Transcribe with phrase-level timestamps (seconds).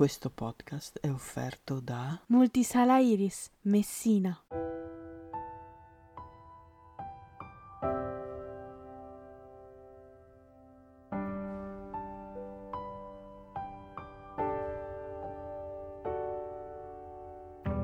[0.00, 4.34] Questo podcast è offerto da Multisala Iris, Messina.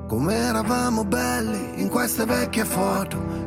[0.07, 3.46] Come eravamo belli in queste vecchie foto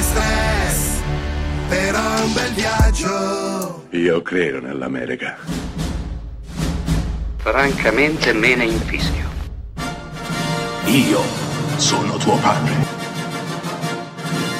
[0.00, 1.02] e stress,
[1.68, 3.86] però è un bel viaggio.
[3.90, 5.36] Io credo nell'America.
[7.36, 9.28] Francamente me ne infischio.
[10.86, 11.20] Io
[11.76, 12.72] sono tuo padre.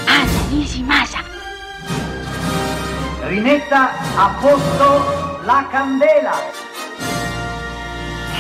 [0.07, 1.23] Anna Nishimasa.
[3.23, 6.37] Rimetta a posto la candela.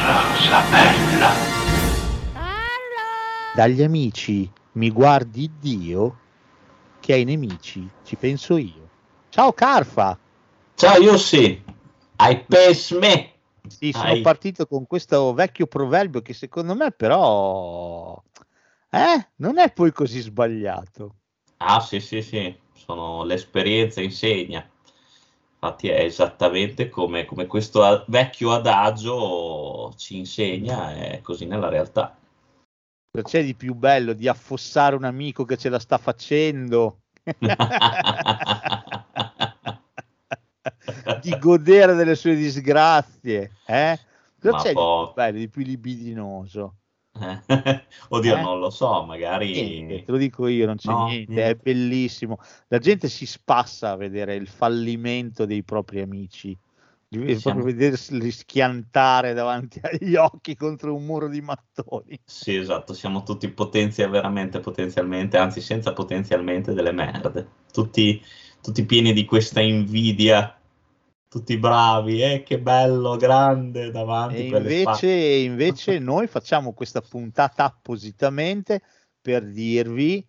[0.04, 1.30] Rosa bella.
[3.54, 6.16] Dagli amici mi guardi Dio
[7.10, 8.88] che ai nemici ci penso io.
[9.30, 10.16] Ciao Carfa!
[10.76, 11.60] Ciao Yossi!
[12.14, 13.32] Hai pes me!
[13.66, 14.20] Sì, sono Hai...
[14.20, 18.22] partito con questo vecchio proverbio che secondo me però
[18.90, 21.16] eh, non è poi così sbagliato.
[21.56, 24.64] Ah sì sì sì, sono l'esperienza insegna.
[25.54, 32.16] Infatti è esattamente come, come questo vecchio adagio ci insegna, è così nella realtà.
[33.12, 37.00] Cosa c'è di più bello di affossare un amico che ce la sta facendo?
[41.20, 43.98] di godere delle sue disgrazie, eh?
[44.40, 46.74] Cosa Ma c'è po- di più bello, di più libidinoso?
[48.10, 48.40] Oddio, eh?
[48.40, 49.50] non lo so, magari.
[49.50, 52.38] Niente, te lo dico io, non c'è no, niente, niente, è bellissimo.
[52.68, 56.56] La gente si spassa a vedere il fallimento dei propri amici
[57.38, 57.64] Siamo...
[57.64, 62.20] vederli schiantare davanti agli occhi contro un muro di mattoni.
[62.24, 67.48] Sì, esatto, siamo tutti potenzia veramente potenzialmente, anzi senza potenzialmente delle merde.
[67.72, 68.22] Tutti,
[68.62, 70.56] tutti pieni di questa invidia,
[71.28, 74.36] tutti bravi, eh, che bello, grande davanti.
[74.36, 78.82] E invece, invece noi facciamo questa puntata appositamente
[79.20, 80.24] per dirvi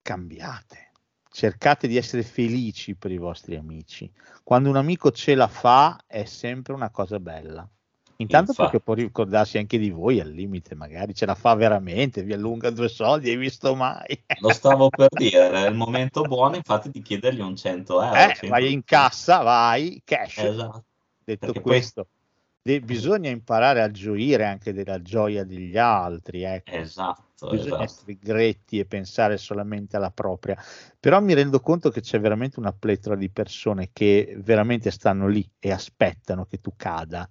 [0.00, 0.92] cambiate
[1.32, 4.10] cercate di essere felici per i vostri amici.
[4.42, 7.68] Quando un amico ce la fa è sempre una cosa bella.
[8.16, 8.70] Intanto infatti.
[8.70, 12.70] perché può ricordarsi anche di voi al limite, magari ce la fa veramente, vi allunga
[12.70, 14.22] due soldi, hai visto mai?
[14.40, 18.16] Lo stavo per dire, è il momento buono infatti di chiedergli un 100 euro.
[18.16, 20.38] Eh, vai in cassa, vai, cash.
[20.38, 20.84] Esatto.
[21.24, 22.21] Detto perché questo, poi...
[22.62, 26.42] de- bisogna imparare a gioire anche della gioia degli altri.
[26.42, 26.70] Ecco.
[26.70, 27.82] Esatto bisogna esatto.
[27.82, 30.56] essere gretti e pensare solamente alla propria.
[30.98, 35.48] Però mi rendo conto che c'è veramente una pletora di persone che veramente stanno lì
[35.58, 37.28] e aspettano che tu cada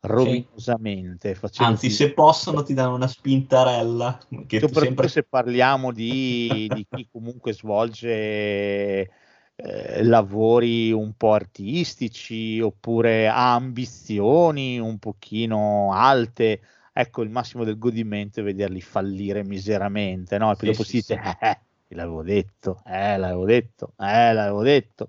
[0.00, 1.34] rovinosamente.
[1.34, 1.62] Sì.
[1.62, 4.18] Anzi, se possono ti danno una spintarella.
[4.46, 5.08] Che Soprattutto sempre...
[5.08, 9.10] se parliamo di, di chi comunque svolge
[9.56, 16.60] eh, lavori un po' artistici oppure ha ambizioni un pochino alte
[16.98, 20.50] ecco il massimo del godimento è vederli fallire miseramente, no?
[20.50, 21.44] E poi sì, dopo sì, si dice, sì.
[21.44, 21.58] eh,
[21.88, 25.08] l'avevo detto, eh, l'avevo detto, eh, l'avevo detto.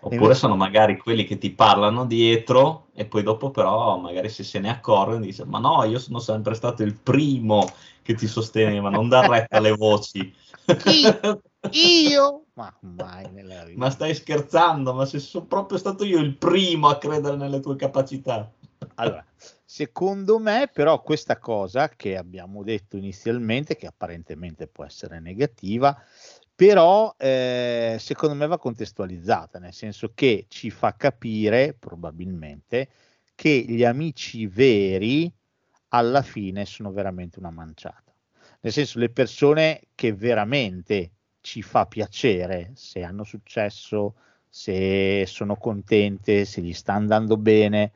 [0.00, 0.38] Oppure invece...
[0.38, 4.70] sono magari quelli che ti parlano dietro e poi dopo però magari se se ne
[4.70, 7.68] accorgono dice ma no, io sono sempre stato il primo
[8.00, 10.34] che ti sosteneva, non dar retta alle voci.
[10.84, 11.40] Io?
[11.70, 12.44] io?
[12.58, 13.78] Ma mai nella vita.
[13.78, 17.76] Ma stai scherzando, ma se sono proprio stato io il primo a credere nelle tue
[17.76, 18.52] capacità.
[18.96, 19.24] Allora,
[19.64, 25.96] secondo me, però, questa cosa che abbiamo detto inizialmente, che apparentemente può essere negativa,
[26.52, 32.88] però eh, secondo me va contestualizzata, nel senso che ci fa capire probabilmente
[33.36, 35.32] che gli amici veri
[35.90, 38.12] alla fine sono veramente una manciata.
[38.60, 41.12] Nel senso, le persone che veramente
[41.48, 44.16] ci fa piacere se hanno successo,
[44.50, 47.92] se sono contente, se gli sta andando bene,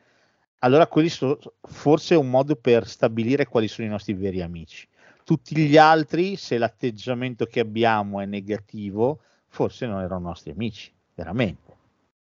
[0.60, 4.88] allora quelli sono forse un modo per stabilire quali sono i nostri veri amici.
[5.22, 11.76] Tutti gli altri, se l'atteggiamento che abbiamo è negativo, forse non erano nostri amici, veramente.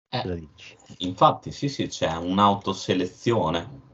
[0.10, 0.48] Eh,
[0.98, 3.88] infatti, sì, sì, c'è un'autoselezione.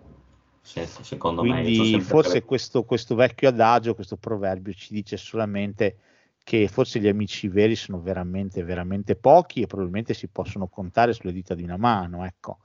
[0.61, 5.97] Se- secondo me, Quindi sempre forse questo, questo vecchio adagio, questo proverbio ci dice solamente
[6.45, 11.33] che forse gli amici veri sono veramente, veramente pochi e probabilmente si possono contare sulle
[11.33, 12.59] dita di una mano, ecco,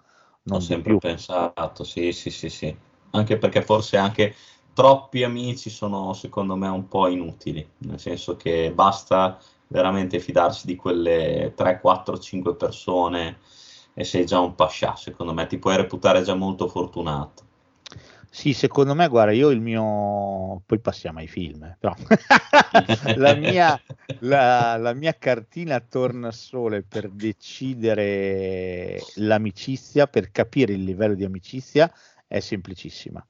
[0.45, 0.99] non Ho sempre più.
[0.99, 2.77] pensato, sì, sì, sì, sì.
[3.13, 4.35] Anche perché forse anche
[4.73, 9.39] troppi amici sono, secondo me, un po' inutili, nel senso che basta
[9.69, 13.39] veramente fidarsi di quelle 3, 4, 5 persone
[13.95, 17.45] e sei già un pascià, secondo me, ti puoi reputare già molto fortunato.
[18.33, 20.63] Sì, secondo me, guarda, io il mio...
[20.65, 21.95] Poi passiamo ai film, però.
[23.17, 23.81] la, mia,
[24.21, 31.93] la, la mia cartina tornasole per decidere l'amicizia, per capire il livello di amicizia,
[32.27, 33.25] è semplicissima.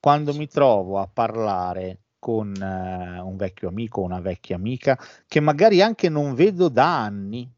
[0.00, 5.40] Quando mi trovo a parlare con eh, un vecchio amico o una vecchia amica, che
[5.40, 7.48] magari anche non vedo da anni,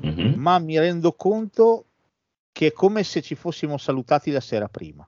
[0.00, 0.34] Mhm.
[0.36, 1.84] ma mi rendo conto
[2.52, 5.06] che è come se ci fossimo salutati la sera prima.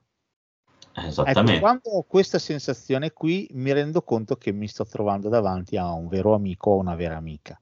[0.93, 1.59] Ecco, Esattamente.
[1.59, 6.07] quando ho questa sensazione qui, mi rendo conto che mi sto trovando davanti a un
[6.07, 7.59] vero amico o una vera amica.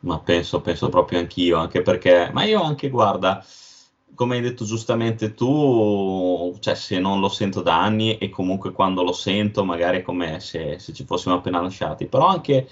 [0.00, 3.44] Ma penso, penso proprio anch'io, anche perché, ma io anche, guarda,
[4.14, 9.02] come hai detto giustamente tu, cioè se non lo sento da anni e comunque quando
[9.02, 12.68] lo sento magari è come se, se ci fossimo appena lasciati, però anche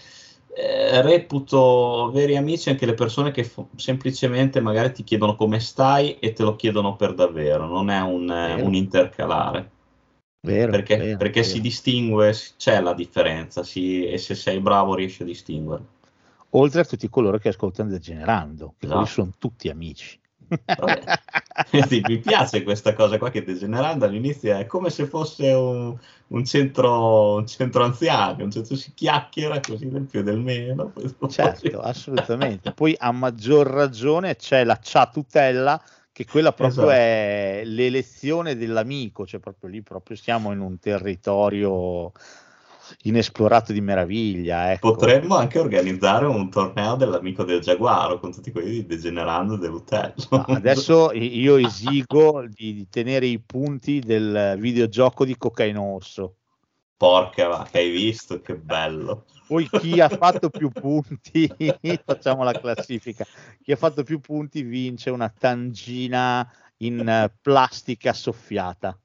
[0.57, 6.19] eh, reputo veri amici anche le persone che fo- semplicemente magari ti chiedono come stai
[6.19, 9.71] e te lo chiedono per davvero, non è un, un intercalare.
[10.41, 11.53] Vero, Perché, vero, perché vero.
[11.53, 15.85] si distingue, c'è la differenza, si- e se sei bravo riesci a distinguere.
[16.51, 19.07] Oltre a tutti coloro che ascoltano Degenerando, che Esatto.
[19.07, 20.19] sono tutti amici.
[21.89, 25.97] Sì, mi piace questa cosa qua che Degenerando all'inizio è come se fosse un,
[26.29, 30.89] un centro, un centro anziani, un centro si chiacchiera così del più e del meno.
[30.89, 32.73] poi Certo, assolutamente.
[32.73, 35.83] Poi a maggior ragione c'è la ciatutella,
[36.13, 36.97] che quella proprio Esatto.
[36.97, 42.13] è l'elezione dell'amico, cioè proprio lì proprio siamo in un territorio
[43.03, 44.73] inesplorato di meraviglia.
[44.73, 44.93] Ecco.
[44.93, 50.15] Potremmo anche organizzare un torneo dell'amico del Giaguaro con tutti quelli di Degenerando dell'Utello.
[50.31, 56.37] No, adesso i- io esigo di, di tenere i punti del videogioco di Cocaine Orso.
[56.97, 59.25] Porca va, che hai visto, che bello.
[59.47, 61.47] Poi chi ha fatto più punti,
[62.05, 63.27] facciamo la classifica,
[63.63, 68.99] chi ha fatto più punti vince una tangina in eh, plastica soffiata.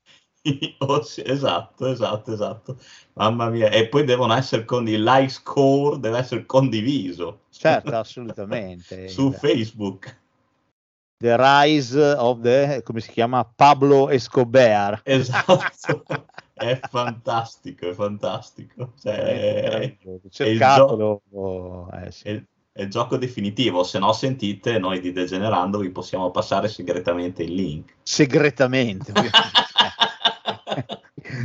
[0.80, 2.78] Oh, sì, esatto, esatto, esatto.
[3.14, 9.08] Mamma mia, e poi devono essere con il like score, deve essere condiviso Certo, assolutamente.
[9.08, 10.20] su Facebook.
[11.18, 13.46] The Rise of the, come si chiama?
[13.46, 15.02] Pablo Escobar.
[15.04, 18.94] Esatto, è fantastico, è fantastico.
[19.00, 20.22] Cioè, è, Meraviglioso.
[20.24, 21.22] è il Cercatelo.
[21.94, 22.24] eh, sì.
[22.28, 27.44] è- è il gioco definitivo, se no sentite, noi di Degenerando vi possiamo passare segretamente
[27.44, 27.98] il link.
[28.02, 29.12] Segretamente.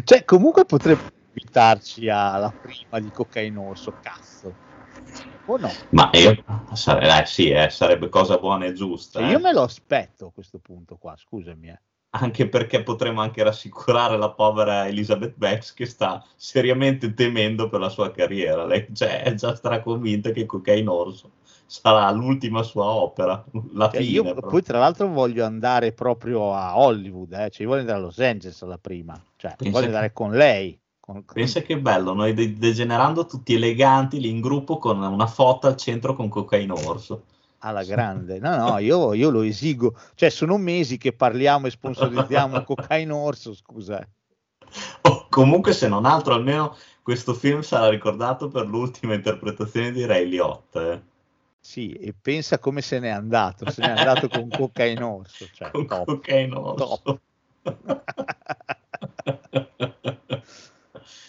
[0.05, 4.55] Cioè, comunque potrebbe invitarci alla prima di Cocaine Orso, cazzo.
[5.47, 5.71] O no?
[5.91, 9.21] Ma io, sare- eh, sì, eh, sarebbe cosa buona e giusta.
[9.21, 9.33] Cioè, eh.
[9.33, 11.69] io me lo aspetto a questo punto qua, scusami.
[11.69, 11.81] eh.
[12.11, 17.91] Anche perché potremmo anche rassicurare la povera Elizabeth Banks che sta seriamente temendo per la
[17.91, 18.65] sua carriera.
[18.65, 21.31] Lei cioè, è già straconvinta che Cocaine Orso
[21.67, 24.11] sarà l'ultima sua opera, la Cioè, fine.
[24.13, 24.51] io proprio.
[24.51, 27.51] poi tra l'altro voglio andare proprio a Hollywood, eh.
[27.51, 30.31] cioè io voglio andare a Los Angeles alla prima, cioè Pensa voglio che- andare con
[30.33, 30.79] lei.
[31.01, 35.67] con- Pensa che bello, noi de- degenerando tutti eleganti lì in gruppo con una foto
[35.67, 37.23] al centro con Cocaine Orso.
[37.61, 38.39] alla grande.
[38.39, 39.95] No, no, io, io lo esigo.
[40.15, 44.01] Cioè, sono mesi che parliamo e sponsorizziamo Cocaine Orso, scusa.
[44.01, 44.09] eh.
[45.03, 50.29] Oh, comunque, se non altro, almeno questo film sarà ricordato per l'ultima interpretazione di Ray
[50.29, 51.01] Liotta.
[51.67, 53.69] Sì, e pensa come se n'è andato.
[53.73, 55.49] Se n'è andato con Cocaine Orso.
[55.53, 56.05] Cioè, con top.
[56.05, 57.21] Cocaine Orso.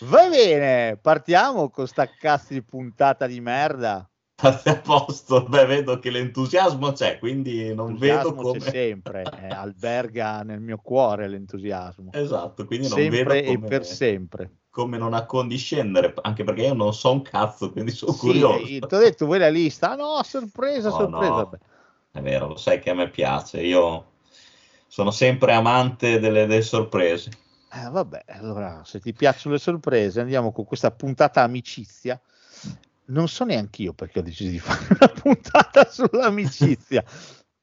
[0.02, 4.08] Va bene, partiamo con sta cazzo di puntata di merda.
[4.36, 8.60] State a posto, beh, vedo che l'entusiasmo c'è, quindi non vedo come...
[8.60, 12.12] c'è sempre, eh, alberga nel mio cuore l'entusiasmo.
[12.14, 14.52] Esatto, quindi non Sempre vedo e come, per sempre.
[14.78, 18.86] Come non accondiscendere, anche perché io non so un cazzo, quindi sono Sì, curioso.
[18.86, 19.90] ti ho detto, vuoi la lista?
[19.90, 21.34] Ah, no, sorpresa, No, sorpresa.
[21.34, 21.58] no.
[22.12, 24.12] È vero, lo sai che a me piace, io
[24.88, 27.32] sono sempre amante delle, delle sorprese.
[27.74, 32.22] Eh, vabbè, allora se ti piacciono le sorprese, andiamo con questa puntata amicizia.
[33.06, 37.04] Non so neanche io perché ho deciso di fare una puntata sull'amicizia,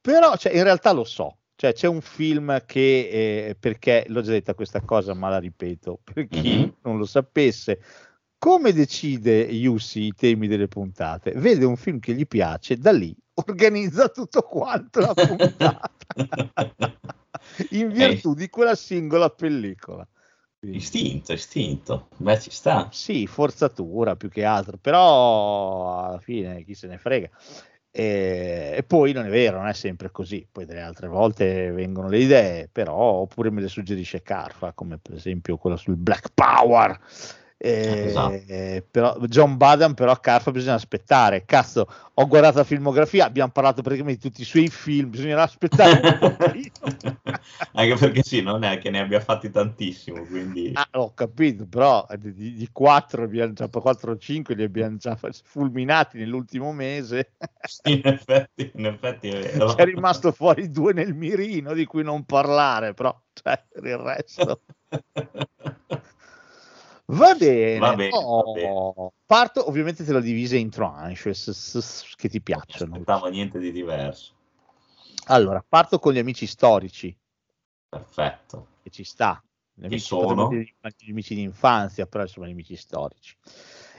[0.01, 1.37] però cioè, in realtà lo so.
[1.55, 5.99] Cioè c'è un film che, eh, perché l'ho già detta questa cosa, ma la ripeto,
[6.03, 6.73] per chi Mhm.
[6.81, 7.79] non lo sapesse,
[8.37, 11.31] come decide Yussi i temi delle puntate?
[11.31, 15.89] Vede un film che gli piace, da lì organizza tutto quanto la puntata,
[17.71, 20.07] in virtù di quella singola pellicola.
[20.59, 22.07] Istinto, istinto.
[22.17, 22.89] Beh, ci sta.
[22.91, 27.29] sì, forzatura più che altro, però alla fine chi se ne frega.
[27.97, 32.09] E, e poi non è vero, non è sempre così, poi delle altre volte vengono
[32.09, 36.99] le idee, però oppure me le suggerisce Carfa, come per esempio quella sul Black Power.
[37.57, 38.85] Eh, Esatto.
[38.91, 43.81] però John Badan però a Carfa bisogna aspettare cazzo ho guardato la filmografia abbiamo parlato
[43.81, 46.01] praticamente di tutti i suoi film bisognerà aspettare.
[47.73, 52.05] Anche perché sì, non è che ne abbia fatti tantissimo, quindi Ah, ho capito, però
[52.09, 57.31] eh, di, di 4 abbiamo già 4 o 5 li abbiamo già fulminati nell'ultimo mese.
[57.65, 59.73] sì, in effetti, in effetti è vero.
[59.73, 64.61] C'è rimasto fuori due nel mirino di cui non parlare, però cioè, per il resto.
[67.07, 69.11] Va bene, Va bene, oh, va bene.
[69.25, 72.93] parto ovviamente te l'ho divisa in tranches che ti Non piacciono.
[72.93, 74.33] aspettavo niente di diverso.
[75.27, 77.15] Allora, parto con gli amici storici,
[77.89, 78.67] Perfetto.
[78.81, 79.39] che ci sta.
[79.73, 80.51] Gli amici, sono?
[80.51, 83.35] gli amici di infanzia, però insomma gli amici storici.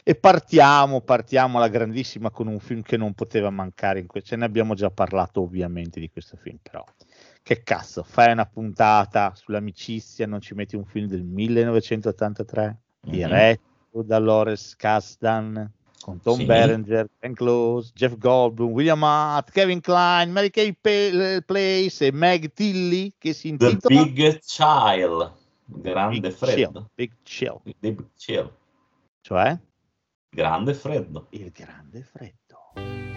[0.02, 4.30] E partiamo, partiamo alla grandissima con un film che non poteva mancare in questo.
[4.30, 6.84] Ce ne abbiamo già parlato ovviamente di questo film, però.
[7.42, 13.12] Che cazzo, fai una puntata sull'amicizia, non ci metti un film del 1983, Mhm.
[13.12, 15.70] diretto da Lawrence Kasdan,
[16.00, 16.44] con Tom Sì.
[16.44, 22.52] Berenger, Ken Close, Jeff Goldblum, William Hart, Kevin Klein, Mary Kay Pa- Place e Meg
[22.52, 25.32] Tilly, che si The intitola Big Child.
[25.68, 26.70] Grande Big freddo.
[26.72, 28.52] Chill, Big Chill, The Big Chill.
[29.20, 29.58] cioè
[30.28, 31.26] Grande freddo.
[31.30, 33.15] il grande freddo.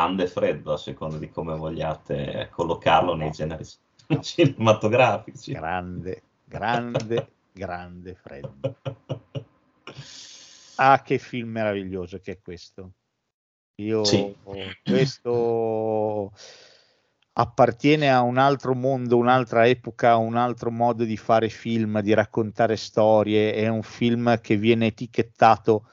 [0.00, 3.66] Grande freddo, a seconda di come vogliate collocarlo nei generi
[4.22, 5.52] cinematografici.
[5.52, 8.76] Grande, grande, grande freddo.
[10.76, 12.92] Ah, che film meraviglioso che è questo.
[13.82, 14.34] Io Sì.
[14.82, 16.32] questo
[17.34, 22.76] appartiene a un altro mondo, un'altra epoca, un altro modo di fare film, di raccontare
[22.76, 23.52] storie.
[23.52, 25.84] È un film che viene etichettato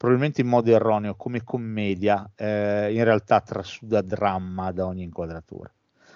[0.00, 5.70] probabilmente in modo erroneo come commedia, eh, in realtà trasuda dramma da ogni inquadratura.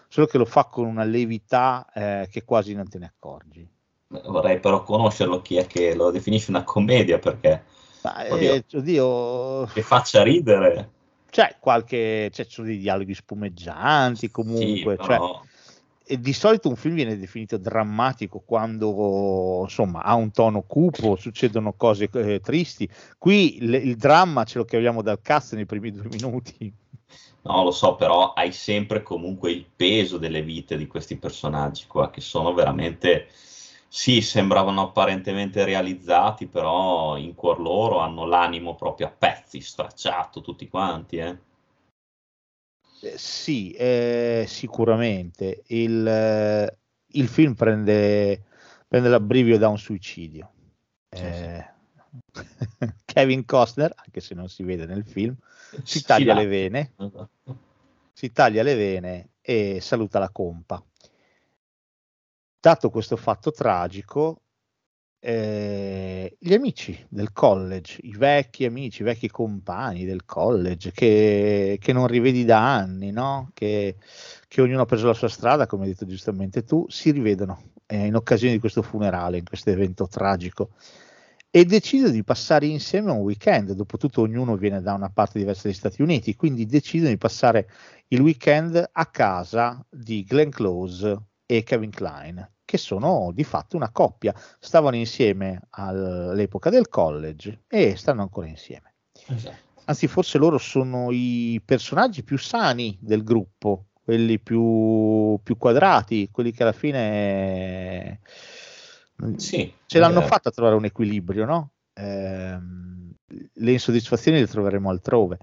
[0.08, 3.68] Solo che lo fa con una levità eh, che quasi non te ne accorgi.
[4.06, 7.62] Vorrei però conoscerlo chi è che lo definisce una commedia perché
[8.00, 8.54] Ma, Oddio.
[8.54, 10.90] eh, oddio, che faccia ridere.
[11.28, 15.42] c'è qualche, c'è, ci sono dei dialoghi spumeggianti comunque, sì, cioè, però
[16.06, 21.72] e di solito un film viene definito drammatico quando insomma ha un tono cupo, succedono
[21.72, 22.88] cose eh, tristi.
[23.16, 26.72] Qui il, il dramma ce lo caviamo dal cazzo nei primi due minuti.
[27.42, 32.10] No, lo so, però hai sempre comunque il peso delle vite di questi personaggi qua,
[32.10, 33.28] che sono veramente,
[33.86, 40.68] sì, sembravano apparentemente realizzati, però in cuor loro hanno l'animo proprio a pezzi, stracciato tutti
[40.68, 41.38] quanti, eh.
[43.16, 45.62] Sì, eh, sicuramente.
[45.68, 48.44] Il, eh, il film prende,
[48.88, 50.52] prende l'abbrivio da un suicidio.
[51.10, 51.72] Sì, Eh,
[53.04, 55.36] Kevin Costner, anche se non si vede nel film,
[55.82, 56.42] si Sì, taglia dai.
[56.44, 56.92] le vene,
[58.12, 60.82] si taglia le vene e saluta la compa.
[62.60, 64.43] Dato questo fatto tragico,
[65.26, 71.92] eh, gli amici del college, i vecchi amici, i vecchi compagni del college che, che
[71.94, 73.50] non rivedi da anni, no?
[73.54, 73.96] che,
[74.46, 78.04] che ognuno ha preso la sua strada, come hai detto giustamente tu, si rivedono eh,
[78.04, 80.72] in occasione di questo funerale, in questo evento tragico
[81.50, 83.72] e decidono di passare insieme un weekend.
[83.72, 87.70] Dopotutto ognuno viene da una parte diversa degli Stati Uniti, quindi decidono di passare
[88.08, 93.90] il weekend a casa di Glenn Close e Kevin Klein, che sono di fatto una
[93.90, 94.34] coppia.
[94.58, 98.94] Stavano insieme all'epoca del college e stanno ancora insieme.
[99.28, 99.72] Esatto.
[99.86, 106.52] Anzi, forse loro sono i personaggi più sani del gruppo, quelli più, più quadrati, quelli
[106.52, 108.20] che alla fine
[109.36, 111.72] Sì, ce l'hanno eh, fatta a trovare un equilibrio, no?
[111.92, 113.12] Ehm,
[113.52, 115.38] le insoddisfazioni le troveremo altrove.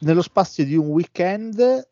[0.00, 1.86] Nello spazio di un weekend,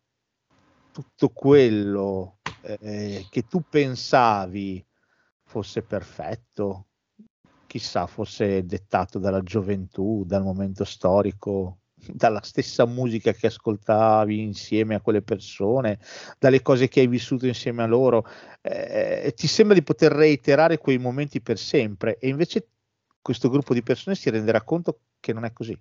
[0.92, 2.35] tutto quello
[2.80, 4.84] eh, che tu pensavi
[5.44, 6.86] fosse perfetto,
[7.66, 15.00] chissà, fosse dettato dalla gioventù, dal momento storico, dalla stessa musica che ascoltavi insieme a
[15.00, 15.98] quelle persone,
[16.38, 18.26] dalle cose che hai vissuto insieme a loro,
[18.62, 22.68] eh, ti sembra di poter reiterare quei momenti per sempre e invece
[23.22, 25.76] questo gruppo di persone si renderà conto che non è così.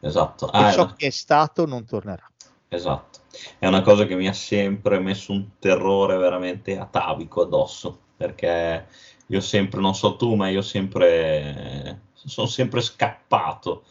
[0.00, 0.46] Esatto.
[0.46, 2.28] E Ah, è ciò una- che è stato non tornerà.
[2.68, 3.20] Esatto,
[3.58, 8.86] è una cosa che mi ha sempre messo un terrore veramente atavico addosso, perché
[9.26, 13.84] io sempre, non so tu, ma io sempre, sono sempre scappato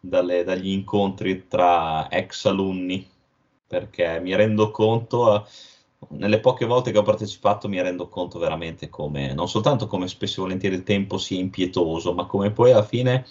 [0.00, 3.06] dalle- dagli incontri tra ex alunni,
[3.66, 5.46] perché mi rendo conto,
[6.10, 10.40] nelle poche volte che ho partecipato, mi rendo conto veramente come, non soltanto come spesso
[10.40, 13.24] e volentieri il tempo sia impietoso, ma come poi alla fine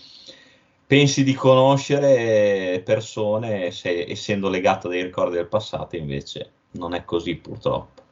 [0.94, 7.34] pensi di conoscere persone se- essendo legato dai ricordi del passato, invece non è così
[7.34, 8.04] purtroppo.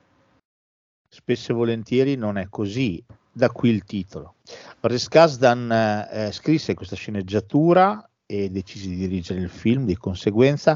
[1.08, 4.38] Spesso e volentieri non è così, da qui il titolo.
[4.80, 10.76] Boris Kasdan eh, scrisse questa sceneggiatura e decise di dirigere il film di conseguenza.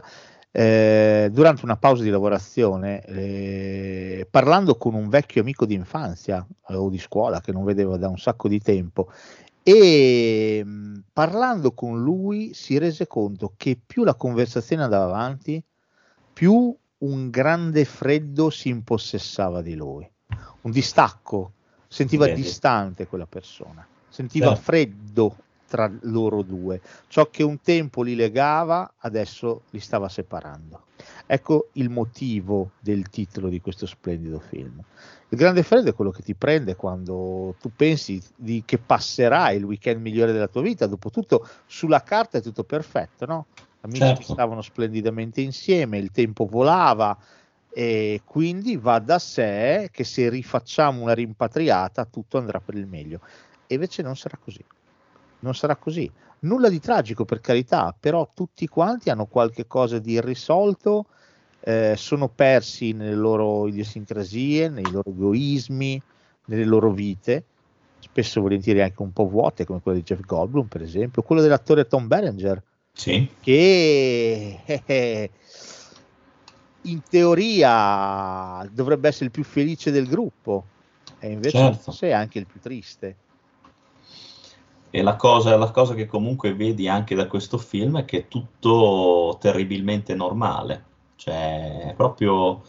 [0.57, 6.75] eh, durante una pausa di lavorazione, eh, parlando con un vecchio amico di infanzia eh,
[6.75, 9.12] o di scuola che non vedeva da un sacco di tempo,
[9.67, 15.63] e mh, parlando con lui si rese conto che più la conversazione andava avanti,
[16.31, 20.10] più un grande freddo si impossessava di lui,
[20.62, 21.55] un distacco,
[21.88, 22.41] sentiva Vedi.
[22.41, 24.62] distante quella persona, sentiva Certo.
[24.62, 30.84] freddo tra loro due, ciò che un tempo li legava adesso li stava separando.
[31.25, 34.81] Ecco il motivo del titolo di questo splendido film.
[35.29, 39.63] Il grande freddo è quello che ti prende quando tu pensi di che passerai il
[39.63, 40.87] weekend migliore della tua vita.
[40.87, 43.46] Dopotutto, sulla carta è tutto perfetto, no?
[43.81, 44.24] Amici Certo.
[44.24, 47.18] stavano splendidamente insieme, il tempo volava
[47.70, 53.20] e quindi va da sé che se rifacciamo una rimpatriata tutto andrà per il meglio.
[53.68, 54.63] E invece non sarà così.
[55.46, 56.12] Non sarà così.
[56.40, 61.05] Nulla di tragico per carità, però tutti quanti hanno qualche cosa di irrisolto,
[61.60, 66.01] eh, sono persi nelle loro idiosincrasie, nei loro egoismi,
[66.46, 67.46] nelle loro vite,
[68.00, 71.44] spesso e volentieri anche un po' vuote, come quella di Jeff Goldblum, per esempio, quello
[71.44, 75.29] dell'attore Tom Berenger, Sì, che eh, eh,
[76.81, 80.66] in teoria dovrebbe essere il più felice del gruppo,
[81.20, 81.81] e invece Certo.
[81.84, 83.18] forse è anche il più triste.
[84.96, 88.27] E la cosa, la cosa che comunque vedi anche da questo film è che è
[88.29, 90.86] tutto terribilmente normale,
[91.18, 92.64] cioè è proprio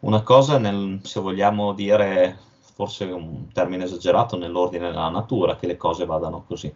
[0.00, 2.38] una cosa nel, se vogliamo dire,
[2.74, 6.74] forse un termine esagerato, nell'ordine della natura, che le cose vadano così.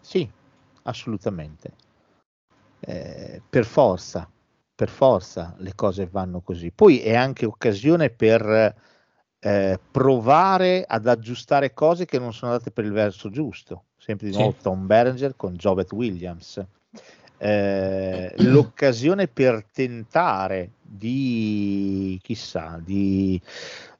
[0.00, 0.26] Sì,
[0.84, 1.72] assolutamente.
[2.80, 4.26] Eh, per forza,
[4.74, 6.70] per forza le cose vanno così.
[6.70, 8.74] Poi è anche occasione per
[9.40, 13.84] eh, provare ad aggiustare cose che non sono andate per il verso giusto.
[13.96, 14.38] Sempre di Sì.
[14.38, 16.64] nuovo Tom Berenger con Jovett Williams.
[17.38, 23.40] Eh, l'occasione per tentare di, chissà, di,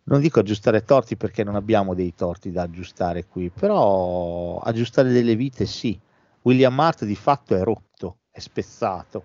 [0.04, 5.36] non dico aggiustare torti perché non abbiamo dei torti da aggiustare qui, però aggiustare delle
[5.36, 5.98] vite sì.
[6.42, 9.24] William Hart di fatto è rotto, è spezzato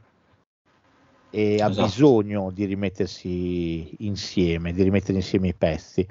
[1.36, 1.88] e ha Esatto.
[1.88, 6.00] bisogno di rimettersi insieme, di rimettere insieme i pezzi.
[6.00, 6.08] Eh,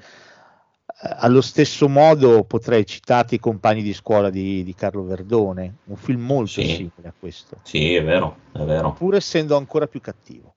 [1.00, 6.20] allo stesso modo potrei citarti i compagni di scuola di, di Carlo Verdone, un film
[6.26, 6.66] molto Sì.
[6.66, 8.92] simile a questo, Sì, è vero, è vero.
[8.92, 10.52] pur essendo ancora più cattivo.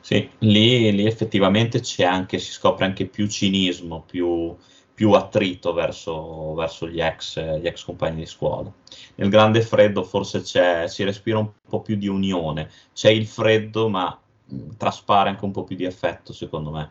[0.00, 4.56] Sì, lì, lì effettivamente c'è anche, si scopre anche più cinismo, più,
[4.96, 8.72] più attrito verso, verso gli ex, gli ex compagni di scuola.
[9.16, 14.18] Nel grande freddo forse si respira un po' più di unione, c'è il freddo ma
[14.46, 16.90] mh, traspare anche un po' più di affetto secondo me.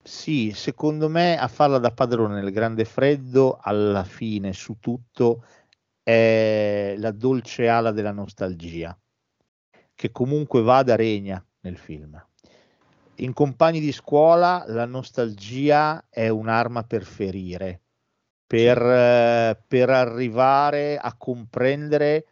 [0.00, 5.44] Sì, secondo me a farla da padrone nel grande freddo, alla fine su tutto,
[6.04, 8.96] è la dolce ala della nostalgia,
[9.92, 12.24] che comunque vada regna nel film.
[13.20, 17.80] In compagni di scuola la nostalgia è un'arma per ferire,
[18.46, 22.24] per, eh, per arrivare a comprendere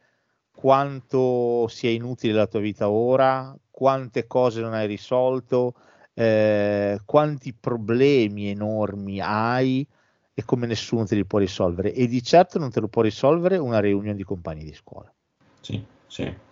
[0.51, 5.75] quanto sia inutile la tua vita ora, quante cose non hai risolto,
[6.15, 9.87] eh, quanti problemi enormi hai
[10.33, 11.93] e come nessuno te li può risolvere.
[11.93, 15.13] E di certo non te lo può risolvere una riunione di compagni di scuola.
[15.61, 16.47] Sì, sì.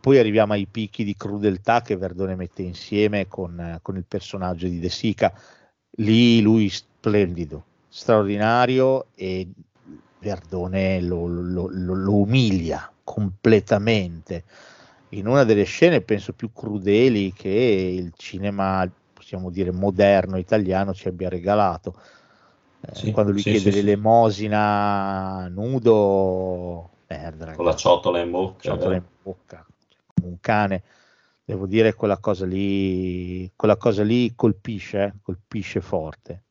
[0.00, 4.78] Poi arriviamo ai picchi di crudeltà che Verdone mette insieme con, con il personaggio di
[4.78, 5.32] De Sica.
[5.96, 9.48] Lì lui splendido, straordinario e
[10.18, 14.44] Verdone lo, lo, lo, lo umilia completamente
[15.10, 21.08] in una delle scene penso più crudeli che il cinema possiamo dire moderno italiano ci
[21.08, 21.94] abbia regalato
[22.80, 23.82] eh, Sì, quando lui sì, chiede sì, sì.
[23.82, 28.60] l'elemosina nudo merda Con la ciotola in bocca.
[28.62, 29.12] ciotola in vero?
[29.22, 29.66] bocca
[30.20, 30.82] come un cane
[31.44, 36.44] devo dire quella cosa lì quella cosa lì colpisce eh, colpisce forte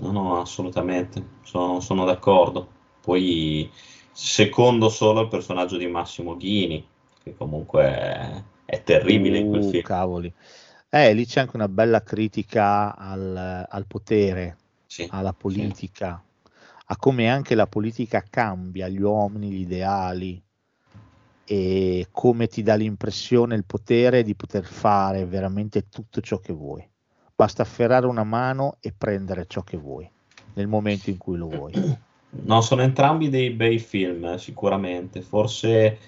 [0.00, 2.68] No, no, assolutamente, sono, sono d'accordo.
[3.00, 3.70] Poi
[4.12, 6.86] secondo solo il personaggio di Massimo Ghini,
[7.22, 9.82] che comunque è, è terribile in quel Uh, film.
[9.82, 10.32] cavoli
[10.88, 15.72] eh, lì c'è anche una bella critica al, al potere Sì, alla sì.
[15.72, 16.22] politica,
[16.86, 20.42] a come anche la politica cambia gli uomini, gli ideali
[21.52, 26.88] e come ti dà l'impressione il potere di poter fare veramente tutto ciò che vuoi.
[27.34, 30.08] Basta afferrare una mano e prendere ciò che vuoi
[30.54, 31.72] nel momento in cui lo vuoi.
[32.32, 35.20] No, sono entrambi dei bei film, eh, sicuramente.
[35.20, 35.98] Forse,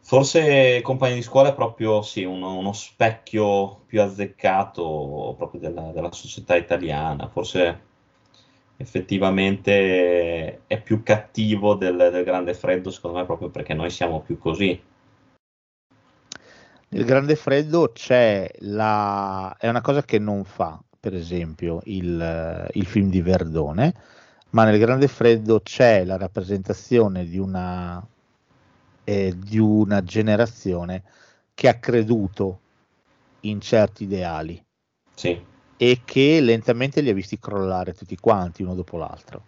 [0.00, 6.10] forse Compagni di scuola è proprio sì, uno, uno specchio più azzeccato proprio della, della
[6.12, 7.28] società italiana.
[7.28, 7.87] Forse
[8.78, 14.38] effettivamente è più cattivo del, del Grande Freddo, secondo me, proprio perché noi siamo più
[14.38, 14.80] così.
[16.90, 19.54] Nel Grande Freddo c'è la...
[19.58, 23.94] è una cosa che non fa, per esempio, il, il film di Verdone,
[24.50, 28.02] ma nel Grande Freddo c'è la rappresentazione di una,
[29.04, 31.02] eh, di una generazione
[31.52, 32.60] che ha creduto
[33.40, 34.64] in certi ideali
[35.14, 35.40] Sì,
[35.78, 39.44] e che lentamente li ha visti crollare tutti quanti uno dopo l'altro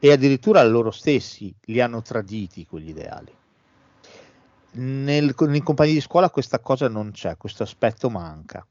[0.00, 3.32] e addirittura loro stessi li hanno traditi quegli ideali.
[4.70, 8.66] Nel, nei compagni di scuola questa cosa non c'è, questo aspetto manca.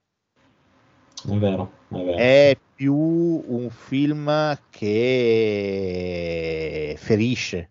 [1.27, 2.17] è vero, è vero.
[2.17, 5.65] È più un film che
[6.97, 7.69] ferisce,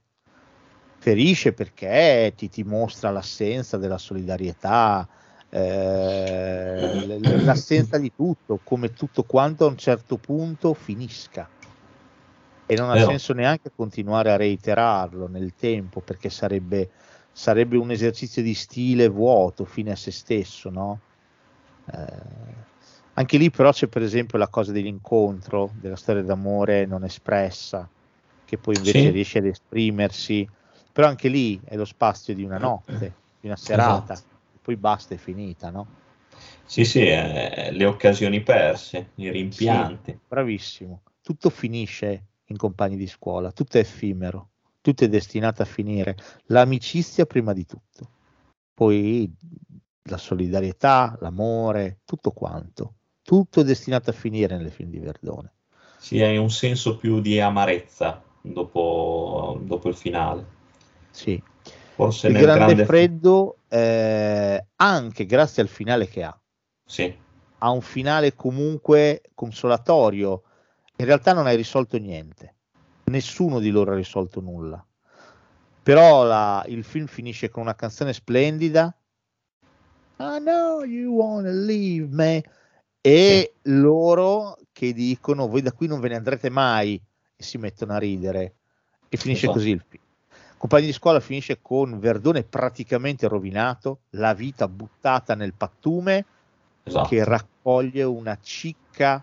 [0.99, 5.09] ferisce perché ti, ti mostra l'assenza della solidarietà,
[5.57, 11.51] eh, l'assenza di tutto, come tutto quanto a un certo punto finisca.
[12.69, 16.91] E non ha senso neanche continuare a reiterarlo nel tempo perché sarebbe,
[17.31, 21.03] sarebbe un esercizio di stile vuoto, fine a se stesso, no?
[21.85, 22.67] Eh,
[23.15, 27.91] anche lì però c'è per esempio la cosa dell'incontro, della storia d'amore non espressa,
[28.45, 29.11] che poi invece Sì.
[29.11, 30.49] riesce ad esprimersi,
[30.93, 34.36] però anche lì è lo spazio di una notte, di una serata, Esatto.
[34.67, 35.87] Poi basta, è finita, no?
[36.65, 40.19] Sì, sì, eh, le occasioni perse, i rimpianti.
[40.27, 44.49] Bravissimo, tutto finisce in compagni di scuola, tutto è effimero,
[44.81, 48.09] tutto è destinato a finire, l'amicizia prima di tutto,
[48.75, 49.33] poi
[50.09, 55.53] la solidarietà, l'amore, tutto quanto, tutto è destinato a finire nelle film di Verdone.
[55.97, 60.45] Sì, hai un senso più di amarezza dopo, dopo il finale.
[61.13, 61.41] Sì.
[61.97, 66.39] Forse Il nel Grande, grande Freddo, eh, anche grazie al finale che ha,
[66.85, 67.19] Sì,
[67.59, 70.43] ha un finale comunque consolatorio.
[70.97, 72.57] In realtà non hai risolto niente,
[73.05, 74.87] nessuno di loro ha risolto nulla.
[75.83, 78.95] Però la- il film finisce con una canzone splendida.
[80.19, 82.45] I know you wanna leave me.
[83.01, 87.03] E loro che dicono: Voi da qui non ve ne andrete mai.
[87.35, 88.57] E si mettono a ridere.
[89.09, 89.59] E finisce Esatto.
[89.59, 90.05] così il film.
[90.59, 96.25] Compagni di scuola finisce con Verdone praticamente rovinato, la vita buttata nel pattume
[96.85, 97.09] esatto.
[97.09, 99.23] che raccoglie una cicca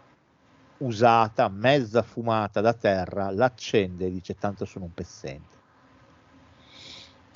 [0.78, 5.62] usata, mezza fumata da terra, l'accende e dice tanto sono un pezzente.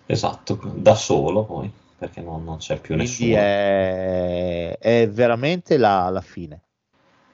[0.06, 3.36] Esatto, da solo poi, perché non, non c'è più Quindi nessuno.
[3.36, 6.62] è, è veramente la, la fine.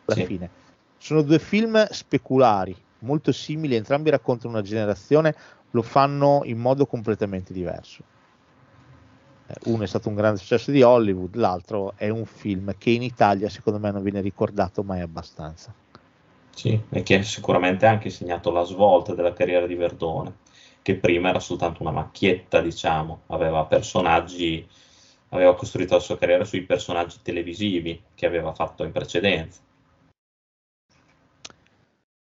[0.05, 0.25] La Sì.
[0.25, 0.49] fine.
[0.97, 5.35] Sono due film speculari, molto simili, entrambi raccontano una generazione,
[5.73, 8.03] lo fanno in modo completamente diverso.
[9.47, 13.01] Eh, Uno è stato un grande successo di Hollywood, l'altro è un film che in
[13.01, 15.73] Italia secondo me non viene ricordato mai abbastanza.
[16.55, 20.37] Sì, e che sicuramente ha anche segnato la svolta della carriera di Verdone,
[20.83, 24.65] che prima era soltanto una macchietta, diciamo, aveva personaggi,
[25.29, 29.61] aveva costruito la sua carriera sui personaggi televisivi che aveva fatto in precedenza.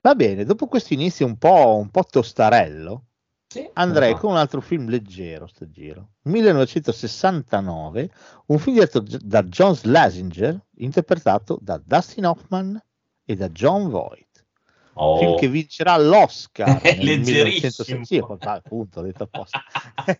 [0.01, 3.03] Va bene, dopo questo inizio un po', un po' tostarello,
[3.51, 4.21] Sì, Andrei esatto.
[4.21, 6.09] con un altro film leggero, sto giro.
[6.21, 8.11] 1969,
[8.45, 12.79] un film diretto da John Slasinger, interpretato da Dustin Hoffman
[13.25, 14.45] e da John Voight.
[14.93, 15.17] Oh.
[15.17, 17.83] Film che vincerà l'Oscar nel leggerissimo.
[17.95, 19.63] 1960, sì, appunto, detto apposta.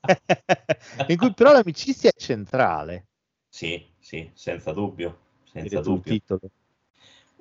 [1.05, 3.09] in cui però l'amicizia è centrale.
[3.47, 6.13] Sì, sì, senza dubbio, senza dubbio.
[6.13, 6.49] titolo.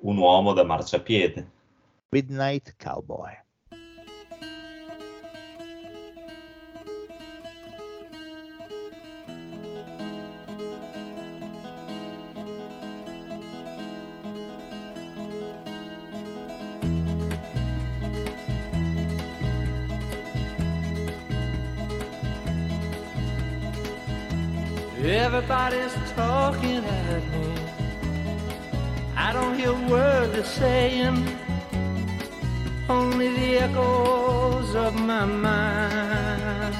[0.01, 1.49] Un uomo da marciapiede.
[2.09, 3.35] Midnight Cowboy.
[25.39, 27.53] Everybody's talking at me.
[29.15, 31.15] I don't hear a word they're saying,
[32.89, 36.75] only the echoes of my mind.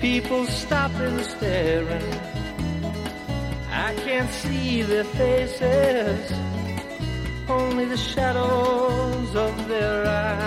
[0.00, 2.20] People stop and staring.
[3.70, 6.32] I can't see their faces,
[7.48, 10.46] only the shadows of their eyes.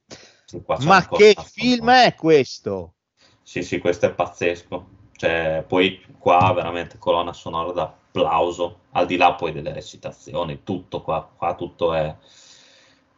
[0.73, 2.95] Sì, Ma che film è questo?
[3.43, 4.99] Sì, sì, questo è pazzesco.
[5.15, 11.29] Cioè, poi qua veramente colonna sonora d'applauso, al di là poi delle recitazioni, tutto qua,
[11.35, 12.15] qua tutto è,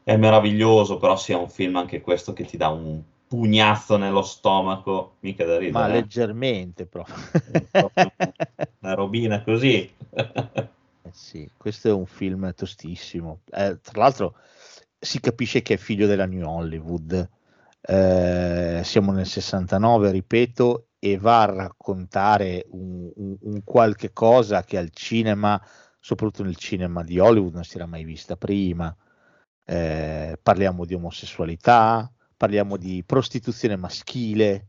[0.03, 5.15] è meraviglioso, però sia un film anche questo che ti dà un pugnazzo nello stomaco,
[5.21, 5.89] mica da Ma ridere.
[5.97, 6.01] eh.
[6.01, 7.15] leggermente proprio.
[8.81, 9.89] Una robina così.
[11.05, 13.41] Eh sì, questo è un film tostissimo.
[13.51, 14.35] Eh, tra l'altro
[15.03, 17.29] si capisce che è figlio della New Hollywood.
[17.81, 24.77] Eh, siamo nel 69, ripeto, e va a raccontare un, un- un qualche cosa che
[24.77, 25.61] al cinema,
[25.99, 28.95] soprattutto nel cinema di Hollywood, non si era mai vista prima.
[29.65, 34.67] Eh, parliamo di omosessualità, parliamo di prostituzione maschile,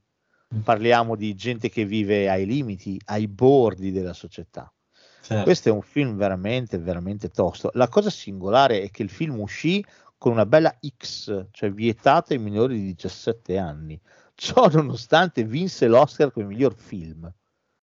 [0.62, 4.72] parliamo di gente che vive ai limiti, ai bordi della società.
[5.20, 5.42] Certo.
[5.44, 7.70] Questo è un film veramente, veramente tosto.
[7.74, 9.82] La cosa singolare è che il film uscì
[10.24, 14.00] con una bella X, cioè vietato ai minori di 17 anni.
[14.34, 17.30] Ciò nonostante vinse l'Oscar come miglior film.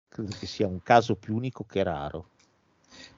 [0.08, 2.30] Credo che sia un caso più unico che raro.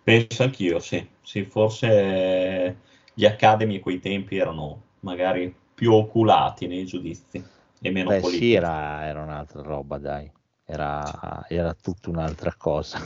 [0.02, 1.08] Penso anch'io, sì.
[1.22, 2.78] Sì, forse
[3.14, 7.40] gli Academy a quei tempi erano magari più oculati nei giudizi
[7.80, 8.46] e meno Beh, politici.
[8.46, 10.28] sì, era, era un'altra roba, dai.
[10.64, 12.98] Era, era tutta un'altra cosa.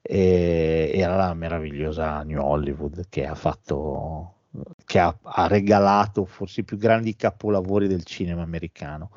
[0.00, 4.37] E, era la meravigliosa New Hollywood che ha fatto,
[4.84, 9.10] che ha, ha regalato forse i più grandi capolavori del cinema americano.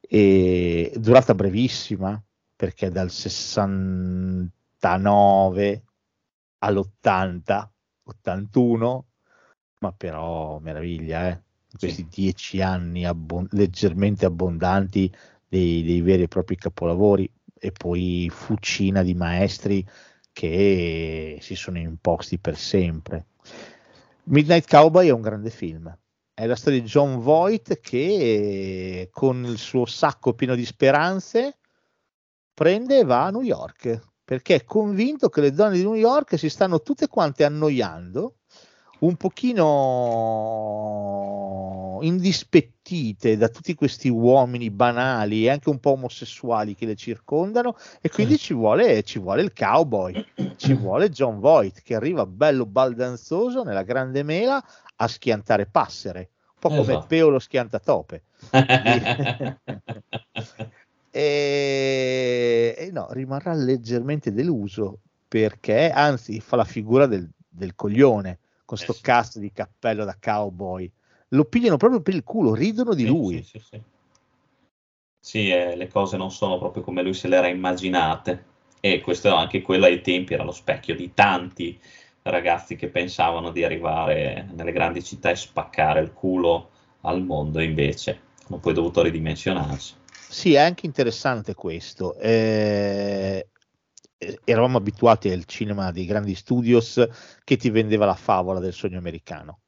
[0.00, 2.20] E durata brevissima,
[2.56, 5.82] perché dal 69
[6.58, 7.70] all'80,
[8.04, 9.06] 81,
[9.80, 11.42] ma però meraviglia, eh?
[11.78, 15.12] Questi dieci anni abbon- leggermente abbondanti
[15.46, 19.86] dei, dei veri e propri capolavori e poi fucina di maestri
[20.32, 23.26] che si sono imposti per sempre.
[24.30, 25.96] Midnight Cowboy è un grande film.
[26.34, 31.58] È la storia di John Voight che con il suo sacco pieno di speranze
[32.52, 36.38] prende e va a New York perché è convinto che le donne di New York
[36.38, 38.37] si stanno tutte quante annoiando,
[39.00, 39.98] un pochino
[42.02, 48.08] indispettite da tutti questi uomini banali e anche un po' omosessuali che le circondano e
[48.10, 50.24] quindi ci vuole, ci vuole il cowboy,
[50.56, 54.64] ci vuole John Voight che arriva bello baldanzoso nella grande mela
[54.96, 57.06] a schiantare passere, un po' come Esatto.
[57.06, 58.22] Peolo schiantatope.
[61.10, 68.76] e, e no, rimarrà leggermente deluso perché anzi fa la figura del, del coglione con
[68.76, 70.92] sto Eh cast di cappello da cowboy.
[71.28, 73.42] Lo pigliano proprio per il culo, ridono di Sì, lui.
[73.42, 73.80] Sì, sì,
[75.20, 75.50] sì.
[75.50, 78.44] Eh, le cose non sono proprio come lui se le era immaginate.
[78.80, 81.80] E questo anche quello ai tempi era lo specchio di tanti
[82.24, 86.68] ragazzi che pensavano di arrivare nelle grandi città e spaccare il culo
[87.02, 89.94] al mondo, invece hanno poi dovuto ridimensionarsi.
[90.28, 92.18] Sì, è anche interessante questo.
[92.18, 93.48] Eh, eh,
[94.44, 97.06] eravamo abituati al cinema dei grandi studios
[97.44, 99.60] che ti vendeva la favola del sogno americano.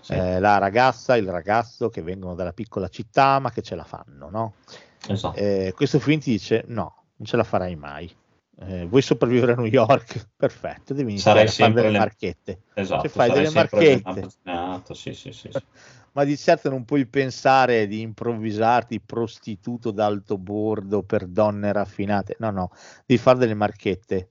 [0.00, 0.12] Sì.
[0.14, 4.30] Eh, la ragazza, il ragazzo che vengono dalla piccola città ma che ce la fanno,
[4.30, 4.54] no?
[5.06, 5.36] Esatto.
[5.38, 8.14] Eh, questo film ti dice no, non ce la farai mai.
[8.60, 10.30] Eh, vuoi sopravvivere a New York?
[10.36, 12.60] Perfetto, devi iniziare Sarai a fare delle le- marchette.
[12.74, 14.28] Esatto, Se fai delle marchette.
[14.94, 15.50] sì, sì, sì.
[16.12, 22.36] Ma di certo non puoi pensare di improvvisarti prostituto d'alto bordo per donne raffinate.
[22.38, 22.70] No, no,
[23.06, 24.30] devi fare delle marchette.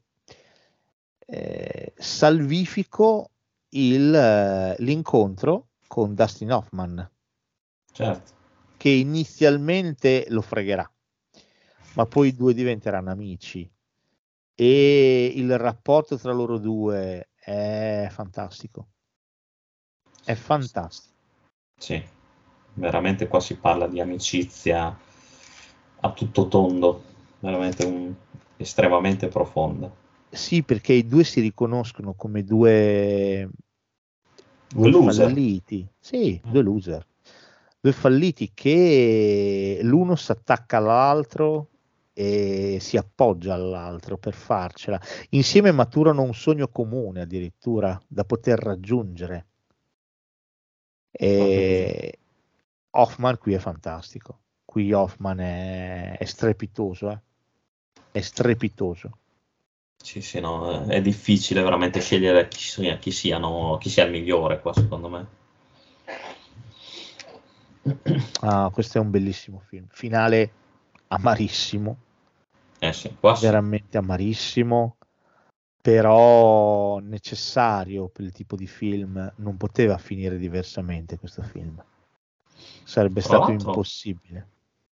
[1.19, 3.31] Eh, salvifico
[3.69, 7.09] il, eh, l'incontro con Dustin Hoffman,
[7.91, 8.33] Certo.
[8.77, 10.89] che inizialmente lo fregherà,
[11.93, 13.69] ma poi i due diventeranno amici.
[14.55, 18.87] E il rapporto tra loro due è fantastico.
[20.23, 21.16] È fantastico.
[21.77, 22.01] Sì,
[22.73, 24.97] veramente qua si parla di amicizia
[25.99, 27.03] a tutto tondo,
[27.39, 28.13] veramente un-
[28.57, 29.89] estremamente profonda.
[30.29, 33.49] Sì, perché i due si riconoscono come due,
[34.69, 35.27] Due loser.
[35.27, 35.87] falliti.
[35.99, 36.51] Sì, Mm.
[36.51, 37.05] due loser.
[37.79, 41.69] Due falliti che l'uno si attacca all'altro
[42.13, 44.99] e si appoggia all'altro per farcela.
[45.29, 49.45] Insieme maturano un sogno comune addirittura da poter raggiungere.
[51.11, 52.19] E
[52.91, 54.39] Hoffman qui è fantastico.
[54.65, 57.19] Qui Hoffman è, è strepitoso, eh.
[58.11, 59.17] È strepitoso.
[59.97, 64.61] Sì, sì, no, è difficile veramente scegliere chi sia, chi siano, chi sia il migliore
[64.61, 65.27] qua, secondo me.
[68.41, 69.87] Ah, questo è un bellissimo film.
[69.89, 70.51] Finale
[71.07, 71.97] amarissimo,
[72.79, 73.45] Eh sì, qua sì.
[73.45, 74.96] veramente amarissimo,
[75.81, 79.33] però necessario per il tipo di film.
[79.37, 81.81] Non poteva finire diversamente questo film.
[82.83, 84.47] Sarebbe Tra stato impossibile.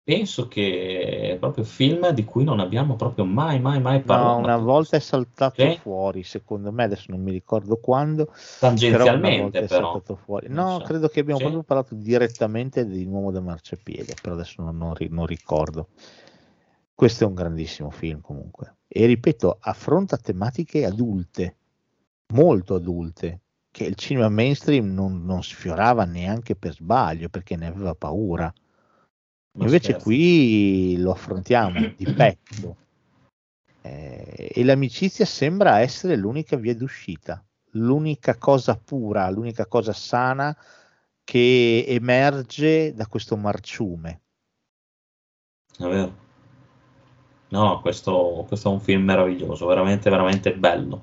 [0.02, 4.38] Penso che è proprio film di cui non abbiamo proprio mai, mai, mai No, parlato.
[4.38, 5.70] una volta è saltato Sì?
[5.70, 8.32] fuori, secondo me, adesso non mi ricordo quando,
[8.88, 9.92] però Tangenzialmente, è però.
[9.92, 10.48] saltato fuori.
[10.48, 10.82] Non No, so.
[10.82, 11.44] credo che abbiamo Sì?
[11.44, 15.90] proprio parlato direttamente di Uomo del Marciapiede, però adesso non, non non ricordo.
[16.94, 18.77] Questo è un grandissimo film comunque.
[18.88, 21.57] E ripeto, affronta tematiche adulte,
[22.33, 27.94] molto adulte, che il cinema mainstream non, non sfiorava neanche per sbaglio, perché ne aveva
[27.94, 28.53] paura.
[29.53, 30.05] Ma Invece scherzi.
[30.05, 32.77] qui lo affrontiamo di petto.
[33.83, 40.57] Eh, e l'amicizia sembra essere l'unica via d'uscita, l'unica cosa pura, l'unica cosa sana
[41.22, 44.22] che emerge da questo marciume.
[45.77, 46.27] È vero.
[47.50, 51.02] No, questo, questo è un film meraviglioso, veramente, veramente bello.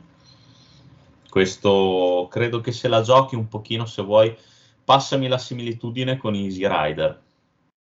[1.30, 4.36] Questo credo che se la giochi un pochino, se vuoi,
[4.84, 7.22] passami la similitudine con Easy Rider,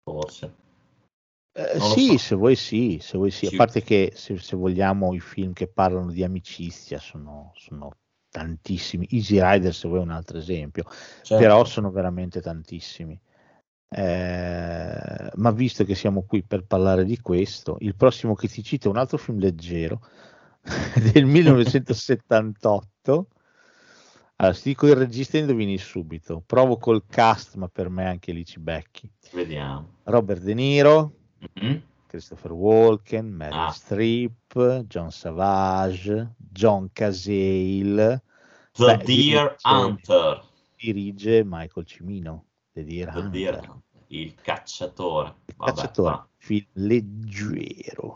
[0.02, 0.54] forse.
[1.52, 2.18] Eh, sì, so.
[2.18, 3.46] se vuoi sì, se vuoi sì.
[3.46, 3.56] A Sì.
[3.56, 7.90] parte che se, se vogliamo i film che parlano di amicizia sono, sono
[8.30, 9.06] tantissimi.
[9.10, 10.84] Easy Rider, se vuoi, è un altro esempio.
[11.22, 11.36] Certo.
[11.36, 13.18] però sono veramente tantissimi.
[13.90, 18.88] Eh, ma visto che siamo qui per parlare di questo, il prossimo che ti cito
[18.88, 20.00] è un altro film leggero
[21.12, 23.28] del 1978.
[24.36, 26.42] Allora, se dico il regista indovini subito.
[26.46, 29.10] Provo col cast, ma per me anche lì ci becchi.
[29.32, 29.94] Vediamo.
[30.04, 31.12] Robert De Niro,
[31.54, 31.82] Mhm.
[32.06, 33.70] Christopher Walken, Meryl Ah.
[33.70, 38.22] Streep, John Savage, John Cazale.
[38.72, 40.42] The Beh, Deer Hunter.
[40.76, 42.44] dirige Michael Cimino.
[42.82, 43.56] Hunter.
[43.56, 43.82] Hunter.
[44.08, 45.34] Il cacciatore.
[45.46, 46.28] Il Vabbè, cacciatore, va.
[46.36, 48.12] film leggero.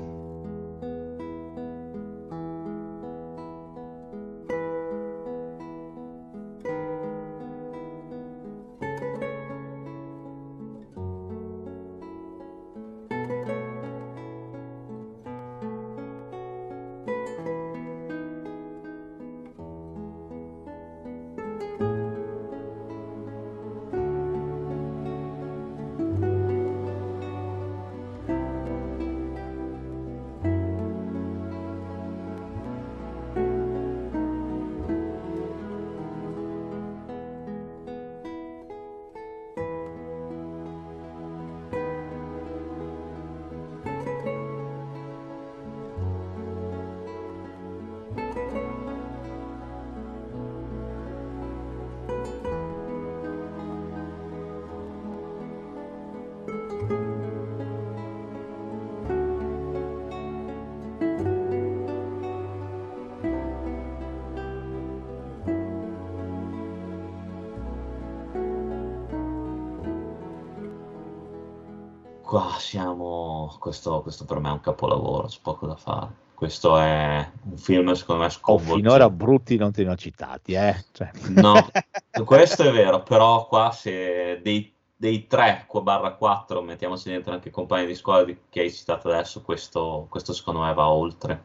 [73.63, 76.09] Questo, questo per me è un capolavoro, c'è poco da fare.
[76.35, 78.77] questo è un film secondo me Oh, sconvolgente.
[78.81, 80.85] finora brutti non te ne ho citati, eh.
[80.91, 81.13] Cioè.
[81.29, 81.69] No,
[82.27, 87.53] questo è vero, però qua se dei, dei 3 barra 4 mettiamoci dentro anche i
[87.53, 91.45] compagni di squadra di- che hai citato adesso, questo, questo secondo me va oltre.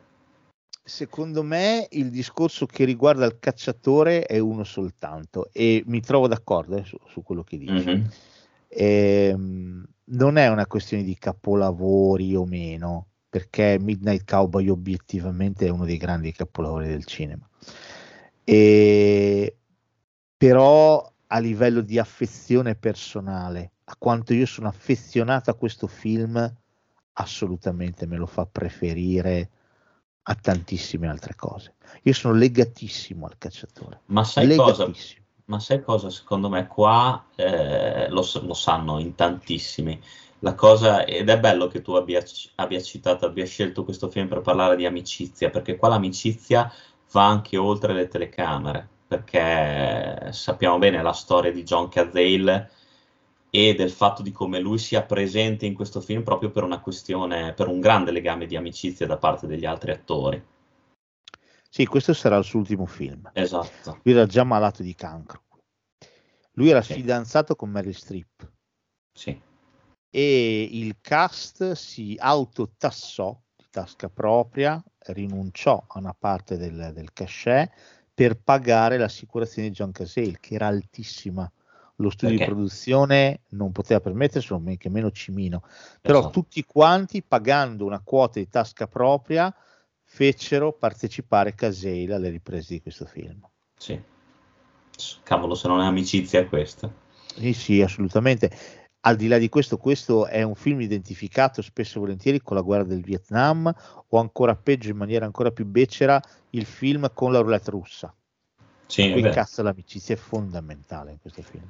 [0.84, 6.78] Secondo me il discorso che riguarda il cacciatore è uno soltanto e mi trovo d'accordo
[6.78, 7.90] eh, su, su quello che dici.
[7.90, 8.10] Mhm.
[8.70, 15.86] Ehm, non è una questione di capolavori o meno, perché Midnight Cowboy obiettivamente è uno
[15.86, 17.48] dei grandi capolavori del cinema.
[18.44, 19.58] E,
[20.38, 26.56] però a livello di affezione personale, a quanto io sono affezionato a questo film,
[27.14, 29.50] assolutamente me lo fa preferire
[30.30, 31.76] a tantissime altre cose.
[32.04, 34.02] Io sono legatissimo al cacciatore.
[34.06, 34.92] Ma sai cosa?
[35.50, 36.10] Ma sai cosa?
[36.10, 40.00] Secondo me qua eh, lo, lo sanno in tantissimi.
[40.40, 42.22] La cosa, ed è bello che tu abbia,
[42.56, 46.72] abbia citato, abbia scelto questo film per parlare di amicizia, perché qua l'amicizia
[47.12, 52.70] va anche oltre le telecamere, perché sappiamo bene la storia di John Cazale
[53.50, 57.54] e del fatto di come lui sia presente in questo film proprio per una questione,
[57.54, 60.44] per un grande legame di amicizia da parte degli altri attori.
[61.78, 63.30] Sì, questo sarà il suo ultimo film.
[63.34, 64.00] Esatto.
[64.02, 65.44] Lui era già malato di cancro.
[66.54, 66.94] Lui era Sì.
[66.94, 68.52] fidanzato con Meryl Streep
[69.14, 69.40] Sì.
[70.10, 77.72] e il cast si autotassò di tasca propria, rinunciò a una parte del, del cachet
[78.12, 81.48] per pagare l'assicurazione di John Cazale, che era altissima.
[81.98, 82.52] Lo studio Perché?
[82.52, 85.62] di produzione non poteva permetterselo, men che meno Cimino.
[86.02, 86.34] Però Esatto.
[86.34, 89.54] tutti quanti, pagando una quota di tasca propria,
[90.10, 93.46] fecero partecipare Cazale alle riprese di questo film.
[93.78, 94.02] Sì.
[95.22, 96.92] Cavolo, se non è amicizia questa.
[97.36, 98.50] Sì, sì, assolutamente.
[99.02, 102.64] Al di là di questo, questo è un film identificato spesso e volentieri con la
[102.64, 103.72] guerra del Vietnam
[104.08, 106.20] o ancora peggio, in maniera ancora più becera,
[106.52, 108.14] il film con la roulette russa.
[108.88, 111.70] Sì, Qui cazzo l'amicizia è fondamentale in questo film.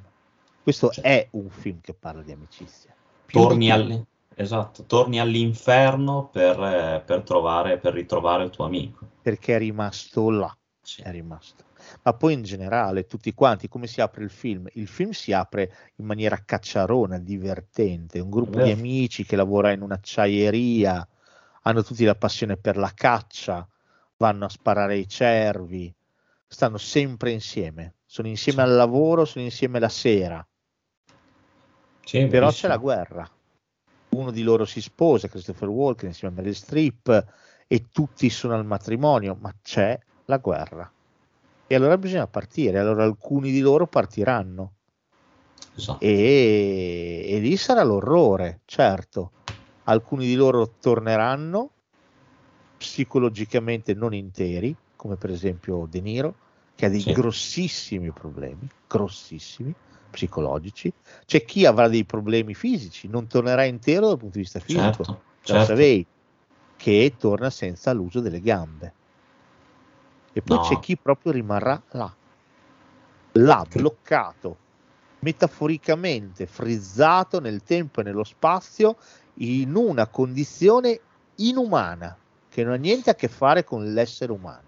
[0.62, 1.00] Questo Sì.
[1.00, 2.94] è un film che parla di amicizia.
[3.26, 4.06] Più Torni, di al-
[4.38, 9.06] esatto, torni all'inferno per, eh, per trovare, per ritrovare il tuo amico.
[9.20, 10.56] perché è rimasto là.
[10.80, 11.02] Sì.
[11.02, 11.64] è rimasto.
[12.02, 14.66] Ma poi in generale, tutti quanti, come si apre il film?
[14.72, 19.82] Il film si apre in maniera cacciarona, divertente, un gruppo di amici che lavora in
[19.82, 21.08] un'acciaieria,
[21.62, 23.66] hanno tutti la passione per la caccia,
[24.16, 25.94] vanno a sparare ai cervi,
[26.46, 28.68] stanno sempre insieme, sono insieme Sì.
[28.68, 30.46] al lavoro, sono insieme la sera,
[32.04, 33.28] Sì, però c'è la guerra.
[34.10, 37.26] Uno di loro si sposa, Christopher Walken, insieme a Meryl Streep,
[37.66, 40.90] e tutti sono al matrimonio, ma c'è la guerra.
[41.66, 44.72] E allora bisogna partire, allora alcuni di loro partiranno
[45.76, 46.02] Esatto.
[46.04, 49.32] e, e lì sarà l'orrore, certo.
[49.84, 51.72] Alcuni di loro torneranno
[52.78, 56.36] psicologicamente non interi, come per esempio De Niro,
[56.74, 57.12] che ha dei Sì.
[57.12, 59.74] grossissimi problemi, grossissimi,
[60.10, 60.90] psicologici.
[61.26, 65.04] C'è chi avrà dei problemi fisici, non tornerà intero dal punto di vista fisico.
[65.04, 65.64] Certo, certo.
[65.66, 66.06] Savei,
[66.76, 68.96] che torna senza l'uso delle gambe.
[70.32, 70.62] E poi No.
[70.62, 72.18] c'è chi proprio rimarrà là,
[73.32, 74.60] là, bloccato,
[75.20, 78.96] metaforicamente frizzato nel tempo e nello spazio
[79.40, 81.04] in una condizione
[81.36, 84.67] inumana che non ha niente a che fare con l'essere umano.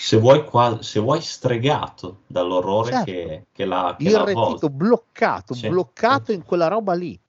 [0.00, 3.04] Se vuoi, qua- se vuoi stregato dall'orrore Certo.
[3.04, 7.20] che, che la, che Irretito, bloccato, Sì, bloccato in quella roba lì,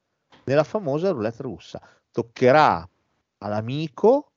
[0.44, 1.82] nella famosa roulette russa.
[2.12, 2.88] Toccherà
[3.40, 4.34] all'amico,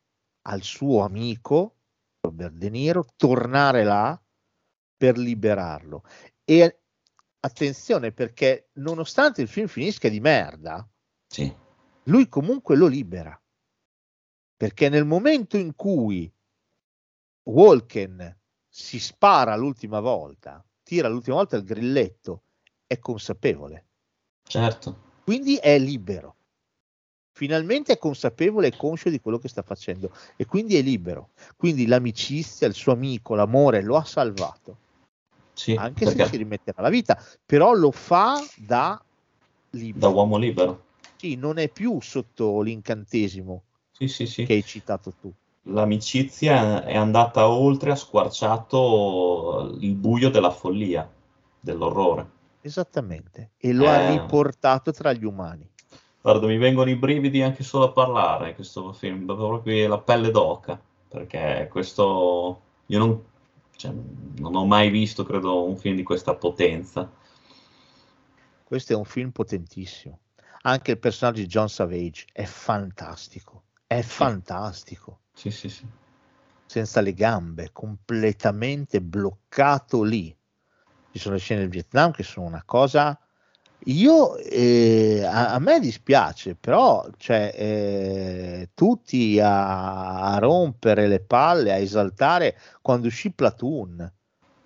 [0.48, 1.76] al suo amico,
[2.20, 4.18] Robert De Niro, tornare là
[4.96, 6.02] per liberarlo.
[6.42, 6.80] E
[7.40, 10.88] attenzione perché nonostante il film finisca di merda,
[11.26, 11.54] Sì,
[12.04, 13.38] lui comunque lo libera.
[14.56, 16.32] Perché nel momento in cui
[17.44, 18.38] Walken
[18.68, 22.42] si spara l'ultima volta, tira l'ultima volta il grilletto,
[22.86, 23.86] è consapevole.
[24.48, 24.96] certo.
[25.24, 26.36] Quindi è libero.
[27.34, 31.30] Finalmente è consapevole e conscio di quello che sta facendo e quindi è libero.
[31.56, 34.76] Quindi l'amicizia, il suo amico, l'amore lo ha salvato,
[35.54, 39.02] Sì, anche se perché si rimetterà la vita, però lo fa da
[39.92, 40.10] da libero.
[40.10, 40.84] uomo libero.
[41.16, 44.44] Sì, non è più sotto l'incantesimo sì, sì.
[44.44, 45.32] che hai citato tu.
[45.66, 51.08] L'amicizia è andata oltre, ha squarciato il buio della follia,
[51.60, 52.30] dell'orrore.
[52.62, 53.50] Esattamente.
[53.58, 54.10] E lo ha Eh.
[54.18, 55.68] riportato tra gli umani.
[56.20, 60.80] Guarda, mi vengono i brividi anche solo a parlare questo film, proprio la pelle d'oca,
[61.08, 63.24] perché questo io non,
[63.76, 63.92] cioè,
[64.38, 67.10] non ho mai visto, credo, un film di questa potenza.
[68.64, 70.18] Questo è un film potentissimo.
[70.62, 73.62] Anche il personaggio di John Savage è fantastico.
[73.86, 75.18] È fantastico.
[75.34, 75.86] Sì, sì, sì.
[76.66, 80.34] senza le gambe, completamente bloccato lì.
[81.10, 83.18] Ci sono le scene del Vietnam che sono una cosa...
[83.86, 91.72] Io, eh, a, a me dispiace, però cioè, eh, tutti a, a rompere le palle,
[91.72, 94.12] a esaltare quando uscì Platoon,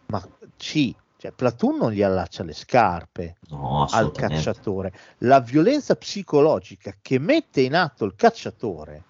[0.09, 4.93] ma sì, cioè, Platoon non gli allaccia le scarpe No, al cacciatore.
[5.21, 9.03] La violenza psicologica che mette in atto il cacciatore,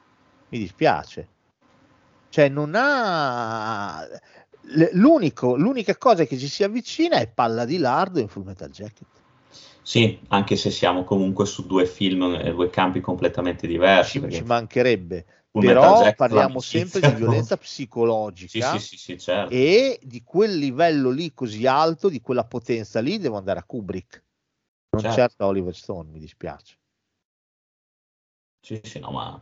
[0.51, 1.27] mi dispiace.
[2.37, 4.07] Cioè, non ha.
[4.93, 9.07] L'unico, l'unica cosa che ci si avvicina è Palla di Lardo in Full Metal Jacket.
[9.81, 14.21] Sì, anche se siamo comunque su due film e due campi completamente diversi.
[14.21, 15.25] Ci, ci mancherebbe.
[15.51, 19.55] Però parliamo sempre di violenza psicologica sì, sì, sì, certo.
[19.55, 24.23] e di quel livello lì così alto, di quella potenza lì, devo andare a Kubrick,
[24.91, 25.17] non Certo.
[25.17, 26.77] certo a Oliver Stone, mi dispiace.
[28.61, 29.41] Sì, sì, no, ma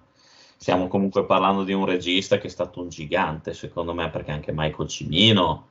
[0.57, 4.53] stiamo comunque parlando di un regista che è stato un gigante, secondo me, perché anche
[4.55, 5.69] Michael Cimino,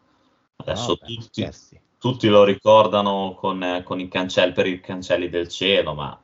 [0.58, 1.50] adesso No, beh, tutti,
[1.98, 6.20] tutti lo ricordano con, con i cancelli per i cancelli del cielo, ma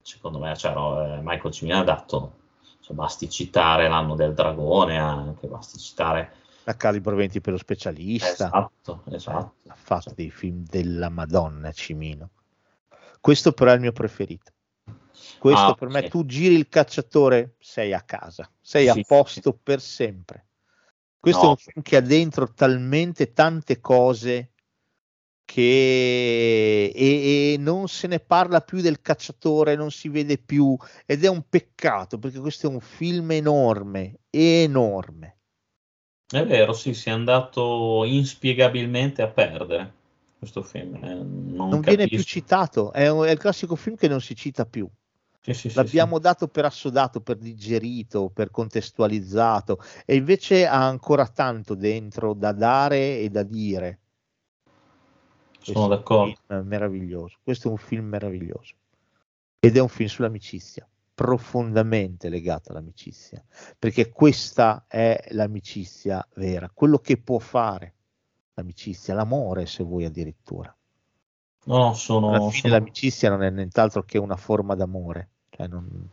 [0.00, 2.32] secondo me cioè, no, eh, Michael Cimino ha dato,
[2.80, 6.32] cioè, basti citare l'anno del dragone, anche basti citare...
[6.64, 8.46] La calibro 20 per lo specialista.
[8.46, 9.54] Esatto, esatto.
[9.68, 12.30] ha fatto dei film della Madonna Cimino.
[13.20, 14.52] Questo però è il mio preferito.
[15.38, 16.08] Questo Ah, per me, sì.
[16.08, 20.46] tu giri il cacciatore, sei a casa, sei Sì, a posto per sempre.
[21.18, 21.46] Questo No.
[21.46, 24.52] è un film che ha dentro talmente tante cose
[25.44, 31.24] che e, e non se ne parla più del cacciatore, non si vede più ed
[31.24, 35.38] è un peccato perché questo è un film enorme, enorme.
[36.28, 39.94] È vero, sì, si è andato inspiegabilmente a perdere
[40.38, 40.94] questo film.
[40.96, 44.34] eh, non Non viene più citato, è, un- è il classico film che non si
[44.36, 44.88] cita più.
[45.40, 51.26] Sì, sì, sì, L'abbiamo dato per assodato, per digerito, per contestualizzato e invece ha ancora
[51.28, 54.00] tanto dentro da dare e da dire.
[55.60, 56.34] sì, sono d'accordo.
[56.46, 57.38] Questo meraviglioso.
[57.42, 58.74] Questo è un film meraviglioso.
[59.60, 63.44] Ed è un film sull'amicizia, profondamente legato all'amicizia,
[63.78, 67.95] perché questa è l'amicizia vera, quello che può fare
[68.56, 70.76] l'amicizia, l'amore se vuoi addirittura.
[71.66, 75.30] No, no, sono, Alla fine sono- l'amicizia non è nient'altro che una forma d'amore.
[75.50, 76.10] Cioè non...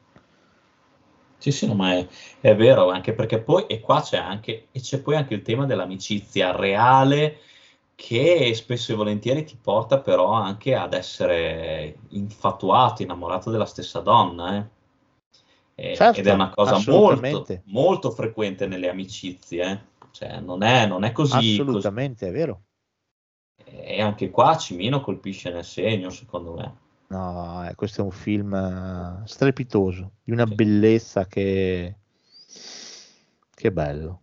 [1.37, 2.07] Sì, sì, no, ma è,
[2.39, 5.65] è vero, anche perché poi, e qua c'è anche, e c'è poi anche il tema
[5.65, 7.39] dell'amicizia reale
[7.95, 14.55] che spesso e volentieri ti porta però anche ad essere infatuato, innamorato della stessa donna,
[14.57, 14.65] eh.
[15.75, 19.79] E- Certo, ed è una cosa molto, molto frequente nelle amicizie, eh.
[20.13, 22.61] Cioè, non è, non è così, così- Assolutamente, è vero.
[23.65, 26.75] E anche qua Cimino colpisce nel segno, secondo me.
[27.07, 30.53] No, eh, questo è un film eh, strepitoso, di una Sì.
[30.53, 31.95] bellezza che...
[33.55, 34.21] che bello.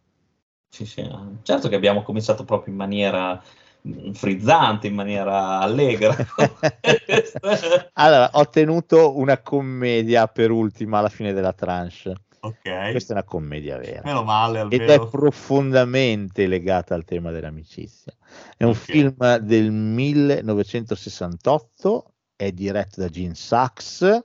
[0.69, 1.05] Sì, sì,
[1.43, 3.43] certo che abbiamo cominciato proprio in maniera
[3.89, 6.15] mm, frizzante, in maniera allegra.
[7.95, 12.15] allora, ho tenuto una commedia per ultima alla fine della tranche.
[12.41, 14.03] Ok, Questa è una commedia vera.
[14.05, 18.13] meno male Ed è profondamente legata al tema dell'amicizia.
[18.57, 18.77] È un Ok.
[18.77, 24.25] film del 1968, è diretto da Gene Sachs,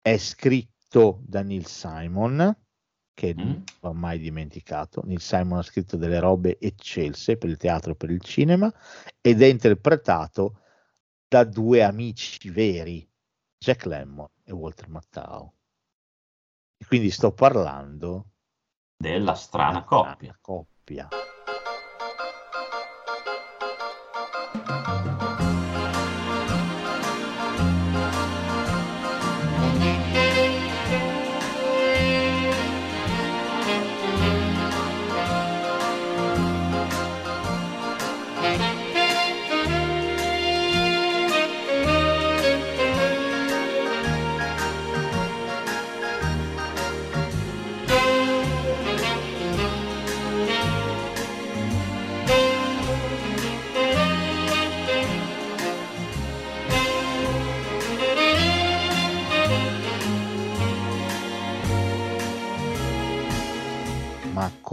[0.00, 2.56] è scritto da Neil Simon,
[3.14, 3.44] che Mm.
[3.44, 5.02] non va mai dimenticato.
[5.04, 8.72] Neil Simon ha scritto delle robe eccelse per il teatro e per il cinema
[9.20, 10.58] ed è interpretato
[11.28, 13.08] da due amici veri,
[13.58, 15.52] Jack Lemmon e Walter Matthau.
[16.82, 18.30] E quindi sto parlando
[18.96, 20.36] della strana coppia.
[20.40, 21.08] coppia.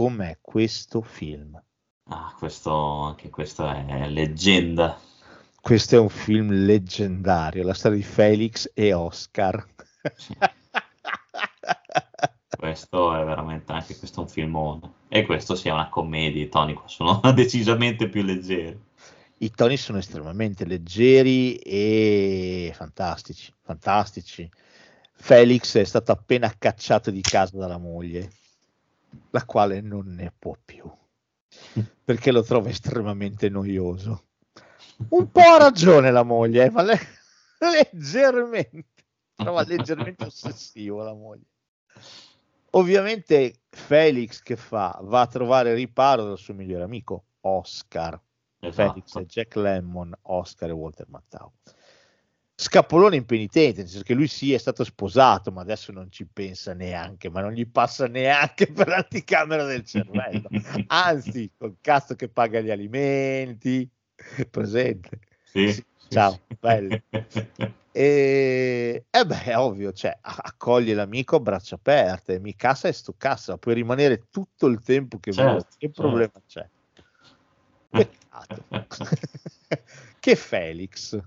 [0.00, 1.62] Com'è questo film?
[2.04, 2.72] Ah, questo,
[3.02, 4.98] anche questo è leggenda.
[5.60, 9.62] Questo è un film leggendario, la storia di Felix e Oscar.
[10.16, 10.34] Sì.
[12.56, 14.92] Questo è veramente anche questo è un filmone.
[15.08, 18.82] E questo sia una commedia, i toni sono decisamente più leggeri.
[19.36, 24.48] I toni sono estremamente leggeri e fantastici, fantastici.
[25.12, 28.30] Felix è stato appena cacciato di casa dalla moglie
[29.30, 30.90] la quale non ne può più,
[32.04, 34.24] perché lo trova estremamente noioso.
[35.08, 36.98] Un po' ha ragione la moglie, eh, ma le-
[37.58, 39.04] leggermente,
[39.34, 41.46] trova leggermente ossessivo la moglie.
[42.72, 44.98] Ovviamente Felix che fa?
[45.02, 48.20] Va a trovare riparo dal suo migliore amico, Oscar.
[48.60, 48.92] Esatto.
[48.92, 51.50] Felix è Jack Lemmon, Oscar e Walter Mattau.
[52.60, 56.74] Scappolone impenitente, nel senso che lui sì è stato sposato, ma adesso non ci pensa
[56.74, 60.50] neanche, ma non gli passa neanche per l'anticamera del cervello.
[60.88, 63.88] Anzi, col cazzo che paga gli alimenti,
[64.50, 65.20] presente.
[65.42, 67.00] Sì, Sì, ciao, bello.
[67.92, 73.14] E, e beh, è ovvio, cioè, accoglie l'amico a braccia aperte, mi cassa e sto
[73.16, 76.02] cassa, puoi rimanere tutto il tempo che Certo, vuoi, che certo.
[76.02, 76.68] problema c'è?
[77.88, 78.64] Peccato.
[80.20, 81.18] che Felix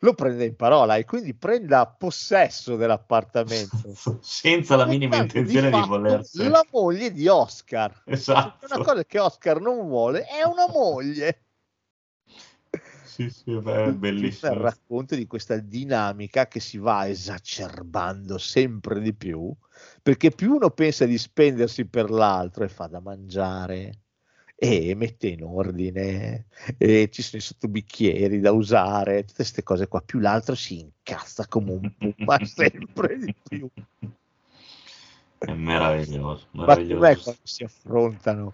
[0.00, 3.94] lo prende in parola e quindi prenda possesso dell'appartamento.
[4.20, 6.48] Senza la minima intenzione di, fatto, volersi.
[6.48, 8.02] La moglie di Oscar.
[8.04, 8.66] Esatto.
[8.72, 11.42] Una cosa che Oscar non vuole è una moglie.
[13.04, 14.54] Sì, sì, beh, è il bellissimo.
[14.54, 19.52] racconto di questa dinamica che si va esacerbando sempre di più
[20.00, 24.02] perché più uno pensa di spendersi per l'altro e fa da mangiare
[24.60, 26.46] e mette in ordine
[26.78, 30.00] e ci sono i sottobicchieri da usare tutte queste cose qua.
[30.00, 33.68] Più l'altro si incazza come un puma sempre di più.
[35.38, 37.22] È meraviglioso, ma meraviglioso.
[37.22, 38.52] quando si affrontano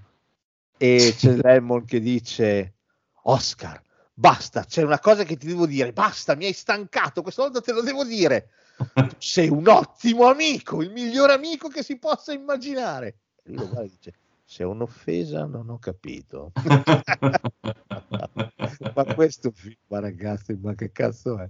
[0.76, 2.74] e c'è Lemon che dice
[3.22, 3.80] Oscar
[4.12, 7.72] basta c'è una cosa che ti devo dire basta mi hai stancato questa volta te
[7.72, 8.50] lo devo dire.
[9.16, 13.20] Sei un ottimo amico il miglior amico che si possa immaginare.
[13.42, 14.14] E lui lo guarda e dice
[14.44, 16.52] se è un'offesa non ho capito.
[18.94, 21.48] Ma questo film ma ragazzi ma che cazzo è?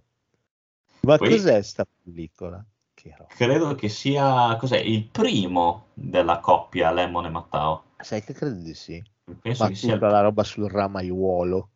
[1.02, 2.64] Ma Poi- cos'è sta pellicola?
[2.94, 7.84] Che Credo che sia cos'è, il primo della coppia Lemon e Matteo.
[7.98, 9.02] sai che credo di sì?
[9.40, 11.70] Penso ma che sia la roba sul ramaiuolo.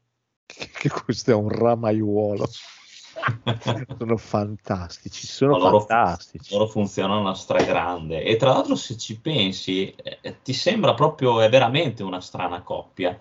[0.47, 2.49] Che, che questo è un ramaiuolo
[3.99, 6.53] sono fantastici sono loro, fantastici.
[6.53, 8.23] loro funzionano a stragrande.
[8.23, 13.19] E tra l'altro se ci pensi eh, ti sembra proprio è veramente una strana coppia.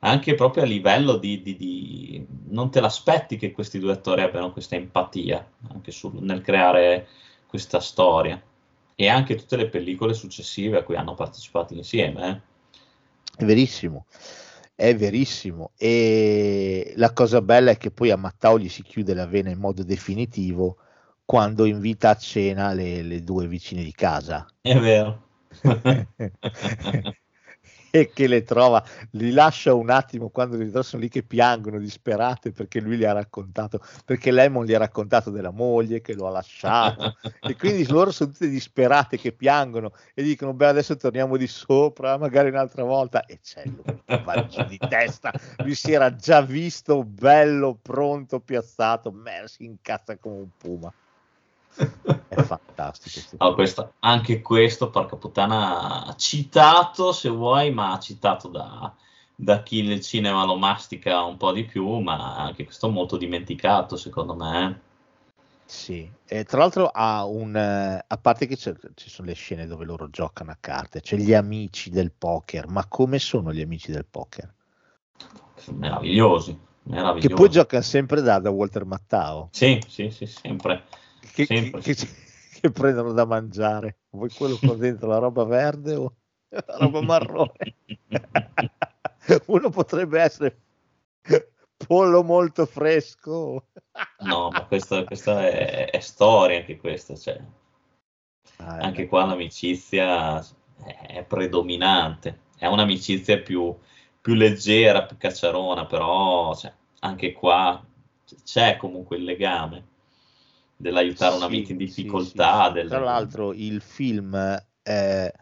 [0.00, 4.52] Anche proprio a livello di, di- di- non te l'aspetti che questi due attori abbiano
[4.52, 7.08] questa empatia anche sul- nel creare
[7.46, 8.40] questa storia.
[8.94, 12.40] E anche tutte le pellicole successive a cui hanno partecipato insieme eh.
[13.36, 14.06] È verissimo,
[14.80, 15.72] è verissimo.
[15.76, 19.58] E la cosa bella è che poi a Matteo gli si chiude la vena in
[19.58, 20.76] modo definitivo
[21.24, 25.26] quando invita a cena le, le due vicine di casa è vero
[27.90, 28.82] e che le trova,
[29.12, 33.12] li lascia un attimo quando due sono lì che piangono disperate perché lui gli ha
[33.12, 37.16] raccontato, perché Lemon gli ha raccontato della moglie che lo ha lasciato.
[37.40, 42.16] E quindi loro sono tutte disperate che piangono e dicono beh adesso torniamo di sopra
[42.18, 43.24] magari un'altra volta.
[43.24, 49.12] E c'è lui va giù di testa lui si era già visto bello pronto piazzato
[49.12, 50.92] me si incazza come un puma
[52.26, 58.92] è fantastico sto No, questo- anche questo, porca puttana, citato se vuoi, ma citato da,
[59.34, 63.96] da chi il cinema lo mastica un po' di più, ma anche questo molto dimenticato,
[63.96, 64.80] secondo me.
[65.64, 68.74] Sì, e tra l'altro ha un, eh, a parte che ci
[69.08, 73.18] sono le scene dove loro giocano a carte, c'è gli amici del poker, ma come
[73.20, 74.52] sono gli amici del poker?
[75.80, 76.58] Meravigliosi,
[77.16, 77.30] Che meravigliosi.
[77.30, 80.84] poi giocano sempre da, da Walter Mattao, Sì, sì, sì, sempre.
[81.32, 82.06] Che, che- sì.
[82.60, 83.98] che prendono da mangiare.
[84.10, 86.14] Vuoi quello con dentro la roba verde o
[86.48, 87.76] la roba marrone?
[89.46, 90.60] Uno potrebbe essere
[91.76, 93.68] pollo molto fresco.
[94.20, 97.40] No, ma questa, questa è, è storia anche questa, cioè,
[98.60, 100.44] Ah, anche eh, qua l'amicizia
[101.06, 103.76] è predominante, è un'amicizia più,
[104.20, 107.84] più leggera, più cacciarona, però cioè, anche qua
[108.44, 109.87] c'è comunque il legame
[110.78, 112.62] dell'aiutare un Sì, amico in difficoltà.
[112.62, 112.72] sì, sì.
[112.74, 114.34] del- Tra l'altro il film
[114.82, 115.32] eh,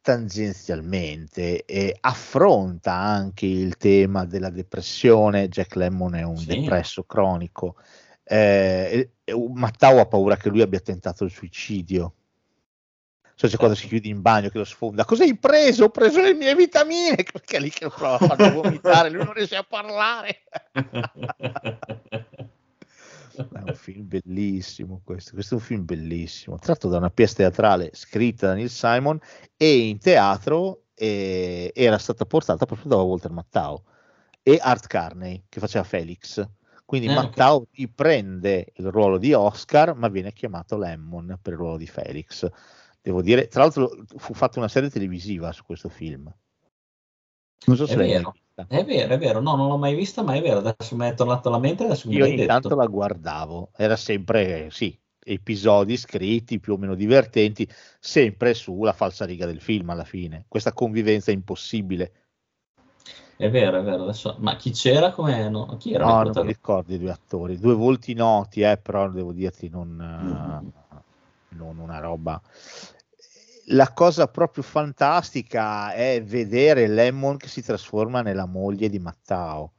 [0.00, 5.48] tangenzialmente eh, affronta anche il tema della depressione.
[5.48, 7.76] Jack Lemmon è un depresso cronico.
[8.24, 12.12] Eh, e- e Matteo ha paura che lui abbia tentato il suicidio.
[13.34, 13.96] So, c'è quando si Certo.
[13.96, 15.04] chiude in bagno che lo sfonda.
[15.04, 15.84] Cosa hai preso?
[15.84, 17.14] Ho preso le mie vitamine.
[17.32, 19.10] Perché è lì che lo prova a farlo vomitare.
[19.10, 20.42] Lui non riesce a parlare.
[23.42, 27.90] È un film bellissimo questo, questo è un film bellissimo, tratto da una pièce teatrale
[27.92, 29.18] scritta da Neil Simon
[29.56, 33.82] e in teatro eh, era stata portata proprio da Walter Mattau
[34.42, 36.46] e Art Carney che faceva Felix.
[36.84, 37.14] Quindi ok.
[37.14, 42.48] Mattau riprende il ruolo di Oscar ma viene chiamato Lemmon per il ruolo di Felix.
[43.00, 46.32] devo dire, tra l'altro fu fatta una serie televisiva su questo film.
[47.66, 48.34] Non so se È vero.
[48.58, 48.66] Vista.
[48.66, 51.14] È vero, è vero, no, non l'ho mai vista, ma è vero, adesso mi è
[51.14, 52.52] tornato alla mente, adesso mi Io l'hai ogni detto.
[52.52, 57.68] tanto la guardavo, era sempre, sì, episodi scritti più o meno divertenti,
[58.00, 60.44] sempre sulla falsariga del film alla fine.
[60.48, 62.12] Questa convivenza impossibile.
[63.36, 64.34] È vero, è vero, adesso...
[64.40, 65.48] Ma chi c'era come...
[65.48, 69.08] No, chi era No, non mi ricordo i due attori, due volti noti, eh, però
[69.08, 70.66] devo dirti non, Mm.
[70.66, 71.02] eh,
[71.50, 72.42] non una roba.
[73.70, 79.72] La cosa proprio fantastica è vedere Lemon che si trasforma nella moglie di Matteo.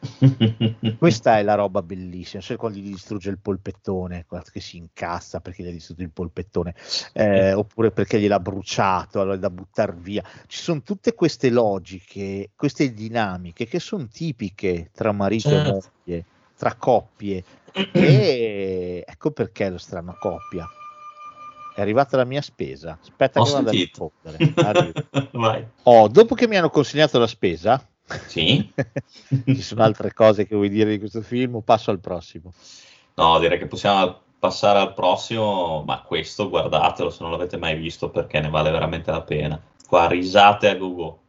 [0.98, 5.62] Questa è la roba bellissima, cioè quando gli distrugge il polpettone, che si incassa perché
[5.62, 6.74] gli ha distrutto il polpettone,
[7.14, 10.22] eh, oppure perché gliel'ha bruciato, allora è da buttare via.
[10.46, 15.70] Ci sono tutte queste logiche, queste dinamiche che sono tipiche tra marito e Certo.
[16.04, 16.24] moglie,
[16.58, 17.42] tra coppie,
[17.92, 20.68] e ecco perché lo strano coppia.
[21.80, 22.98] È arrivata la mia spesa.
[23.00, 25.72] Aspetta Ho che vado a rispondere.
[25.84, 27.82] Oh, dopo che mi hanno consegnato la spesa,
[28.26, 28.70] Sì.
[29.46, 32.52] ci sono altre cose che vuoi dire di questo film passo al prossimo?
[33.14, 38.10] No, direi che possiamo passare al prossimo, ma questo guardatelo se non l'avete mai visto
[38.10, 39.58] perché ne vale veramente la pena.
[39.86, 41.22] Qua risate a gogo.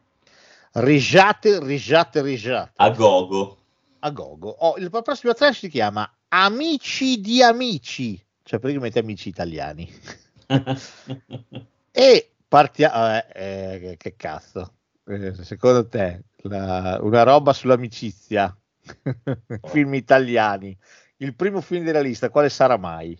[0.73, 2.73] Risate, risate, risate.
[2.75, 3.57] A gogo.
[3.99, 4.49] A gogo.
[4.49, 9.89] Oh, il prossimo trash si chiama Amici di Amici, cioè praticamente amici italiani.
[11.91, 13.21] E partiamo...
[13.33, 14.75] Eh, che cazzo.
[15.05, 18.55] Eh, secondo te, la- una roba sull'amicizia,
[19.63, 20.77] film italiani,
[21.17, 23.17] il primo film della lista, quale sarà mai?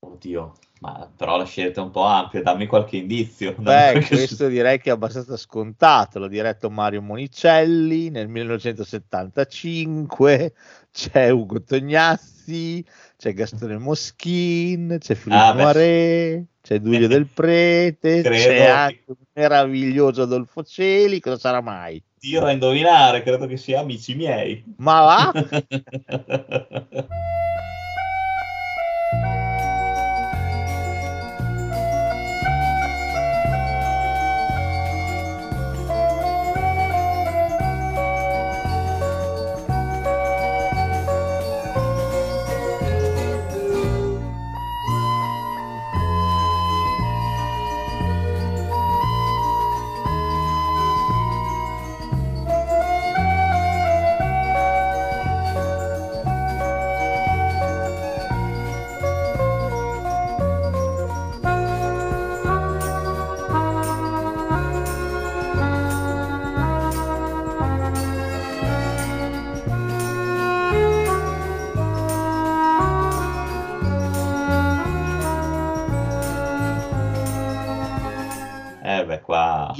[0.00, 3.52] Oddio, ma però la scelta è un po' ampia, dammi qualche indizio.
[3.58, 6.18] dammi Beh, qualche- questo direi che è abbastanza scontato.
[6.18, 10.52] L'ha diretto Mario Monicelli nel 1975.
[10.92, 12.84] C'è Ugo Tognazzi,
[13.16, 15.52] c'è Gastone Moschin, c'è Filippo Ah.
[15.52, 21.20] Noiré, c'è Duilio del Prete, c'è che- anche un meraviglioso Adolfo Celi.
[21.20, 22.02] Cosa sarà mai?
[22.18, 24.64] Tiro a indovinare, credo che sia amici miei.
[24.78, 25.32] Ma va?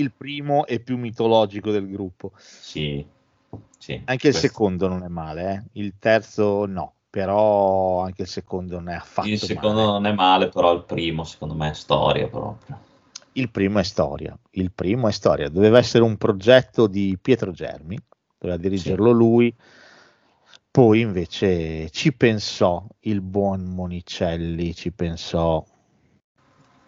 [0.01, 2.32] Il primo e più mitologico del gruppo.
[2.36, 3.05] sì,
[3.78, 3.92] sì.
[4.05, 5.80] Anche il questo- secondo non è male, eh.
[5.80, 9.92] il terzo no, però anche il secondo non è affatto Il secondo male.
[9.92, 12.80] non è male, però il primo secondo me è storia proprio.
[13.32, 17.99] Il primo è storia, il primo è storia, doveva essere un progetto di Pietro Germi,
[18.38, 19.55] doveva dirigerlo lui,
[20.70, 25.64] poi invece ci pensò il buon Monicelli, ci pensò,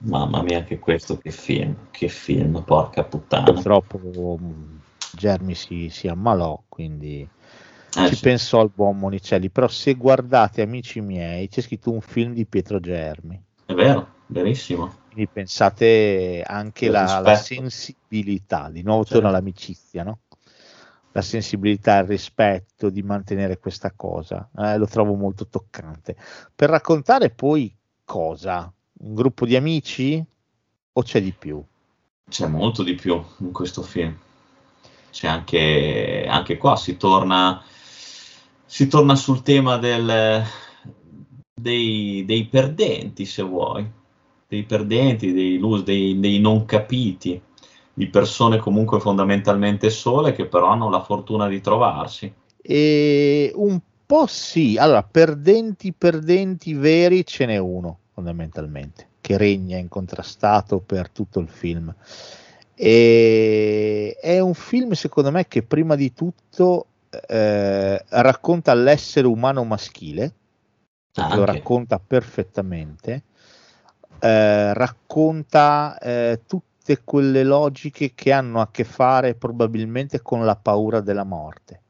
[0.01, 3.45] Mamma mia, che questo, che film, che film, porca puttana.
[3.53, 3.99] purtroppo
[4.39, 4.81] mh,
[5.11, 7.29] Germi si, si ammalò, quindi
[7.97, 8.21] Eh, ci sì.
[8.21, 12.79] pensò il buon Monicelli, però se guardate amici miei c'è scritto un film di Pietro
[12.81, 13.43] Germi.
[13.65, 14.93] È vero, verissimo.
[15.11, 19.15] Quindi pensate anche la, la sensibilità, di nuovo Certo.
[19.15, 20.21] torna l'amicizia, no?
[21.13, 26.17] La sensibilità, il rispetto di mantenere questa cosa, eh, lo trovo molto toccante.
[26.55, 27.75] Per raccontare poi
[28.05, 28.73] cosa?
[29.01, 30.25] Un gruppo di amici
[30.93, 31.63] o c'è di più?
[32.29, 34.17] C'è molto di più in questo film.
[35.11, 37.63] C'è anche, anche qua, si torna,
[38.65, 40.43] si torna sul tema del,
[41.55, 43.89] dei, dei perdenti, se vuoi,
[44.49, 47.41] dei perdenti, dei, lose, dei, dei non capiti,
[47.95, 52.33] di persone comunque fondamentalmente sole che però hanno la fortuna di trovarsi.
[52.61, 60.81] E un po' sì, allora, perdenti, perdenti veri ce n'è uno fondamentalmente, che regna incontrastato
[60.81, 61.95] per tutto il film.
[62.75, 66.87] E è un film, secondo me, che prima di tutto
[67.29, 70.33] eh, racconta l'essere umano maschile,
[71.14, 73.23] Ah, lo racconta perfettamente,
[74.21, 81.01] eh, racconta eh, tutte quelle logiche che hanno a che fare probabilmente con la paura
[81.01, 81.83] della morte.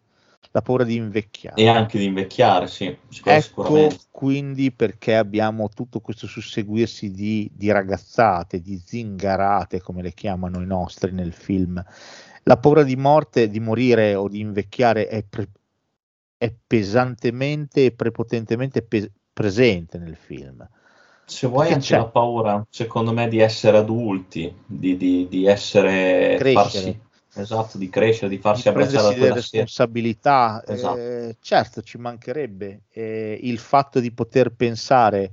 [0.59, 1.63] La paura di invecchiare.
[1.63, 8.61] E anche di invecchiare, sì, ecco quindi perché abbiamo tutto questo susseguirsi di, di ragazzate,
[8.61, 11.81] di zingarate, come le chiamano i nostri nel film.
[12.43, 15.49] La paura di morte, di morire o di invecchiare è, pre-
[16.37, 20.69] è pesantemente e prepotentemente pe- presente nel film.
[21.27, 21.99] Se vuoi Che anche c'è?
[21.99, 26.35] la paura, secondo me, di essere adulti, di, di- di essere...
[26.37, 26.53] Crescere.
[26.53, 27.01] farsi-
[27.35, 30.63] esatto, di crescere, di farsi di abbracciare da quella responsabilità.
[30.67, 30.99] Esatto.
[30.99, 35.31] eh, certo, ci mancherebbe eh, il fatto di poter pensare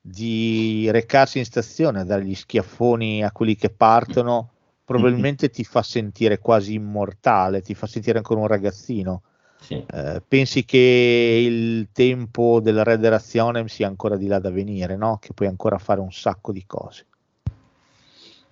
[0.00, 4.50] di recarsi in stazione, a dare gli schiaffoni a quelli che partono,
[4.84, 9.22] probabilmente ti fa sentire quasi immortale, ti fa sentire ancora un ragazzino.
[9.60, 9.84] Sì.
[9.90, 15.18] Eh, pensi che il tempo della Red Razionem sia ancora di là da venire, no?
[15.18, 17.06] Che puoi ancora fare un sacco di cose.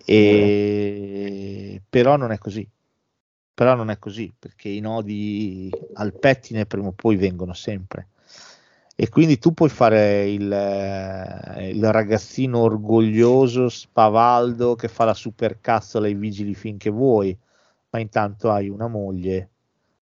[0.04, 1.80] E...
[1.88, 2.68] Però non è così.
[3.56, 8.08] Però non è così, perché i nodi al pettine prima o poi vengono sempre.
[8.94, 16.06] E quindi tu puoi fare il, eh, il ragazzino orgoglioso, spavaldo, che fa la supercazzola
[16.06, 17.34] ai vigili finché vuoi,
[17.88, 19.50] ma intanto hai una moglie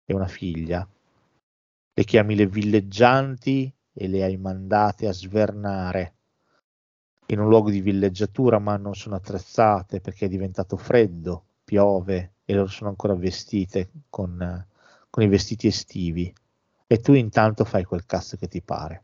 [0.04, 0.88] e una figlia.
[1.94, 6.16] Le chiami le villeggianti e le hai mandate a svernare
[7.28, 12.54] in un luogo di villeggiatura, ma non sono attrezzate perché è diventato freddo, piove e
[12.54, 14.68] loro sono ancora vestite con,
[15.10, 16.34] con i vestiti estivi.
[16.86, 19.04] E tu intanto fai quel cazzo che ti pare,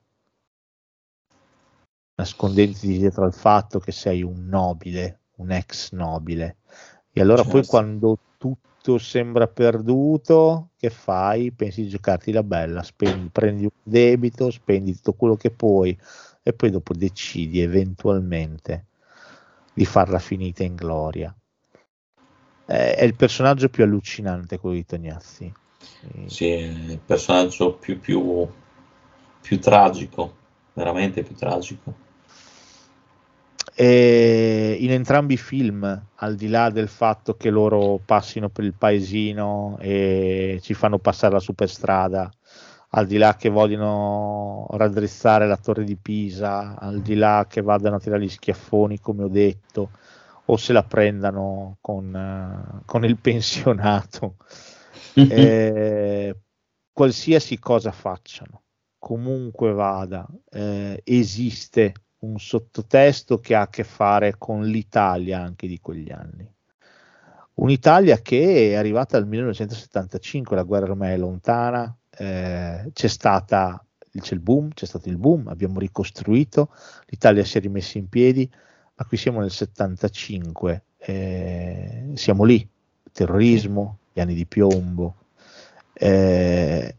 [2.15, 6.57] nascondendoti dietro al fatto che sei un nobile, un ex nobile.
[7.11, 7.69] E allora poi Certo.
[7.69, 11.51] quando tutto sembra perduto, che fai?
[11.51, 15.97] Pensi di giocarti la bella, spendi, prendi un debito, spendi tutto quello che puoi
[16.43, 18.85] e poi dopo decidi eventualmente
[19.73, 21.33] di farla finita in gloria.
[22.71, 25.51] Eh, È il personaggio più allucinante quello di Tognazzi.
[26.27, 28.47] Sì, è il personaggio più, più,
[29.41, 30.35] più tragico,
[30.73, 32.07] veramente più tragico.
[33.73, 38.73] E in entrambi i film, al di là del fatto che loro passino per il
[38.73, 42.29] paesino e ci fanno passare la superstrada,
[42.89, 47.95] al di là che vogliono raddrizzare la torre di Pisa, al di là che vadano
[47.95, 49.91] a tirare gli schiaffoni, come ho detto,
[50.51, 54.37] o se la prendano con, eh, con il pensionato,
[55.13, 56.35] eh,
[56.91, 58.63] qualsiasi cosa facciano,
[58.97, 65.79] comunque vada, eh, esiste un sottotesto che ha a che fare con l'Italia anche di
[65.79, 66.51] quegli anni.
[67.55, 74.33] Un'Italia che è arrivata al 1975, la guerra ormai è lontana, eh, c'è stata c'è
[74.33, 76.73] il boom, c'è stato il boom, abbiamo ricostruito,
[77.05, 78.49] l'Italia si è rimessa in piedi,
[78.99, 82.69] ma qui siamo nel 75, eh, siamo lì,
[83.13, 85.27] terrorismo, gli anni di piombo,
[85.93, 86.97] eh,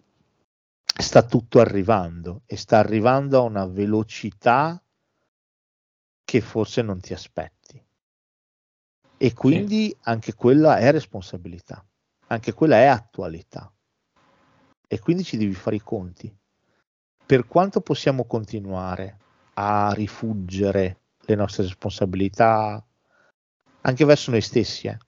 [0.82, 4.82] sta tutto arrivando e sta arrivando a una velocità
[6.24, 7.84] che forse non ti aspetti.
[9.18, 11.86] E quindi anche quella è responsabilità,
[12.28, 13.70] anche quella è attualità.
[14.88, 16.34] E quindi ci devi fare i conti.
[17.26, 19.18] Per quanto possiamo continuare
[19.52, 20.99] a rifuggere
[21.30, 22.84] le nostre responsabilità
[23.82, 24.98] anche verso noi stessi, eh?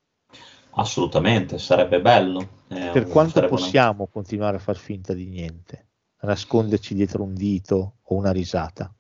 [0.75, 2.61] Assolutamente, sarebbe bello.
[2.69, 5.89] eh, per quanto sarebbe una- possiamo continuare a far finta di niente,
[6.21, 8.93] a nasconderci dietro un dito o una risata.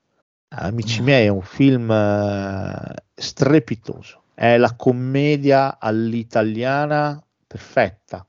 [0.54, 1.04] Amici Mm.
[1.04, 8.26] miei, è un film eh, strepitoso, è la commedia all'italiana perfetta.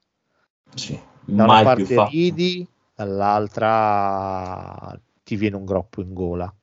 [0.74, 2.66] Sì, Da una parte ridi,
[2.96, 6.54] dall'altra ti viene un groppo in gola.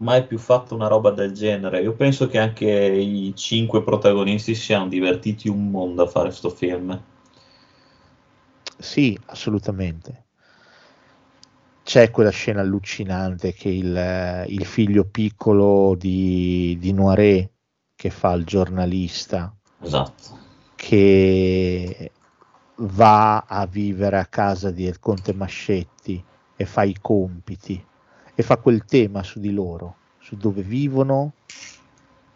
[0.00, 1.80] Mai più fatto una roba del genere.
[1.82, 6.50] Io penso che anche i cinque protagonisti si siano divertiti un mondo a fare sto
[6.50, 6.98] film.
[8.78, 10.24] Sì, assolutamente.
[11.82, 17.50] C'è quella scena allucinante che il, il figlio piccolo di, di Noiret,
[17.94, 20.38] che fa il giornalista, Esatto.
[20.76, 22.12] che
[22.76, 26.24] va a vivere a casa del conte Mascetti
[26.56, 27.84] e fa i compiti
[28.40, 31.34] e fa quel tema su di loro, su dove vivono,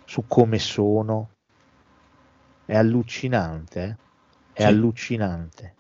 [0.05, 1.31] su come sono.
[2.67, 3.99] È allucinante, eh?
[4.53, 4.69] è Sì.
[4.69, 5.77] allucinante.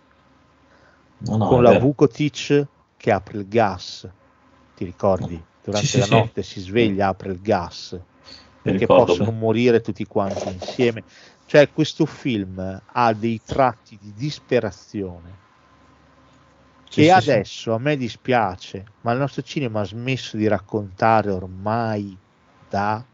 [1.18, 1.72] No, no, Con la.
[1.72, 4.10] Vukotic che apre il gas,
[4.72, 5.46] ti ricordi?
[5.60, 6.10] Durante Sì, la sì.
[6.16, 8.00] notte si sveglia, apre il gas
[8.62, 9.38] perché possono bene.
[9.38, 11.04] morire tutti quanti insieme.
[11.44, 15.43] Cioè, questo film ha dei tratti di disperazione
[16.94, 17.30] Sì, che sì, sì.
[17.30, 22.16] adesso a me dispiace, ma il nostro cinema ha smesso di raccontare ormai
[22.68, 23.04] da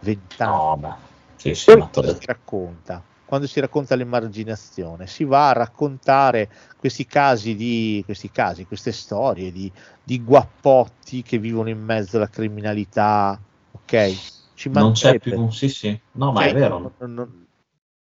[0.00, 0.56] vent'anni.
[0.56, 1.10] No, beh.
[1.36, 3.02] Sì, sì, ma si racconta?
[3.24, 9.50] quando si racconta l'emarginazione, si va a raccontare questi casi, di, questi casi queste storie
[9.52, 14.16] di, di guappotti che vivono in mezzo alla criminalità, ok?
[14.52, 15.98] Ci Non c'è più, sì, sì.
[16.12, 16.92] No, ma Cioè, è vero.
[16.98, 17.46] non- non-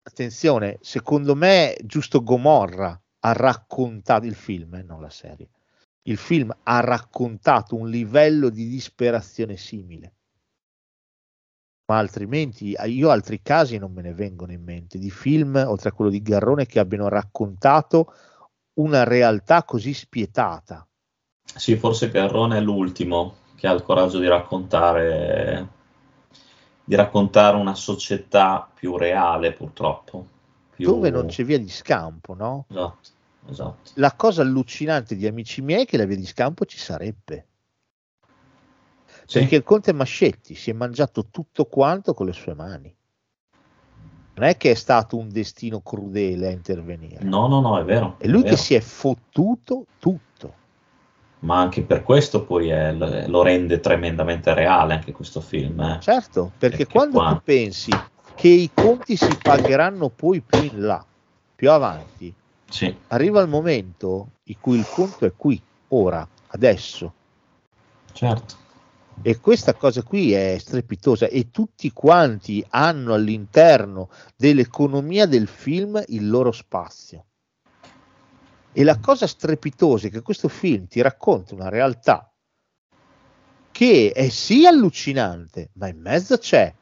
[0.02, 5.48] attenzione, secondo me, giusto Gomorra ha raccontato il film, eh, non la serie.
[6.02, 10.14] Il film ha raccontato un livello di disperazione simile.
[11.86, 15.92] Ma altrimenti io altri casi non me ne vengono in mente di film, oltre a
[15.92, 18.12] quello di Garrone, che abbiano raccontato
[18.74, 20.86] una realtà così spietata.
[21.42, 25.68] Sì, forse Garrone è l'ultimo che ha il coraggio di raccontare,
[26.84, 30.26] di raccontare una società più reale, purtroppo.
[30.78, 30.86] Più...
[30.92, 32.66] Dove non c'è via di scampo, no?
[32.68, 33.08] Esatto,
[33.48, 33.90] esatto.
[33.94, 37.46] La cosa allucinante di amici miei è che la via di scampo ci sarebbe.
[39.26, 39.40] Sì.
[39.40, 42.94] Perché il Conte Mascetti si è mangiato tutto quanto con le sue mani.
[44.34, 47.24] Non è che è stato un destino crudele a intervenire.
[47.24, 48.14] No, no, no, è vero.
[48.18, 48.54] È lui è vero.
[48.54, 50.54] che si è fottuto tutto.
[51.40, 52.92] Ma anche per questo poi è-
[53.26, 55.80] lo rende tremendamente reale anche questo film.
[55.80, 55.98] eh.
[56.00, 57.90] Certo, perché Perché quando qua- tu pensi
[58.38, 61.04] che i conti si pagheranno poi più in là,
[61.56, 62.32] più avanti,
[62.70, 67.12] Sì, arriva il momento in cui il conto è qui, ora, adesso.
[68.12, 68.54] certo.
[69.22, 76.30] E questa cosa qui è strepitosa e tutti quanti hanno all'interno dell'economia del film il
[76.30, 77.24] loro spazio.
[78.72, 82.32] E la cosa strepitosa è che questo film ti racconta una realtà
[83.72, 86.72] che è sì allucinante, ma in mezzo c'è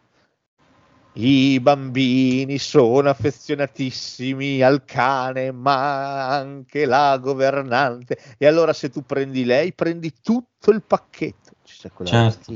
[1.19, 8.19] i bambini sono affezionatissimi al cane, ma anche la governante.
[8.37, 11.53] E allora se tu prendi lei, prendi tutto il pacchetto.
[11.64, 12.53] C'è quella Certo.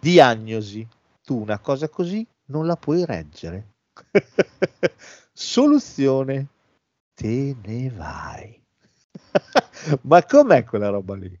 [0.00, 0.86] Diagnosi.
[1.22, 3.74] Tu una cosa così non la puoi reggere.
[5.32, 6.48] Soluzione.
[7.14, 8.60] Te ne vai.
[10.02, 11.40] ma com'è quella roba lì?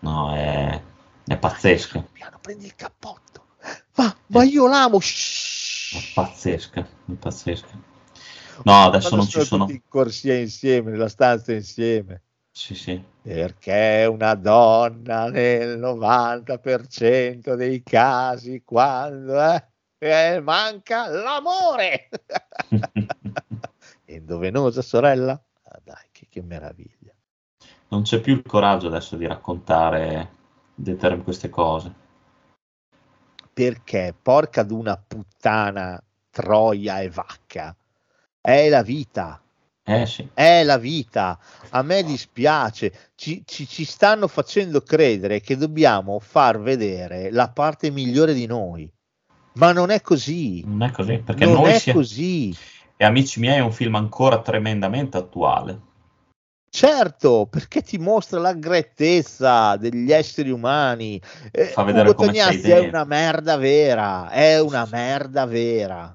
[0.00, 0.82] No, è,
[1.24, 2.08] è pazzesco.
[2.12, 3.46] Piano, prendi il cappotto.
[3.96, 4.98] Ma, ma io l'amo.
[6.14, 6.86] Pazzesca,
[7.18, 7.86] pazzesca.
[8.64, 9.64] No, adesso Quando non ci sono.
[9.64, 12.22] tutti in corsia insieme, nella stanza insieme.
[12.50, 13.02] Sì, sì.
[13.22, 19.64] Perché una donna nel 90% dei casi, quando eh,
[19.98, 22.08] eh, manca l'amore.
[24.06, 25.40] Indovenosa sorella?
[25.62, 27.12] Ah, dai, che, che meraviglia.
[27.88, 30.30] Non c'è più il coraggio adesso di raccontare
[31.22, 32.06] queste cose.
[33.58, 36.00] Perché, porca d'una puttana,
[36.30, 37.74] troia e vacca,
[38.40, 39.42] è la vita.
[39.82, 41.36] Eh sì, È la vita,
[41.70, 47.90] a me dispiace, ci, ci- ci stanno facendo credere che dobbiamo far vedere la parte
[47.90, 48.88] migliore di noi,
[49.54, 51.18] ma non è così, non è così.
[51.18, 51.98] Perché non noi è siamo.
[51.98, 52.56] così.
[52.96, 55.80] E Amici miei è un film ancora tremendamente attuale.
[56.70, 61.20] Certo, perché ti mostra la grettezza degli esseri umani.
[61.50, 62.88] Eh, Fa vedere Ugo come sei Tognazzi è dentro.
[62.88, 66.12] una merda vera, è una merda vera.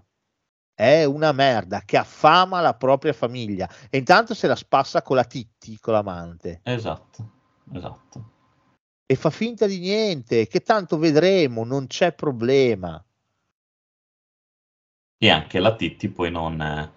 [0.75, 5.23] È una merda che affama la propria famiglia e intanto se la spassa con la
[5.23, 6.61] Titti, con l'amante.
[6.63, 7.31] Esatto,
[7.73, 8.31] esatto.
[9.05, 13.03] e fa finta di niente, che tanto vedremo, non c'è problema.
[15.17, 16.91] E anche la Titti poi non, eh,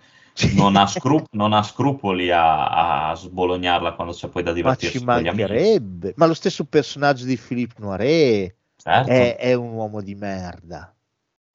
[0.55, 4.99] non ha, scru- non ha scrupoli a, a sbolognarla quando c'è poi da Ma divertirsi
[4.99, 5.25] ci gli amici.
[5.25, 6.13] mancherebbe.
[6.17, 9.11] Ma lo stesso personaggio di Philippe Noiret Certo.
[9.11, 10.95] è, è un uomo di merda.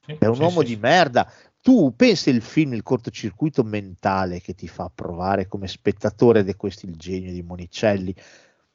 [0.03, 0.79] Sì, È un sì, uomo sì, di sì.
[0.79, 1.31] merda.
[1.61, 6.87] Tu pensi il film, il cortocircuito mentale che ti fa provare come spettatore, è questo
[6.87, 8.15] il genio di Monicelli.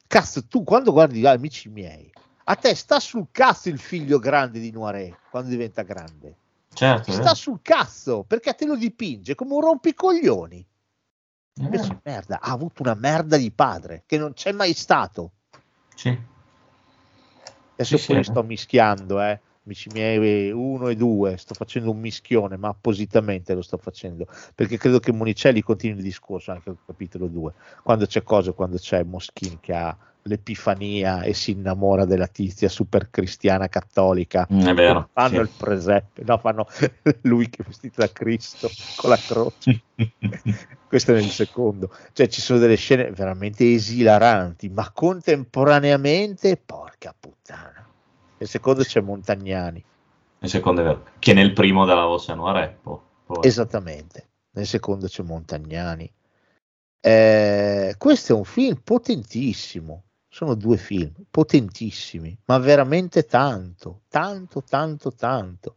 [0.07, 2.11] Cazzo, tu quando guardi ah, amici miei,
[2.45, 6.37] a te sta sul cazzo il figlio grande di Noiret quando diventa grande.
[6.73, 7.35] Certo, sta vero.
[7.35, 10.67] sul cazzo perché te lo dipinge come un rompicoglioni.
[11.59, 12.01] Invece vero.
[12.05, 15.33] merda, ha avuto una merda di padre che non c'è mai stato.
[15.95, 16.09] Sì.
[17.73, 19.41] Adesso Sì, sì, poi è li sto mischiando, eh.
[19.67, 24.79] Amici miei, uno e due, sto facendo un mischione, ma appositamente lo sto facendo perché
[24.79, 27.53] credo che Monicelli continui il discorso anche al capitolo 2.
[27.83, 33.11] Quando c'è cosa, quando c'è Moschini che ha l'epifania e si innamora della tizia super
[33.11, 35.09] cristiana cattolica, Mm, È vero.
[35.13, 35.41] fanno sì.
[35.41, 36.67] il presepe, no, fanno
[37.23, 39.83] lui che è vestito da Cristo con la croce.
[40.87, 47.86] Questo è nel secondo, cioè ci sono delle scene veramente esilaranti, ma contemporaneamente, porca puttana.
[48.39, 49.83] Nel secondo c'è Montagnani,
[50.41, 51.05] Il secondo è vero.
[51.19, 52.79] Che nel primo della voce Noire.
[52.83, 53.47] po- poi.
[53.47, 54.29] esattamente.
[54.51, 56.11] Nel secondo c'è Montagnani.
[57.01, 60.05] Eh, questo è un film potentissimo.
[60.29, 65.75] Sono due film potentissimi, ma veramente tanto, tanto, tanto, tanto.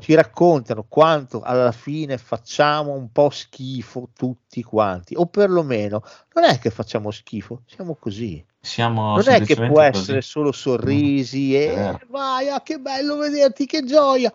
[0.00, 6.02] ci raccontano quanto alla fine facciamo un po' schifo tutti quanti, o perlomeno
[6.34, 8.44] non è che facciamo schifo, siamo così.
[8.62, 9.98] Siamo non è che può così.
[10.00, 12.00] essere solo sorrisi e vero.
[12.08, 14.32] vai, ah, che bello vederti, che gioia.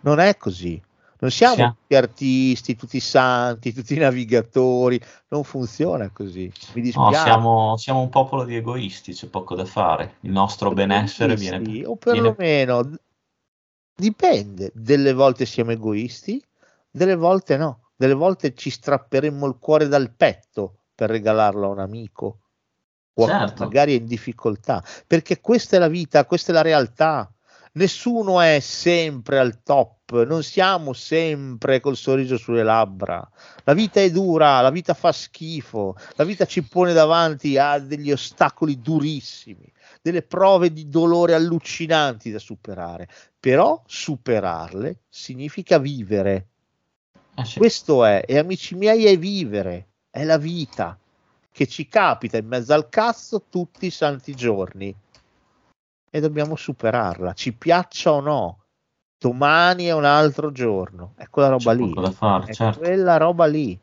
[0.00, 0.80] Non è così.
[1.20, 6.42] Non siamo Sia- tutti artisti, tutti santi, tutti navigatori, non funziona così.
[6.74, 7.22] Mi No, dispiace.
[7.22, 10.16] siamo, siamo un popolo di egoisti, c'è poco da fare.
[10.20, 12.90] Il nostro benessere viene, sì, o viene- perlomeno
[13.94, 14.70] dipende.
[14.74, 16.42] Delle volte siamo egoisti,
[16.90, 17.90] delle volte no.
[17.96, 22.38] Delle volte ci strapperemmo il cuore dal petto per regalarlo a un amico
[23.20, 23.64] o Certo.
[23.64, 27.30] magari è in difficoltà, perché questa è la vita, questa è la realtà.
[27.72, 33.28] Nessuno è sempre al top, non siamo sempre col sorriso sulle labbra.
[33.64, 38.10] La vita è dura, la vita fa schifo, la vita ci pone davanti a degli
[38.10, 43.08] ostacoli durissimi, delle prove di dolore allucinanti da superare,
[43.38, 46.46] però superarle significa vivere.
[47.34, 47.58] Eh sì.
[47.58, 50.98] Questo è, e amici miei, è vivere, è la vita
[51.58, 54.94] che ci capita in mezzo al cazzo tutti i santi giorni
[56.08, 58.58] e dobbiamo superarla, ci piaccia o no.
[59.18, 62.78] Domani è un altro giorno, è quella roba C'è lì, fare, è certo.
[62.78, 63.76] quella roba lì.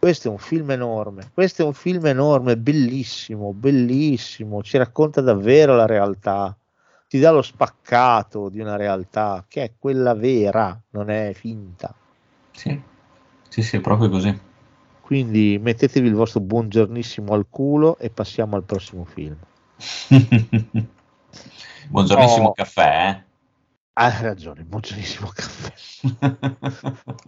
[0.00, 5.76] Questo è un film enorme, questo è un film enorme, bellissimo, bellissimo, ci racconta davvero
[5.76, 6.56] la realtà,
[7.06, 11.94] ti dà lo spaccato di una realtà che è quella vera, non è finta.
[12.50, 12.82] Sì,
[13.48, 14.45] sì, sì, proprio così.
[15.06, 19.36] Quindi mettetevi il vostro buongiornissimo al culo e passiamo al prossimo film.
[21.88, 22.52] Buongiornissimo Oh.
[22.52, 23.24] caffè, eh.
[23.92, 25.72] Hai ragione, buongiornissimo caffè.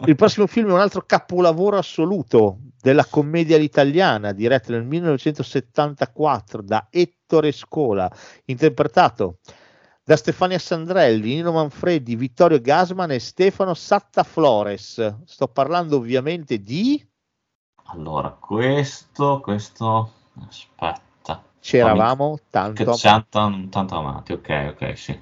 [0.07, 6.87] Il prossimo film è un altro capolavoro assoluto della commedia italiana, diretto nel 1974 da
[6.89, 8.11] Ettore Scola,
[8.47, 9.37] interpretato
[10.03, 15.21] da Stefania Sandrelli, Nino Manfredi, Vittorio Gasman e Stefano Satta-Flores.
[15.23, 17.07] Sto parlando ovviamente di
[17.91, 20.11] Allora, questo, questo,
[20.47, 21.43] aspetta.
[21.59, 22.95] C'eravamo tanto
[23.29, 25.19] tan- tanto amati, ok, ok, sì.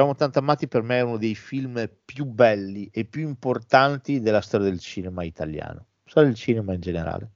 [0.00, 4.40] C'eravamo tanto amati per me è uno dei film più belli e più importanti della
[4.40, 7.30] storia del cinema italiano, storia del cinema in generale.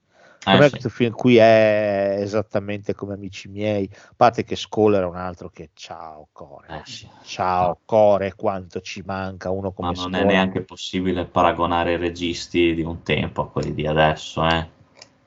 [0.48, 0.70] Per Eh, me sì.
[0.70, 5.50] questo film qui è esattamente come Amici miei, a parte che Scholar era un altro
[5.50, 7.06] che ciao core, Eh, sì.
[7.20, 10.16] ciao core, quanto ci manca uno Ma come non Scola.
[10.16, 14.68] è neanche possibile paragonare i registi di un tempo a quelli di adesso, eh.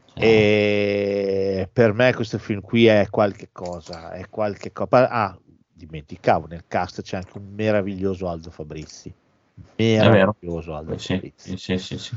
[0.05, 5.09] Cioè, E per me questo film qui è qualche cosa, è qualche cosa.
[5.09, 5.39] Ah,
[5.77, 9.13] dimenticavo, nel cast c'è anche un meraviglioso Aldo Fabrizi.
[9.77, 11.57] Meraviglioso Aldo sì, Fabrizi.
[11.57, 12.15] sì, sì, sì.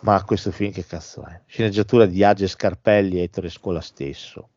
[0.00, 1.40] Ma questo film che cazzo è?
[1.46, 4.48] Sceneggiatura di Age Scarpelli e Ettore Scola stesso.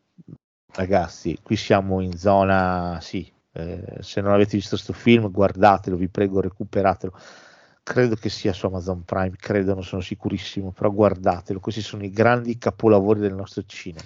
[0.72, 6.08] Ragazzi, qui siamo in zona, sì, Eh, se non avete visto questo film, guardatelo, vi
[6.08, 7.18] prego, recuperatelo.
[7.82, 11.60] Credo che sia su Amazon Prime, credo, non sono sicurissimo, però guardatelo.
[11.60, 14.06] Questi sono i grandi capolavori del nostro cinema.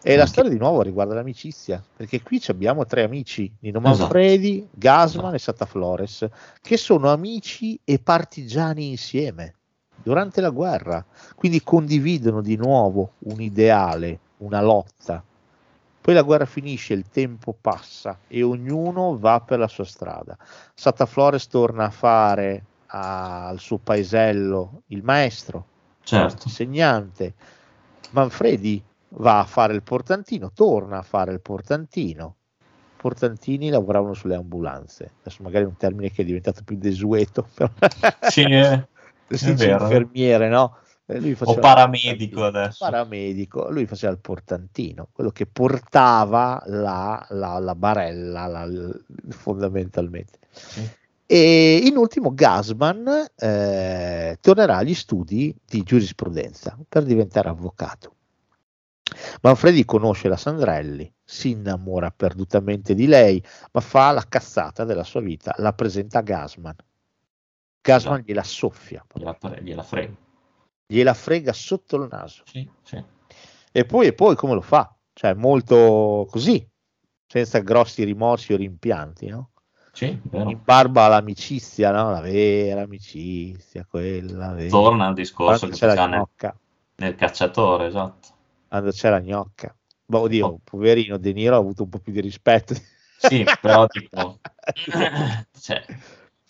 [0.00, 3.98] E la storia di nuovo riguarda l'amicizia, perché qui abbiamo tre amici, Nino Esatto.
[3.98, 6.26] Manfredi, Gasman e Sata Flores,
[6.62, 9.54] che sono amici e partigiani insieme
[9.96, 11.04] durante la guerra,
[11.34, 15.22] quindi condividono di nuovo un ideale, una lotta.
[16.00, 20.38] Poi la guerra finisce, il tempo passa e ognuno va per la sua strada.
[20.74, 25.66] Sata Flores torna a fare a- al suo paesello il maestro,
[26.02, 26.44] Certo.
[26.46, 27.34] insegnante.
[28.12, 32.36] Manfredi va a fare il portantino, torna a fare il portantino.
[32.96, 35.12] Portantini lavoravano sulle ambulanze.
[35.20, 37.70] Adesso magari è un termine che è diventato più desueto, però
[38.28, 38.86] Sì, eh,
[39.30, 39.84] si è dice vero.
[39.84, 40.78] infermiere, no?
[41.06, 42.84] E lui O paramedico adesso.
[42.84, 48.68] Paramedico, lui faceva il portantino, quello che portava la, la- la barella la-
[49.30, 50.38] fondamentalmente.
[50.50, 50.86] Sì.
[51.30, 58.14] E in ultimo Gasman eh, tornerà agli studi di giurisprudenza per diventare avvocato.
[59.42, 65.20] Manfredi conosce la Sandrelli, si innamora perdutamente di lei, ma fa la cazzata della sua
[65.20, 66.76] vita, la presenta a Gasman.
[67.80, 68.28] Gasman Esatto.
[68.28, 70.16] gliela soffia, Gliela, gliela frego.
[70.86, 72.42] gliela frega sotto il naso.
[72.46, 73.02] Sì, sì.
[73.72, 74.94] E poi, e poi come lo fa?
[75.12, 76.66] Cioè, molto così,
[77.26, 79.50] senza grossi rimorsi o rimpianti, no?
[79.92, 80.20] Sì.
[80.32, 82.10] In barba all'amicizia, no?
[82.10, 84.68] La vera amicizia, quella vera.
[84.70, 86.28] Torna al discorso Quando che c'è la nel,
[86.96, 88.36] nel cacciatore, esatto.
[88.68, 89.74] Quando c'è la gnocca.
[90.04, 90.60] Boh, oddio, Oh.
[90.62, 92.74] poverino, De Niro ha avuto un po' più di rispetto.
[93.18, 94.38] Sì, però tipo,
[95.60, 95.84] cioè,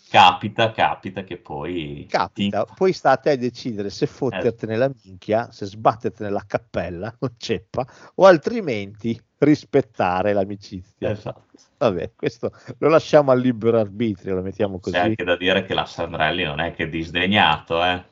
[0.09, 5.65] capita, capita che poi Capita, ti- poi sta a decidere se fottertene la minchia, se
[5.65, 7.85] sbattertene la cappella, non ceppa,
[8.15, 11.09] o altrimenti rispettare l'amicizia.
[11.11, 11.47] Esatto.
[11.77, 14.95] Vabbè, questo lo lasciamo al libero arbitrio, lo mettiamo così.
[14.95, 18.03] C'è anche da dire che la Sandrelli non è che disdegnato, eh.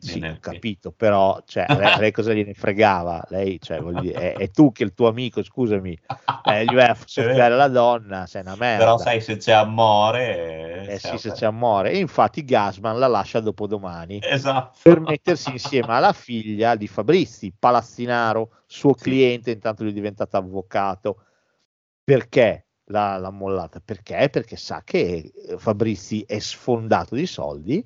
[0.00, 3.24] Sì, ho capito, però cioè, lei, lei cosa gliene fregava?
[3.28, 5.98] Lei, cioè, dire, è, è tu che il tuo amico, scusami,
[6.44, 8.84] eh, gli vai a soffiare la donna, sei una merda.
[8.84, 10.86] Però sai se c'è amore...
[10.88, 11.92] eh cioè, sì, se c'è amore.
[11.92, 14.78] E infatti Gasman la lascia dopodomani Esatto.
[14.82, 19.04] per mettersi insieme alla figlia di Fabrizi, Palazzinaro, suo Sì.
[19.04, 21.22] cliente, intanto lui è diventato avvocato.
[22.04, 23.80] Perché l'ha, l'ha mollata?
[23.84, 24.28] Perché?
[24.30, 27.84] Perché sa che eh, Fabrizi è sfondato di soldi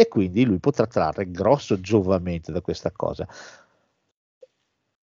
[0.00, 3.26] e quindi lui potrà trarre grosso giovamento da questa cosa.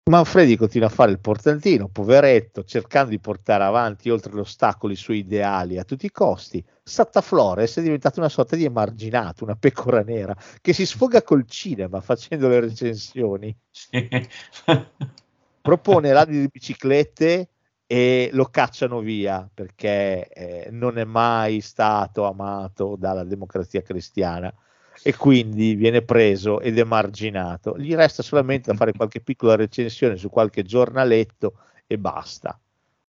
[0.09, 5.17] Manfredi continua a fare il portantino, poveretto, cercando di portare avanti oltre l'ostacolo i suoi
[5.17, 6.63] ideali a tutti i costi.
[6.81, 11.45] Santa Flores è diventato una sorta di emarginato, una pecora nera che si sfoga col
[11.45, 13.53] cinema facendo le recensioni.
[15.61, 17.49] Propone radio di biciclette
[17.85, 24.53] e lo cacciano via perché eh, non è mai stato amato dalla democrazia cristiana
[25.01, 27.77] e quindi viene preso ed emarginato.
[27.77, 32.59] Gli resta solamente da fare qualche piccola recensione su qualche giornaletto e basta.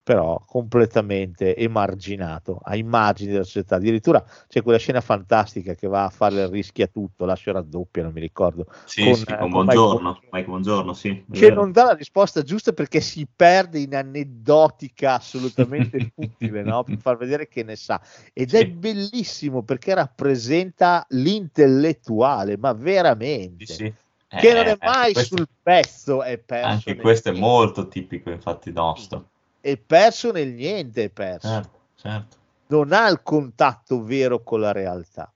[0.07, 3.75] Però completamente emarginato, a immagini della società.
[3.75, 8.05] Addirittura c'è quella scena fantastica che va a fare il rischio a tutto, lascio raddoppia,
[8.05, 8.67] non mi ricordo.
[8.85, 11.25] Sì, Con, sì, eh, con con buongiorno, Mike Mike Buongiorno, sì.
[11.29, 16.85] è che non dà la risposta giusta perché si perde in aneddotica assolutamente futile, no?
[16.85, 18.01] per far vedere che ne sa.
[18.33, 18.67] Ed è Sì.
[18.67, 23.67] bellissimo perché rappresenta l'intellettuale, ma veramente.
[23.67, 23.95] Sì, sì.
[24.29, 26.69] Che Eh, non è mai questo- sul pezzo, è perso.
[26.69, 29.31] Anche questo è molto tipico, infatti, nostro.
[29.67, 31.49] È perso nel niente, è perso.
[31.49, 32.37] Certo, certo.
[32.69, 35.35] non ha il contatto vero con la realtà.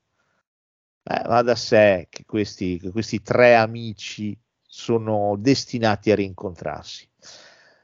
[1.02, 7.10] Eh, va da sé che questi, che questi tre amici sono destinati a rincontrarsi.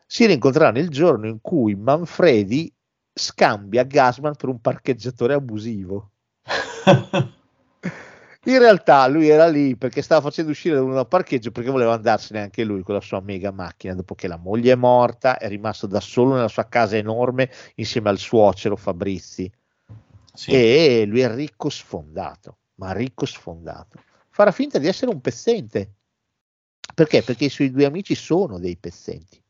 [0.07, 2.73] Si rincontreranno il giorno in cui Manfredi
[3.13, 6.13] scambia Gasman per un parcheggiatore abusivo.
[8.47, 12.41] In realtà lui era lì perché stava facendo uscire da un parcheggio perché voleva andarsene
[12.41, 15.89] anche lui con la sua mega macchina dopo che la moglie è morta, è rimasto
[15.89, 19.51] da solo nella sua casa enorme insieme al suocero Fabrizi
[20.33, 20.53] Sì.
[20.53, 24.01] e lui è ricco sfondato, ma ricco sfondato.
[24.31, 25.95] Farà finta di essere un pezzente.
[26.95, 27.23] Perché?
[27.23, 29.43] Perché i suoi due amici sono dei pezzenti.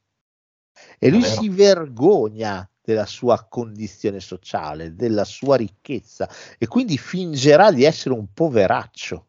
[0.98, 7.83] E lui si vergogna della sua condizione sociale, della sua ricchezza e quindi fingerà di
[7.83, 9.27] essere un poveraccio.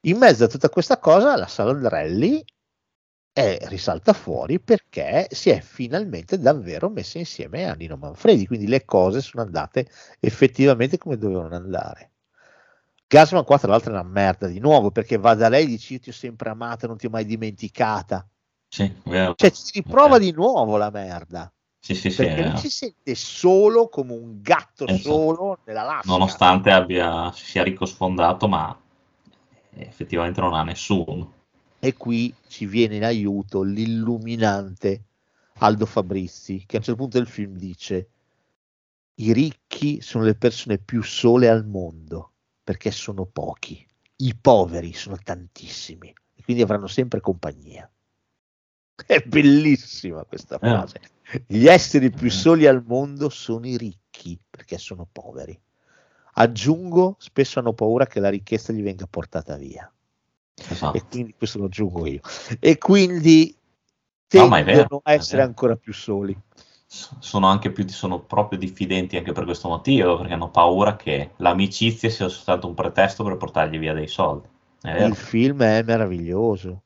[0.00, 2.44] In mezzo a tutta questa cosa, la Salandrelli
[3.32, 8.84] è, risalta fuori perché si è finalmente davvero messa insieme a Nino Manfredi, quindi le
[8.84, 9.88] cose sono andate
[10.18, 12.10] effettivamente come dovevano andare.
[13.06, 15.94] Gasman qua tra l'altro è una merda di nuovo perché va da lei e dice
[15.94, 18.28] io ti ho sempre amata, non ti ho mai dimenticata.
[18.66, 19.34] Sì, vero.
[19.36, 20.20] Cioè ci riprova Ok.
[20.20, 21.48] di nuovo la merda.
[21.84, 22.24] Sì, sì, sì.
[22.24, 25.02] perché eh, lui si sente solo come un gatto Esatto.
[25.02, 26.12] solo nella lascia.
[26.12, 28.74] nonostante abbia, sia ricco sfondato, ma
[29.74, 31.34] effettivamente non ha nessuno.
[31.78, 35.02] E qui ci viene in aiuto l'illuminante
[35.58, 38.08] Aldo Fabrizi, che a un certo punto del film dice:
[39.16, 42.30] I ricchi sono le persone più sole al mondo
[42.64, 43.86] perché sono pochi,
[44.16, 47.86] i poveri sono tantissimi e quindi avranno sempre compagnia.
[49.06, 51.12] È bellissima questa frase.
[51.46, 55.58] Gli esseri più soli al mondo sono i ricchi perché sono poveri.
[56.34, 59.90] Aggiungo, spesso hanno paura che la ricchezza gli venga portata via.
[60.68, 60.96] Esatto.
[60.96, 62.20] E quindi questo lo aggiungo io.
[62.60, 63.56] E quindi
[64.34, 66.36] No, tendono a è essere ancora più soli.
[66.86, 72.10] sono anche più sono proprio diffidenti anche per questo motivo perché hanno paura che l'amicizia
[72.10, 74.48] sia soltanto un pretesto per portargli via dei soldi
[74.82, 76.83] Il film è meraviglioso.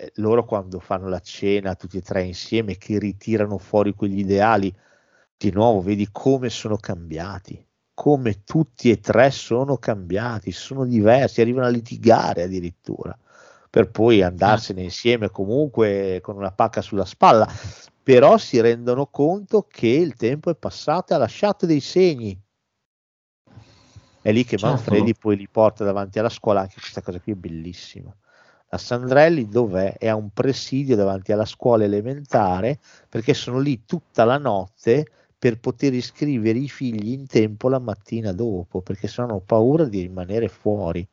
[0.00, 4.72] Eh, Loro quando fanno la cena tutti e tre insieme che ritirano fuori quegli ideali,
[5.36, 11.66] di nuovo vedi come sono cambiati, come tutti e tre sono cambiati, sono diversi, arrivano
[11.66, 13.18] a litigare addirittura,
[13.68, 17.48] per poi andarsene insieme comunque con una pacca sulla spalla,
[18.00, 22.40] però si rendono conto che il tempo è passato e ha lasciato dei segni.
[24.22, 24.66] È lì che Certo.
[24.66, 28.14] Manfredi poi li porta davanti alla scuola, anche questa cosa qui è bellissima.
[28.70, 29.96] La Sandrelli dov'è?
[29.96, 32.78] È a un presidio davanti alla scuola elementare
[33.08, 35.06] perché sono lì tutta la notte
[35.38, 40.48] per poter iscrivere i figli in tempo la mattina dopo, perché hanno paura di rimanere
[40.48, 41.06] fuori.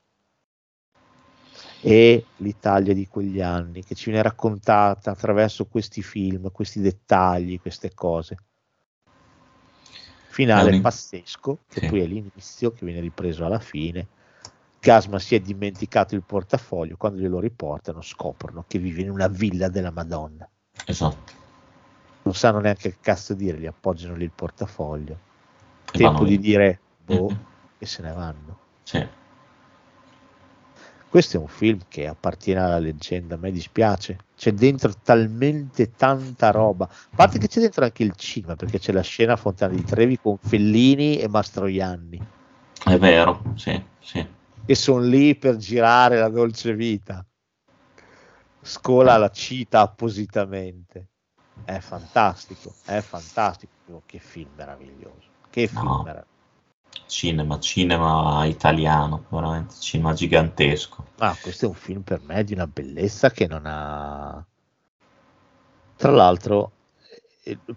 [1.82, 7.94] E l'Italia di quegli anni che ci viene raccontata attraverso questi film, questi dettagli, queste
[7.94, 8.38] cose.
[10.28, 11.86] Finale un- pazzesco, che Sì.
[11.86, 14.08] poi è l'inizio, che viene ripreso alla fine.
[14.86, 19.68] Gasman si è dimenticato il portafoglio, quando glielo riportano scoprono che vive in una villa
[19.68, 20.48] della Madonna.
[20.86, 21.34] esatto
[22.22, 25.18] Non sanno neanche che cazzo dire, gli appoggiano lì il portafoglio.
[25.92, 27.46] E Tempo di dire, boh, Mhm.
[27.80, 28.58] e se ne vanno.
[28.84, 29.08] Sì.
[31.10, 34.20] Questo è un film che appartiene alla leggenda, a me dispiace.
[34.36, 36.86] C'è dentro talmente tanta roba.
[36.86, 39.84] A parte che c'è dentro anche il cinema, perché c'è la scena a Fontana di
[39.84, 42.22] Trevi con Fellini e Mastroianni,
[42.86, 47.26] è vero sì sì che sono lì per girare la dolce vita.
[48.62, 51.10] Scola la cita appositamente.
[51.64, 54.02] È fantastico, è fantastico.
[54.06, 55.28] Che film meraviglioso.
[55.50, 56.04] Che film No.
[56.04, 56.34] meraviglioso.
[57.08, 62.68] cinema cinema italiano veramente cinema gigantesco Ah, questo è un film per me di una
[62.68, 64.44] bellezza che non ha.
[65.98, 66.72] Tra l'altro,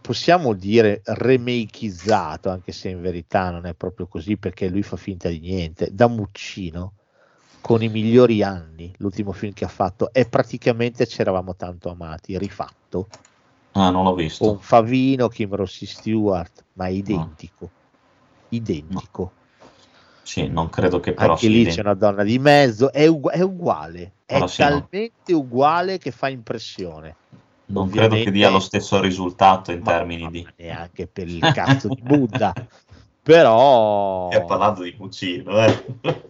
[0.01, 5.29] possiamo dire remakeizzato, anche se in verità non è proprio così perché lui fa finta
[5.29, 5.91] di niente.
[5.93, 6.95] Da Muccino,
[7.61, 13.09] con i migliori anni, l'ultimo film che ha fatto è praticamente C'eravamo tanto amati, rifatto
[13.73, 17.71] ah non l'ho visto con Favino, Kim Rossi Stewart, ma è identico.
[18.51, 19.33] Identico.
[20.23, 23.33] sì non credo che però Anche lì ident- c'è una donna di mezzo, è, ugu-
[23.33, 24.69] è uguale, è Però sì, no.
[24.69, 27.17] talmente uguale che fa impressione.
[27.69, 32.01] Non credo che dia lo stesso risultato in termini di neanche per il cazzo di
[32.03, 32.53] Buddha.
[33.23, 36.27] Però Stiamo parlando di Muccino eh.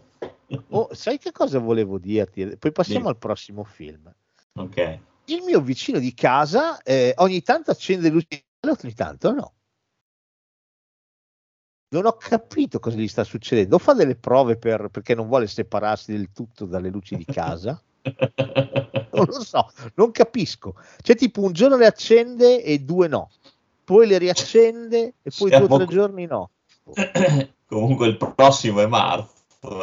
[0.71, 2.57] Oh, sai che cosa volevo dirti?
[2.57, 3.13] Poi passiamo Dimmi.
[3.13, 4.11] al prossimo film.
[4.55, 9.53] ok Il mio vicino di casa eh, ogni tanto accende le luci, ogni tanto no.
[11.91, 13.77] Non ho capito cosa gli sta succedendo.
[13.77, 17.81] O fa delle prove per- perché non vuole separarsi del tutto dalle luci di casa.
[19.13, 20.75] Non lo so, non capisco.
[21.03, 23.31] C'è tipo un giorno le accende e due no,
[23.85, 26.51] poi le riaccende e poi Siamo due o tre giorni no.
[27.67, 29.33] Comunque il prossimo è marzo,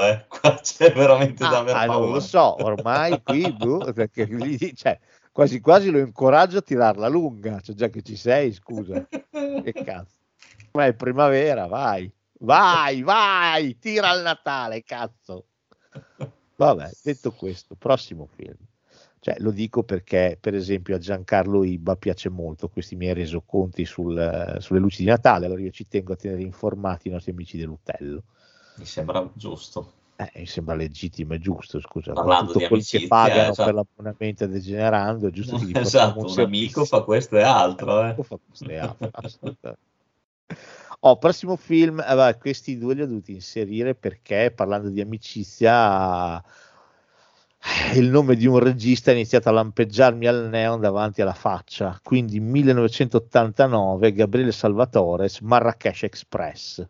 [0.02, 0.26] eh.
[0.30, 2.12] Qua c'è veramente da Ah, aver ah, non paura.
[2.14, 4.28] lo so, ormai qui boh, perché
[4.76, 5.00] cioè,
[5.32, 9.06] quasi quasi lo incoraggio a tirarla lunga, cioè, già che ci sei, scusa.
[9.08, 10.14] Che cazzo.
[10.72, 12.12] Ma è primavera, vai.
[12.40, 15.46] Vai, vai, tira al Natale, cazzo.
[16.56, 18.56] Vabbè, detto questo, prossimo film.
[19.20, 24.18] Cioè, lo dico perché, per esempio, a Giancarlo Ibba piace molto questi miei resoconti sul,
[24.18, 27.58] eh, sulle luci di Natale, allora io ci tengo a tenere informati i nostri amici
[27.58, 28.24] dell'Utello.
[28.76, 29.94] Mi sembra giusto.
[30.18, 33.64] Eh, mi sembra legittimo e giusto, scusa, Parlando tutto di quel che amicizia, pagano esatto.
[33.64, 36.44] per l'abbonamento Degenerando, è giusto che gli Esatto, un servizio.
[36.44, 38.08] amico fa questo e altro.
[38.08, 38.24] Eh.
[38.24, 39.94] Fa questo e altro, assolutamente.
[41.08, 46.42] Oh, prossimo film, eh, questi due li ho dovuti inserire perché parlando di amicizia
[47.94, 52.00] eh, il nome di un regista ha iniziato a lampeggiarmi al neon davanti alla faccia,
[52.02, 56.84] quindi 1989 Gabriele Salvatore, Marrakesh Express.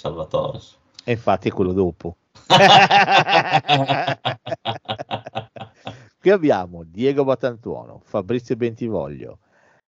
[0.00, 0.58] Salvatore.
[1.04, 2.16] E infatti è quello dopo.
[6.18, 9.40] Qui abbiamo Diego Batantuono, Fabrizio Bentivoglio,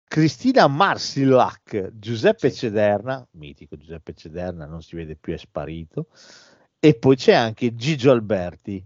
[0.04, 6.08] Cristina Marsillac, Giuseppe Cederna, mitico Giuseppe Cederna, non si vede più, è sparito,
[6.80, 8.84] e poi c'è anche Gigio Alberti.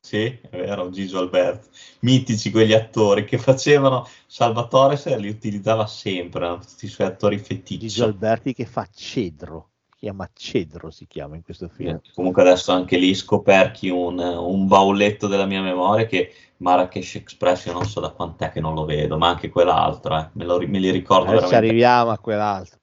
[0.00, 1.68] Sì, è vero, Gigio Alberti,
[2.00, 7.86] mitici quegli attori che facevano Salvatore se li utilizzava sempre, tutti i suoi attori feticci.
[7.86, 12.00] Gigio Alberti che fa Cedro, chiama Cedro si chiama in questo film.
[12.14, 17.72] Comunque adesso anche lì scoperchi un, un baulletto della mia memoria che Marrakesh Express io
[17.72, 20.78] non so da quant'è che non lo vedo, ma anche quell'altro, eh, me, lo, me
[20.78, 21.66] li ricordo Adesso veramente.
[21.66, 22.78] arriviamo a quell'altro.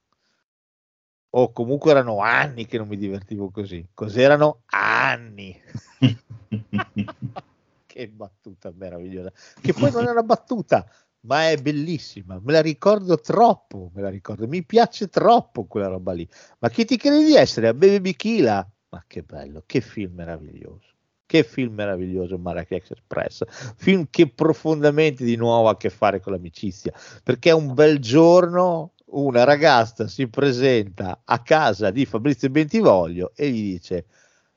[1.37, 3.87] O comunque erano anni che non mi divertivo così.
[3.93, 5.57] Cos'erano anni?
[7.95, 9.31] che battuta meravigliosa.
[9.61, 10.85] Che poi non è una battuta,
[11.25, 12.39] ma è bellissima.
[12.43, 14.47] Me la ricordo troppo, me la ricordo.
[14.47, 16.27] Mi piace troppo quella roba lì.
[16.59, 17.67] Ma chi ti credi di essere?
[17.67, 18.67] A Baby Bikila?
[18.89, 20.93] Ma che bello, che film meraviglioso.
[21.25, 23.43] Che film meraviglioso Marrakech Express,
[23.77, 26.93] film che profondamente di nuovo ha a che fare con l'amicizia,
[27.23, 33.71] perché un bel giorno una ragazza si presenta a casa di Fabrizio Bentivoglio e gli
[33.71, 34.05] dice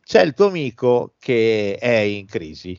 [0.03, 2.79] c'è il tuo amico che è in crisi,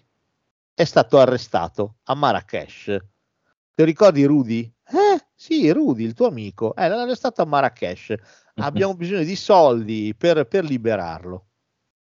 [0.74, 2.98] è stato arrestato a Marrakesh.
[3.80, 4.70] Ti ricordi Rudy?
[4.90, 8.14] Eh sì, Rudy, il tuo amico, eh, l'hanno arrestato a Marrakesh.
[8.60, 11.46] Abbiamo bisogno di soldi per, per liberarlo.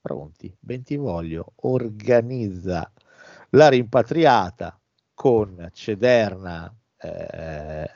[0.01, 2.89] Pronti, Bentivoglio organizza
[3.51, 4.81] la rimpatriata
[5.15, 7.91] con Cederna, eh,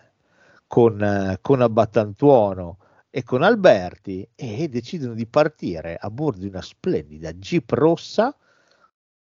[0.67, 2.79] con, con Abbattantuono
[3.09, 8.37] e con Alberti e decidono di partire a bordo di una splendida Jeep rossa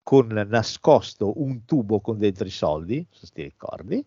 [0.00, 4.06] con nascosto un tubo con dentro i soldi, se ti ricordi.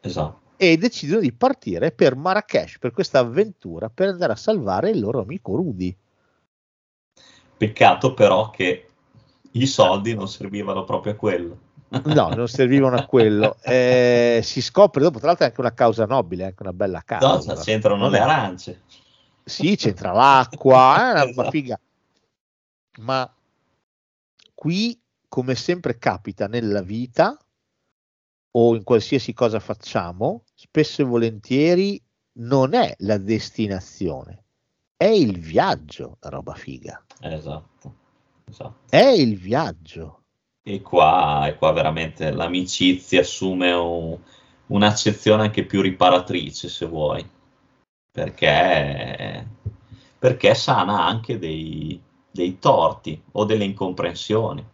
[0.00, 0.46] Esatto.
[0.56, 5.20] E decidono di partire per Marrakesh, per questa avventura, per andare a salvare il loro
[5.20, 5.96] amico Rudy.
[7.56, 8.88] Peccato però che
[9.52, 11.58] i soldi non servivano proprio a quello.
[11.88, 13.56] No, non servivano a quello.
[13.62, 17.54] Eh, si scopre dopo, tra l'altro, è anche una causa nobile, anche una bella causa.
[17.54, 18.82] No, c'entrano le arance.
[19.44, 21.50] Sì, c'entra l'acqua, è una esatto.
[21.50, 21.80] figa.
[22.98, 23.32] Ma
[24.54, 27.36] qui, come sempre capita nella vita
[28.52, 32.02] o in qualsiasi cosa facciamo, spesso e volentieri
[32.40, 34.44] non è la destinazione,
[34.96, 37.04] è il viaggio la roba figa.
[37.20, 37.94] Esatto.
[38.48, 38.74] esatto.
[38.88, 40.22] È il viaggio.
[40.62, 44.18] E qua, e qua veramente l'amicizia assume un,
[44.66, 47.26] un'accezione anche più riparatrice, se vuoi,
[48.10, 49.46] perché,
[50.18, 52.00] perché sana anche dei,
[52.30, 54.66] dei torti o delle incomprensioni.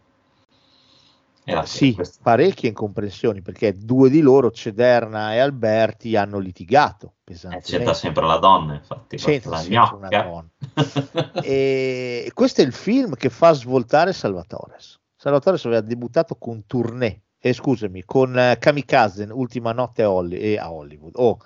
[1.47, 2.19] La, sì, questo.
[2.23, 7.67] parecchie incomprensioni perché due di loro, Cederna e Alberti, hanno litigato pesantemente.
[7.67, 9.17] Eh, c'entra sempre la donna, infatti.
[9.17, 11.41] C'entra sempre una donna.
[11.43, 14.77] e questo è il film che fa svoltare Salvatore.
[15.15, 21.13] Salvatore aveva debuttato con Tournée, eh, scusami, con uh, Kamikaze, Ultima notte eh, a Hollywood.
[21.15, 21.37] Oh,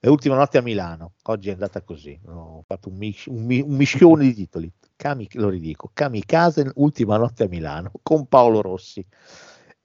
[0.00, 1.12] Ultima notte a Milano.
[1.22, 2.18] Oggi è andata così.
[2.26, 4.70] Ho fatto un, mis- un, mi- un mischione di titoli.
[4.96, 9.04] Kami- lo ridico, Kamikaze, Ultima notte a Milano, con Paolo Rossi.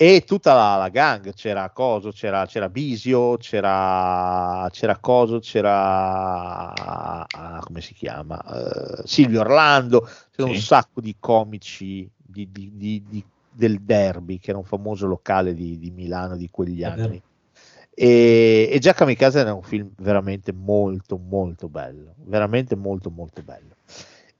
[0.01, 7.59] E tutta la, la gang, c'era Coso, c'era, c'era Bisio, c'era, c'era Coso, c'era, ah,
[7.59, 10.55] come si chiama, uh, Silvio Orlando, c'era sì.
[10.55, 15.91] un sacco di comici di, di, di, del Derby, che era un famoso locale di,
[15.93, 17.21] Milano di quegli anni.
[17.93, 23.75] E, e già Kamikaze era un film veramente molto, molto bello, veramente molto, molto bello.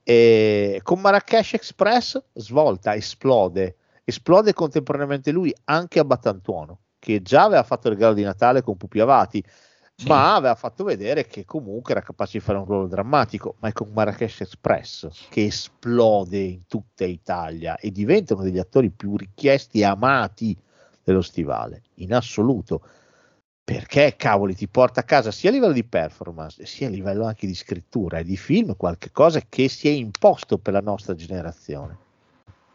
[0.04, 3.76] E con Marrakesh Express svolta, esplode,
[4.10, 8.78] esplode contemporaneamente lui anche a Battantuono, che già aveva fatto il regalo di Natale con
[8.78, 9.44] Pupi Avati,
[10.00, 10.08] sì.
[10.08, 13.74] ma aveva fatto vedere che comunque era capace di fare un ruolo drammatico, ma è
[13.74, 19.80] con Marrakesh Express che esplode in tutta Italia e diventa uno degli attori più richiesti
[19.80, 20.58] e amati
[21.04, 22.82] dello stivale, in assoluto.
[23.64, 27.46] Perché cavoli ti porta a casa sia a livello di performance sia a livello anche
[27.46, 31.98] di scrittura e di film qualche cosa che si è imposto per la nostra generazione.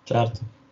[0.05, 0.63] Certo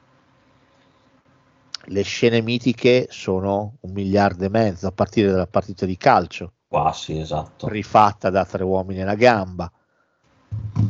[1.86, 7.18] le scene mitiche sono un miliardo e mezzo a partire dalla partita di calcio quasi
[7.18, 9.70] esatto rifatta da tre uomini e una gamba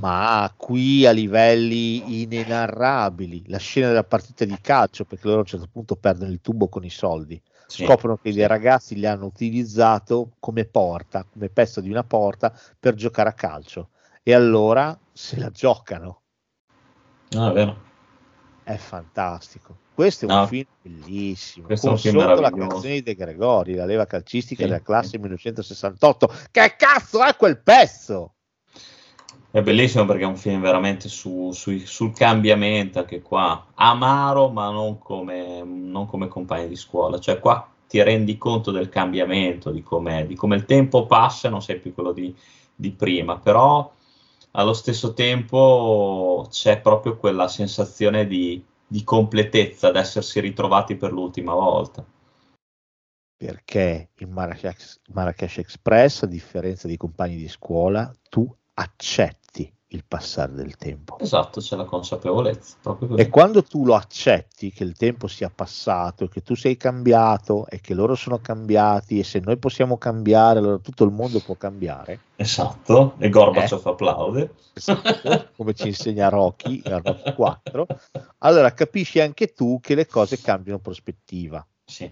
[0.01, 5.47] ma qui a livelli inenarrabili la scena della partita di calcio perché loro a un
[5.47, 7.41] certo punto perdono il tubo con i soldi
[7.73, 8.37] sì, scoprono che sì.
[8.37, 13.33] dei ragazzi li hanno utilizzato come porta, come pezzo di una porta per giocare a
[13.33, 13.89] calcio
[14.23, 16.21] e allora se la giocano.
[17.31, 17.83] No, è vero.
[18.63, 19.82] È fantastico.
[19.95, 20.47] Questo è un No.
[20.47, 21.67] film bellissimo.
[21.67, 24.83] Questo con un film sotto la canzone di De Gregori, la leva calcistica Sì, della
[24.83, 26.33] classe 1968.
[26.51, 28.35] Che cazzo è quel pezzo?
[29.51, 34.71] È bellissimo perché è un film veramente su- sui- sul cambiamento, anche qua, amaro ma
[34.71, 39.83] non come, non come compagni di scuola, cioè qua ti rendi conto del cambiamento, di
[39.83, 42.35] come, di come il tempo passa e non sei più quello di,
[42.75, 43.93] di prima, però
[44.53, 51.55] allo stesso tempo c'è proprio quella sensazione di, di completezza, ad essersi ritrovati per l'ultima
[51.55, 52.05] volta.
[53.35, 59.42] Perché in Marrakesh, Marrakesh Express, a differenza di compagni di scuola, tu accetti
[59.93, 61.19] il passare del tempo.
[61.19, 62.77] Esatto, c'è la consapevolezza.
[63.17, 67.81] E quando tu lo accetti che il tempo sia passato, che tu sei cambiato e
[67.81, 72.21] che loro sono cambiati e se noi possiamo cambiare, allora tutto il mondo può cambiare.
[72.37, 74.55] Esatto, e Gorbaciov applaude.
[74.73, 77.87] Esatto, come ci insegna Rocky, a Rocky 4.
[78.39, 81.65] Allora capisci anche tu che le cose cambiano prospettiva.
[81.85, 82.11] Sì,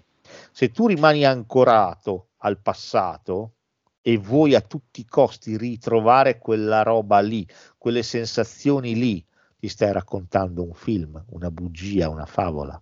[0.52, 3.54] Se tu rimani ancorato al passato
[4.02, 7.46] e vuoi a tutti i costi ritrovare quella roba lì,
[7.76, 9.24] quelle sensazioni lì,
[9.58, 12.80] ti stai raccontando un film, una bugia, una favola.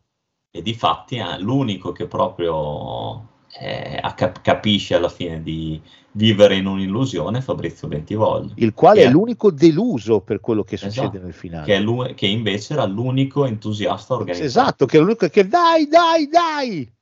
[0.50, 3.28] e di fatti eh, l'unico che proprio
[3.60, 4.00] eh,
[4.42, 5.80] capisce alla fine di
[6.12, 8.52] vivere in un'illusione è Fabrizio Bentivoglio.
[8.56, 11.64] Il quale è l'unico deluso per quello che succede Esatto, nel finale.
[11.64, 14.46] che, che invece era l'unico entusiasta organizzato.
[14.46, 16.92] Esatto, che è l'unico che dai, dai, dai,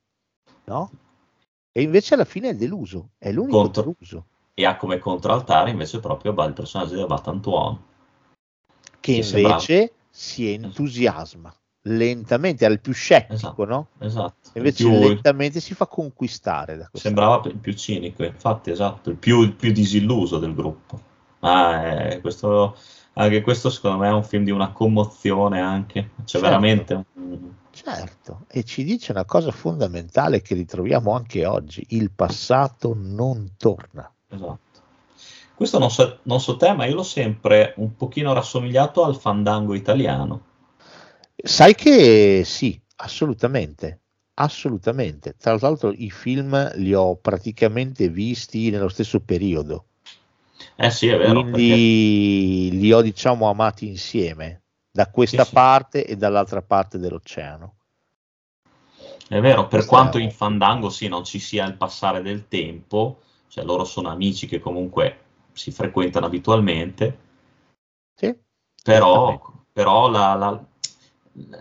[0.65, 0.89] no?
[1.77, 4.25] E invece alla fine è deluso, è l'unico Contro- deluso,
[4.55, 7.77] E ha come contraltare invece proprio il personaggio di Abat Antoine.
[8.99, 13.65] che invece si entusiasma lentamente, era il più scettico, Esatto.
[13.65, 13.87] no?
[13.99, 14.49] Esatto.
[14.55, 19.43] Invece più- lentamente si fa conquistare da sembrava il più cinico, infatti, esatto, il più,
[19.43, 20.99] il più disilluso del gruppo.
[21.41, 22.75] Ma eh, questo,
[23.17, 26.45] anche questo secondo me è un film di una commozione anche, c'è Certo.
[26.47, 27.05] veramente
[27.77, 34.11] Certo, e ci dice una cosa fondamentale che ritroviamo anche oggi, il passato non torna.
[34.29, 34.57] Esatto.
[35.53, 39.75] Questo non so, non so te, ma io l'ho sempre un pochino rassomigliato al fandango
[39.75, 40.41] italiano.
[41.35, 44.01] Sai che sì, assolutamente,
[44.35, 45.35] assolutamente.
[45.37, 49.85] Tra l'altro i film li ho praticamente visti nello stesso periodo,
[50.75, 52.07] Eh sì, è vero, perché quindi
[52.71, 55.61] li ho diciamo amati insieme, da questa Sì, sì.
[55.61, 57.77] parte e dall'altra parte dell'oceano.
[59.29, 62.47] è vero, per Questo quanto è- in fandango sì, non ci sia il passare del
[62.47, 65.19] tempo, cioè loro sono amici che comunque
[65.53, 67.17] si frequentano abitualmente,
[68.17, 68.35] Sì,
[68.83, 69.39] però,
[69.71, 70.65] però la, la-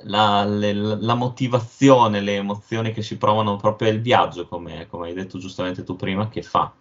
[0.05, 5.09] la- le- la motivazione, le emozioni che si provano proprio è il viaggio, come, come
[5.09, 6.73] hai detto giustamente tu prima, che fa,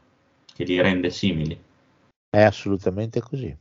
[0.54, 1.60] che li rende simili.
[2.36, 3.58] È assolutamente così.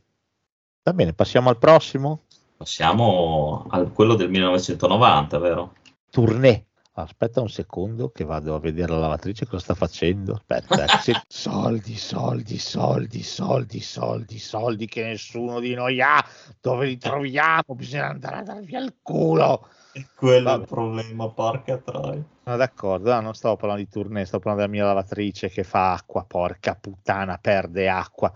[0.83, 2.23] Va bene, passiamo al prossimo.
[2.57, 5.75] Passiamo a quello del 1990, vero?
[6.09, 6.65] Tournée.
[6.91, 10.33] Aspetta un secondo che vado a vedere la lavatrice cosa sta facendo.
[10.33, 11.13] Aspetta, eh.
[11.25, 16.21] Soldi, soldi, soldi, soldi, soldi, soldi che nessuno di noi ha.
[16.59, 17.75] Dove li troviamo?
[17.75, 19.69] Bisogna andare a dar via il culo.
[19.95, 20.61] E quello è Vabbè.
[20.63, 22.23] il problema, porca troia.
[22.43, 25.93] No, d'accordo, no, non stavo parlando di tournée, stavo parlando della mia lavatrice che fa
[25.93, 28.31] acqua, porca puttana, perde acqua.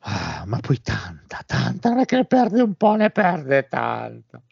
[0.00, 4.42] Ah, ma poi tanta, tanta, non è che ne perde un po', ne perde tanta.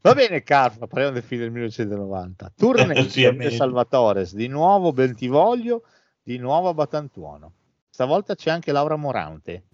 [0.00, 2.52] Va bene, Carlo, parliamo del film del 1990.
[2.56, 3.50] Tournée è meglio.
[3.50, 5.82] Salvatores, di nuovo Bentivoglio,
[6.22, 7.52] di nuovo a Batantuono.
[7.90, 9.64] Stavolta c'è anche Laura Morante.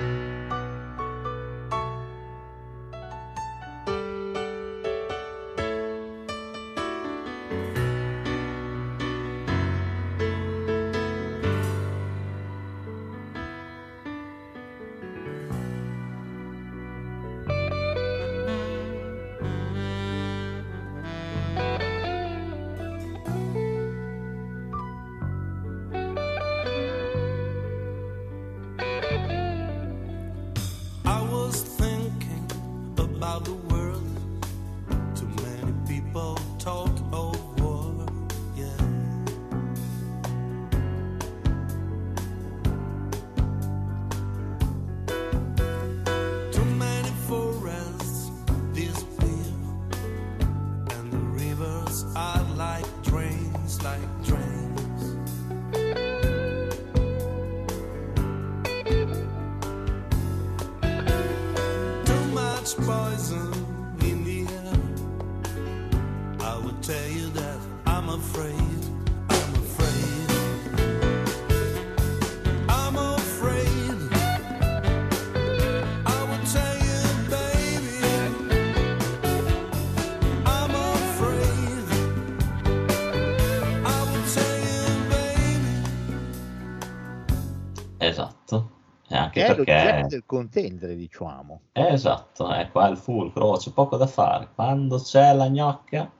[90.43, 91.63] Contendere, diciamo.
[91.73, 94.49] Eh, esatto, è qua il fulcro, c'è poco da fare.
[94.55, 96.11] Quando c'è la gnocca...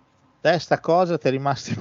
[0.41, 1.71] Te sta cosa ti è rimasta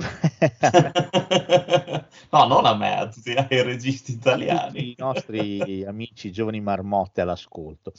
[2.30, 4.92] no, non a me, a tutti ai registi italiani.
[4.92, 7.92] i nostri amici giovani marmotte all'ascolto.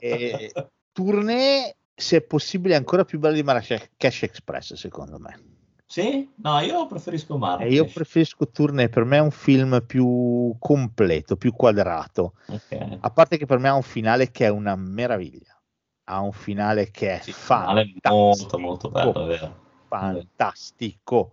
[0.00, 0.52] E,
[0.90, 5.57] tournée, se possibile, ancora più bello di Marrakesh Express, secondo me.
[5.88, 6.30] Sì?
[6.36, 7.72] No, io preferisco Marrakesh.
[7.72, 12.34] io preferisco Tournée, per me è un film più completo, più quadrato.
[12.48, 12.98] Ok.
[13.00, 15.58] A parte che per me ha un finale che è una meraviglia.
[16.04, 19.60] Ha un finale che è Sì, è molto, molto bello, vero.
[19.88, 21.32] fantastico.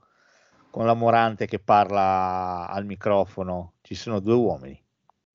[0.70, 4.82] Con la Morante che parla al microfono, ci sono due uomini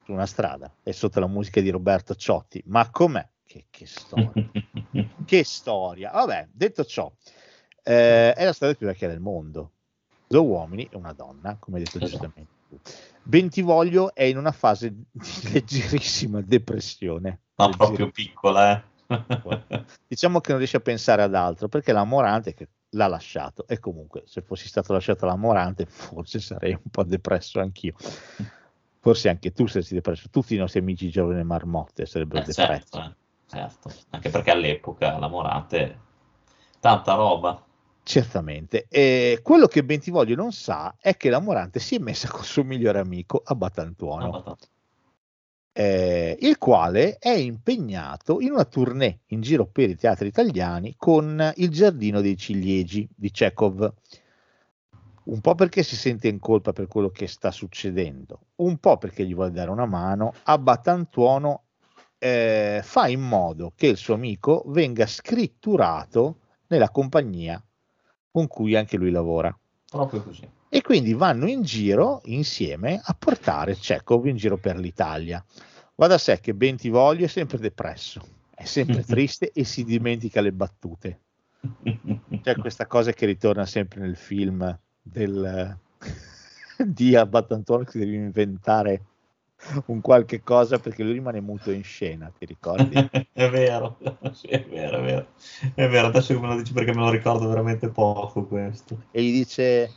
[0.02, 2.62] su una strada e sotto la musica di Roberto Ciotti.
[2.66, 3.26] Ma com'è?
[3.44, 4.32] Che, che storia!
[5.26, 6.10] che storia!
[6.10, 7.10] Vabbè, detto ciò,
[7.82, 9.73] eh, è la storia più vecchia del mondo.
[10.27, 12.78] Due uomini e una donna, come hai detto giustamente tu.
[13.23, 15.05] Bentivoglio è in una fase di
[15.52, 17.40] leggerissima depressione.
[17.57, 17.97] Ma Leggerissima.
[17.97, 19.85] proprio piccola, eh.
[20.07, 23.81] diciamo che non riesce a pensare ad altro perché la Morante che l'ha lasciato e
[23.81, 27.94] comunque se fossi stato lasciato la Morante forse sarei un po' depresso anch'io
[29.01, 33.01] forse anche tu saresti depresso tutti i nostri amici giovani marmotte sarebbero Eh, depressi certo,
[33.01, 33.15] eh,
[33.48, 33.93] certo.
[34.11, 35.98] Anche perché all'epoca la Morante,
[36.78, 37.65] tanta roba.
[38.02, 42.44] Certamente e quello che Bentivoglio non sa è che la Morante si è messa col
[42.44, 44.56] suo migliore amico a Batantuono
[45.72, 51.52] eh, il quale è impegnato in una tournée in giro per i teatri italiani con
[51.56, 53.93] Il giardino dei ciliegi di Chekhov.
[55.22, 59.24] Un po' perché si sente in colpa per quello che sta succedendo, un po' perché
[59.24, 60.35] gli vuole dare una mano.
[60.44, 61.64] A Batantuono
[62.18, 67.62] eh, fa in modo che il suo amico venga scritturato nella compagnia
[68.31, 69.57] con cui anche lui lavora
[69.89, 70.48] Proprio così.
[70.69, 75.44] e quindi vanno in giro insieme a portare Chekhov in giro per l'Italia.
[75.97, 78.20] Va da sé che Bentivoglio è sempre depresso,
[78.55, 81.20] è sempre triste e si dimentica le battute.
[82.43, 85.77] C'è questa cosa che ritorna sempre nel film del,
[86.86, 89.05] di Abbattantuono che devi inventare
[89.87, 92.95] un qualche cosa perché lui rimane muto in scena, ti ricordi?
[93.32, 93.99] è vero,
[94.32, 95.27] sì, è vero, è vero.
[95.74, 99.03] È vero, adesso che me lo dici perché me lo ricordo veramente poco questo.
[99.11, 99.93] e gli dice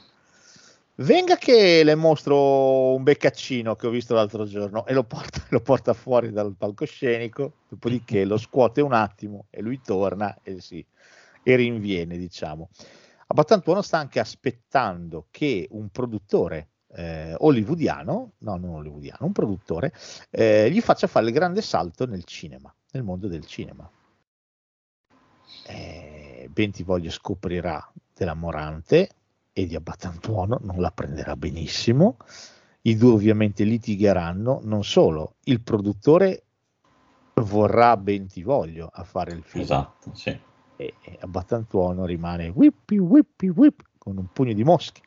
[0.98, 5.60] venga che le mostro un beccaccino che ho visto l'altro giorno e lo porta, lo
[5.60, 10.85] porta fuori dal palcoscenico dopodiché lo scuote un attimo e lui torna e, si,
[11.41, 12.69] e rinviene diciamo
[13.26, 19.93] a Battantuono sta anche aspettando che un produttore eh, hollywoodiano no non hollywoodiano un produttore
[20.29, 23.89] eh, gli faccia fare il grande salto nel cinema nel mondo del cinema
[25.67, 29.09] eh, Bentivoglio scoprirà della Morante
[29.53, 32.17] e di Abbattantuono non la prenderà benissimo.
[32.81, 36.43] I due ovviamente litigheranno, non solo, il produttore
[37.35, 40.37] vorrà Bentivoglio a fare il film Esatto, sì.
[40.75, 45.01] e, e Abbattantuono rimane whippy whippy whip con un pugno di mosche.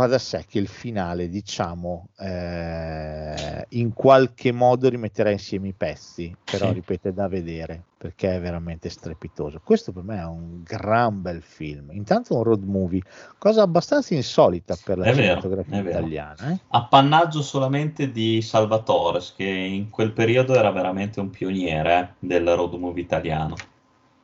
[0.00, 6.34] Va da sé che il finale, diciamo, eh, in qualche modo rimetterà insieme i pezzi,
[6.42, 6.74] però Sì.
[6.76, 9.60] ripeto, è da vedere perché è veramente strepitoso.
[9.62, 11.90] Questo per me è un gran bel film.
[11.92, 13.02] Intanto un road movie,
[13.36, 15.98] cosa abbastanza insolita per la È cinematografia vero.
[15.98, 16.50] italiana.
[16.50, 16.58] eh.
[16.68, 22.72] Appannaggio solamente di Salvatore, che in quel periodo era veramente un pioniere eh, del road
[22.72, 23.54] movie italiano.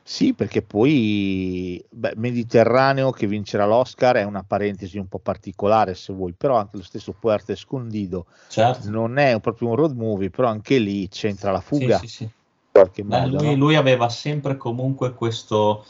[0.08, 6.12] Sì, perché poi beh, Mediterraneo che vincerà l'Oscar è una parentesi un po' particolare se
[6.12, 8.88] vuoi, però anche lo stesso Puerto Escondido Certo.
[8.88, 12.28] non è proprio un road movie, però anche lì c'entra la fuga Sì, sì, sì.
[12.72, 13.36] Beh, modo.
[13.36, 13.54] lui, no?
[13.56, 15.84] lui aveva sempre comunque questo,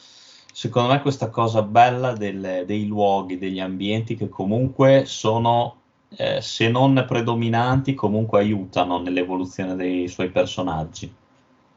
[0.51, 5.77] secondo me, questa cosa bella del- dei luoghi, degli ambienti che comunque sono,
[6.17, 11.13] eh, se non predominanti, comunque aiutano nell'evoluzione dei suoi personaggi.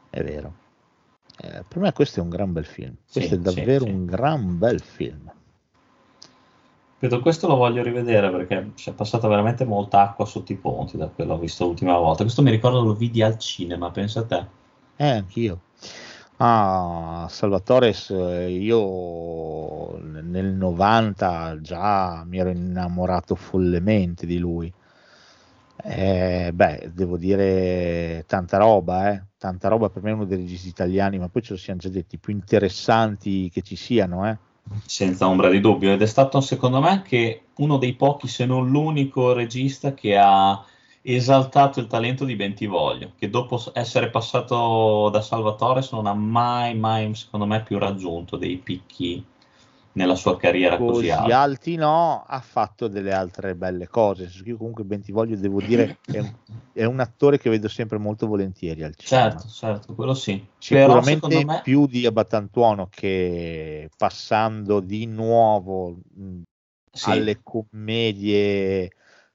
[0.08, 0.52] È vero.
[1.42, 2.94] Eh, per me questo è un gran bel film.
[3.06, 3.90] Sì, Questo è sì, davvero sì.
[3.90, 5.32] un gran bel film.
[6.98, 10.98] Vedo, questo lo voglio rivedere perché si è passata veramente molta acqua sotto i ponti
[10.98, 12.24] da quello che ho visto l'ultima volta.
[12.24, 14.46] Questo mi ricordo lo vidi al cinema, pensa a te.
[14.96, 15.60] Eh, anch'io.
[16.36, 17.94] Ah, Salvatore,
[18.50, 24.70] io nel 90 già mi ero innamorato follemente di lui.
[25.82, 29.22] Eh, beh, devo dire tanta roba, eh.
[29.38, 31.88] Tanta roba per me è uno dei registi italiani, ma poi ce lo siamo già
[31.88, 34.36] detti, più interessanti che ci siano, eh.
[34.84, 38.68] Senza ombra di dubbio, ed è stato secondo me anche uno dei pochi, se non
[38.68, 40.62] l'unico regista che ha
[41.02, 47.14] esaltato il talento di Bentivoglio, che dopo essere passato da Salvatore non ha mai, mai,
[47.14, 49.24] secondo me, più raggiunto dei picchi
[49.92, 51.38] nella sua carriera così, così alta.
[51.38, 54.30] alti no, ha fatto delle altre belle cose.
[54.44, 56.32] Io comunque Bentivoglio devo dire è un,
[56.72, 59.30] è un attore che vedo sempre molto volentieri al cinema.
[59.30, 60.44] Certo, certo, quello sì.
[60.68, 66.42] Però Sicuramente secondo me più di Abbatantuono che passando di nuovo mh,
[66.92, 68.90] sì, alle commedie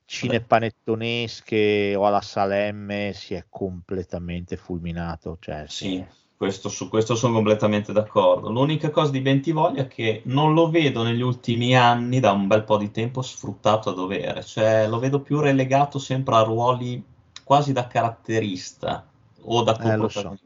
[0.06, 5.38] cinepanettonesche o alla Salemme si è completamente fulminato.
[5.40, 6.06] Cioè, sì,
[6.38, 8.50] questo- su questo sono completamente d'accordo.
[8.50, 12.64] L'unica cosa di Bentivoglia è che non lo vedo negli ultimi anni, da un bel
[12.64, 14.44] po' di tempo, sfruttato a dovere.
[14.44, 17.04] Cioè, lo vedo più relegato sempre a ruoli
[17.44, 19.06] quasi da caratterista
[19.42, 20.38] o da Eh, lo so.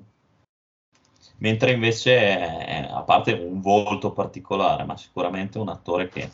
[1.38, 6.30] Mentre invece, è, a parte un volto particolare, ma sicuramente un attore che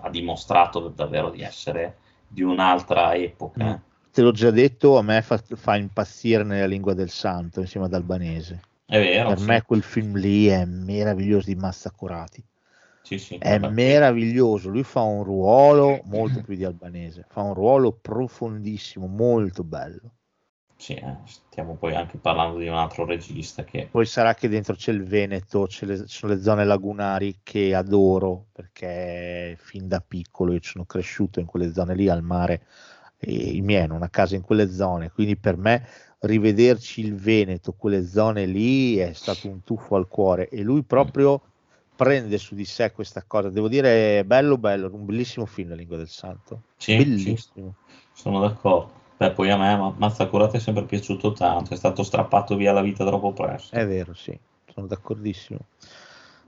[0.00, 3.64] ha dimostrato davvero di essere di un'altra epoca.
[3.64, 3.74] Mm.
[4.10, 7.92] Te l'ho già detto, a me fa, fa impazzire nella lingua del santo insieme ad
[7.92, 8.60] Albanese.
[8.86, 9.52] È vero, Per sì.
[9.52, 12.42] me quel film lì è meraviglioso di Massa Curati.
[13.00, 13.72] Sì, sì, È vabbè.
[13.72, 20.14] meraviglioso, lui fa un ruolo molto più di Albanese, fa un ruolo profondissimo, molto bello.
[20.74, 24.74] Sì, eh, stiamo poi anche parlando di un altro regista che Poi sarà che dentro
[24.74, 30.00] c'è il Veneto, c'è le- ci sono le zone lagunari che adoro perché fin da
[30.00, 32.66] piccolo io sono cresciuto in quelle zone lì al mare
[33.16, 35.86] e i miei hanno una casa in quelle zone, quindi per me
[36.26, 41.40] rivederci il Veneto, quelle zone lì è stato un tuffo al cuore e lui proprio
[41.94, 43.48] prende su di sé questa cosa.
[43.48, 46.62] Devo dire, bello, bello, un bellissimo film, La Lingua del Santo.
[46.76, 47.74] Sì, Bellissimo.
[48.12, 48.92] sono d'accordo.
[49.16, 52.82] Beh, poi a me Ma- Mazzacurati è sempre piaciuto tanto, è stato strappato via la
[52.82, 53.74] vita troppo presto.
[53.74, 54.38] È vero, sì,
[54.72, 55.58] sono d'accordissimo.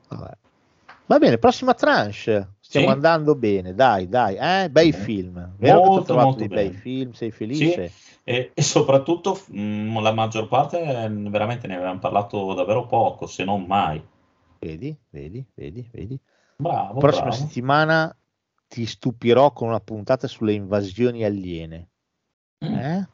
[0.08, 0.36] Vabbè.
[1.06, 2.56] Va bene, prossima tranche.
[2.60, 2.92] Stiamo Sì.
[2.92, 4.36] andando bene, dai, dai.
[4.36, 5.54] Eh, bei film.
[5.56, 6.80] Vero che ti ho Molto, trovato molto dei bei bene.
[6.80, 7.12] film?
[7.12, 7.90] Sei felice?
[8.28, 13.42] E, e soprattutto mh, la maggior parte eh, veramente ne avevamo parlato davvero poco, se
[13.42, 14.06] non mai.
[14.58, 16.20] Vedi, vedi, vedi, vedi.
[16.58, 17.40] Bravo, Prossima bravo.
[17.40, 18.14] settimana
[18.68, 21.88] ti stupirò con una puntata sulle invasioni aliene.
[22.66, 23.08] Mm, Eh?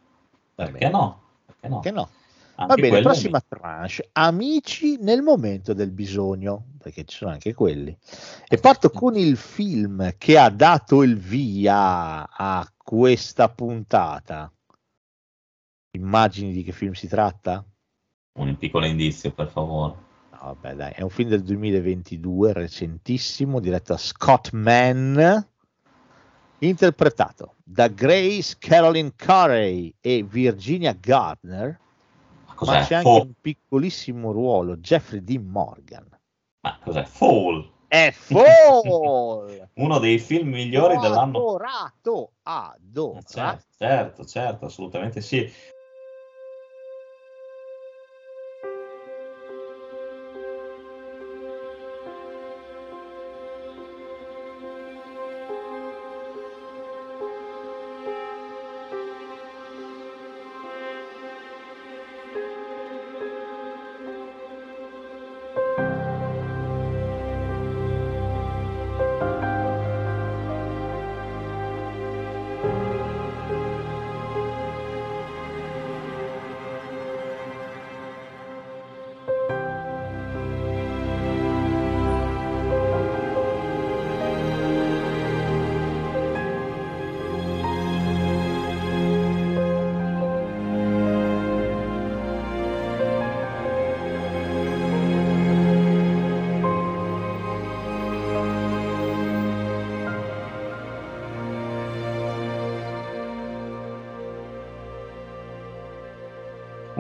[0.56, 1.20] Perché no?
[1.46, 1.78] Perché no?
[1.78, 2.08] Perché no?
[2.56, 4.08] Va bene, prossima tranche.
[4.14, 7.96] Amici nel momento del bisogno, perché ci sono anche quelli.
[8.48, 14.50] E parto con il film che ha dato il via a questa puntata.
[15.94, 17.64] Immagini di che film si tratta?
[18.36, 19.94] un piccolo indizio, per favore.
[20.32, 25.16] No, vabbè, dai, è un film del 2022, recentissimo, diretto da Scott Mann,
[26.58, 31.78] interpretato da Grace Caroline Carey e Virginia Gardner,
[32.46, 32.72] Ma cos'è?
[32.72, 33.20] ma c'è anche Fall?
[33.20, 36.08] un piccolissimo ruolo, Jeffrey Dean Morgan.
[36.62, 37.04] Ma cos'è?
[37.04, 37.70] Fall!
[37.86, 39.68] È Fall!
[39.74, 41.38] Uno dei film migliori dell'anno.
[41.38, 43.22] Adorato, adorato.
[43.28, 45.48] Certo, certo, certo, assolutamente sì.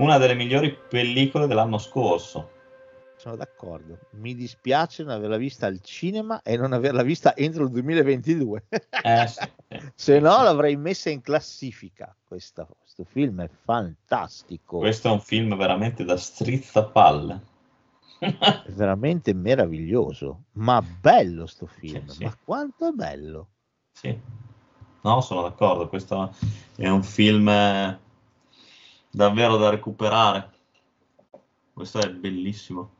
[0.04, 2.50] Una delle migliori pellicole dell'anno scorso.
[3.16, 4.00] Sono d'accordo.
[4.10, 8.64] Mi dispiace non averla vista al cinema e non averla vista entro il 2022.
[9.02, 9.90] Eh, sì, sì.
[9.94, 12.14] Se no l'avrei messa in classifica.
[12.22, 14.76] Questa- questo film è fantastico.
[14.76, 17.40] Questo è un film veramente da strizzapalle.
[18.18, 20.42] È veramente meraviglioso.
[20.52, 22.04] Ma bello sto film.
[22.20, 23.48] Ma quanto è bello.
[23.90, 24.20] Sì.
[25.00, 25.88] No, sono d'accordo.
[25.88, 26.34] Questo
[26.76, 27.98] è un film eh,
[29.14, 30.50] davvero da recuperare.
[31.72, 32.90] Questo è bellissimo.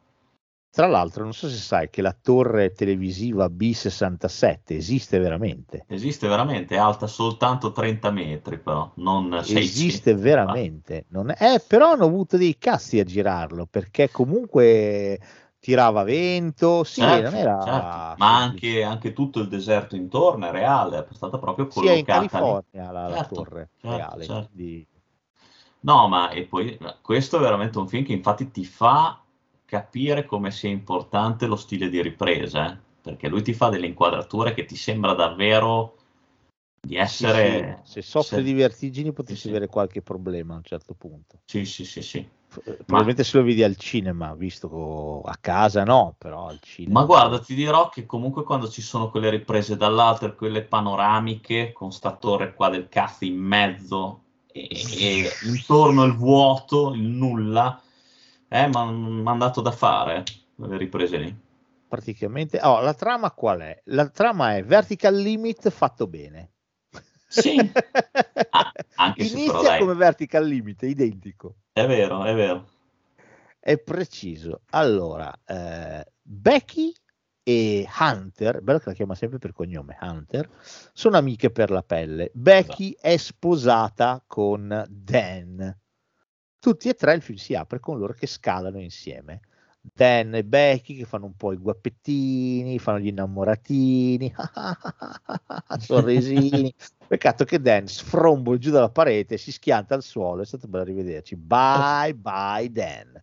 [0.75, 5.85] Tra l'altro, non so se sai che la torre televisiva B67 esiste veramente.
[5.87, 9.59] Esiste veramente, è alta soltanto 30 metri, però, non 600.
[9.61, 11.05] Esiste veramente.
[11.11, 11.37] Non è...
[11.55, 15.21] eh, però hanno avuto dei cazzi a girarlo perché comunque
[15.61, 16.83] tirava vento.
[16.83, 17.63] Sì, Certo, non era.
[17.63, 18.15] certo.
[18.17, 22.21] Ma anche, anche tutto il deserto intorno è reale, è stata proprio Sia in collocata
[22.21, 22.29] lì.
[22.29, 24.25] California la, la Certo, torre certo, reale.
[24.25, 24.51] certo.
[25.85, 29.23] No, ma e poi questo è veramente un film che infatti ti fa
[29.67, 32.79] capire come sia importante lo stile di ripresa, eh.
[33.03, 35.97] perché lui ti fa delle inquadrature che ti sembra davvero
[36.81, 37.81] di essere...
[37.85, 38.01] Sì, sì.
[38.01, 39.49] Se soffri se- di vertigini potresti sì.
[39.51, 41.41] avere qualche problema a un certo punto.
[41.45, 42.27] Sì, sì, sì, sì.
[42.55, 47.01] Probabilmente se lo vedi al cinema, visto a casa no, però al cinema.
[47.01, 51.91] Ma guarda, ti dirò che comunque quando ci sono quelle riprese dall'alto, quelle panoramiche, con
[51.93, 54.24] sta torre qua del cazzo in mezzo
[54.55, 54.69] e,
[54.99, 57.83] e intorno il vuoto, il nulla,
[58.49, 60.25] eh, ma mi hanno dato da fare
[60.57, 61.37] quelle riprese lì.
[61.89, 62.59] praticamente.
[62.63, 63.81] Oh, la trama qual è?
[63.87, 66.53] La trama è Vertical Limit fatto bene.
[67.27, 67.71] Sì.
[68.97, 69.79] Ah, però, Inizia dai.
[69.79, 71.57] come Vertical Limit, è identico.
[71.73, 72.69] È vero, è vero.
[73.59, 74.63] È preciso.
[74.71, 76.93] Allora, eh, Becky
[77.47, 80.49] e Hunter, bello che la chiama sempre per cognome, Hunter,
[80.95, 82.31] sono amiche per la pelle.
[82.33, 85.79] Becky è sposata con Dan.
[86.59, 89.43] Tutti e tre il film si apre con loro che scalano insieme.
[89.83, 94.35] Dan e Becky che fanno un po' i guappettini, fanno gli innamoratini,
[95.79, 96.73] sorrisini.
[97.07, 101.37] Peccato che Dan sfrombola giù dalla parete, si schianta al suolo, è stato bello rivederci.
[101.37, 103.23] Bye bye Dan.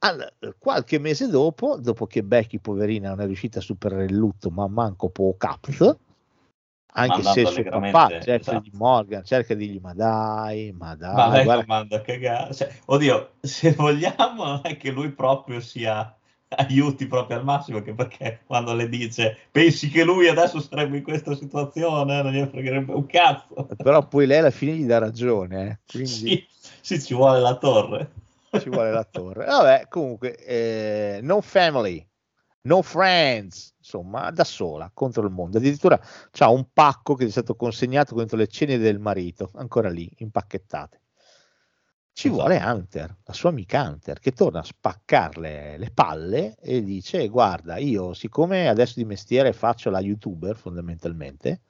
[0.00, 4.50] Allora, qualche mese dopo, dopo che Becky, poverina, non è riuscita a superare il lutto,
[4.50, 5.98] ma manco può cazzo,
[6.92, 8.60] anche se il Mandando suo papà cerca esatto.
[8.60, 12.54] di Morgan, cerca di dirgli, ma dai, ma dai, Ma lei guarda manda a cagare.
[12.54, 16.14] Cioè, oddio, se vogliamo, non è che lui proprio sia
[16.48, 21.02] aiuti proprio al massimo, anche perché quando le dice pensi che lui adesso sarebbe in
[21.02, 23.68] questa situazione, non gli fregherebbe un cazzo.
[23.80, 26.46] però poi lei alla fine gli dà ragione, eh, quindi Sì,
[26.80, 28.10] sì, ci vuole la torre.
[28.56, 29.44] Ci vuole la torre.
[29.46, 32.06] Vabbè, comunque, eh, no family,
[32.62, 35.58] no friends, insomma, da sola contro il mondo.
[35.58, 35.98] Addirittura
[36.30, 40.10] c'ha un pacco che gli è stato consegnato contro le cene del marito, ancora lì,
[40.16, 41.00] impacchettate.
[42.12, 42.42] Ci Esatto.
[42.42, 47.76] vuole Hunter, la sua amica Hunter, che torna a spaccarle le palle e dice: Guarda,
[47.78, 51.60] io siccome adesso di mestiere faccio la youtuber fondamentalmente,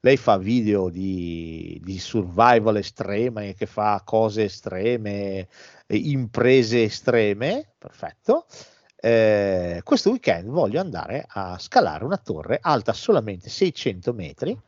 [0.00, 5.48] lei fa video di, di survival estrema e che fa cose estreme,
[5.88, 8.46] imprese estreme, perfetto.
[8.96, 14.58] Eh, questo weekend voglio andare a scalare una torre alta solamente 600 metri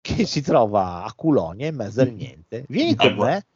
[0.00, 2.64] che si trova a Culonia in mezzo al niente.
[2.68, 3.46] Vieni Ma con guarda- me.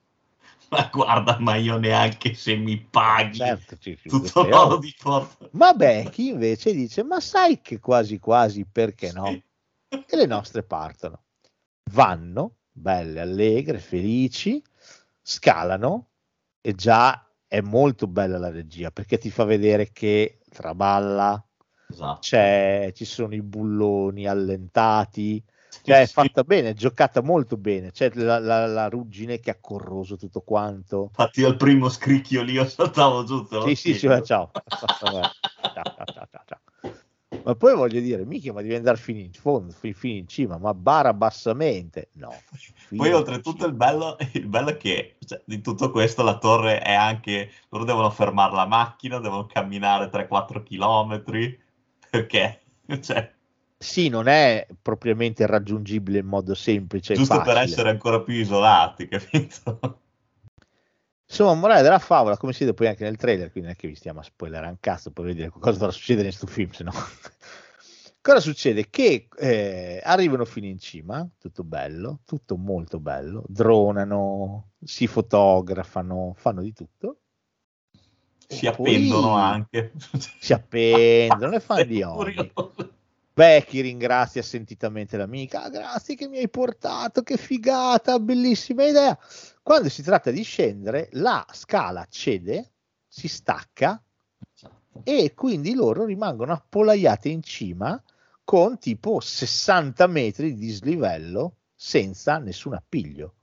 [0.71, 5.37] Ma guarda, ma io neanche se mi paghi Certo, tutto l'oro di forza.
[5.53, 9.27] Ma Becky invece dice: Ma sai che quasi quasi perché no?
[9.27, 9.43] Sì.
[9.89, 11.25] E le nostre partono.
[11.91, 14.63] Vanno, belle, allegre, felici,
[15.21, 16.10] scalano
[16.61, 21.43] e già è molto bella la regia perché ti fa vedere che traballa,
[21.89, 22.21] Esatto.
[22.21, 25.43] c'è, ci sono i bulloni allentati,
[25.83, 29.59] cioè è fatta bene, è giocata molto bene, c'è la, la- la ruggine che ha
[29.61, 31.11] corroso tutto quanto.
[31.11, 33.25] Infatti, al primo scricchio lì io saltavo lo
[33.69, 34.51] Sì, sì, sì, ciao,
[35.73, 36.61] ciao, ciao, ciao, ciao.
[37.51, 40.57] Ma poi voglio dire, mica, ma devi andare fino in fondo, fi- fino in cima,
[40.57, 42.11] ma bara bassamente.
[42.13, 42.33] No.
[42.95, 46.93] Poi oltretutto il bello, il bello è che cioè, di tutto questo la torre è
[46.93, 51.23] anche, loro devono fermare la macchina, devono camminare 3-4 km,
[52.09, 52.61] perché,
[53.01, 53.33] cioè,
[53.79, 57.15] Sì, non è propriamente raggiungibile in modo semplice.
[57.15, 60.01] giusto per essere ancora più isolati, capito?
[61.31, 63.87] Insomma, morale della favola, come si vede poi anche nel trailer, quindi non è che
[63.87, 66.83] vi stiamo a spoilerare un cazzo per vedere cosa dovrà succedere in questo film, se
[66.83, 66.93] no.
[68.23, 68.91] Cosa succede?
[68.91, 76.61] Che eh, arrivano fino in cima, tutto bello, tutto molto bello, dronano, si fotografano, fanno
[76.61, 77.21] di tutto.
[78.47, 79.93] Si poi appendono anche.
[80.39, 82.53] Si appendono e fanno di ogni.
[83.33, 89.19] Becky ringrazia sentitamente l'amica, "Ah, grazie che mi hai portato, che figata, bellissima idea.
[89.63, 92.73] Quando si tratta di scendere, la scala cede,
[93.07, 94.03] si stacca
[94.55, 95.03] Esatto.
[95.05, 98.03] e quindi loro rimangono appollaiate in cima
[98.45, 103.35] con tipo 60 metri di dislivello senza nessun appiglio.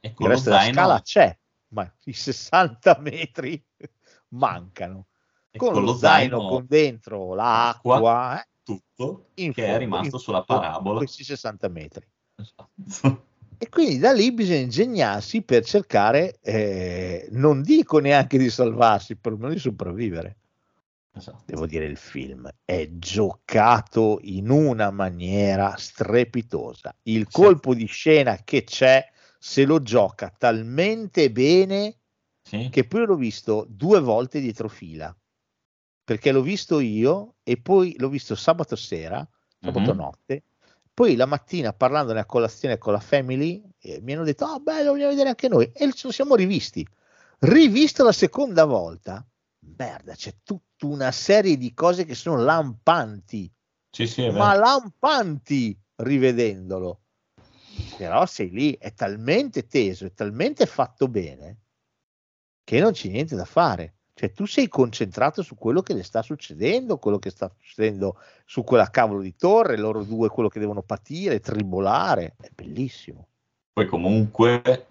[0.00, 3.64] E Il con lo resto della zaino, scala c'è, ma i 60 metri
[4.28, 5.06] mancano.
[5.50, 9.68] e Con, con lo zaino, zaino con dentro l'acqua, acqua, eh, tutto, in che è
[9.68, 10.98] fondo, rimasto in sulla parabola.
[10.98, 12.06] Questi 60 metri.
[12.34, 13.24] Esatto.
[13.62, 19.52] E quindi da lì bisogna ingegnarsi per cercare, eh, non dico neanche di salvarsi, perlomeno
[19.52, 20.36] di sopravvivere.
[21.12, 21.44] Esatto.
[21.46, 26.92] Devo dire, il film è giocato in una maniera strepitosa.
[27.02, 27.40] Il Sì.
[27.40, 29.08] colpo di scena che c'è
[29.38, 31.98] se lo gioca talmente bene
[32.42, 32.68] Sì.
[32.68, 35.16] che poi l'ho visto due volte dietro fila.
[36.02, 39.24] Perché l'ho visto io e poi l'ho visto sabato sera,
[39.60, 39.96] sabato Mhm.
[39.98, 40.42] notte.
[40.94, 44.90] Poi la mattina parlandone a colazione con la family eh, mi hanno detto: Ah, bello,
[44.90, 45.70] vogliamo vedere anche noi.
[45.72, 46.86] E lo siamo rivisti.
[47.38, 49.26] Rivisto la seconda volta,
[49.76, 53.50] merda, c'è tutta una serie di cose che sono lampanti.
[53.90, 57.00] Sì, sì, ma lampanti rivedendolo.
[57.96, 61.58] Però sei lì, è talmente teso, è talmente fatto bene
[62.64, 63.96] che non c'è niente da fare.
[64.14, 68.62] Cioè, tu sei concentrato su quello che le sta succedendo, quello che sta succedendo su
[68.62, 72.34] quella cavolo di torre, loro due, quello che devono patire, tribolare.
[72.40, 73.26] È bellissimo.
[73.72, 74.86] Poi comunque,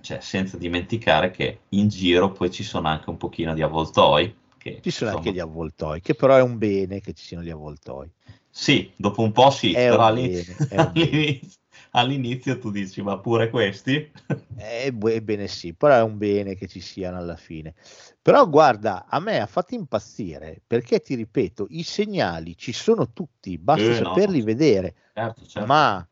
[0.00, 4.34] cioè, senza dimenticare che in giro poi ci sono anche un pochino di avvoltoi.
[4.56, 7.42] Che, Ci sono insomma, anche gli avvoltoi, che però è un bene che ci siano
[7.42, 8.08] gli avvoltoi.
[8.48, 10.44] Sì, dopo un po' sì, È però bene.
[10.70, 11.61] all'inizio-
[11.92, 14.10] all'inizio tu dici, ma pure questi?
[14.54, 17.74] Eh, Ebbene sì, però è un bene che ci siano alla fine.
[18.20, 23.58] Però guarda, a me ha fatto impazzire perché ti ripeto, i segnali ci sono tutti,
[23.58, 24.42] basta Eh, saperli no.
[24.42, 25.68] vedere, Certo, certo.
[25.68, 26.06] ma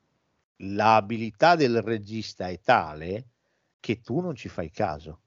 [0.63, 3.29] l'abilità del regista è tale
[3.81, 5.23] che tu non ci fai caso.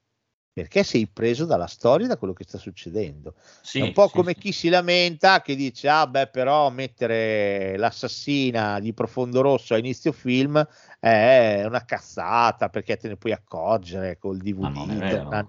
[0.54, 3.34] Perché sei preso dalla storia da quello che sta succedendo.
[3.60, 4.40] Sì, è un po' sì, come sì.
[4.40, 10.12] chi si lamenta che dice: Ah, beh, però mettere l'assassina di profondo rosso a inizio
[10.12, 10.64] film
[11.04, 14.60] è una cazzata perché te ne puoi accorgere col DVD.
[14.60, 15.24] Ma non è vero.
[15.28, 15.46] ma,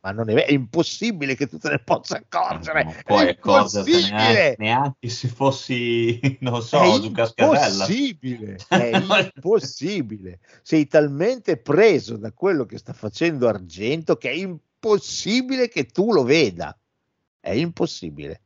[0.00, 2.84] ma non è vero, è impossibile che tu te ne possa accorgere.
[2.84, 4.00] Non puoi è impossibile.
[4.10, 7.84] neanche, neanche se fossi, non so, È Luca Scasella.
[7.84, 9.02] impossibile, è
[9.34, 10.38] impossibile.
[10.62, 16.22] Sei talmente preso da quello che sta facendo Argento che è impossibile che tu lo
[16.22, 16.74] veda.
[17.40, 18.40] È impossibile.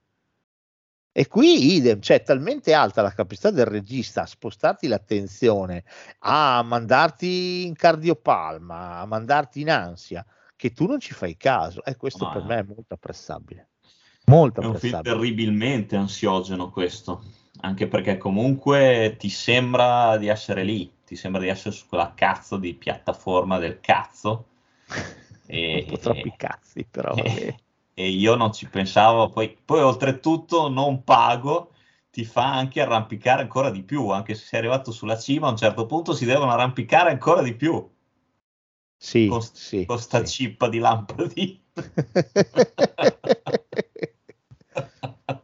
[1.18, 5.82] E qui idem, cioè è talmente alta la capacità del regista a spostarti l'attenzione,
[6.20, 10.24] a mandarti in cardiopalma, a mandarti in ansia,
[10.54, 11.82] che tu non ci fai caso.
[11.84, 13.70] E questo No, per me è molto apprezzabile.
[14.26, 17.24] Molto È un film terribilmente ansiogeno questo,
[17.62, 22.58] anche perché comunque ti sembra di essere lì, ti sembra di essere su quella cazzo
[22.58, 24.46] di piattaforma del cazzo.
[25.46, 27.12] E, Un po' troppi cazzi, però.
[27.12, 27.28] vabbè.
[27.28, 27.58] e,
[27.98, 31.72] e io non ci pensavo, poi, poi oltretutto non pago,
[32.10, 35.56] ti fa anche arrampicare ancora di più, anche se sei arrivato sulla cima, a un
[35.56, 37.88] certo punto si devono arrampicare ancora di più
[38.98, 40.26] Sì, con, sì, con sta sì.
[40.26, 41.58] cippa di lampadina.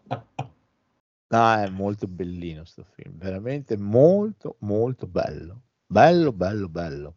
[1.29, 5.63] No, è molto bellino sto film, veramente molto molto bello.
[5.87, 7.17] Bello, bello, bello.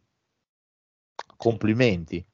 [1.36, 2.24] Complimenti.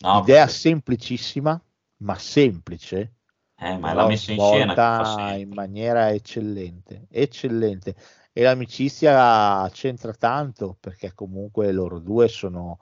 [0.00, 1.60] No, Idea perché- semplicissima,
[2.02, 3.14] ma semplice.
[3.56, 7.94] eh, ma la messa in scena in maniera eccellente, eccellente.
[8.32, 12.78] E l'amicizia c'entra tanto perché comunque loro due sono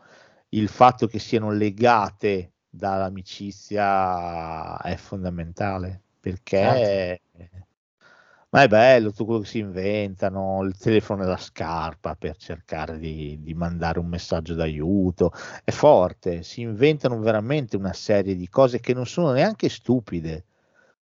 [0.51, 7.21] il fatto che siano legate dall'amicizia è fondamentale perché
[8.51, 13.39] ma è bello tutto quello che si inventano, il telefono nella scarpa per cercare di,
[13.43, 15.33] di mandare un messaggio d'aiuto,
[15.65, 20.45] è forte, si inventano veramente una serie di cose che non sono neanche stupide,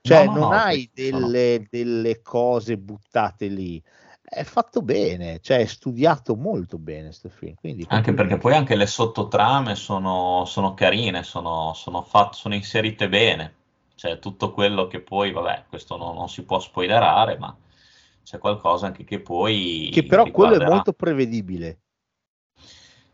[0.01, 3.83] cioè No, no, non no, hai delle, delle cose buttate lì,
[4.23, 8.77] è fatto bene, cioè è studiato molto bene questo film, quindi Anche perché poi anche
[8.77, 13.55] le sottotrame sono, sono carine, sono, sono, fat- sono inserite bene.
[14.03, 17.57] Cioè tutto quello che poi, vabbè, questo non, non si può spoilerare, ma
[18.25, 20.71] c'è qualcosa anche che poi che però quello è riguarderà.
[20.71, 21.79] molto prevedibile.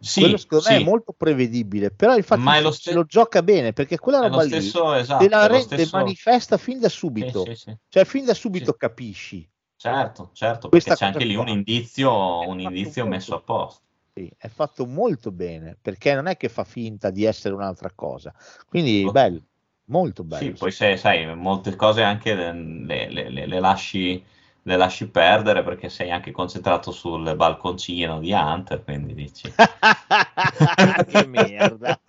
[0.01, 3.05] Sì, quello secondo me sì, è molto prevedibile, però infatti Ma lo se ste- lo
[3.05, 6.57] gioca bene perché quella è roba lì stesso, esatto, te la lo rende stesso- manifesta
[6.57, 7.77] fin da subito, sì, sì.
[7.91, 9.47] cioè fin da subito capisci.
[9.77, 13.83] Certo, certo, Questa perché c'è anche lì un indizio, un indizio messo a posto.
[14.15, 18.35] Sì, è fatto molto bene perché non è che fa finta di essere un'altra cosa,
[18.67, 19.43] quindi Lo- bello,
[19.89, 20.43] molto bello.
[20.43, 24.25] Sì, poi se, sai, molte cose anche le, le- le- le- lasci,
[24.63, 29.53] le lasci perdere perché sei anche concentrato sul balconcino di Hunter, quindi dici...
[31.07, 31.99] che merda.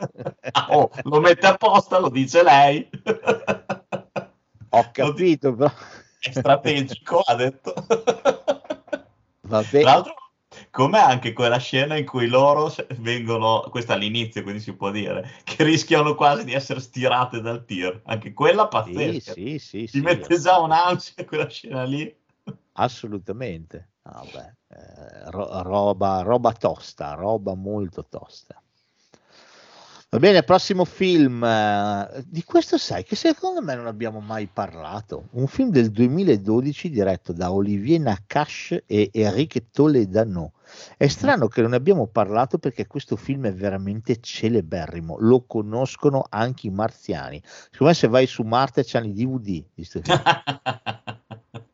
[0.72, 2.88] Oh, lo mette apposta, lo dice lei.
[4.70, 5.72] Ho capito, però.
[6.20, 7.74] È strategico, ha detto.
[9.42, 9.82] Vabbè.
[9.82, 10.14] Tra l'altro,
[10.72, 15.64] com'è anche quella scena in cui loro vengono, questa all'inizio, quindi si può dire, che
[15.64, 18.02] rischiano quasi di essere stirate dal tir.
[18.06, 19.22] Anche quella Sì, pazzesca.
[19.22, 22.16] sì, sì, Ti sì, mette già un'ansia quella scena lì.
[22.74, 23.90] assolutamente.
[24.04, 28.62] Ah, beh, eh, ro- roba, roba tosta, roba molto tosta.
[30.12, 31.46] Va bene, prossimo film.
[32.26, 35.28] di questo sai che secondo me non abbiamo mai parlato.
[35.34, 40.54] Un film del 2012 diretto da Olivier Nakache e Eric Toledano.
[40.98, 45.18] È strano che non ne abbiamo parlato perché questo film è veramente celeberrimo.
[45.20, 47.40] Lo conoscono anche i marziani.
[47.44, 50.22] Secondo me se vai su Marte c'hanno i DVD di sto film.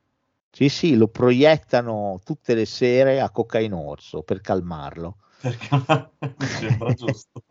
[0.55, 5.17] Sì, sì, lo proiettano tutte le sere a Cocaine Orso per calmarlo.
[5.45, 5.69] Perché
[6.37, 7.41] mi sembra giusto.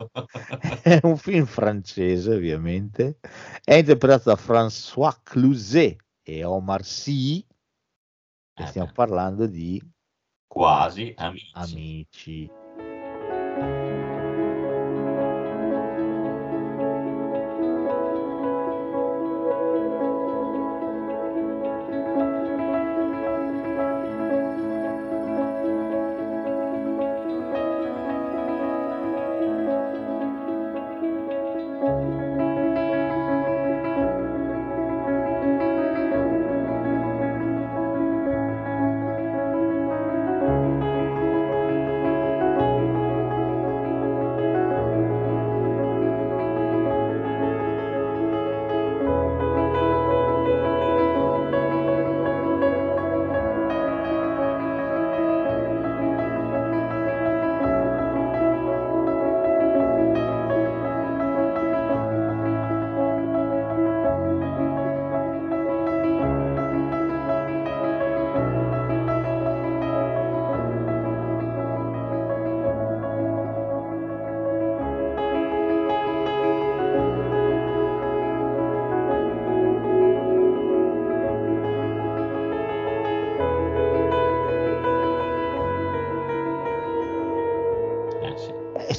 [0.83, 3.19] È un film francese, ovviamente.
[3.63, 7.45] È interpretato da François Cluzet e Omar Sy.
[8.57, 8.93] E Eh stiamo beh.
[8.93, 9.81] parlando di
[10.47, 11.53] Quasi amici.
[11.53, 12.49] amici.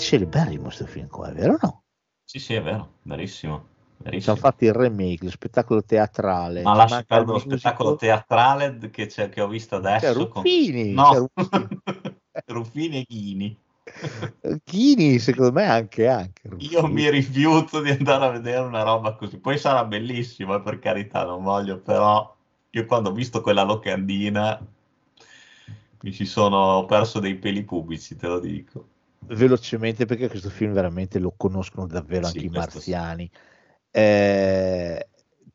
[0.08, 0.16] Sì.
[0.16, 1.84] È celeberrimo questo film qua, è vero o no?
[2.24, 3.68] sì, sì, è vero, verissimo.
[4.18, 6.62] Ci hanno fatto il remake, lo spettacolo teatrale.
[6.62, 10.28] Ma ci lasci perdere lo spettacolo teatrale che, c'è- che ho visto C'è adesso.
[10.28, 11.68] con- Ruffini, No, c'è Ruffini.
[12.48, 13.58] Ruffini e Ghini.
[14.64, 19.38] Chini, secondo me anche, anche Io mi rifiuto di andare a vedere una roba così.
[19.38, 22.36] Poi sarà bellissimo, eh, per carità, non voglio, però
[22.70, 24.60] io quando ho visto quella locandina
[26.02, 28.88] mi ci sono perso dei peli pubblici, te lo dico.
[29.28, 33.30] Velocemente perché questo film veramente lo conoscono davvero Sì, anche i marziani.
[33.90, 35.08] Eh,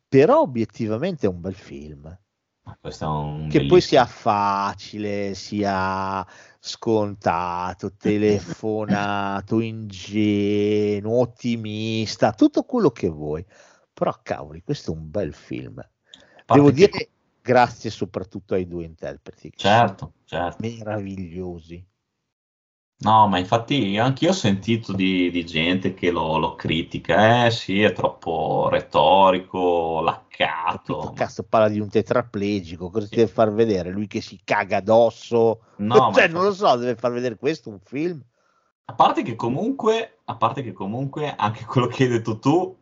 [0.07, 2.19] però obiettivamente è un bel film.
[2.63, 6.25] Un Che poi sia facile, sia
[6.59, 13.45] scontato, telefonato, ingenuo, ottimista, tutto quello che vuoi.
[13.93, 15.81] Però cavoli, questo è un bel film.
[16.45, 17.09] Devo dire
[17.41, 20.61] grazie soprattutto ai due interpreti, Certo, certo.
[20.61, 21.85] meravigliosi.
[23.01, 27.51] No, ma infatti anche io ho sentito di, di gente che lo, lo critica, eh
[27.51, 30.97] sì, è troppo retorico, laccato.
[30.97, 31.13] Capito?
[31.15, 33.89] Cazzo, parla di un tetraplegico, cosa ti deve far vedere?
[33.89, 35.61] Lui che si caga addosso?
[35.77, 38.21] No, ma cioè, non lo so, deve far vedere questo un film?
[38.85, 42.77] A parte che comunque, a parte che comunque anche quello che hai detto tu,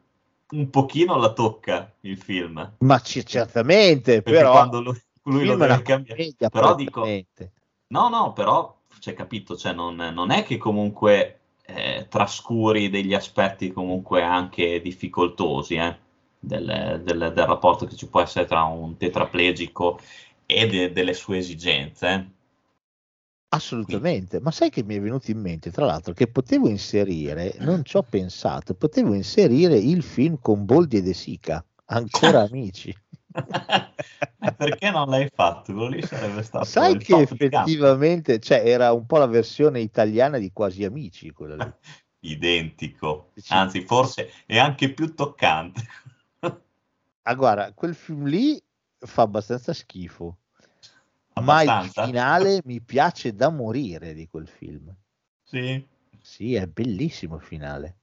[0.51, 2.73] un pochino la tocca il film.
[2.79, 6.33] Ma c- certamente, Perché però quando lui, lui lo deve cambiare.
[6.51, 7.07] Però dico,
[7.87, 13.71] no, no, però, cioè, capito, cioè, non, non è che comunque eh, trascuri degli aspetti
[13.71, 15.97] comunque anche difficoltosi, eh,
[16.39, 19.99] del, del- del rapporto che ci può essere tra un tetraplegico
[20.45, 22.07] e de- delle sue esigenze.
[22.07, 22.38] eh.
[23.51, 27.84] Assolutamente, ma sai che mi è venuto in mente, tra l'altro, che potevo inserire, non
[27.84, 32.95] ci ho pensato, potevo inserire il film con Boldi e De Sica, ancora amici.
[34.41, 35.74] Eh, Perché non l'hai fatto?
[35.74, 40.38] Quello lì sarebbe stato Sai il che effettivamente, cioè, era un po' la versione italiana
[40.38, 41.74] di Quasi Amici, quella lì.
[42.22, 45.82] Identico, anzi forse è anche più toccante.
[47.24, 48.60] Ah, guarda, quel film lì
[48.98, 50.40] fa abbastanza schifo,
[51.41, 52.06] ma il Abbastanza?
[52.06, 54.91] finale mi piace da morire di quel film.
[55.44, 55.86] Sì.
[56.22, 57.98] Sì, è bellissimo il finale.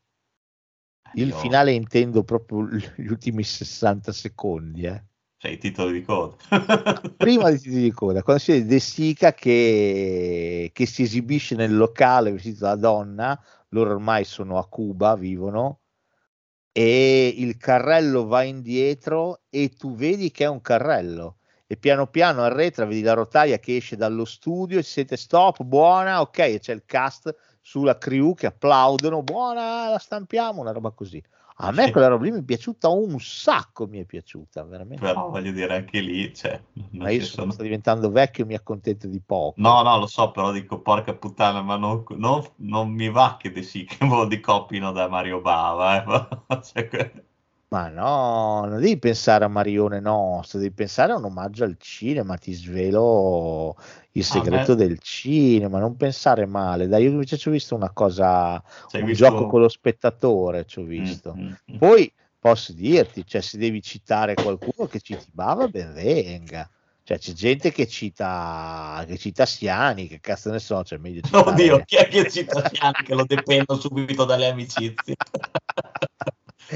[1.14, 5.02] Il Io- finale intendo proprio gli ultimi 60 secondi, eh.
[5.38, 6.36] Cioè i titoli di coda.
[7.16, 11.76] Prima di titoli di coda, quando si vede De Sica che, che si esibisce nel
[11.76, 13.38] locale vestito da donna,
[13.68, 15.80] loro ormai sono a Cuba, vivono,
[16.72, 21.38] e il carrello va indietro e tu vedi che è un carrello.
[21.66, 25.62] E piano piano arretra, vedi la rotaia che esce dallo studio e si sente stop,
[25.64, 30.92] buona, ok, e c'è il cast sulla crew che applaudono, buona, la stampiamo, una roba
[30.92, 31.22] così.
[31.58, 31.90] A me Sì.
[31.90, 35.02] quella roba lì mi è piaciuta un sacco, mi è piaciuta, veramente.
[35.04, 36.60] Però voglio dire anche lì, cioè,
[36.92, 39.58] Ma io sono, sto diventando vecchio e mi accontento di poco.
[39.60, 43.50] No, no, lo so, però dico porca puttana, ma non, non- non mi va che
[43.52, 43.96] De Sica
[44.28, 46.02] di coppino da Mario Bava.
[46.48, 46.60] Eh.
[46.62, 46.88] Cioè,
[47.68, 52.36] Ma no, non devi pensare a Marione Nostro, devi pensare a un omaggio al cinema,
[52.36, 53.74] ti svelo
[54.12, 54.86] il segreto beh.
[54.86, 56.86] del cinema, non pensare male.
[56.86, 59.68] Dai, io invece ci ho visto una cosa, Ci hai un visto- gioco con lo
[59.68, 61.34] spettatore, ci ho Mm, visto.
[61.36, 61.76] mm, mm.
[61.78, 66.70] Poi posso dirti, cioè, se devi citare qualcuno che citi Bava, ben venga.
[67.02, 71.50] Cioè, c'è gente che cita, che cita Siani, che cazzo ne so, cioè meglio citare...
[71.50, 75.16] Oddio, chi è che cita Siani che lo dependo subito dalle amicizie?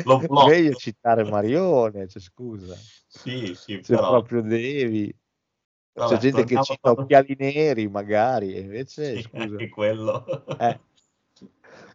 [0.05, 0.47] Lo blocco.
[0.47, 2.75] meglio citare Marione, cioè, scusa.
[3.07, 4.11] Sì, sì, Se però...
[4.11, 5.15] proprio devi...
[5.93, 9.43] C'è gente che cita occhiali neri, magari, e invece, Sì, scusa.
[9.43, 10.45] anche quello.
[10.59, 10.81] Eh.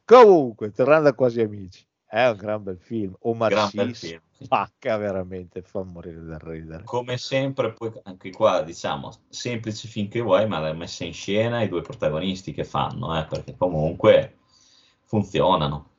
[0.04, 3.16] Comunque, tornando a Quasi Amici, è un gran bel film.
[3.22, 6.84] Omar Gran Sy bel film, spacca veramente, fa morire dal ridere.
[6.84, 11.70] Come sempre, poi anche qua diciamo semplice finché vuoi, ma la messa in scena i
[11.70, 14.38] due protagonisti che fanno, eh, perché comunque
[15.06, 15.94] funzionano.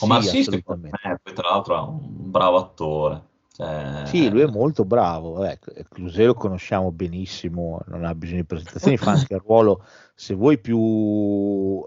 [0.00, 0.98] Omar Sì, assolutamente.
[1.02, 3.28] me, poi tra l'altro è un bravo attore.
[3.52, 5.46] Cioè, Sì, lui è molto bravo.
[5.88, 9.84] Clusé lo conosciamo benissimo, non ha bisogno di presentazioni, fa anche il ruolo,
[10.14, 11.86] se vuoi, più,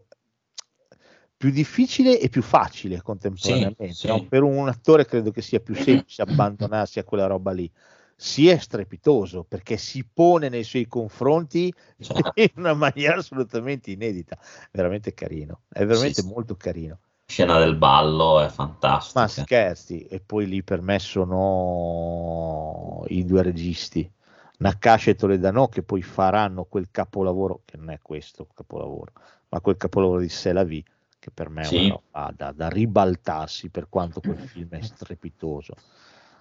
[1.36, 3.94] più difficile e più facile contemporaneamente.
[3.94, 4.20] Sì, no?
[4.20, 4.28] sì.
[4.28, 7.72] Per un attore credo che sia più semplice abbandonarsi a quella roba lì.
[8.16, 12.32] Si è strepitoso perché si pone nei suoi confronti Certo.
[12.40, 14.38] in una maniera assolutamente inedita.
[14.72, 16.28] Veramente carino, è veramente sì.
[16.28, 17.00] molto carino.
[17.26, 19.22] Scena del ballo è fantastica.
[19.22, 24.10] Ma scherzi, e poi lì per me sono i due registi,
[24.58, 29.14] Nakash e Toledano, che poi faranno quel capolavoro, che non è questo capolavoro,
[29.50, 30.84] ma quel capolavoro di Selavi,
[31.20, 31.86] che per me è Sì.
[31.86, 35.74] una roba da, da ribaltarsi per quanto quel film è strepitoso.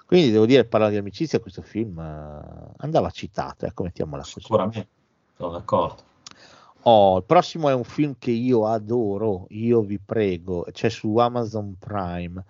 [0.06, 4.40] Quindi devo dire, parlando di amicizia, questo film eh, andava citato, ecco, mettiamola così.
[4.40, 4.88] Sicuramente,
[5.36, 6.10] sono d'accordo.
[6.84, 11.76] Oh, il prossimo è un film che io adoro, io vi prego, c'è su Amazon
[11.78, 12.44] Prime,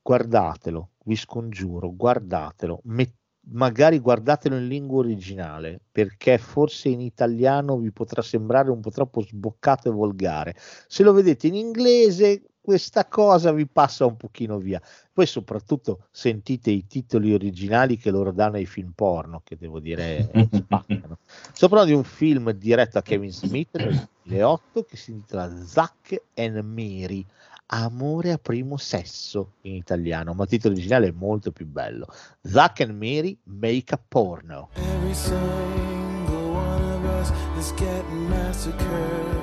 [0.00, 3.16] guardatelo, vi scongiuro, guardatelo, met-
[3.50, 9.20] magari guardatelo in lingua originale, perché forse in italiano vi potrà sembrare un po' troppo
[9.20, 10.54] sboccato e volgare.
[10.86, 14.80] Se lo vedete in inglese, questa cosa vi passa un pochino via.
[15.12, 20.30] Poi soprattutto sentite i titoli originali che loro danno ai film porno, che devo dire
[20.50, 21.18] spaccano.
[21.52, 26.22] Sto parlando di un film diretto a Kevin Smith nel 2008 che si intitola Zack
[26.34, 27.26] and Mary,
[27.66, 32.06] Amore a primo sesso in italiano, ma il titolo originale è molto più bello.
[32.42, 34.68] Zack and Mary Make a Porno.
[34.74, 39.40] Every single one of us is getting massacred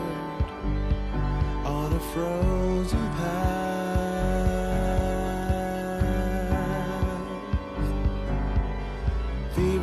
[1.64, 3.09] on a frozen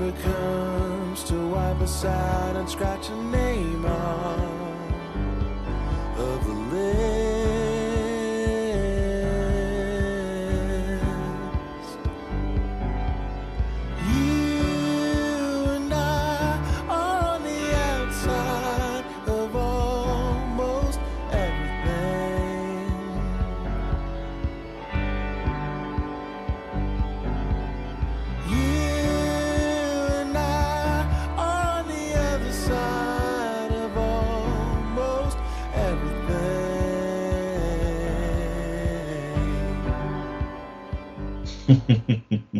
[0.06, 4.55] it comes to wipe aside and scratch a name off.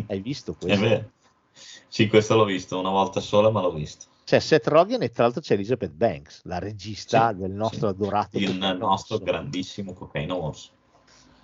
[0.07, 1.11] Hai visto questo?
[1.87, 4.05] Sì, questo l'ho visto una volta sola, ma l'ho visto.
[4.25, 7.93] C'è Seth Rogen e tra l'altro c'è Elizabeth Banks, la regista Sì, del nostro sì.
[7.93, 9.19] adorato Il nostro Orso.
[9.25, 10.71] grandissimo cocaine orso.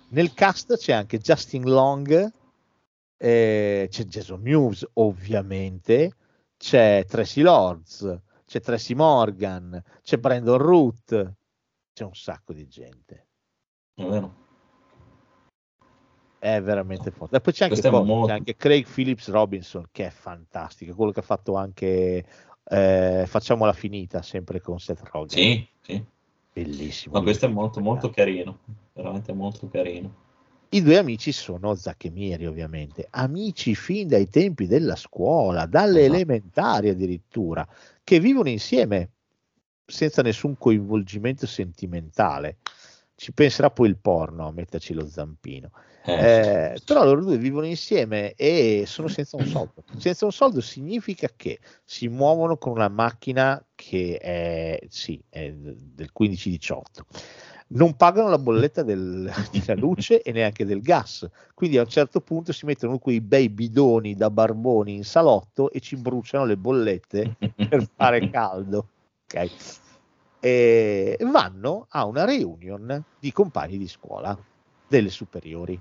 [0.08, 2.30] Nel cast c'è anche Justin Long,
[3.16, 6.14] eh, c'è Jason Mewes ovviamente,
[6.58, 11.32] c'è Tracy Lords, c'è Tracy Morgan, c'è Brandon Root,
[11.92, 13.26] c'è un sacco di gente.
[13.94, 14.42] È vero.
[16.44, 17.36] È veramente forte.
[17.36, 21.20] E poi c'è anche, molto- C'è anche Craig Phillips Robinson che è fantastico, quello che
[21.20, 22.22] ha fatto anche
[22.64, 25.38] eh, Facciamola finita sempre con Seth Rogen.
[25.38, 26.04] Sì, sì.
[26.52, 27.14] Bellissimo.
[27.14, 28.58] Ma questo è molto, molto carino.
[28.92, 30.14] Veramente molto carino.
[30.68, 36.14] I due amici sono Zac Miri, ovviamente, amici fin dai tempi della scuola, dalle Esatto.
[36.14, 37.66] elementari addirittura,
[38.02, 39.12] che vivono insieme
[39.86, 42.58] senza nessun coinvolgimento sentimentale.
[43.16, 45.70] Ci penserà poi il porno a metterci lo zampino.
[46.04, 49.84] Eh, Eh, però loro due vivono insieme e sono senza un soldo.
[49.96, 56.10] Senza un soldo significa che si muovono con una macchina che è, sì, è del
[56.12, 57.06] 1518.
[57.66, 61.26] Non pagano la bolletta del- della luce e neanche del gas.
[61.54, 65.80] Quindi a un certo punto si mettono quei bei bidoni da barboni in salotto e
[65.80, 67.36] ci bruciano le bollette
[67.68, 68.88] per fare caldo.
[69.24, 69.50] Ok?
[70.44, 74.38] E vanno a una reunion di compagni di scuola
[74.86, 75.80] delle superiori.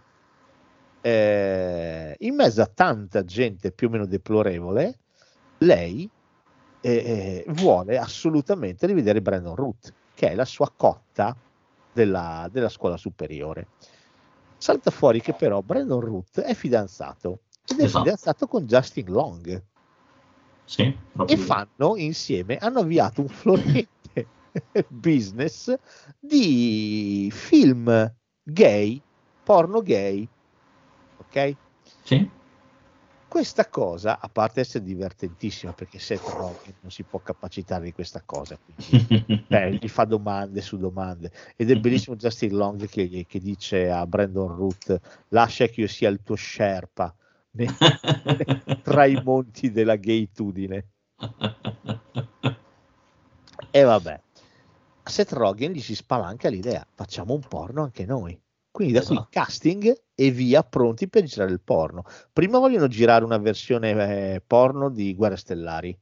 [1.01, 4.99] Eh, in mezzo a tanta gente più o meno deplorevole,
[5.57, 6.09] lei
[6.79, 11.35] eh, vuole assolutamente rivedere Brandon Root, che è la sua cotta
[11.91, 13.67] della, della scuola superiore.
[14.55, 18.03] Salta fuori che però Brandon Root è fidanzato ed è Esatto.
[18.05, 19.61] fidanzato con Justin Long
[20.63, 24.27] sì, e fanno insieme, hanno avviato un florente
[24.87, 25.73] business
[26.19, 28.13] di film
[28.43, 29.01] gay,
[29.43, 30.27] porno gay,
[31.17, 31.55] ok?
[32.03, 32.29] Sì,
[33.33, 38.21] questa cosa, a parte essere divertentissima, perché Seth Rogen non si può capacitare di questa
[38.23, 41.31] cosa, quindi beh, gli fa domande su domande.
[41.55, 44.99] Ed è bellissimo Justin Long che, che dice a Brandon Root:
[45.29, 47.11] lascia che io sia il tuo Sherpa
[48.83, 50.89] tra i monti della gaytudine.
[53.71, 54.21] E vabbè,
[55.03, 58.39] a Seth Rogen gli si spalanca l'idea: facciamo un porno anche noi.
[58.71, 59.29] Quindi da qui Esatto.
[59.29, 62.03] casting e via pronti per girare il porno.
[62.31, 63.91] Prima vogliono girare una versione
[64.33, 65.95] eh, porno di Guerre Stellari.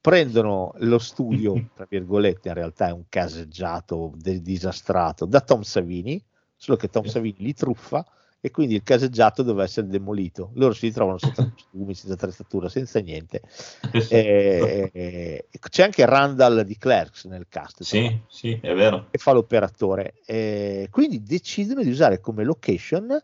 [0.00, 6.20] Prendono lo studio, tra virgolette, in realtà è un caseggiato de- disastrato, da Tom Savini,
[6.56, 8.04] solo che Tom Savini li truffa
[8.46, 10.52] e quindi il caseggiato doveva essere demolito.
[10.54, 13.42] Loro si ritrovano senza costumi, senza attrezzatura, senza niente.
[14.08, 17.82] E- e- c'è anche Randall di Clerks nel cast.
[17.82, 19.08] Sì, sì, è vero.
[19.10, 20.20] che fa l'operatore.
[20.24, 23.20] Eh, quindi decidono di usare come location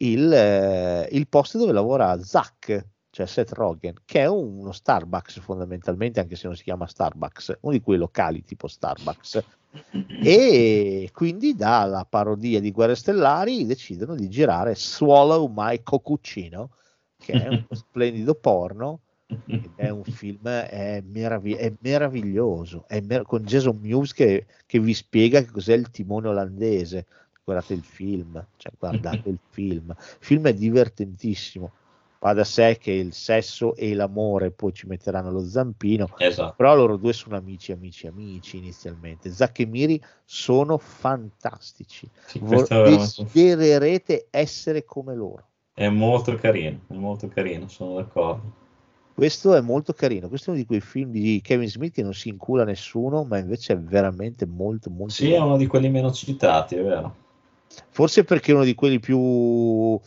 [0.00, 2.84] il, eh, il posto dove lavora Zack,
[3.18, 7.72] cioè Seth Rogen, che è uno Starbucks fondamentalmente, anche se non si chiama Starbucks, uno
[7.72, 9.44] di quei locali tipo Starbucks.
[10.22, 16.70] E quindi dalla parodia di Guerre Stellari decidono di girare Swallow My Cocuccino,
[17.16, 19.00] che è un splendido porno
[19.74, 24.94] è un film è, meravi- è meraviglioso è mer- con Jason Mewes che, che vi
[24.94, 27.04] spiega che cos'è il timone olandese.
[27.42, 29.88] Guardate il film cioè guardate il film.
[29.90, 31.72] Il film è divertentissimo
[32.20, 36.54] va da sé che il sesso e l'amore poi ci metteranno lo zampino Esatto.
[36.56, 42.46] però loro due sono amici amici amici inizialmente Zack e Miri sono fantastici Sì, Vo-
[42.56, 48.66] questo è veramente- desidererete essere come loro È molto carino, è molto carino, sono d'accordo.
[49.14, 52.14] Questo è molto carino, questo è uno di quei film di Kevin Smith che non
[52.14, 56.12] si incula nessuno, ma invece è veramente molto molto Sì, è uno di quelli meno
[56.12, 57.14] citati, è vero.
[57.90, 60.00] Forse perché è uno di quelli più,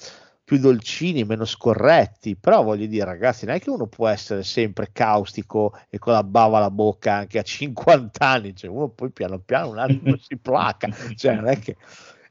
[0.52, 4.90] più dolcini, meno scorretti, però voglio dire ragazzi, non è che uno può essere sempre
[4.92, 9.40] caustico e con la bava alla bocca anche a 50 anni, cioè uno poi piano
[9.40, 11.78] piano un attimo si placa, cioè non è che...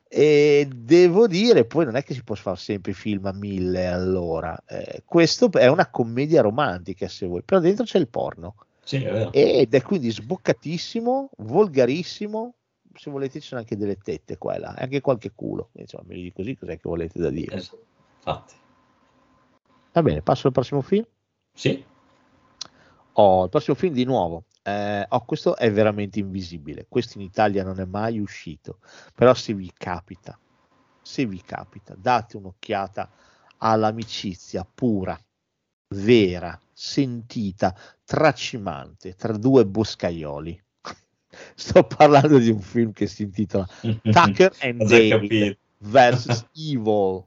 [0.07, 4.61] E devo dire, poi non è che si può fare sempre film a mille allora.
[4.67, 9.11] Eh, questo è una commedia romantica, se vuoi, però dentro c'è il porno Sì, è
[9.11, 9.33] vero.
[9.33, 12.53] ed è quindi sboccatissimo, volgarissimo.
[12.93, 15.71] Se volete, ci sono anche delle tette qua e là, anche qualche culo.
[15.75, 17.57] Insomma, dico così, cos'è che volete da dire?
[17.57, 17.89] Esatto.
[18.25, 18.55] Infatti.
[19.93, 21.05] Va bene, passo al prossimo film.
[21.53, 21.85] Sì,
[23.15, 24.45] Oh, il prossimo film di nuovo.
[24.63, 26.87] Eh, oh, questo è veramente invisibile.
[26.89, 28.79] Questo in Italia non è mai uscito.
[29.15, 30.39] Però se vi capita,
[31.03, 33.11] se vi capita, date un'occhiata
[33.59, 35.19] all'amicizia pura,
[35.89, 40.63] vera, sentita, tracimante tra due boscaioli.
[41.55, 43.67] Sto parlando di un film che si intitola
[44.03, 45.59] Tucker and capito.
[45.79, 47.25] vs Evil.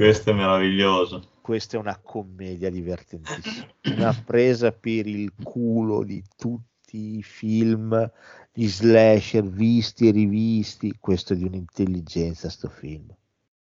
[0.00, 1.22] Questo è meraviglioso.
[1.42, 3.66] Questa è una commedia divertentissima,
[3.98, 8.10] una presa per il culo di tutti i film
[8.50, 10.96] di slasher visti e rivisti.
[10.98, 13.14] Questo è di un'intelligenza, sto film.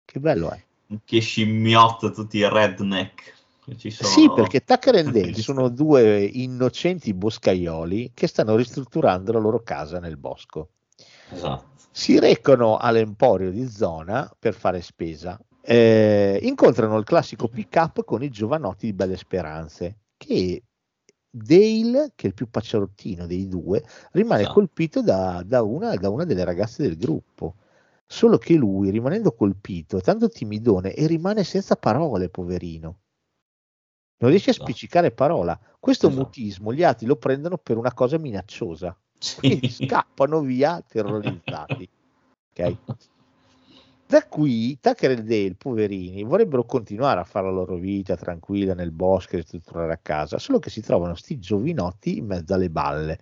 [0.04, 0.62] Che bello è.
[1.02, 3.34] Che scimmiotta tutti i redneck.
[3.88, 4.08] sono.
[4.10, 9.98] Sì, perché Tucker and Dale sono due innocenti boscaioli che stanno ristrutturando la loro casa
[9.98, 10.72] nel bosco.
[11.30, 11.68] Esatto.
[11.90, 15.40] Si recano all'emporio di zona per fare spesa.
[15.70, 20.62] Eh, incontrano il classico pick up con i giovanotti di Belle Speranze che
[21.30, 24.54] Dale, che è il più pacciarottino dei due, rimane Esatto.
[24.54, 27.56] colpito da, da una, da una delle ragazze del gruppo.
[28.06, 33.00] Solo che lui, rimanendo colpito, è tanto timidone e rimane senza parole, poverino.
[34.20, 34.70] Non riesce a Esatto.
[34.70, 35.60] spiccicare parola.
[35.78, 36.22] Questo Esatto.
[36.22, 38.98] mutismo gli altri lo prendono per una cosa minacciosa.
[39.36, 41.86] Quindi scappano via terrorizzati.
[42.56, 42.76] Ok?
[44.08, 48.90] Da qui Tucker e Dale, poverini, vorrebbero continuare a fare la loro vita tranquilla nel
[48.90, 53.18] bosco e ristrutturare a casa, solo che si trovano sti giovinotti in mezzo alle balle,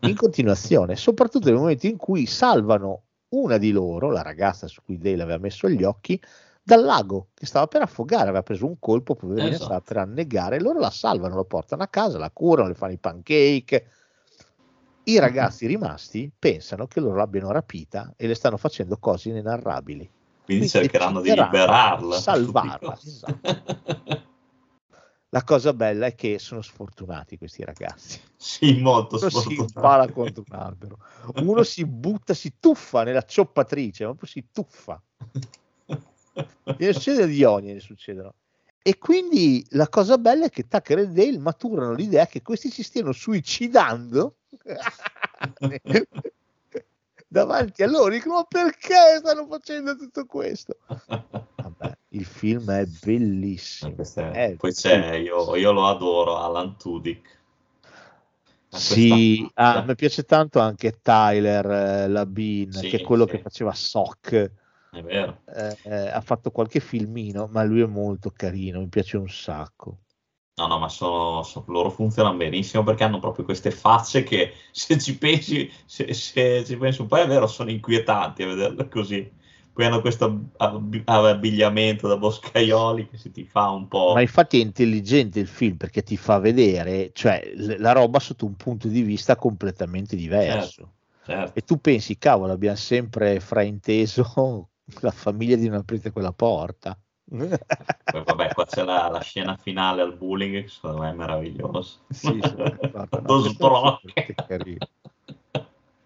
[0.00, 4.98] in continuazione, soprattutto nel momento in cui salvano una di loro, la ragazza su cui
[4.98, 6.20] Dale aveva messo gli occhi,
[6.64, 9.64] dal lago, che stava per affogare, aveva preso un colpo, poverina, Esatto.
[9.66, 12.98] stava per annegare, loro la salvano, la portano a casa, la curano, le fanno i
[12.98, 13.86] pancake.
[15.04, 20.22] I ragazzi rimasti pensano che loro l'abbiano rapita e le stanno facendo cose inenarrabili.
[20.44, 22.16] Quindi Quindi cercheranno di liberarla.
[22.20, 24.32] salvarla, esatto.
[25.30, 28.20] La cosa bella è che sono sfortunati questi ragazzi.
[28.36, 29.68] sì, molto Uno si sfortunato.
[29.68, 30.98] spara contro un albero,
[31.42, 35.02] uno si butta, si tuffa nella cioppatrice, ma poi si tuffa.
[36.76, 38.34] Ne succede di ogni, ne succedono.
[38.80, 42.82] E quindi la cosa bella è che Tucker e Dale maturano l'idea che questi si
[42.82, 44.36] stiano suicidando
[47.34, 48.10] davanti a loro.
[48.10, 50.76] Dicono, ma perché stanno facendo tutto questo?
[50.86, 53.96] Vabbè, il film è bellissimo.
[54.32, 57.42] È- Poi c'è, io, io lo adoro, Alan Tudyk.
[58.68, 59.86] Sì, ah, faccia.
[59.86, 63.32] mi piace tanto anche Tyler eh, Labine, Sì, che è quello sì.
[63.32, 64.50] che faceva Sock.
[64.90, 65.42] È vero.
[65.46, 69.98] Eh, eh, ha fatto qualche filmino, ma lui è molto carino, mi piace un sacco.
[70.56, 74.98] No, no, ma sono, so- loro funzionano benissimo perché hanno proprio queste facce che se
[75.00, 79.28] ci pensi, se, se ci pensi un po' è vero, sono inquietanti a vederle così.
[79.72, 84.12] Poi hanno questo ab- abbigliamento da boscaioli che si ti fa un po'...
[84.14, 88.54] Ma infatti è intelligente il film perché ti fa vedere cioè, la roba sotto un
[88.54, 90.92] punto di vista completamente diverso.
[91.24, 91.52] Certo.
[91.58, 94.70] E tu pensi, cavolo, abbiamo sempre frainteso
[95.00, 96.96] la famiglia di non aprire quella porta.
[98.08, 101.98] Poi vabbè, qua c'è la, la scena finale al bullying che secondo me è meravigliosa.
[102.08, 102.54] Sì, sì,
[103.24, 104.82] questo è un film che carino.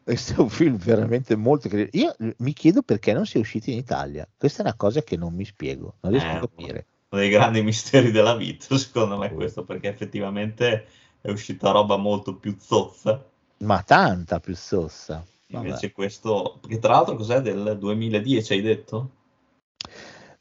[0.03, 1.89] Questo è un film veramente molto carino.
[1.93, 4.29] Io mi chiedo perché non sia uscito in Italia.
[4.37, 6.87] Questa è una cosa che non mi spiego, non riesco Eh, a capire.
[7.11, 10.87] uno dei grandi misteri della vita, secondo me, questo, perché effettivamente
[11.21, 13.31] è uscita roba molto più zozza.
[13.59, 14.55] Ma tanta più.
[15.51, 15.69] Vabbè.
[15.69, 19.11] Invece questo, che tra l'altro cos'è del 2010, hai detto?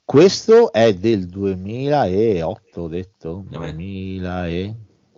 [0.08, 3.44] Questo è del 2008, ho detto.
[3.50, 3.74] Vabbè.
[3.74, 4.76] 2000 e...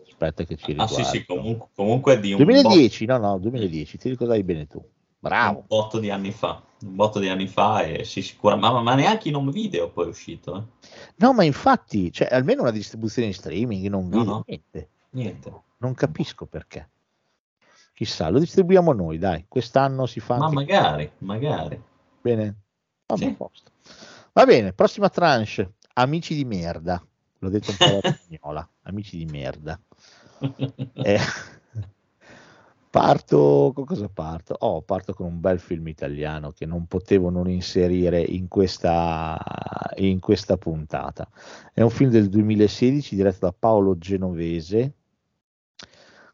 [0.07, 0.93] Aspetta che ci Ah riguardo.
[0.95, 4.79] sì, sì, comunque, comunque è di un 2010, no, no, 2010, ti ricordavi bene tu.
[4.79, 4.89] botto,
[5.19, 5.59] Bravo.
[5.59, 6.59] un botto di anni fa.
[6.81, 10.05] Un botto di anni fa e sì, sicuramente, ma, ma neanche in home video poi
[10.05, 10.87] è uscito, eh.
[11.17, 14.43] No, ma infatti, cioè, almeno una distribuzione in streaming, non No, video, no.
[14.47, 14.89] niente.
[15.11, 15.53] Niente.
[15.77, 16.89] Non capisco perché.
[17.93, 19.45] Chissà, lo distribuiamo noi, dai.
[19.47, 21.79] Quest'anno si fa Ma magari, magari.
[22.21, 22.55] bene.
[23.05, 23.29] Vabbè, Sì.
[23.29, 23.71] a posto.
[24.39, 25.73] Va bene, prossima tranche.
[25.95, 27.05] Amici di merda.
[27.39, 28.69] L'ho detto un po' alla spagnola.
[28.83, 29.77] Amici di merda.
[30.93, 31.19] Eh,
[32.89, 34.55] parto con cosa parto?
[34.59, 39.37] Oh, parto con un bel film italiano che non potevo non inserire in questa,
[39.97, 41.29] in questa puntata.
[41.73, 44.93] È un film del 2016 diretto da Paolo Genovese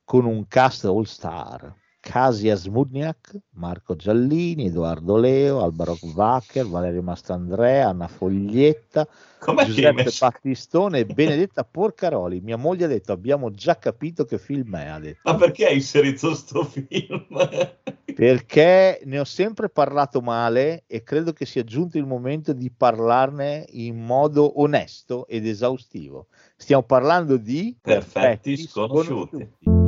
[0.04, 1.76] con un cast all star.
[2.06, 9.08] Kasia Smudniak, Marco Giallini, Edoardo Leo, Alvaro Wacker, Valerio Mastandrea, Anna Foglietta,
[9.40, 10.12] Com'è Giuseppe?
[10.20, 12.42] Battistone e Benedetta Porcaroli.
[12.42, 14.86] Mia moglie ha detto: Abbiamo già capito che film è.
[14.86, 15.20] Ha detto.
[15.24, 17.26] Ma perché hai inserito sto film?
[18.16, 23.66] Perché ne ho sempre parlato male e credo che sia giunto il momento di parlarne
[23.72, 26.28] in modo onesto ed esaustivo.
[26.56, 29.50] Stiamo parlando di Perfetti sconosciuti.
[29.66, 29.85] un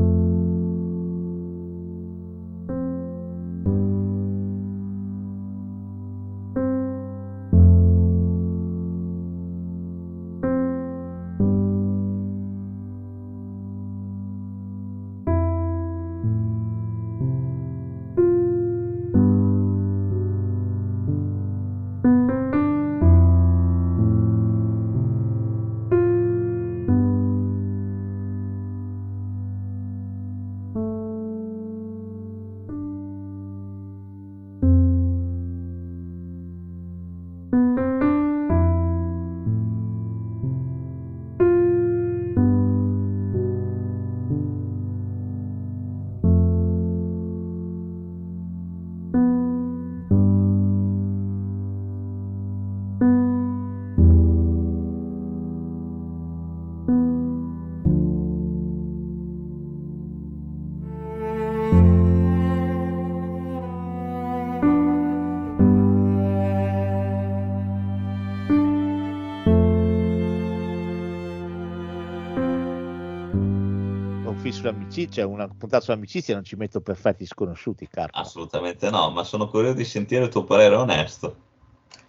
[75.05, 78.19] cioè una puntata sull'amicizia, non ci metto perfetti sconosciuti, Carlo.
[78.19, 81.35] Assolutamente no, ma sono curioso di sentire il tuo parere onesto.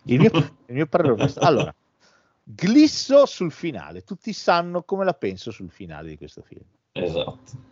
[0.04, 0.30] Il mio,
[0.66, 1.40] il mio parere è questo.
[1.40, 1.74] Allora,
[2.42, 4.02] glisso sul finale.
[4.02, 6.64] Tutti sanno come la penso sul finale di questo film.
[6.92, 7.66] Esatto.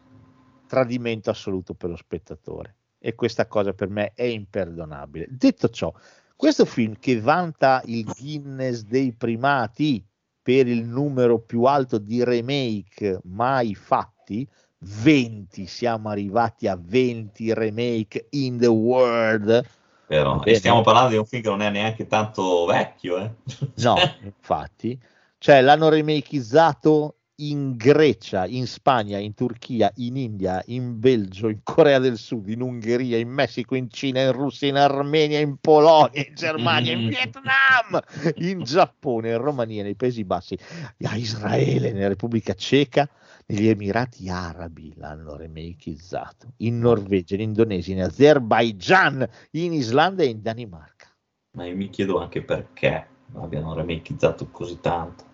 [0.66, 2.74] Tradimento assoluto per lo spettatore.
[2.98, 5.26] E questa cosa per me è imperdonabile.
[5.30, 5.92] Detto ciò,
[6.34, 10.04] questo film che vanta il Guinness dei primati
[10.42, 14.48] per il numero più alto di remake mai fatti,
[14.78, 19.64] 20, siamo arrivati a 20 remake in the world.
[20.06, 23.30] Però, e stiamo parlando di un film che non è neanche tanto vecchio, eh.
[23.76, 24.98] No, infatti,
[25.38, 31.98] cioè l'hanno remakeizzato in Grecia, in Spagna, in Turchia, in India, in Belgio, in Corea
[31.98, 36.34] del Sud, in Ungheria, in Messico, in Cina, in Russia, in Armenia, in Polonia, in
[36.34, 38.00] Germania, in Vietnam,
[38.36, 40.58] in Giappone, in Romania, nei Paesi Bassi,
[41.02, 43.08] a Israele, nella Repubblica Ceca,
[43.46, 50.40] negli Emirati Arabi l'hanno remakeizzato, in Norvegia, in Indonesia, in Azerbaijan, in Islanda e in
[50.40, 51.06] Danimarca.
[51.52, 55.25] Ma io mi chiedo anche perché abbiano remakeizzato così tanto.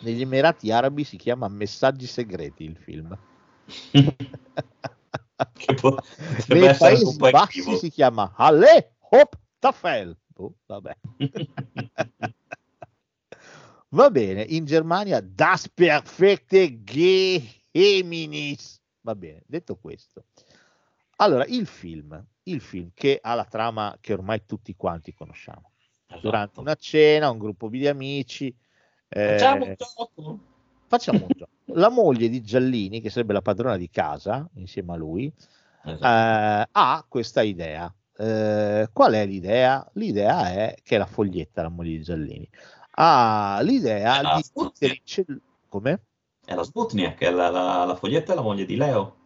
[0.00, 3.18] Negli Emirati Arabi si chiama Messaggi segreti il film.
[5.54, 10.14] Che potrebbe Nei Paesi Bassi si chiama Halle Hop Tafel.
[10.36, 10.96] Oh, vabbè.
[13.92, 18.80] Va bene, in Germania Das perfekte Geheimnis.
[19.00, 20.24] Va bene, detto questo.
[21.16, 25.72] Allora, il film, il film che ha la trama che ormai tutti quanti conosciamo.
[26.06, 26.20] Esatto.
[26.20, 28.54] Durante una cena, un gruppo di amici,
[29.10, 30.38] eh, Facciamo un gioco.
[30.86, 31.50] facciamo un gioco.
[31.74, 35.32] La moglie di Giallini, che sarebbe la padrona di casa, insieme a lui,
[35.84, 36.04] Esatto.
[36.04, 37.92] eh, ha questa idea.
[38.16, 39.88] Eh, qual è l'idea?
[39.94, 42.48] L'idea è che è la foglietta, la moglie di Giallini.
[42.92, 44.42] Ha l'idea di
[45.68, 46.02] Come?
[46.44, 49.16] È la Sputnik, è la, la, la foglietta è la moglie di Leo.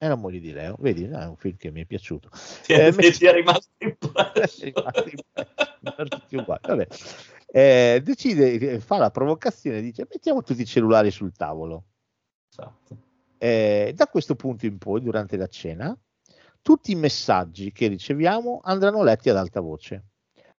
[0.00, 0.76] È la moglie di Leo.
[0.78, 2.30] Vedi, è un film che mi è piaciuto.
[2.64, 4.64] Ti Eh, è, ti è rimasto impresso.
[4.64, 5.04] È
[5.82, 6.60] rimasto uguali.
[6.62, 6.86] Vabbè.
[7.48, 11.84] Eh, decide, eh, fa la provocazione, dice mettiamo tutti i cellulari sul tavolo.
[12.50, 12.96] Esatto.
[13.36, 15.94] Eh, da questo punto in poi, durante la cena,
[16.62, 20.04] tutti i messaggi che riceviamo andranno letti ad alta voce.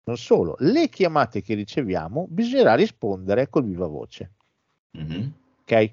[0.05, 4.33] Non solo, le chiamate che riceviamo bisognerà rispondere col viva voce.
[4.91, 5.33] Mhm.
[5.63, 5.93] Ok?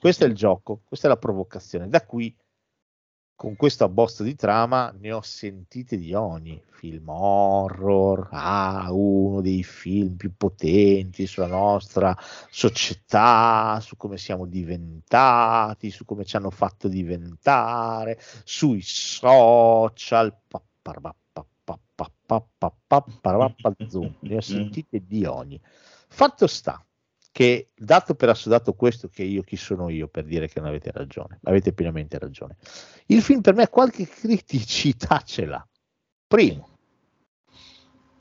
[0.00, 1.88] Questo è il gioco, questa è la provocazione.
[1.88, 2.34] Da qui,
[3.38, 8.26] con questo abbozzo di trama, ne ho sentite di ogni film horror.
[8.32, 12.18] Ah, uno dei film più potenti sulla nostra
[12.50, 20.36] società, su come siamo diventati, su come ci hanno fatto diventare, sui social.
[24.18, 25.60] Ne ho sentite di ogni.
[26.08, 26.84] Fatto sta
[27.38, 30.90] che dato per assodato questo che io chi sono io per dire che non avete
[30.90, 32.56] ragione, avete pienamente ragione.
[33.06, 35.64] Il film per me qualche criticità ce l'ha.
[36.26, 36.68] Primo,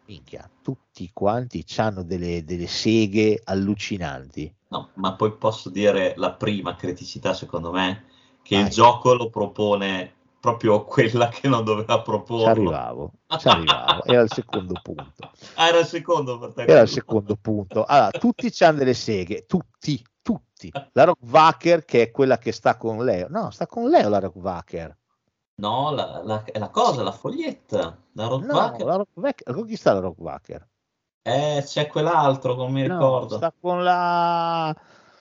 [0.06, 4.53] minchia, tutti quanti hanno delle, delle seghe allucinanti.
[4.68, 8.06] No, ma poi posso dire la prima criticità, secondo me,
[8.44, 8.65] che Vai.
[8.65, 12.47] il gioco lo propone proprio quella che non doveva Ci proporlo.
[12.47, 15.31] arrivavo, ci arrivavo, era il secondo punto.
[15.55, 16.64] Ah, era il secondo per te.
[16.64, 17.85] Era il secondo punto.
[17.85, 20.72] Allora, tutti hanno delle seghe, tutti, tutti.
[20.93, 23.27] La Rockwacker che è quella che sta con Leo.
[23.30, 24.97] No, sta con Leo la Rockwacker.
[25.59, 27.97] No, la, la- è la cosa, la foglietta.
[28.14, 28.85] La No, Rockbacker.
[28.85, 30.68] la Rockwacker, con chi sta la Rockwacker?
[31.23, 33.38] Eh, c'è quell'altro, non mi No, ricordo.
[33.38, 34.76] sta con la...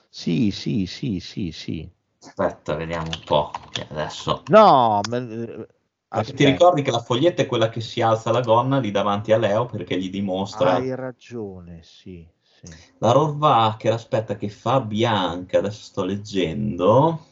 [0.09, 1.89] Sì, sì, sì, sì, sì.
[2.27, 3.51] Aspetta, vediamo un po'.
[3.71, 4.43] che adesso...
[4.47, 5.17] No, ma...
[5.17, 5.67] eh,
[6.09, 8.91] Perché aspetta, ti ricordi che la foglietta è quella che si alza la gonna lì
[8.91, 12.65] davanti a Leo perché gli dimostra hai ragione, sì, sì.
[12.99, 17.25] la Rohrwacher, aspetta che fa bianca, adesso sto leggendo.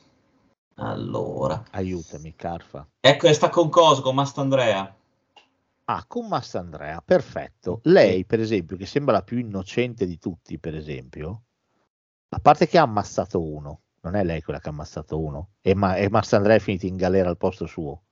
[0.75, 2.85] Allora, Aiutami, Carfa.
[2.99, 4.93] ecco, sta con Coso, con Mastandrea.
[5.85, 7.79] Ah, con Mastandrea, perfetto.
[7.83, 11.43] Lei, per esempio, che sembra la più innocente di tutti, per esempio,
[12.27, 15.73] a parte che ha ammazzato uno, non è lei quella che ha ammazzato uno, e,
[15.73, 18.03] ma- e Mastandrea è finito in galera al posto suo.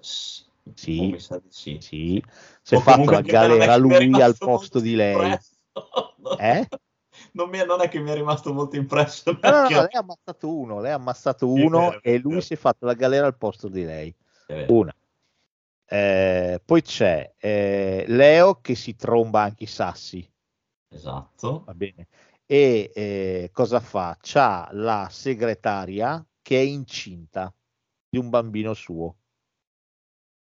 [0.00, 1.10] S- Sì.
[1.10, 1.18] di
[1.48, 1.78] sì.
[1.80, 2.22] Sì,
[2.62, 5.36] si è fatto la galera lui al posto di lei.
[6.38, 6.68] Eh?
[7.32, 9.38] Non, mi- non è che mi è rimasto molto impresso.
[9.40, 12.32] No, no, no, lei ha ammazzato uno, lei ha ammazzato Sì, uno vero, e lui
[12.32, 12.42] vero.
[12.42, 14.14] si è fatto la galera al posto di lei.
[14.68, 14.94] Una.
[15.90, 20.28] Eh, poi c'è eh, Leo che si tromba anche i sassi,
[20.90, 21.64] Esatto.
[21.64, 22.08] va bene.
[22.50, 24.16] E eh, cosa fa?
[24.18, 27.54] C'ha la segretaria che è incinta
[28.08, 29.16] di un bambino suo.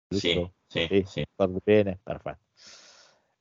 [0.06, 0.54] Giusto?
[0.68, 1.26] sì, Sì, sì.
[1.34, 2.44] Guardo bene, perfetto.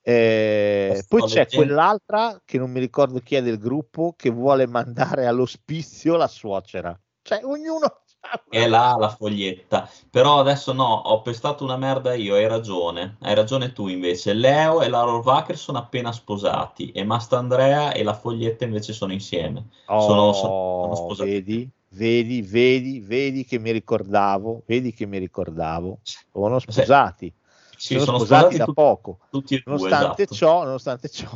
[0.02, 1.66] Eh, poi c'è leggendo.
[1.66, 7.00] quell'altra che non mi ricordo chi è del gruppo che vuole mandare all'ospizio la suocera.
[7.22, 8.02] Cioè, ognuno
[8.50, 9.90] è là la foglietta.
[10.10, 13.18] Però adesso no, ho pestato una merda io, hai ragione.
[13.22, 14.34] Hai ragione tu invece.
[14.34, 19.68] Leo e la Rohrwacher sono appena sposati e Mastandrea e la foglietta invece sono insieme.
[19.86, 21.30] sono, sono- sono Oh, sposati.
[21.30, 26.00] vedi, vedi, vedi, vedi che mi ricordavo, vedi che mi ricordavo.
[26.32, 27.34] Sono sposati,
[27.78, 29.20] Sì, sono, sono sposati, sposati da tu- poco.
[29.30, 30.36] tutti e due, Nonostante esatto.
[30.36, 31.30] ciò, nonostante ciò,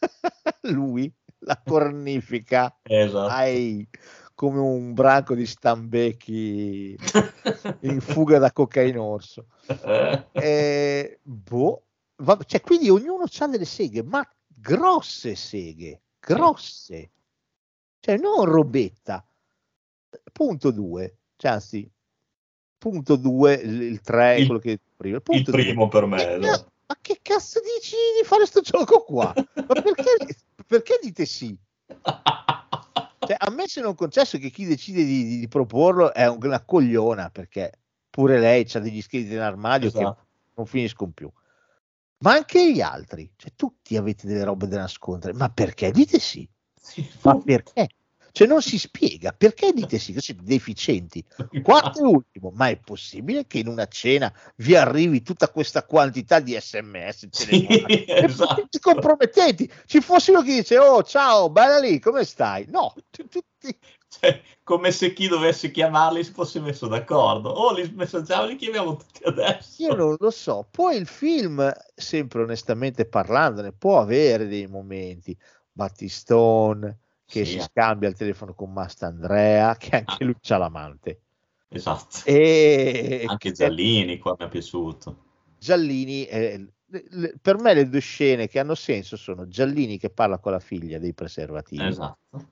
[0.72, 3.32] lui la cornifica Esatto.
[3.32, 3.86] ai,
[4.34, 6.96] come un branco di stambecchi
[7.80, 9.46] in fuga da cocainorso.
[10.34, 11.82] Eh, boh,
[12.16, 17.10] va- cioè, quindi ognuno ha delle seghe, ma grosse seghe, grosse,
[18.00, 19.24] cioè non robetta.
[20.32, 21.88] Punto 2, cioè, anzi,
[22.78, 25.16] punto 2, il 3 è Il- quello che prima.
[25.16, 26.72] Il Punto due, primo per me, ma- esatto.
[26.86, 29.32] ma che cazzo dici di fare sto gioco qua?
[29.34, 30.36] Ma perché,
[30.66, 31.56] perché dite sì?
[33.26, 36.64] Cioè, a me se non concesso che chi decide di, di- proporlo è un- una
[36.64, 37.72] cogliona perché
[38.10, 40.26] pure lei ha degli scheletri in armadio che Esatto.
[40.54, 41.30] non finiscono più.
[42.18, 46.48] Ma anche gli altri, cioè tutti avete delle robe da nascondere, ma perché dite sì?
[46.80, 47.88] Sì, Ma perché?
[48.32, 51.22] Cioè non si spiega perché dite sì, che siete deficienti.
[51.62, 56.40] Quarto e ultimo, ma è possibile che in una cena vi arrivi tutta questa quantità
[56.40, 57.66] di sms Sì,
[58.06, 58.66] esatto.
[58.80, 59.70] compromettenti?
[59.84, 62.64] Ci fosse uno che dice oh ciao, bella lì, come stai?
[62.70, 63.78] No, tu- tutti
[64.08, 67.50] Cioè, come se chi dovesse chiamarli si fosse messo d'accordo.
[67.50, 69.82] Oh, li messaggiamo, li chiamiamo tutti adesso.
[69.82, 70.66] Io non lo so.
[70.70, 75.36] Poi il film, sempre onestamente parlandone, può avere dei momenti.
[75.70, 77.01] Battistone
[77.32, 77.52] che Sì.
[77.52, 80.26] si scambia il telefono con Mastandrea, che anche Ah.
[80.26, 81.22] lui c'ha l'amante.
[81.68, 82.18] Esatto.
[82.26, 85.24] E Anche Giallini qua mi è piaciuto.
[85.58, 86.68] Giallini, eh,
[87.40, 90.98] per me le due scene che hanno senso sono Giallini che parla con la figlia
[90.98, 91.82] dei preservativi.
[91.84, 92.50] Esatto.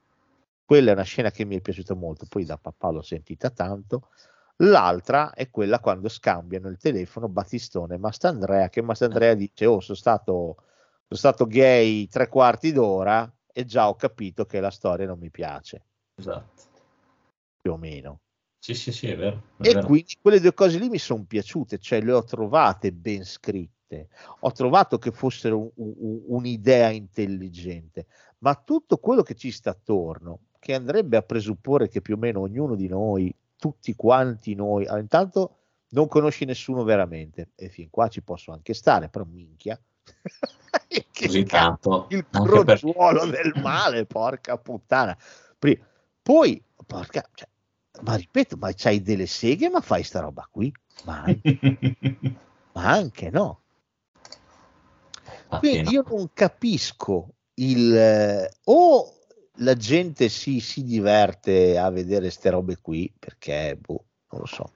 [0.65, 4.09] Quella è una scena che mi è piaciuta molto, poi da papà l'ho sentita tanto.
[4.63, 9.97] L'altra è quella quando scambiano il telefono Battistone e Mastandrea, che Mastandrea dice: Oh, sono
[9.99, 10.57] stato,
[11.09, 15.31] sono stato gay tre quarti d'ora e già ho capito che la storia non mi
[15.31, 16.63] piace, Esatto.
[17.61, 18.21] più o meno.
[18.59, 19.43] Sì, sì, sì, è vero.
[19.57, 19.87] è E vero.
[19.87, 24.09] quindi quelle due cose lì mi sono piaciute, cioè le ho trovate ben scritte,
[24.41, 28.07] ho trovato che fossero un- un- un'idea intelligente,
[28.39, 32.41] ma tutto quello che ci sta attorno, che andrebbe a presupporre che più o meno
[32.41, 35.57] ognuno di noi, tutti quanti noi, allora, intanto
[35.91, 39.79] non conosci nessuno veramente, e fin qua ci posso anche stare, però minchia.
[41.13, 42.07] Così tanto.
[42.11, 45.17] il anche per- crogiuolo del male, porca puttana.
[46.23, 47.49] Poi, porca, cioè,
[48.03, 50.73] ma ripeto, ma c'hai delle seghe, ma fai sta roba qui?
[51.05, 51.59] Ma anche,
[52.73, 53.61] ma anche no.
[55.59, 59.15] Quindi io non capisco il eh, o
[59.57, 64.73] la gente si, si diverte a vedere ste robe qui perché boh, non lo so.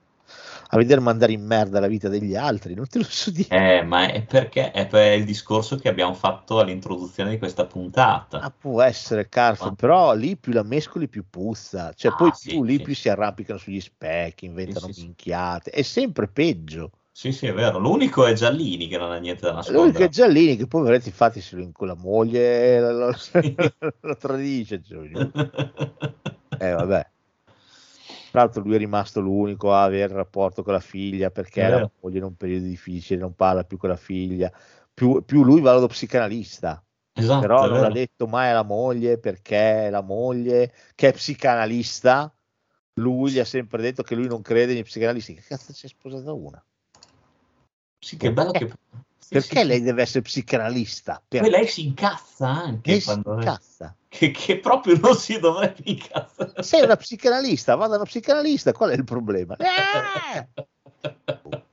[0.69, 3.47] A vedere mandare in merda la vita degli altri, non te lo so dire.
[3.49, 8.39] Eh, ma è perché è per il discorso che abbiamo fatto all'introduzione di questa puntata.
[8.39, 12.31] Ah, può essere Carson, Ma- però lì più la mescoli più puzza, cioè Ah, poi
[12.33, 12.81] sì, più lì sì.
[12.83, 15.05] più si arrampicano sugli specchi, inventano Sì, sì, sì.
[15.05, 16.91] minchiate, è sempre peggio.
[17.11, 17.79] Sì, sì, è vero.
[17.79, 20.09] L'unico è Giallini che non ha niente da L'unico è nascondere.
[20.09, 24.81] Giallini che poveretti infatti se lo- con la moglie lo, lo- lo tradisce.
[24.83, 25.09] cioè,
[26.59, 27.05] Eh vabbè.
[28.35, 31.75] Tra l'altro lui è rimasto l'unico a avere rapporto con la figlia perché È la
[31.77, 31.91] vero.
[32.01, 34.51] moglie in un periodo difficile, non parla più con la figlia.
[34.93, 36.83] Più, più lui va allo psicanalista,
[37.13, 37.93] Esatto, però è non l'ha vero.
[37.93, 42.33] detto mai alla moglie perché la moglie che è psicanalista,
[42.99, 45.35] lui gli ha sempre detto che lui non crede nei psicanalisti.
[45.35, 46.61] Che cazzo c'è sposata una?
[47.99, 48.69] Sì, che bello che...
[49.29, 51.21] Perché lei deve essere psicanalista?
[51.27, 53.33] Poi Perché lei si incazza anche lei si quando...
[53.33, 53.95] incazza?
[54.07, 56.63] Che, che proprio non si dovrebbe incazzare.
[56.63, 59.55] Sei una psicanalista, vada da uno psicanalista, qual è il problema?
[59.57, 60.47] Eh!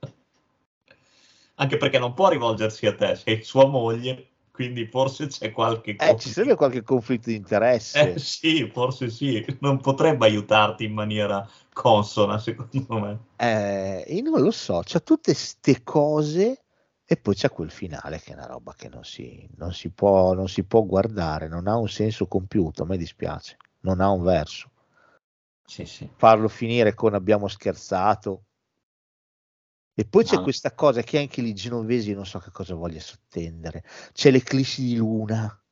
[1.55, 5.91] Anche perché non può rivolgersi a te, sei sua moglie, quindi forse c'è qualche...
[5.91, 6.29] Eh, ci conflitto.
[6.29, 8.13] sarebbe qualche conflitto di interesse.
[8.13, 13.19] Eh sì, forse sì, non potrebbe aiutarti in maniera consona, secondo me.
[13.37, 16.62] Eh, io non lo so, c'ha tutte ste cose
[17.13, 20.33] e poi c'è quel finale che è una roba che non si, non si può,
[20.33, 24.23] non si può guardare, non ha un senso compiuto, a me dispiace, non ha un
[24.23, 24.71] verso.
[25.65, 26.09] Sì, sì.
[26.15, 28.45] Farlo finire con abbiamo scherzato.
[29.95, 30.41] E poi c'è No.
[30.41, 33.83] questa cosa che anche lì Genovesi non so che cosa voglia sottendere.
[34.11, 35.62] C'è l'eclissi di luna.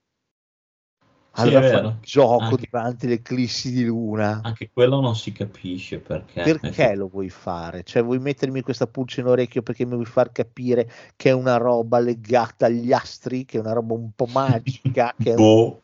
[1.33, 4.41] Sì, Allora è fa gioco Anche- durante l'eclissi di luna.
[4.43, 6.41] Anche quello non si capisce perché.
[6.43, 7.83] Perché lo vuoi fare?
[7.83, 11.57] Cioè, vuoi mettermi questa pulce in orecchio perché mi vuoi far capire che è una
[11.57, 15.81] roba legata agli astri, che è una roba un po' magica, che è un- Boh,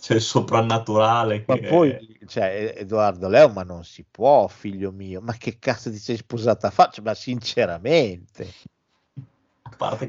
[0.00, 1.66] c'è il soprannaturale ma che...
[1.68, 6.16] poi cioè, Edoardo Leo, ma non si può, figlio mio, ma che cazzo ti sei
[6.16, 6.90] sposata a fare?
[6.92, 8.44] Cioè, ma sinceramente,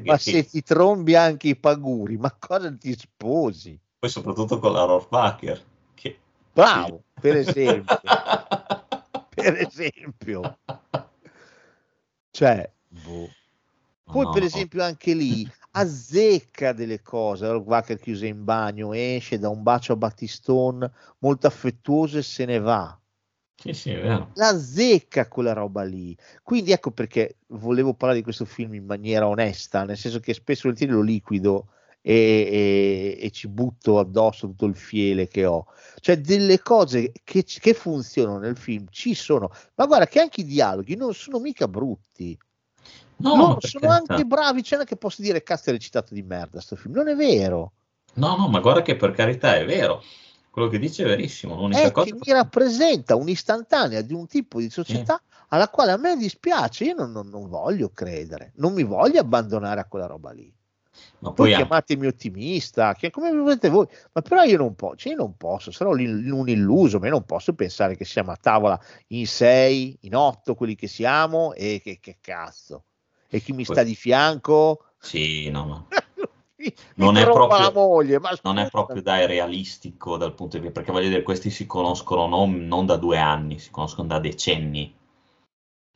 [0.04, 3.78] ma sì, se ti trombi anche i paguri, ma cosa ti sposi?
[4.00, 5.62] Poi soprattutto con la Rohrbacher.
[5.92, 6.18] Che...
[6.54, 8.00] Bravo, per esempio,
[9.28, 10.58] per esempio.
[12.30, 13.28] Cioè, boh.
[14.04, 19.38] Poi No, per esempio anche lì azzecca delle cose, allora Wacker chiuso in bagno, esce
[19.38, 22.98] da un bacio a Battistone molto affettuoso e se ne va.
[23.54, 24.30] Sì, sì, è vero.
[24.34, 26.16] La azzecca quella roba lì.
[26.42, 30.72] Quindi ecco perché volevo parlare di questo film in maniera onesta, nel senso che spesso
[30.74, 31.66] lo liquido
[32.02, 35.66] e, e- e ci butto addosso tutto il fiele che ho.
[36.00, 40.44] Cioè delle cose che, che funzionano nel film ci sono, ma guarda che anche i
[40.44, 42.38] dialoghi non sono mica brutti.
[43.18, 44.12] No, per sono carità.
[44.14, 47.14] anche bravi, c'è che posso dire cazzo è recitato di merda sto film, non è
[47.14, 47.72] vero.
[48.14, 50.02] No, no, ma guarda che per carità è vero.
[50.50, 51.54] Quello che dice è verissimo.
[51.54, 55.96] L'unica È cosa che mi rappresenta un'istantanea di un tipo di società alla quale a
[55.96, 60.32] me dispiace, io non, non- non voglio credere, non mi voglio abbandonare a quella roba
[60.32, 60.52] lì.
[61.20, 65.12] Ma Poi poi chiamatemi ottimista, che come volete voi, ma però io non posso, cioè
[65.12, 68.80] io non posso, sarò un illuso, ma io non posso pensare che siamo a tavola
[69.08, 72.84] in sei, in otto, quelli che siamo, e che, che cazzo.
[73.28, 74.84] E chi mi Poi- sta di fianco?
[74.98, 75.86] Sì, no, ma
[76.60, 80.92] Mi non è, proprio, moglie, non è proprio dai realistico dal punto di vista, perché
[80.92, 84.94] voglio dire, questi si conoscono non, non da due anni, si conoscono da decenni.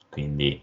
[0.08, 0.62] Quindi,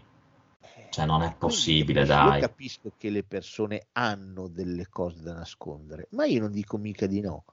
[0.92, 2.34] cioè, non è possibile, Quindi, dai.
[2.34, 7.06] Io capisco che le persone hanno delle cose da nascondere, ma io non dico mica
[7.06, 7.44] di no.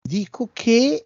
[0.00, 1.04] Dico che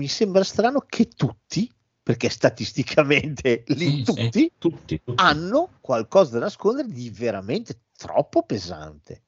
[0.00, 1.70] mi sembra strano che tutti,
[2.02, 5.22] perché statisticamente lì Sì, sì, tutti, tutti, tutti.
[5.22, 9.22] hanno qualcosa da nascondere di veramente troppo pesante.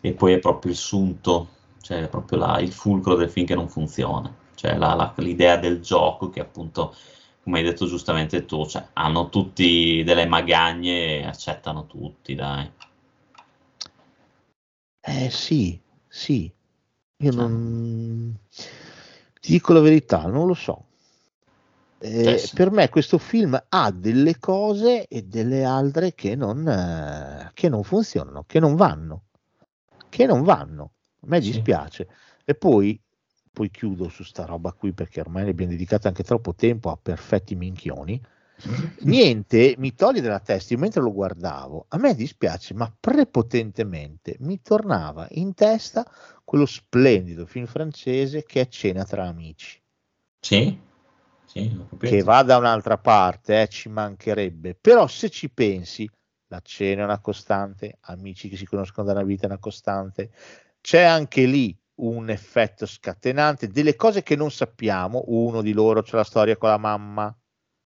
[0.00, 1.48] E poi è proprio il sunto,
[1.82, 4.34] cioè è proprio la- il fulcro del film che non funziona.
[4.54, 6.94] Cioè la- la- l'idea del gioco che appunto,
[7.46, 12.68] come hai detto giustamente tu, cioè, hanno tutti delle magagne e accettano tutti, dai.
[15.00, 16.52] Eh sì, sì,
[17.18, 17.40] io Cioè.
[17.40, 20.86] non ti dico la verità, non lo so.
[21.98, 22.54] Eh, Cioè, sì.
[22.56, 27.84] per me questo film ha delle cose e delle altre che non, eh, che non
[27.84, 29.26] funzionano, che non vanno,
[30.08, 30.94] che non vanno.
[31.20, 31.52] A me Sì.
[31.52, 32.08] dispiace.
[32.44, 33.00] E poi,
[33.56, 36.98] poi chiudo su sta roba qui perché ormai ne abbiamo dedicato anche troppo tempo a
[37.00, 38.22] perfetti minchioni.
[39.00, 44.60] Niente mi toglie dalla testa, io mentre lo guardavo, a me dispiace, ma prepotentemente mi
[44.60, 46.06] tornava in testa
[46.44, 49.80] quello splendido film francese che è Cena tra amici,
[50.38, 50.78] Sì,
[51.46, 56.06] sì, che va da un'altra parte, eh, ci mancherebbe, però se ci pensi,
[56.48, 60.30] la cena è una costante, amici che si conoscono da una vita è una costante,
[60.82, 66.16] c'è anche lì un effetto scatenante, delle cose che non sappiamo, uno di loro c'è
[66.16, 67.34] la storia con la mamma,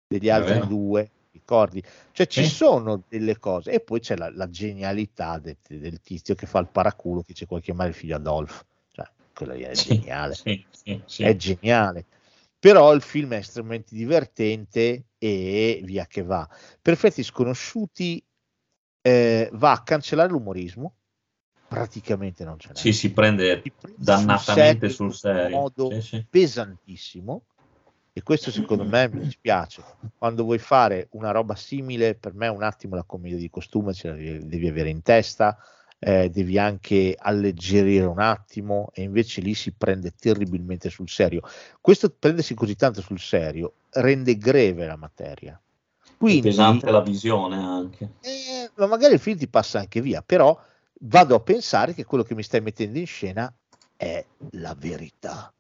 [0.07, 0.67] degli altri vero.
[0.67, 1.83] due, ricordi?
[2.13, 2.51] Cioè ci Sì.
[2.51, 6.69] sono delle cose e poi c'è la, la genialità de- del tizio che fa il
[6.69, 10.65] paraculo che c'è quel chiamare il figlio Adolfo, cioè quello è Sì, geniale, sì,
[11.07, 11.25] sì.
[11.25, 12.07] è geniale.
[12.59, 16.47] Però il film è estremamente divertente e via che va.
[16.83, 18.23] Perfetti sconosciuti
[19.03, 20.97] eh, va a cancellare l'umorismo,
[21.71, 22.77] praticamente non ce n'è.
[22.77, 23.63] Sì, si prende
[23.95, 26.27] dannatamente sul serio in modo Sì, sì.
[26.29, 27.43] pesantissimo
[28.13, 29.85] e questo secondo me mi dispiace
[30.19, 34.09] quando vuoi fare una roba simile per me un attimo la commedia di costume ce
[34.09, 35.57] la devi, devi avere in testa
[36.01, 41.41] eh, devi anche alleggerire un attimo e invece lì si prende terribilmente sul serio
[41.81, 45.53] questo prendersi così tanto sul serio rende greve la materia
[46.03, 48.11] È quindi pesante la visione anche.
[48.23, 50.59] eh, ma magari il film ti passa anche via, però
[51.03, 53.53] vado a pensare che quello che mi stai mettendo in scena
[53.97, 55.53] è la verità,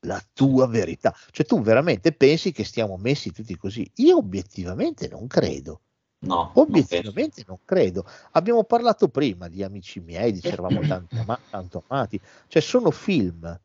[0.00, 1.14] la tua verità.
[1.30, 3.90] Cioè tu veramente pensi che stiamo messi tutti così?
[3.96, 5.80] Io obiettivamente non credo.
[6.18, 6.60] No, non penso.
[6.60, 8.08] Obiettivamente non credo.
[8.32, 12.20] Abbiamo parlato prima di amici miei, di ci eravamo tanto, ama- tanto amati.
[12.48, 13.58] Cioè sono film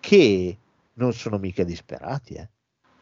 [0.00, 0.58] che
[0.94, 2.48] non sono mica disperati, eh.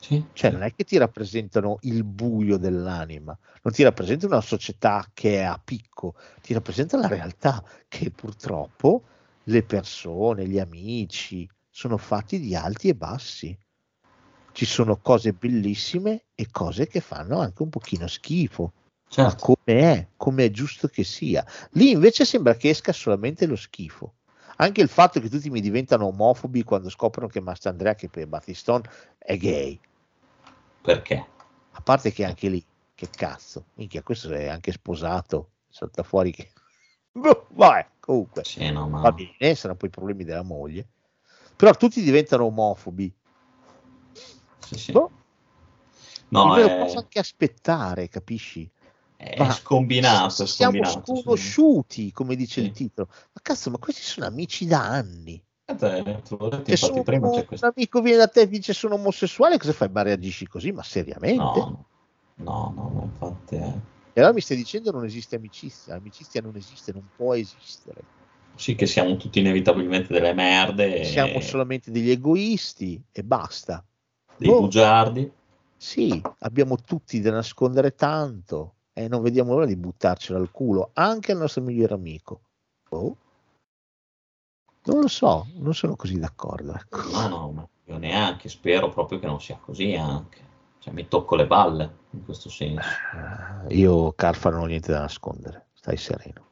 [0.02, 0.56] Sì, Cioè, sì.
[0.56, 5.42] non è che ti rappresentano il buio dell'anima, non ti rappresentano una società che è
[5.42, 9.04] a picco, ti rappresenta la realtà che purtroppo
[9.44, 13.56] le persone, gli amici sono fatti di alti e bassi.
[14.50, 18.72] Ci sono cose bellissime e cose che fanno anche un pochino schifo.
[19.16, 19.44] Ma Certo.
[19.64, 21.46] come è, come è giusto che sia.
[21.72, 24.14] Lì invece sembra che esca solamente lo schifo.
[24.56, 28.88] Anche il fatto che tutti mi diventano omofobi quando scoprono che Mastandrea, che per Battistone
[29.18, 29.78] è gay.
[30.82, 31.26] Perché?
[31.72, 36.50] A parte che anche lì, che cazzo, minchia, questo è anche sposato, salta fuori che...
[37.12, 39.00] Boh, Vabbè, comunque, Sì, no, ma...
[39.00, 40.86] va bene, saranno poi i problemi della moglie.
[41.56, 43.12] Però tutti diventano omofobi.
[44.58, 44.92] sì, sì.
[44.92, 45.10] Boh,
[46.30, 48.68] No, lo è, posso anche aspettare, capisci?
[49.16, 51.14] è Ma scombinato, siamo scombinato.
[51.16, 52.66] sconosciuti, come dice Sì.
[52.68, 53.08] il titolo.
[53.10, 55.42] Ma cazzo, ma questi sono amici da anni.
[55.64, 57.72] Eh, te- detto, Se infatti prima un questo.
[57.74, 59.88] amico viene da te e dice sono omosessuale, cosa fai?
[59.90, 60.72] Ma reagisci così?
[60.72, 61.40] Ma seriamente?
[61.58, 61.84] No,
[62.36, 63.72] no, no, no, infatti è...
[64.14, 68.02] E allora mi stai dicendo non esiste amicizia, amicizia non esiste, non può esistere.
[68.56, 73.82] Sì che siamo tutti inevitabilmente delle merde, e Siamo solamente degli egoisti e basta.
[74.36, 74.60] dei Boh.
[74.62, 75.32] bugiardi.
[75.78, 81.32] Sì, abbiamo tutti da nascondere tanto e non vediamo l'ora di buttarcelo al culo, anche
[81.32, 82.42] al nostro migliore amico.
[82.88, 83.16] Boh.
[84.84, 86.74] Non lo so, non sono così d'accordo.
[86.74, 87.02] Ecco.
[87.10, 90.40] No, no, ma io neanche, spero proprio che non sia così anche.
[90.78, 92.88] Cioè, mi tocco le balle in questo senso.
[93.68, 96.48] Eh, Io, Carfa, non ho niente da nascondere, stai sereno.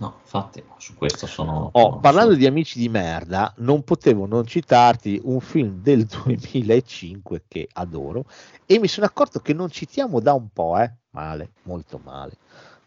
[0.00, 1.70] No, infatti, su questo sono...
[1.72, 7.42] Oh, sono- parlando di amici di merda, non potevo non citarti un film del 2005
[7.48, 8.24] che adoro
[8.64, 10.92] e mi sono accorto che non citiamo da un po', eh?
[11.10, 12.36] Male, molto male.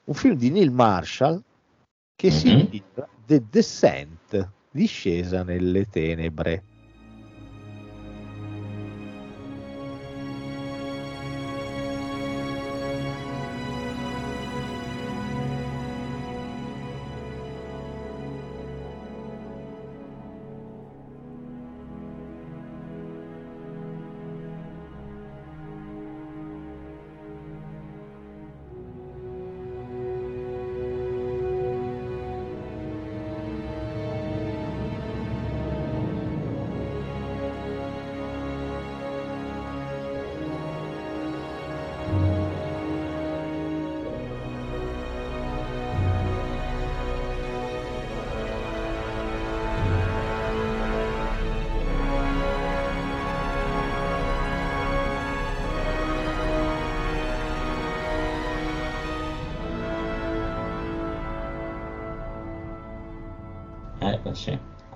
[0.05, 1.41] Un film di Neil Marshall
[2.15, 2.59] che si Mhm.
[2.59, 4.19] intitola The Descent,
[4.71, 6.70] discesa nelle tenebre.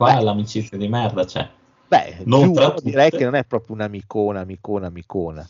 [0.05, 0.23] Qua Beh.
[0.23, 1.49] l'amicizia di merda c'è.
[1.87, 5.49] Beh, Non uno direi che non è proprio un'amicona, amicona, amicona.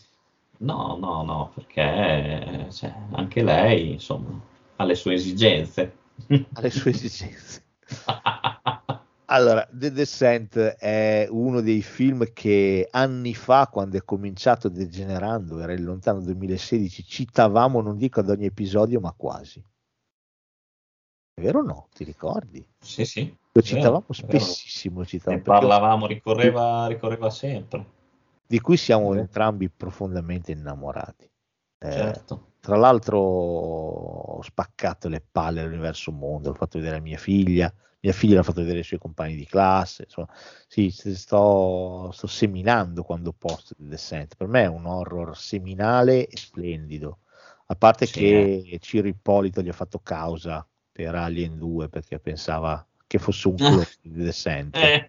[0.58, 4.40] No, no, no, perché cioè, anche lei, insomma,
[4.76, 5.96] ha le sue esigenze.
[6.54, 7.64] ha le sue esigenze.
[9.26, 15.72] Allora, The Descent è uno dei film che anni fa, quando è cominciato degenerando, era
[15.72, 19.62] il lontano 2016, citavamo, non dico ad ogni episodio, ma quasi.
[21.38, 21.88] È vero o no?
[21.92, 22.66] Ti ricordi?
[22.78, 23.36] Sì, sì.
[23.52, 24.38] Lo citavamo vero, vero.
[24.38, 27.84] spessissimo, Ne citavamo, perché- parlavamo, ricorreva, ricorreva sempre.
[28.46, 29.18] di cui siamo Eh.
[29.18, 31.24] entrambi profondamente innamorati.
[31.78, 32.52] Eh, Certo.
[32.60, 38.12] Tra l'altro ho spaccato le palle all'universo mondo, l'ho fatto vedere a mia figlia, mia
[38.14, 40.28] figlia l'ha fatto vedere ai suoi compagni di classe, insomma,
[40.66, 44.36] sì, sto, sto seminando quando posto The Descent.
[44.36, 47.18] Per me è un horror seminale e splendido,
[47.66, 50.66] a parte Sì, che Ciro Ippolito gli ha fatto causa
[50.96, 54.76] per Alien 2 perché pensava che fosse un clone di The Descent.
[54.76, 55.08] Eh.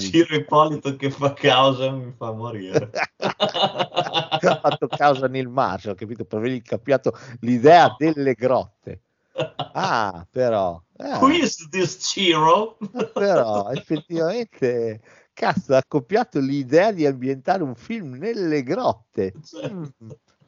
[0.00, 2.90] Ciro Ippolito che fa causa mi fa morire.
[3.16, 6.26] ha fatto causa Neil Marshall, capito?
[6.26, 9.00] Per avergli capiato l'idea delle grotte.
[9.72, 12.76] Ah, però, eh, Who is this Ciro?
[13.14, 15.00] però effettivamente,
[15.32, 19.32] cazzo, ha copiato l'idea di ambientare un film nelle grotte.
[19.66, 19.84] Mm.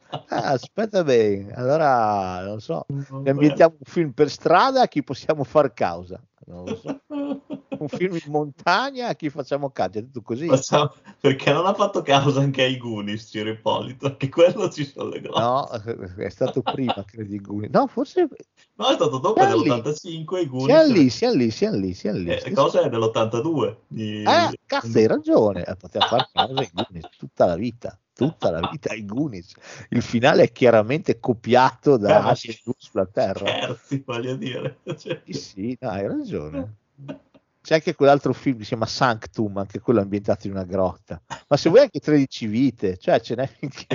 [0.09, 5.43] Ah, aspetta bene, allora non so, ne ambientiamo un film per strada a chi possiamo
[5.43, 6.21] far causa?
[6.45, 7.01] Non lo so.
[7.77, 9.99] Un film in montagna a chi facciamo causa?
[9.99, 10.47] È tutto così?
[10.47, 15.09] Facciamo- Perché non ha fatto causa anche ai Goonies, Ciro Ippolito, che quello ci sono
[15.09, 15.39] le grotte.
[15.39, 15.69] No,
[16.15, 17.69] è stato prima, credo, i Goonies.
[17.71, 18.27] No, forse
[18.75, 19.69] No, è stato dopo Siamo lì.
[19.69, 20.65] dell'85 i Goonies.
[20.65, 22.29] siamo lì, siamo lì, siamo lì, siamo lì.
[22.31, 23.75] Eh, cosa è dell'82?
[23.87, 24.23] Di...
[24.23, 28.67] Eh, cazzo, hai ragione, eh, poteva fare causa ai Goonies tutta la vita, tutta la
[28.71, 29.53] vita ai Goonies.
[29.89, 33.45] Il finale è chiaramente copiato da Eh, ma Alien 2 sulla Terra.
[33.45, 34.79] Scherzi, voglio dire.
[34.97, 36.75] Cioè, Sì, sì, no, hai ragione.
[37.67, 41.21] C'è anche quell'altro film che si chiama Sanctum, anche quello ambientato in una grotta.
[41.49, 43.87] Ma se vuoi anche 13 vite, cioè ce n'è finché...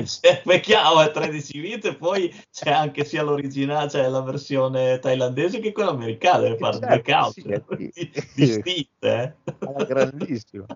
[0.45, 5.73] È chiaro, è 13 vite, poi c'è anche sia l'originale, cioè la versione thailandese che
[5.73, 8.13] quella americana, deve fare Certo, sì, lì.
[8.37, 8.85] distinte.
[9.01, 9.35] eh.
[9.67, 10.67] alla grandissima.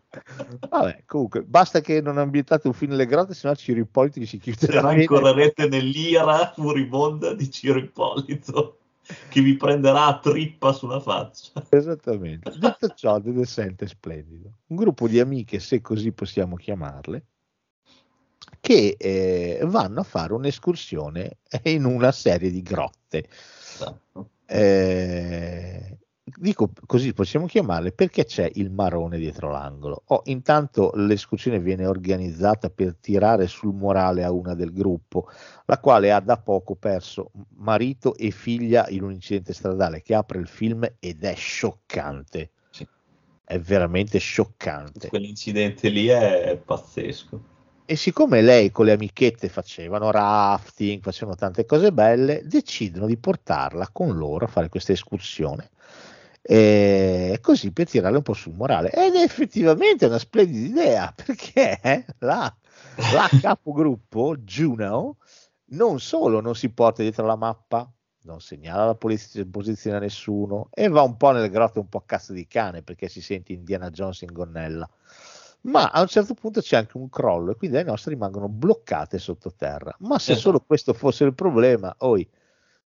[0.67, 4.73] Vabbè, comunque, basta che non ambientate un film nelle grotte, sennò Ciro Ippolito si chiude
[4.73, 8.79] Se no incorrerete nell'ira furibonda di Ciro Ippolito
[9.29, 11.53] che vi prenderà a trippa sulla faccia.
[11.71, 12.53] Esattamente.
[12.59, 14.59] Detto ciò, The Descent è splendido.
[14.67, 17.25] Un gruppo di amiche, se così possiamo chiamarle,
[18.61, 23.29] che eh, vanno a fare un'escursione in una serie di grotte.
[23.29, 24.31] Esatto.
[24.47, 25.99] Eh,
[26.35, 30.03] dico così possiamo chiamarle perché c'è il marone dietro l'angolo.
[30.07, 35.29] Oh, intanto l'escursione viene organizzata per tirare sul morale a una del gruppo,
[35.67, 40.41] la quale ha da poco perso marito e figlia in un incidente stradale che apre
[40.41, 42.51] il film ed è scioccante.
[42.71, 42.87] Sì.
[43.45, 45.09] È veramente scioccante.
[45.09, 47.55] Quell'incidente lì è pazzesco.
[47.89, 53.91] E siccome lei con le amichette facevano rafting, facevano tante cose belle, decidono di portarla
[53.93, 55.71] con loro a fare questa escursione.
[56.49, 58.91] E così per tirarle un po' sul morale.
[58.91, 62.55] Ed è effettivamente una splendida idea perché la,
[63.13, 65.17] la capogruppo Juno
[65.71, 67.91] non solo non si porta dietro la mappa,
[68.23, 72.05] non segnala la posizione a nessuno e va un po' nelle grotte un po' a
[72.07, 74.89] cazzo di cane perché si sente Indiana Jones in gonnella
[75.67, 79.19] ma a un certo punto c'è anche un crollo e quindi le nostre rimangono bloccate
[79.19, 79.95] sottoterra.
[80.01, 80.49] Ma se Esatto.
[80.49, 82.29] solo questo fosse il problema, oi,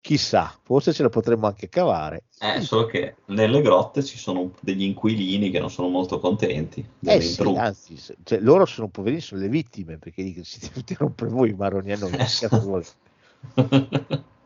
[0.00, 2.24] chissà, forse ce la potremmo anche cavare.
[2.40, 7.20] Eh, solo che nelle grotte ci sono degli inquilini che non sono molto contenti Eh
[7.20, 11.50] sì, anzi, cioè, loro sono poverini, sono le vittime perché dicono venuti a rompere voi
[11.50, 12.12] i maroni a noi.
[12.60, 12.84] vuole?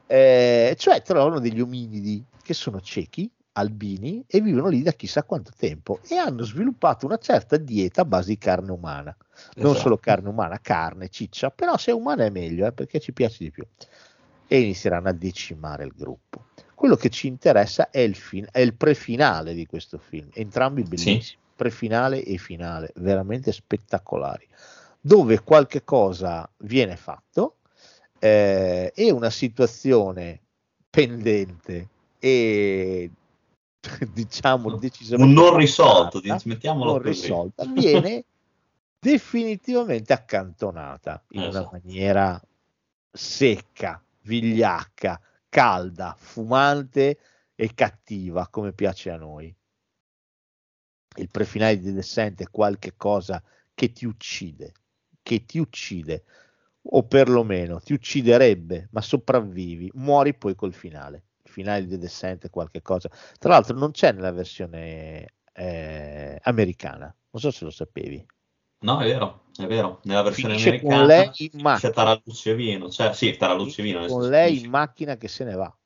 [0.06, 5.50] Eh, cioè trovano degli ominidi che sono ciechi, albini e vivono lì da chissà quanto
[5.56, 9.14] tempo e hanno sviluppato una certa dieta a base di carne umana.
[9.56, 9.80] Non Esatto.
[9.80, 13.44] solo carne umana, carne, ciccia, però se è umana è meglio eh, perché ci piace
[13.44, 13.64] di più.
[14.52, 16.44] E inizieranno a decimare il gruppo.
[16.74, 21.38] Quello che ci interessa è il, fin- è il prefinale di questo film, entrambi bellissimi,
[21.56, 24.46] prefinale e finale, veramente spettacolari,
[25.00, 27.60] dove qualche cosa viene fatto
[28.18, 30.40] eh, e una situazione
[30.90, 33.10] pendente e
[34.12, 37.22] diciamo decisamente Un non risolto, mettiamolo non così.
[37.22, 38.24] risolta, viene
[39.00, 41.70] definitivamente accantonata in una Esatto.
[41.72, 42.42] maniera
[43.10, 47.18] secca, vigliacca, calda, fumante
[47.54, 49.54] e cattiva come piace a noi.
[51.16, 53.42] Il prefinale di Descent è qualche cosa
[53.74, 54.72] che ti uccide,
[55.22, 56.24] che ti uccide,
[56.84, 61.24] o perlomeno ti ucciderebbe, ma sopravvivi, muori poi col finale.
[61.44, 63.10] Il finale di Descent è qualche cosa.
[63.38, 68.24] Tra l'altro non c'è nella versione eh, americana, non so se lo sapevi.
[68.82, 70.00] No, è vero, è vero.
[70.04, 71.92] Nella versione Finisce americana lei in c'è macchina.
[71.92, 74.06] Tarallucci e Vino, cioè sì, Tarallucci e Vino.
[74.06, 75.76] Con lei finisce- in macchina che se ne va.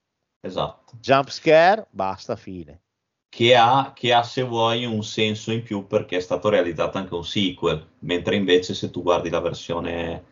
[0.41, 0.92] Esatto.
[1.00, 2.81] Jump scare, basta, fine.
[3.28, 7.15] Che ha, che ha, se vuoi, un senso in più perché è stato realizzato anche
[7.15, 10.25] un sequel, mentre invece se tu guardi la versione...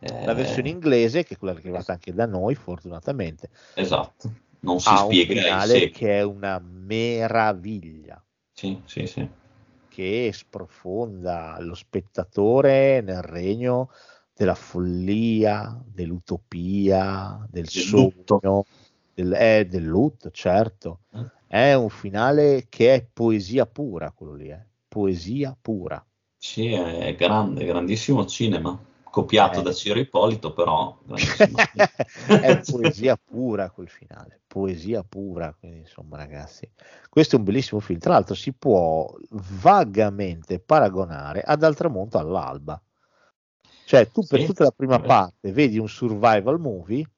[0.00, 4.30] eh, La versione inglese, che è quella che è arrivata anche da noi, fortunatamente, Esatto,
[4.60, 8.22] non si ha un spiega il finale che è una meraviglia.
[8.52, 9.26] Sì, sì, sì.
[9.94, 13.90] Che sprofonda lo spettatore nel regno
[14.34, 18.64] della follia, dell'utopia, del Del sogno, lutto.
[19.14, 21.02] del, eh, del lutto, certo.
[21.12, 21.30] Eh.
[21.46, 24.66] È un finale che è poesia pura, quello lì, eh.
[24.88, 26.04] poesia pura.
[26.36, 28.76] Sì, è grande, grandissimo cinema,
[29.14, 29.62] copiato Eh.
[29.62, 30.98] da Ciro Ippolito, però
[32.40, 36.68] è poesia pura quel finale, poesia pura, quindi insomma ragazzi,
[37.08, 39.08] questo è un bellissimo film, tra l'altro si può
[39.60, 42.82] vagamente paragonare ad Al tramonto all'alba,
[43.84, 45.04] cioè tu per Sì, tutta la prima sì.
[45.04, 47.08] parte vedi un survival movie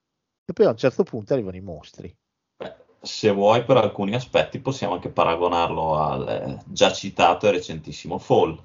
[0.44, 2.14] e poi a un certo punto arrivano i mostri.
[2.58, 8.18] Beh, se vuoi, per alcuni aspetti possiamo anche paragonarlo al eh, già citato e recentissimo
[8.18, 8.58] Fall,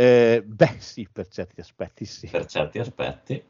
[0.00, 2.26] Eh, beh sì, per certi aspetti sì.
[2.28, 3.44] per certi aspetti,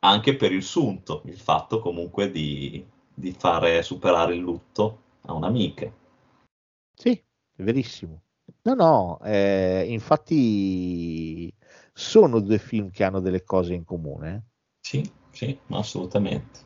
[0.00, 2.84] anche per il sunto, il fatto comunque di,
[3.14, 5.88] di fare superare il lutto a un'amica.
[6.92, 8.22] Sì, è verissimo.
[8.62, 11.54] No, no, eh, infatti
[11.92, 14.34] sono due film che hanno delle cose in comune.
[14.34, 14.42] eh.
[14.80, 16.58] Sì, sì, assolutamente.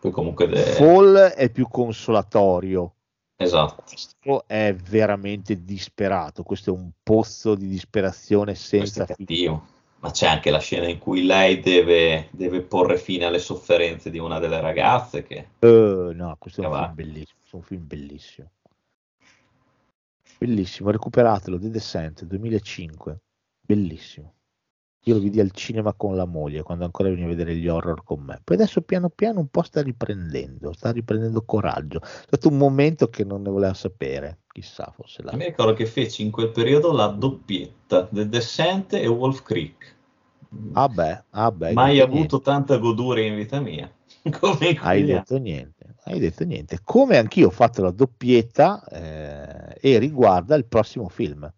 [0.00, 0.48] Poi comunque...
[0.48, 2.96] de- Fall è più consolatorio,
[3.36, 3.82] Esatto.
[3.86, 9.60] questo è veramente disperato, questo è un pozzo di disperazione senza fine.
[10.00, 14.18] Ma c'è anche la scena in cui lei deve, deve porre fine alle sofferenze di
[14.18, 15.48] una delle ragazze che...
[15.60, 18.50] Eh, no, questo è un Che film bellissimo, un film bellissimo.
[20.38, 23.20] Bellissimo, recuperatelo, The Descent 2005,
[23.60, 24.34] bellissimo.
[25.04, 28.04] Io lo vidi al cinema con la moglie quando ancora veniva a vedere gli horror
[28.04, 28.40] con me.
[28.44, 32.00] Poi adesso piano piano un po' sta riprendendo, sta riprendendo coraggio.
[32.00, 35.34] È stato un momento che non ne voleva sapere, chissà, forse là.
[35.34, 39.96] Mi ricordo che feci in quel periodo la doppietta, The Descent e Wolf Creek.
[40.74, 43.90] Ah beh, ah beh, Mai avuto tanta goduria in vita mia.
[44.38, 46.78] Come Hai quegli detto niente, hai detto niente.
[46.84, 51.52] Come anch'io ho fatto la doppietta eh, e riguarda il prossimo film.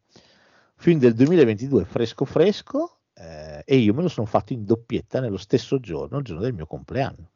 [0.76, 5.36] Film del 2022 fresco fresco eh, e io me lo sono fatto in doppietta nello
[5.36, 7.30] stesso giorno, il giorno del mio compleanno.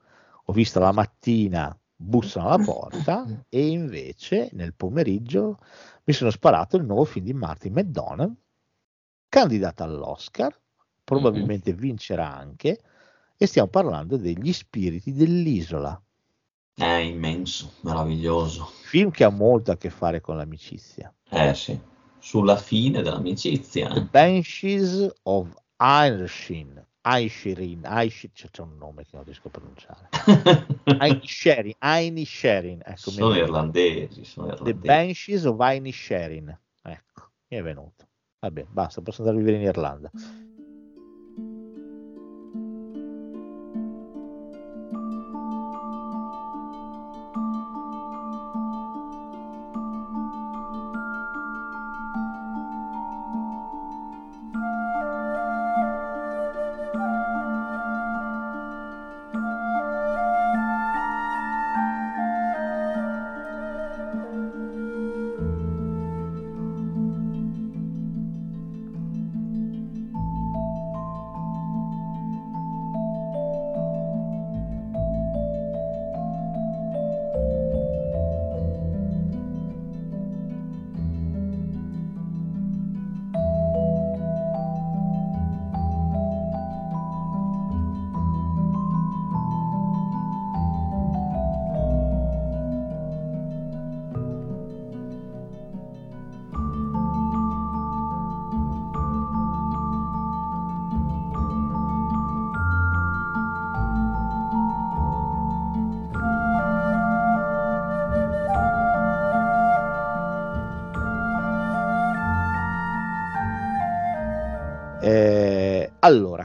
[0.45, 5.59] Ho visto la mattina bussano alla porta e invece nel pomeriggio
[6.05, 8.35] mi sono sparato il nuovo film di Martin McDonald,
[9.29, 10.59] candidata all'Oscar,
[11.05, 12.81] probabilmente vincerà anche,
[13.37, 16.01] e stiamo parlando degli spiriti dell'isola,
[16.75, 18.65] È immenso, meraviglioso.
[18.83, 21.13] film che ha molto a che fare con l'amicizia.
[21.29, 21.79] Eh sì,
[22.19, 23.89] sulla fine dell'amicizia.
[23.89, 24.05] The eh.
[24.05, 30.09] Banshees of Inisherin, Aishirin, Aish- c'è, c'è un nome che non riesco a pronunciare.
[31.01, 34.87] Inisherin, Inisherin, ecco, sono irlandesi, sono The irlandesi.
[34.87, 38.07] Banshees of Inisherin, ecco, mi è venuto.
[38.41, 40.11] Vabbè, basta, posso andare a vivere in Irlanda.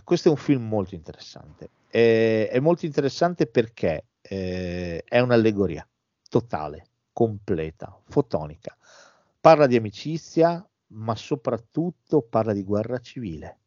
[0.03, 1.69] Questo è un film molto interessante.
[1.89, 5.87] Eh, è molto interessante perché eh, è un'allegoria
[6.29, 8.75] totale, completa, fotonica.
[9.39, 13.57] Parla di amicizia, ma soprattutto parla di guerra civile.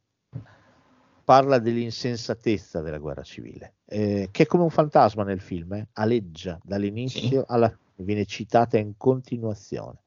[1.24, 6.58] Parla dell'insensatezza della guerra civile, eh, che è come un fantasma nel film, eh, aleggia
[6.62, 10.02] dall'inizio alla fine, viene citata in continuazione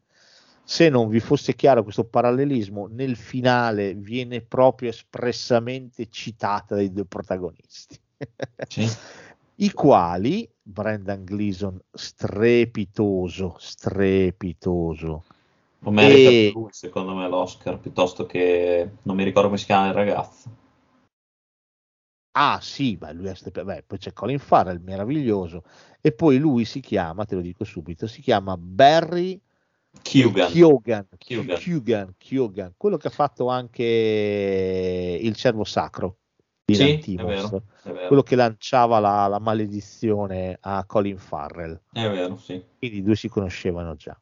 [0.70, 7.06] se non vi fosse chiaro questo parallelismo, nel finale viene proprio espressamente citata dai due
[7.06, 8.00] protagonisti,
[8.68, 8.86] Sì.
[9.56, 15.24] i quali Brendan Gleeson strepitoso, strepitoso.
[15.80, 18.92] Lo merita E- lui, secondo me, l'Oscar, piuttosto che...
[19.02, 20.50] non mi ricordo come si chiama il ragazzo.
[22.34, 25.64] Ah sì, beh, lui è strep- beh, poi c'è Colin Farrell, meraviglioso,
[26.00, 29.42] e poi lui si chiama, te lo dico subito, si chiama Barry
[30.02, 30.52] Keoghan.
[31.18, 36.18] Keoghan, Keoghan, quello che ha fatto anche il cervo sacro
[36.66, 38.08] di Sì, è Lantimos, vero, è vero.
[38.08, 42.64] quello che lanciava la, la maledizione a Colin Farrell, È vero, sì.
[42.78, 44.20] quindi i due si conoscevano già.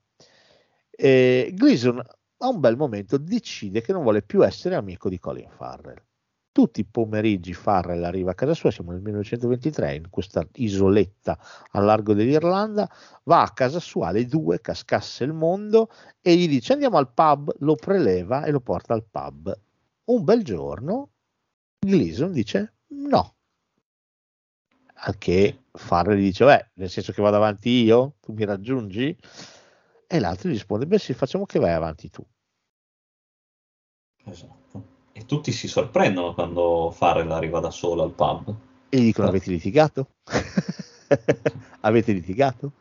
[0.89, 1.99] E Gleason
[2.39, 6.01] a un bel momento decide che non vuole più essere amico di Colin Farrell.
[6.57, 11.37] Tutti i pomeriggi Farrell arriva a casa sua, siamo nel 1923, in questa isoletta
[11.73, 12.89] al largo dell'Irlanda,
[13.25, 17.53] va a casa sua alle due, cascasse il mondo, e gli dice andiamo al pub,
[17.59, 19.55] lo preleva e lo porta al pub.
[20.05, 21.11] Un bel giorno
[21.77, 23.35] Gleason dice no.
[24.95, 29.15] Al che Farrell dice, beh, nel senso che vado avanti io, tu mi raggiungi?
[30.07, 32.25] E l'altro gli risponde, beh sì, facciamo che vai avanti tu.
[34.25, 34.96] Esatto.
[35.17, 38.55] E tutti si sorprendono quando Farrell arriva da solo al pub.
[38.89, 40.09] E gli dicono, avete litigato?
[41.81, 42.73] avete litigato?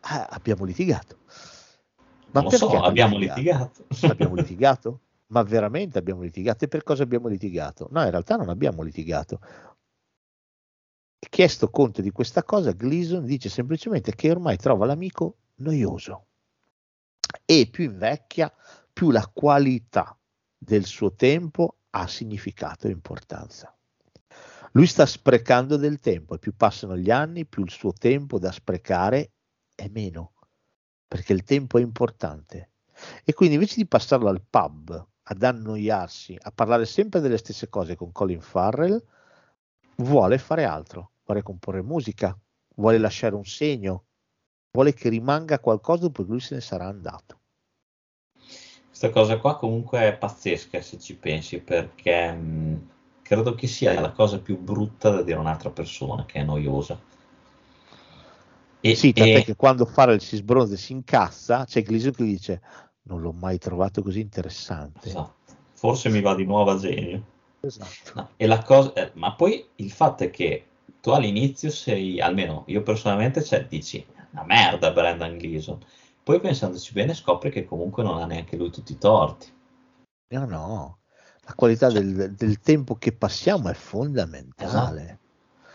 [0.00, 1.18] "Ah, abbiamo litigato.
[2.32, 3.86] Ma Non lo so, abbiamo litigato.
[4.10, 5.00] abbiamo litigato?
[5.28, 6.64] Ma veramente abbiamo litigato?
[6.64, 7.86] E per cosa abbiamo litigato?
[7.92, 9.38] No, in realtà non abbiamo litigato.
[11.30, 16.26] Chiesto conto di questa cosa, Gleason dice semplicemente che ormai trova l'amico noioso
[17.44, 18.52] e più invecchia,
[18.92, 20.18] più la qualità
[20.58, 23.74] del suo tempo ha significato e importanza.
[24.72, 28.50] Lui sta sprecando del tempo e più passano gli anni, più il suo tempo da
[28.50, 29.32] sprecare
[29.74, 30.32] è meno,
[31.06, 32.70] perché il tempo è importante.
[33.24, 37.94] E quindi invece di passarlo al pub, ad annoiarsi, a parlare sempre delle stesse cose
[37.94, 39.00] con Colin Farrell,
[39.96, 42.36] vuole fare altro, vuole comporre musica,
[42.74, 44.06] vuole lasciare un segno,
[44.72, 47.42] vuole che rimanga qualcosa dopo che lui se ne sarà andato.
[48.96, 52.88] Questa cosa qua comunque è pazzesca se ci pensi, perché mh,
[53.22, 56.96] credo che sia la cosa più brutta da dire a un'altra persona, che è noiosa.
[58.80, 62.24] E, sì, tant'è e- che quando Farrell si sbronza e si incassa, c'è Gleason che
[62.24, 62.60] dice
[63.02, 65.08] non l'ho mai trovato così interessante.
[65.08, 67.22] esatto, forse mi va di nuovo a genio.
[67.62, 68.12] Esatto.
[68.14, 70.66] No, e la cosa, eh, ma poi il fatto è che
[71.00, 75.78] tu all'inizio sei, almeno io personalmente, cioè, dici, una merda Brendan Gleeson.
[76.24, 79.52] Poi pensandoci bene scopre che comunque non ha neanche lui tutti i torti.
[80.28, 80.98] No, no,
[81.42, 85.18] la qualità del, del tempo che passiamo è fondamentale.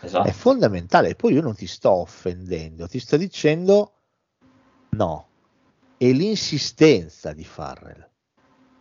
[0.00, 0.28] Esatto.
[0.28, 1.10] È fondamentale.
[1.10, 3.92] E poi io non ti sto offendendo, ti sto dicendo
[4.90, 5.28] no.
[5.96, 8.08] E l'insistenza di Farrell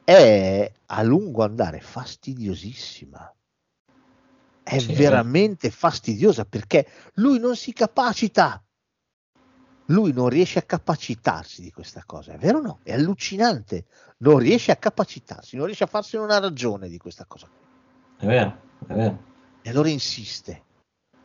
[0.03, 3.31] è a lungo andare fastidiosissima.
[4.63, 4.93] È Sì.
[4.93, 8.63] veramente fastidiosa perché lui non si capacita.
[9.89, 12.79] Lui non riesce a capacitarsi di questa cosa, è vero o no?
[12.83, 13.85] È allucinante.
[14.17, 17.49] Non riesce a capacitarsi, non riesce a farsene una ragione di questa cosa.
[18.17, 19.23] È vero, è vero.
[19.61, 20.63] E allora insiste.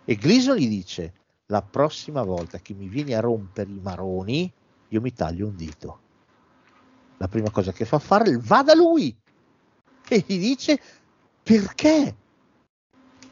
[0.04, 1.12] E Gleason gli dice:
[1.46, 4.50] La prossima volta che mi vieni a rompere i maroni,
[4.88, 6.00] io mi taglio un dito.
[7.18, 9.14] La prima cosa che fa fare va da lui
[10.08, 10.80] e gli dice:
[11.42, 12.16] Perché?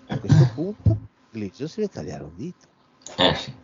[0.08, 2.68] A questo punto Gleason si deve tagliare un dito.
[3.16, 3.61] Eh sì.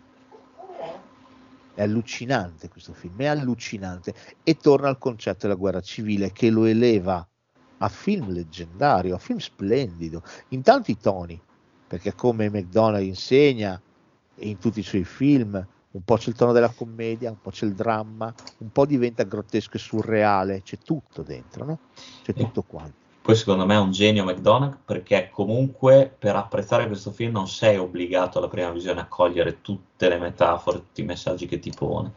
[1.78, 4.12] È allucinante questo film, è allucinante.
[4.42, 7.24] E torna al concetto della guerra civile che lo eleva
[7.78, 11.40] a film leggendario, a film splendido, in tanti toni,
[11.86, 13.80] perché come McDonald insegna
[14.40, 15.54] in tutti i suoi film,
[15.92, 19.22] un po' c'è il tono della commedia, un po' c'è il dramma, un po' diventa
[19.22, 21.78] grottesco e surreale, c'è tutto dentro, no?
[22.24, 23.07] C'è tutto quanto.
[23.28, 27.76] Poi secondo me è un genio McDonagh perché comunque per apprezzare questo film non sei
[27.76, 32.10] obbligato alla prima visione a cogliere tutte le metafore, tutti i messaggi che ti pone.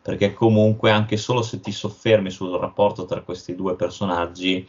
[0.00, 4.66] Perché comunque anche solo se ti soffermi sul rapporto tra questi due personaggi,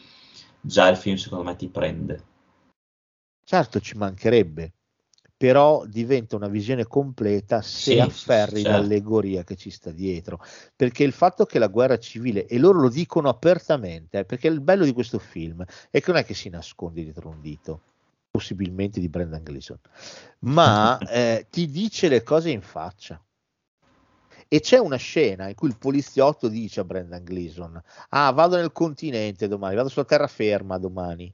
[0.60, 2.24] già il film secondo me ti prende.
[3.46, 4.74] Certo ci mancherebbe,
[5.38, 8.70] però diventa una visione completa se Sì, afferri certo.
[8.70, 10.40] l'allegoria che ci sta dietro.
[10.76, 14.62] Perché il fatto che la guerra civile, e loro lo dicono apertamente, eh, perché il
[14.62, 17.82] bello di questo film è che non è che si nasconde dietro un dito,
[18.32, 19.80] possibilmente di Brendan Gleeson,
[20.40, 23.20] ma eh, ti dice le cose in faccia.
[24.48, 28.72] E c'è una scena in cui il poliziotto dice a Brendan Gleeson: Ah, vado nel
[28.72, 31.34] continente domani, vado sulla terraferma domani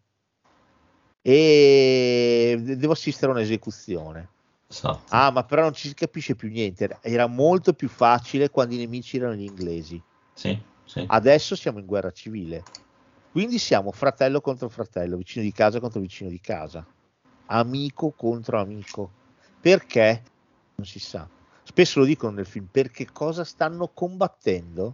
[1.24, 2.41] e
[2.76, 4.30] devo assistere a un'esecuzione.
[4.68, 5.04] Esatto.
[5.10, 6.98] Ah, ma però non ci si capisce più niente.
[7.02, 10.02] Era molto più facile quando i nemici erano gli inglesi.
[10.34, 11.04] Sì, sì.
[11.06, 12.64] Adesso siamo in guerra civile.
[13.32, 16.86] Quindi siamo fratello contro fratello, vicino di casa contro vicino di casa,
[17.46, 19.10] amico contro amico.
[19.62, 20.24] Perché?
[20.76, 21.28] Non si sa.
[21.64, 24.94] Spesso lo dicono nel film, perché cosa stanno combattendo?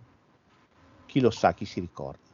[1.08, 2.26] Chi lo sa, chi si ricorda.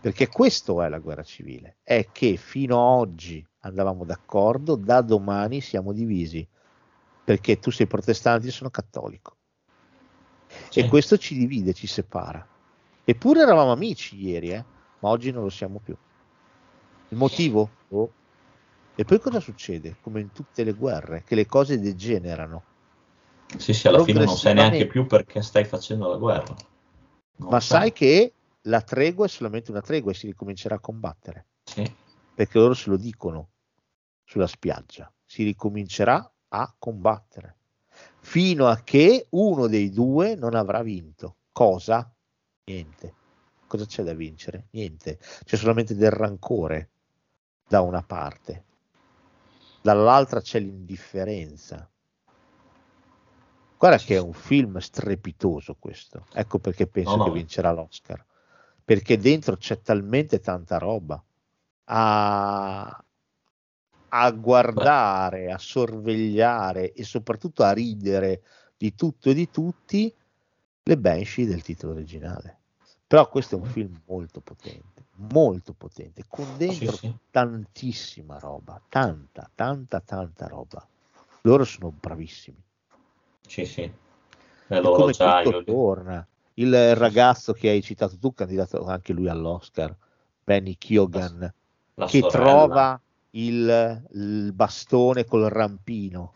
[0.00, 5.60] Perché questo è la guerra civile, è che fino a oggi andavamo d'accordo, da domani
[5.60, 6.46] siamo divisi,
[7.24, 9.36] perché tu sei protestante, io sono cattolico.
[10.70, 10.80] Sì.
[10.80, 12.46] E questo ci divide, ci separa.
[13.04, 14.64] Eppure eravamo amici ieri, eh?
[15.00, 15.96] ma oggi non lo siamo più.
[17.10, 17.70] Il motivo?
[17.88, 18.12] Oh.
[18.94, 19.96] E poi cosa succede?
[20.00, 22.64] Come in tutte le guerre, che le cose degenerano.
[23.56, 26.54] Sì, sì, alla fine non sai neanche più perché stai facendo la guerra.
[27.36, 30.80] Non Ma lo sai che la tregua è solamente una tregua e si ricomincerà a
[30.80, 31.46] combattere.
[31.64, 31.90] Sì,
[32.38, 33.48] Perché loro se lo dicono
[34.22, 35.12] sulla spiaggia.
[35.24, 37.56] Si ricomincerà a combattere.
[38.20, 41.38] Fino a che uno dei due non avrà vinto.
[41.50, 42.08] Cosa?
[42.66, 43.14] Niente.
[43.66, 44.68] Cosa c'è da vincere?
[44.70, 45.18] Niente.
[45.18, 46.90] C'è solamente del rancore
[47.66, 48.66] da una parte.
[49.82, 51.90] Dall'altra c'è l'indifferenza.
[53.76, 56.26] Guarda che è un film strepitoso questo.
[56.34, 57.24] Ecco perché penso No, no.
[57.24, 58.24] che vincerà l'Oscar.
[58.84, 61.20] Perché dentro c'è talmente tanta roba.
[61.90, 63.04] A,
[64.10, 68.42] a guardare, a sorvegliare e soprattutto a ridere
[68.76, 70.14] di tutto e di tutti
[70.82, 72.56] le Banshee del titolo originale.
[73.06, 77.14] Però questo è un film molto potente, molto potente, con dentro Sì, sì.
[77.30, 80.86] tantissima roba, tanta, tanta, tanta roba.
[81.42, 82.62] Loro sono bravissimi.
[83.46, 83.90] sì, sì.
[84.68, 86.26] E loro come già tutto io- torna.
[86.54, 89.96] Il ragazzo che hai citato tu, candidato anche lui all'Oscar,
[90.42, 91.52] Benny Keoghan,
[91.98, 92.28] la che sorella.
[92.44, 96.32] trova il, il bastone col rampino.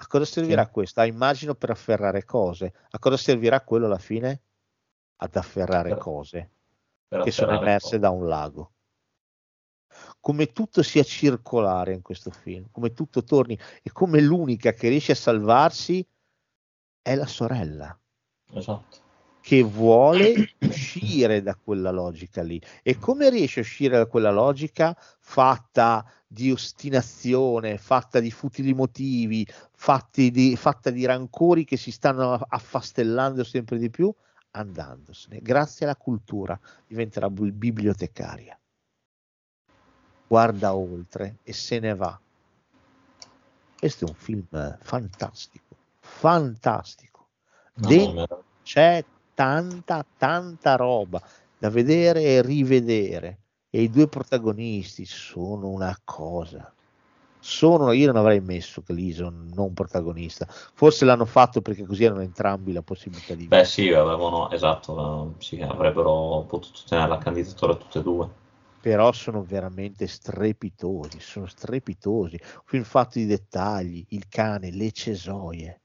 [0.00, 0.70] A cosa servirà Sì.
[0.70, 1.00] questo?
[1.00, 2.72] Ah, immagino per afferrare cose.
[2.90, 4.42] A cosa servirà quello alla fine?
[5.22, 6.50] Ad afferrare Per- cose
[7.06, 7.98] per che sono afferrare emerse cose.
[7.98, 8.72] da un lago.
[10.20, 15.12] Come tutto sia circolare in questo film, come tutto torni e come l'unica che riesce
[15.12, 16.06] a salvarsi
[17.02, 17.98] è la sorella
[18.52, 19.08] Esatto.
[19.40, 22.60] Che vuole uscire da quella logica lì.
[22.82, 29.46] E come riesce a uscire da quella logica fatta di ostinazione, fatta di futili motivi,
[29.72, 34.12] fatti di, fatta di rancori che si stanno affastellando sempre di più?
[34.52, 35.40] Andandosene.
[35.40, 38.58] Grazie alla cultura diventerà bibliotecaria.
[40.26, 42.20] Guarda oltre e se ne va.
[43.76, 47.28] Questo è un film fantastico, fantastico.
[47.74, 49.02] No, Dentro no, c'è
[49.40, 51.20] tanta, tanta roba
[51.56, 53.40] da vedere e rivedere.
[53.70, 56.74] E i due protagonisti sono una cosa.
[57.38, 60.46] Sono, io non avrei messo Gleason non protagonista.
[60.74, 65.42] Forse l'hanno fatto perché così erano entrambi la possibilità di Beh sì, avevano, esatto, eh,
[65.42, 68.28] sì, avrebbero potuto tenere la candidatura tutte e due.
[68.80, 72.38] però sono veramente strepitosi, sono strepitosi.
[72.64, 75.80] Film fatto di dettagli, il cane, le cesoie,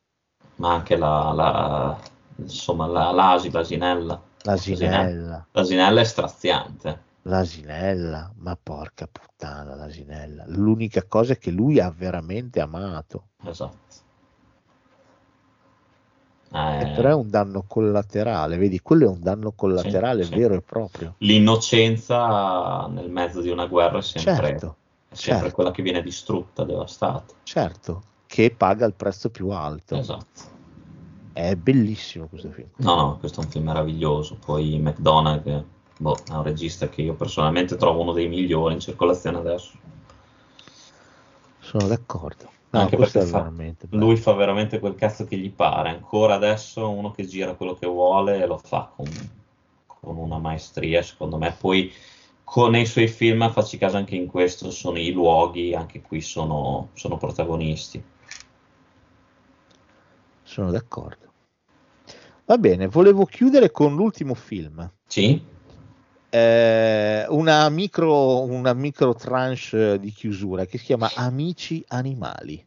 [0.55, 1.97] Ma anche la, la-
[2.37, 4.21] insomma, la, l'asi, l'asinella.
[4.43, 7.03] l'asinella, L'asinella è straziante.
[7.23, 10.43] l'asinella, ma porca puttana l'asinella.
[10.47, 14.03] L'unica cosa è che lui ha veramente amato, Esatto.
[16.51, 20.33] Eh, però è un danno collaterale, vedi, quello è un danno collaterale sì.
[20.35, 21.15] vero e proprio.
[21.17, 24.75] l'innocenza nel mezzo di una guerra è sempre, Certo,
[25.09, 25.55] è sempre certo.
[25.55, 27.33] quella che viene distrutta, devastata.
[27.43, 29.97] certo, che paga il prezzo più alto.
[29.97, 30.53] Esatto.
[31.35, 32.69] È bellissimo questo film.
[32.77, 34.37] No, no, questo è un film meraviglioso.
[34.37, 35.65] Poi McDonagh,
[35.97, 39.73] boh, è un regista che io personalmente trovo uno dei migliori in circolazione adesso.
[41.59, 42.49] Sono d'accordo.
[42.69, 43.51] No, Anche perché fa-.
[43.89, 45.89] Lui fa veramente quel cazzo che gli pare.
[45.89, 49.05] Ancora adesso uno che gira quello che vuole e lo fa con,
[49.87, 51.53] con una maestria, secondo me.
[51.59, 51.91] Poi
[52.45, 56.91] con nei suoi film, facci caso anche in questo, sono i luoghi, anche qui sono,
[56.93, 58.01] sono protagonisti.
[60.43, 61.24] Sono d'accordo.
[62.47, 64.87] Va bene, volevo chiudere con l'ultimo film.
[65.07, 65.41] Sì?
[66.29, 72.63] Eh, una, micro, una micro tranche di chiusura che si chiama Amici Animali.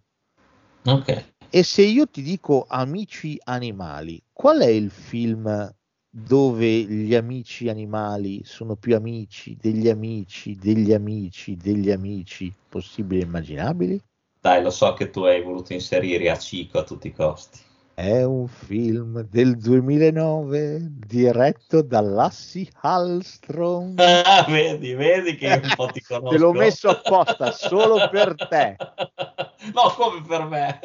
[0.84, 1.24] Ok.
[1.50, 5.72] E se io ti dico Amici Animali, qual è il film
[6.10, 13.24] dove gli amici animali sono più amici degli amici degli amici degli amici possibili e
[13.24, 14.02] immaginabili?
[14.40, 17.66] Dai, lo so che tu hai voluto inserire a Cico a tutti i costi.
[17.98, 23.96] È un film del 2009 diretto da Lassie Hallström.
[24.24, 26.28] Ah, vedi, vedi che un po' ti conosco.
[26.30, 28.76] Te l'ho messo apposta solo per te.
[29.74, 30.78] No, come per me.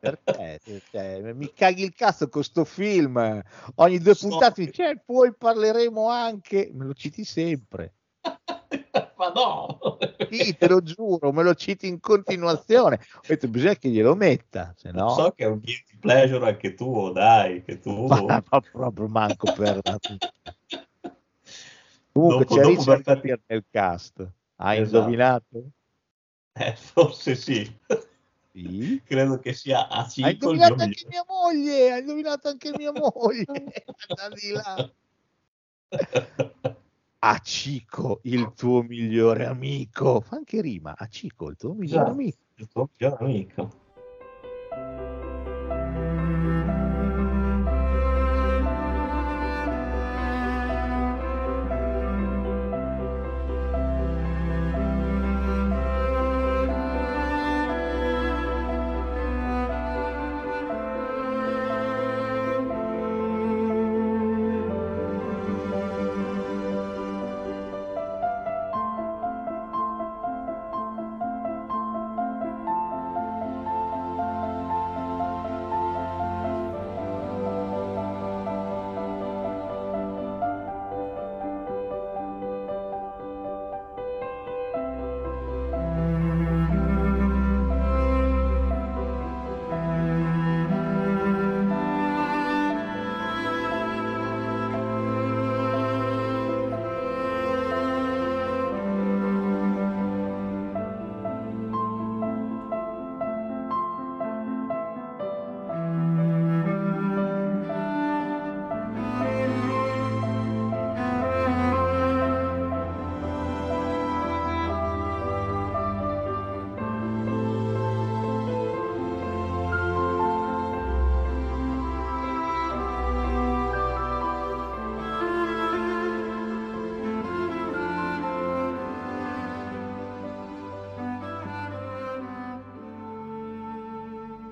[0.00, 1.32] Per te, per te.
[1.34, 3.42] Mi caghi il cazzo con sto film.
[3.74, 6.70] Ogni due So puntate che- dici, "Eh, poi parleremo anche.
[6.72, 7.92] Me lo citi sempre.
[9.16, 9.98] Ma no.
[10.28, 12.98] Sì, te lo giuro, me lo citi in continuazione.
[13.14, 15.10] Ho detto, bisogna che glielo metta, se no...
[15.10, 18.06] So che è un guilty pleasure anche tuo, dai, che tu...
[18.08, 19.80] Ma, ma proprio manco per...
[22.12, 24.26] Comunque Dopo- c'è dopo Richard Gere nel cast.
[24.56, 24.96] Hai Esatto.
[24.96, 25.70] indovinato?
[26.54, 27.70] Eh, forse sì.
[28.52, 29.02] Sì.
[29.04, 31.10] Credo che sia a Hai 5 il mio indovinato anche migliore.
[31.10, 33.44] mia moglie, hai indovinato anche mia moglie.
[34.16, 34.90] Anda di là.
[37.18, 40.20] A Cico, il tuo migliore amico.
[40.20, 40.94] Fa anche rima.
[40.96, 42.10] A Cico, il tuo migliore Esatto.
[42.10, 42.38] amico.
[42.54, 43.85] Il tuo migliore amico.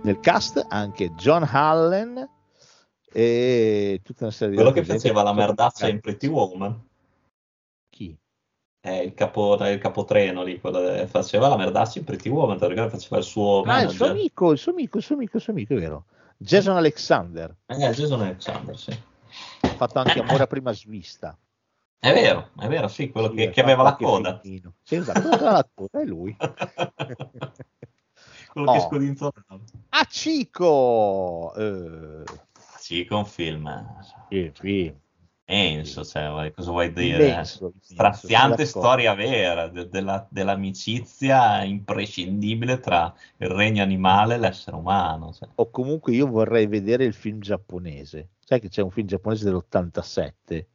[0.05, 2.29] Nel cast anche John Allen
[3.11, 6.79] e tutta una serie di Quello che faceva la merdaccia in Pretty Woman.
[7.89, 8.15] Chi?
[8.81, 12.59] È il, capo, il capotreno lì, quello che faceva la merdaccia in Pretty Woman?
[12.59, 15.53] Faceva il suo Ah, il suo amico, il suo amico, il suo amico, il suo
[15.55, 16.05] amico, è vero.
[16.37, 17.57] Jason Alexander.
[17.65, 18.91] Eh, Jason Alexander, sì.
[18.91, 21.35] Ha fatto anche Amore a prima svista.
[21.99, 24.39] È vero, è vero, sì, quello Sì, che, che aveva la coda.
[24.43, 26.37] Sì, esatto, quello che la coda, è lui.
[28.53, 28.81] quello che Oh.
[28.81, 29.61] scodinzolava.
[29.97, 31.55] A Cico!
[31.55, 32.25] Eh,
[33.07, 33.71] con un film
[34.29, 34.93] sì, sì.
[35.47, 37.29] immenso, cioè, cosa vuoi dire?
[37.29, 45.33] Immenso, Straziante storia vera de- della- dell'amicizia imprescindibile tra il regno animale e l'essere umano.
[45.33, 45.49] cioè.
[45.55, 48.31] O comunque io vorrei vedere il film giapponese.
[48.41, 50.67] Sai che c'è un film giapponese dell'87?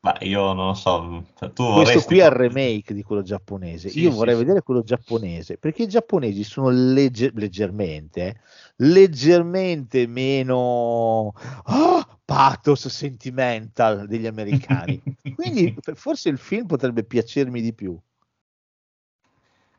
[0.00, 3.88] Ma io non lo so, cioè, tu Questo qui è il remake di quello giapponese.
[3.88, 4.40] Sì, Io sì, vorrei sì.
[4.40, 8.40] vedere quello giapponese perché i giapponesi sono legge- leggermente,
[8.76, 11.32] leggermente meno
[11.64, 15.02] ah, pathos sentimental degli americani.
[15.34, 17.98] Quindi forse il film potrebbe piacermi di più.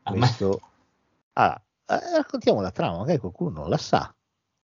[0.02, 0.60] Questo...
[1.32, 4.14] Ah, eh, raccontiamo la trama, magari qualcuno non la sa.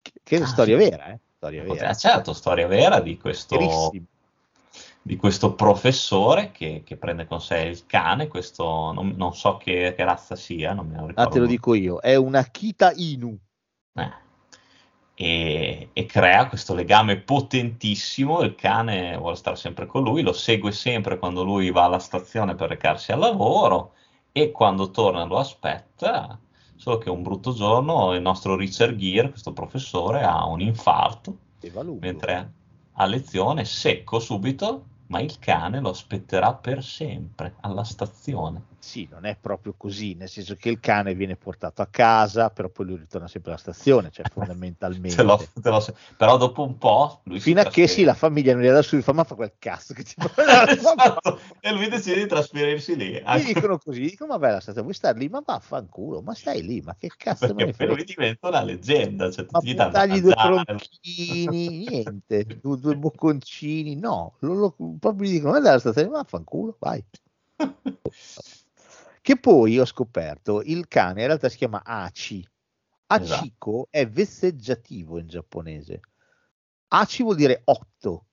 [0.01, 1.21] Che, che Ah, storia vera, eh?
[1.37, 1.93] Storia vera.
[1.93, 4.07] Certo, storia vera di questo, Verissimo.
[5.03, 9.95] Di questo professore che, che prende con sé il cane, questo non, non so che,
[9.97, 11.29] che razza sia, non me lo ricordo.
[11.29, 13.37] Ah, te lo dico io, è una Kita Inu.
[13.95, 14.21] Eh.
[15.15, 20.71] E, e crea questo legame potentissimo, il cane vuole stare sempre con lui, lo segue
[20.73, 23.95] sempre quando lui va alla stazione per recarsi al lavoro
[24.31, 26.39] e quando torna lo aspetta,
[26.77, 31.37] solo che un brutto giorno il nostro Richard Gere, questo professore, ha un infarto
[32.01, 32.53] mentre
[32.95, 38.72] a lezione, secco subito, ma il cane lo aspetterà per sempre alla stazione.
[38.85, 42.69] Sì, non è proprio così, nel senso che il cane viene portato a casa, però
[42.69, 45.15] poi lui ritorna sempre alla stazione, cioè fondamentalmente.
[45.15, 45.85] Te lo- te lo-
[46.17, 49.07] però dopo un po' lui Fino a che sì, la famiglia non gli dà subito,
[49.11, 50.15] fa ma fa quel cazzo che ti
[50.69, 53.23] Esatto, e lui decide di trasferirsi lì.
[53.25, 55.29] Anche dicono così, dicono ma bella stata, vuoi stare lì?
[55.29, 57.95] Ma vaffanculo, ma stai lì, ma che cazzo me perché ne poi frega?
[57.95, 59.31] lui diventa una leggenda.
[59.31, 65.29] Cioè, Ma gli da buttargli due tronchini, niente, due, due bocconcini, no, lo, lo- proprio
[65.29, 67.05] gli dicono, guarda, state ma fanculo, vai.
[69.23, 72.45] Che poi ho scoperto, il cane in realtà si chiama Aci.
[73.07, 76.01] Achiko è vesseggiativo in giapponese.
[76.89, 78.27] Aci vuol dire otto,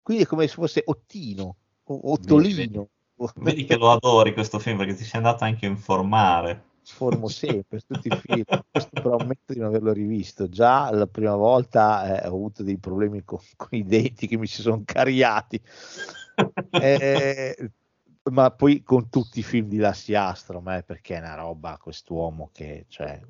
[0.00, 2.88] quindi è come se fosse ottino, ottolino.
[3.34, 6.68] Vedi che lo adori questo film perché ti sei andato anche a informare.
[6.84, 10.48] Formo sempre tutti i film, questo però ammetto di non averlo rivisto.
[10.48, 14.46] Già la prima volta eh, ho avuto dei problemi con, con i denti che mi
[14.46, 15.60] si sono cariati.
[16.70, 17.70] Eh,
[18.30, 22.50] ma poi con tutti i film di Lassi Astro, eh, perché è una roba quest'uomo
[22.52, 23.20] che cioè,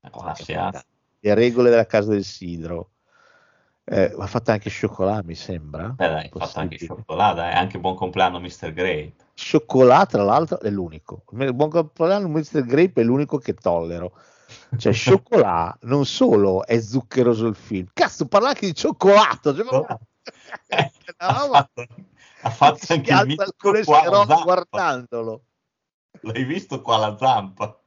[0.00, 0.82] Astro.
[1.20, 2.90] le regole della casa del sidro.
[3.84, 5.88] Eh, ha fatto anche Chocolat, mi sembra.
[5.88, 8.72] Beh, dai, hai fatto anche cioccolata, e anche buon compleanno Mr.
[8.72, 9.14] Grape.
[9.34, 11.24] Chocolat, tra l'altro, è l'unico.
[11.30, 12.64] Buon compleanno Mr.
[12.64, 14.12] Grape è l'unico che tollero.
[14.76, 19.54] Cioè, Chocolat non solo è zuccheroso il film, cazzo, parla anche di cioccolato.
[19.54, 19.98] Cioè, ma-
[20.68, 21.86] Eh, ha roba fatto,
[22.42, 25.44] ha fatto si anche il alza colesterolo guardandolo.
[26.22, 27.78] L'hai visto qua alla zampa?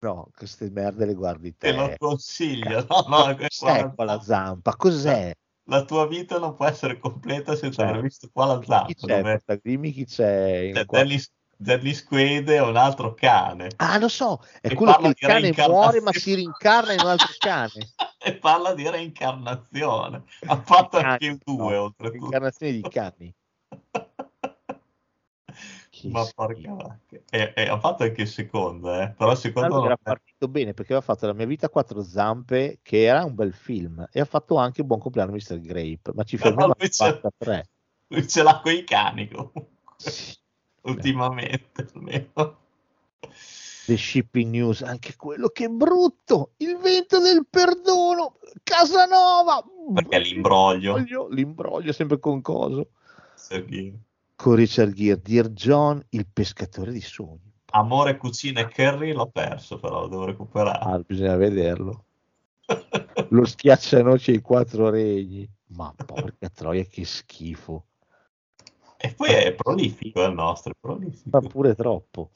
[0.00, 1.76] No, queste merde le guardi Te te.
[1.76, 2.84] lo consiglio.
[2.88, 4.74] No, no, Cos'è qua la zampa?
[4.76, 5.32] Cos'è?
[5.66, 8.86] La tua vita non può essere completa senza Cioè, aver visto qua la zampa.
[8.86, 9.40] Chi c'è?
[9.62, 10.70] Dimmi chi c'è.
[10.72, 11.30] c'è qua- Dennis,
[11.62, 13.70] Dennis Quaid e un altro cane.
[13.76, 17.06] Ah, lo so, è E quello che il cane muore ma si rincarna in un
[17.06, 17.92] altro cane.
[18.22, 20.24] e parla di reincarnazione.
[20.46, 22.18] Ha fatto Cani, anche il due, no, oltretutto.
[22.18, 23.34] Reincarnazione di cani.
[26.10, 27.16] Ma porca vacca.
[27.30, 29.14] E, e ha fatto anche il secondo, eh.
[29.16, 32.02] però il secondo non era partito bene perché aveva fatto La mia vita a quattro
[32.02, 35.60] zampe, che era un bel film, e ha fatto anche Buon compleanno Mr.
[35.60, 37.68] Grape, ma ci fermiamo a c'è- 43.
[38.08, 39.68] lui ce l'ha con i cani comunque.
[39.96, 40.40] Sì.
[40.82, 42.56] Ultimamente almeno.
[43.86, 50.94] The Shipping News, anche quello che è brutto, il vento del perdono, Casanova, Perché l'imbroglio.
[50.96, 52.90] l'imbroglio, l'imbroglio sempre con coso,
[53.34, 53.92] Sergio.
[54.36, 57.50] con Richard Gere, Dear John, il pescatore di sogni.
[57.74, 60.78] Amore, cucina e curry l'ho perso, però lo devo recuperare.
[60.78, 62.04] Ah, bisogna vederlo.
[63.30, 65.48] Lo schiaccianoci ai quattro regni.
[65.74, 67.86] Ma porca troia, che schifo.
[69.04, 71.28] E poi è prolifico il nostro, è prolifico.
[71.32, 72.30] Ma pure troppo.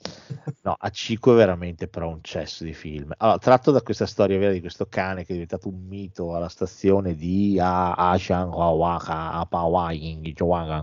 [0.63, 3.15] No, a Cico è veramente però un cesso di film.
[3.19, 6.49] Allora, tratto da questa storia vera di questo cane che è diventato un mito alla
[6.49, 10.77] stazione di Ashan Wawaka Apawai È una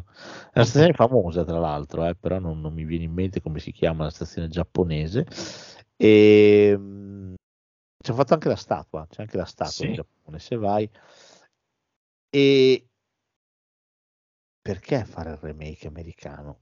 [0.53, 4.05] stazione famosa, tra l'altro, eh, però non, non mi viene in mente come si chiama
[4.05, 5.27] la stazione giapponese.
[5.97, 7.33] E mh,
[8.01, 9.85] ci ha fatto anche la statua, c'è anche la statua Sì.
[9.87, 10.89] in Giappone, se vai.
[12.29, 12.87] E
[14.63, 16.61] perché fare il remake americano?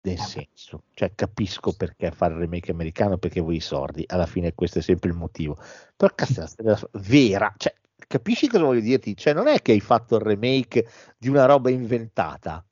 [0.00, 4.54] Nel senso, cioè capisco perché fare il remake americano perché vuoi i soldi, alla fine
[4.54, 5.58] questo è sempre il motivo.
[5.94, 7.74] Però cazzo, è una storia vera, cioè,
[8.06, 9.14] capisci cosa voglio dirti?
[9.14, 12.66] Cioè, non è che hai fatto il remake di una roba inventata,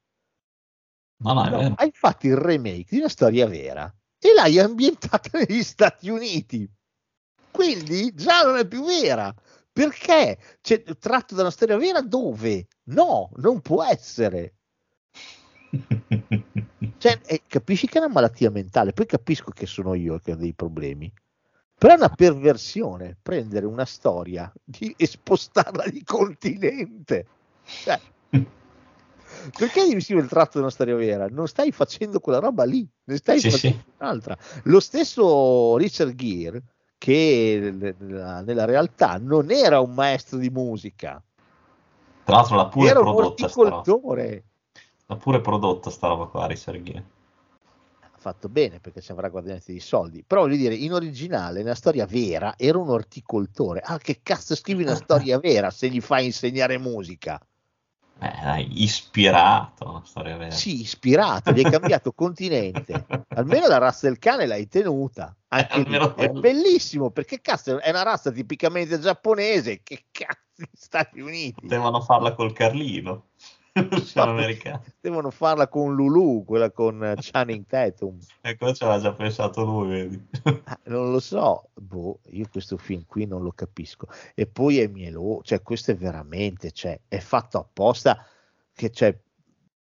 [1.18, 3.94] no, è no, hai fatto il remake di una storia vera.
[4.18, 6.66] e l'hai ambientata negli Stati Uniti.
[7.50, 9.34] Quindi già non è più vera.
[9.76, 10.38] Perché?
[10.62, 12.66] Cioè, tratto da una storia vera dove?
[12.84, 14.54] No, non può essere.
[16.98, 20.36] Cioè, eh, capisci che è una malattia mentale, poi capisco che sono io che ho
[20.36, 21.12] dei problemi.
[21.76, 27.26] Però è una perversione prendere una storia di- e spostarla di continente.
[27.62, 28.00] Cioè,
[29.58, 31.28] perché devi scrivere il tratto di una storia vera?
[31.28, 33.92] Non stai facendo quella roba lì, ne stai Sì, facendo sì.
[33.98, 34.38] un'altra.
[34.64, 36.62] Lo stesso Richard Gere,
[36.98, 41.22] che nella, realtà non era un maestro di musica,
[42.24, 43.82] Tra l'altro l'ha pure era un prodotta.
[45.08, 47.04] L'ha pure prodotta sta roba qua, Gere.
[48.00, 50.24] Ha fatto bene perché ci avrà guadagnato dei soldi.
[50.24, 53.80] Però voglio dire, in originale, nella storia vera, era un orticoltore.
[53.84, 57.40] Ah, che cazzo scrivi una storia vera se gli fai insegnare musica?
[58.18, 60.50] Eh, dai, ispirato, storia vera.
[60.50, 63.06] Sì, ispirato, gli hai cambiato continente.
[63.28, 65.36] Almeno la razza del cane l'hai tenuta.
[65.48, 65.84] Anche lì.
[65.84, 69.82] almeno È bellissimo perché cazzo è una razza tipicamente giapponese.
[69.82, 73.24] Che cazzo, gli Stati Uniti Potevano farla col Carlino.
[73.82, 74.82] Versione americana.
[75.00, 78.18] devono farla con Lulu, quella con Channing Tatum.
[78.40, 80.26] Ecco, ci aveva già pensato lui, vedi.
[80.64, 84.06] Ah, non lo so, boh, io questo film qui non lo capisco.
[84.34, 88.24] E poi è mielo, cioè questo è veramente, cioè, è fatto apposta
[88.72, 89.18] che cioè,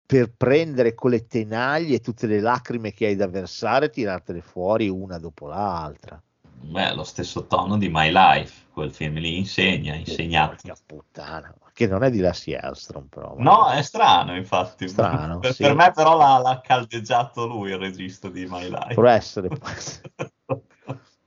[0.06, 4.88] per prendere con le tenaglie tutte le lacrime che hai da versare e tirartele fuori
[4.88, 6.20] una dopo l'altra.
[6.58, 10.56] Beh, lo stesso tono di My Life, quel film lì insegna, ha insegnato.
[10.62, 13.34] Porca puttana, che non è di Lassie Armstrong però.
[13.38, 14.88] No, è strano, infatti.
[14.88, 15.62] Strano, per, sì.
[15.62, 18.94] per me però l'ha, l'ha caldeggiato lui, il regista di My Life.
[18.94, 20.12] Può essere, può essere.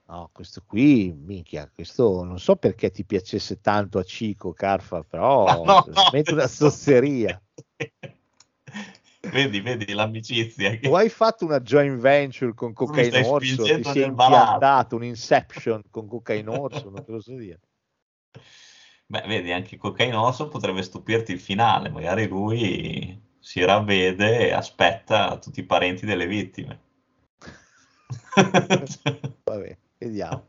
[0.10, 5.46] No, questo qui, minchia, questo non so perché ti piacesse tanto a Cico, Carfa, però
[5.64, 7.40] no, no, veramente una zozzeria.
[9.34, 10.78] vedi, vedi l'amicizia.
[10.78, 10.88] Che...
[10.88, 16.08] O hai fatto una joint venture con Cocaine Orso, ti sei impiantato un Inception con
[16.08, 17.60] Cocaine Orso, non te lo so dire.
[19.10, 25.40] Beh, vedi, anche Cocaine Orso potrebbe stupirti il finale, magari lui si ravvede e aspetta
[25.40, 26.80] tutti i parenti delle vittime.
[29.46, 30.46] Vabbè, vediamo.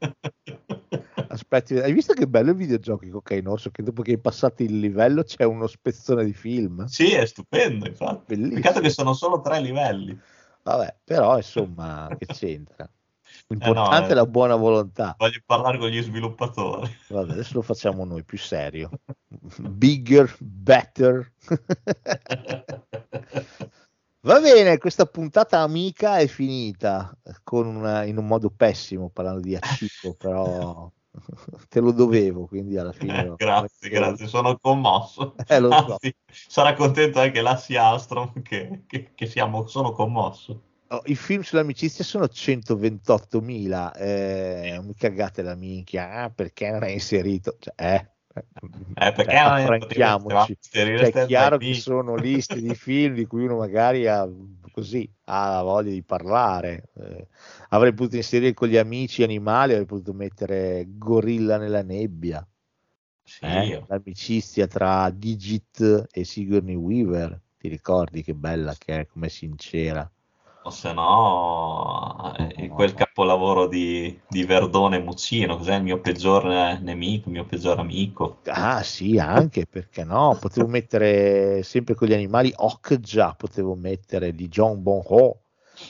[1.32, 3.70] Aspetti, hai visto che bello il videogioco di Cocaine Orso?
[3.70, 6.86] Che dopo che hai passato il livello c'è uno spezzone di film.
[6.86, 8.34] Sì, è stupendo, infatti.
[8.34, 8.60] Bellissimo.
[8.60, 10.18] Peccato che sono solo tre livelli.
[10.62, 12.84] Vabbè, però insomma, che c'entra?
[12.84, 12.90] no,
[13.46, 14.10] L'importante eh.
[14.10, 15.14] è la buona volontà.
[15.16, 16.92] Voglio parlare con gli sviluppatori.
[17.08, 18.90] Vabbè, adesso lo facciamo noi più serio.
[19.58, 21.32] Bigger, better.
[24.22, 29.54] Va bene, questa puntata amica è finita con una- in un modo pessimo parlando di
[29.54, 30.92] Accico, però
[31.68, 33.24] te lo dovevo, quindi alla fine...
[33.26, 35.34] lo- grazie, grazie, sono commosso.
[35.46, 35.92] Eh, lo so.
[35.92, 40.62] Anzi, sarà contento anche Lassi Alstrom che, che- che siamo, sono commosso.
[40.88, 46.88] Oh, I film sull'amicizia sono 128.000, eh, mi cagate la minchia, ah, perché non è
[46.88, 47.56] inserito?
[47.60, 48.10] Cioè, eh,
[48.94, 50.56] Eh, perché cioè, non è- affranchiamoci.
[50.92, 54.28] Cioè, è chiaro che sono liste di film di cui uno magari ha
[54.70, 56.90] così ha voglia di parlare.
[56.94, 57.26] Eh,
[57.70, 62.46] avrei potuto inserire con gli amici animali, avrei potuto mettere Gorilla nella nebbia,
[63.24, 67.40] Sì, eh, l'amicizia tra Digit e Sigourney Weaver.
[67.58, 70.10] Ti ricordi che bella che è, come sincera.
[70.62, 76.78] O se no, eh, quel capolavoro di, di Verdone Muccino, cos'è il mio peggior eh,
[76.80, 78.38] nemico, il mio peggior amico.
[78.46, 84.48] Ah sì, anche perché no, potevo mettere sempre con gli animali Okja, potevo mettere di
[84.48, 85.40] John Bon Ho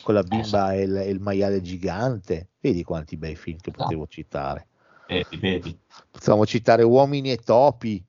[0.03, 2.51] con la bimba e il, e il maiale gigante.
[2.61, 4.69] Vedi quanti bei film che potevo citare.
[5.09, 5.79] Vedi, vedi.
[6.11, 8.05] Potevamo citare Uomini e Topi,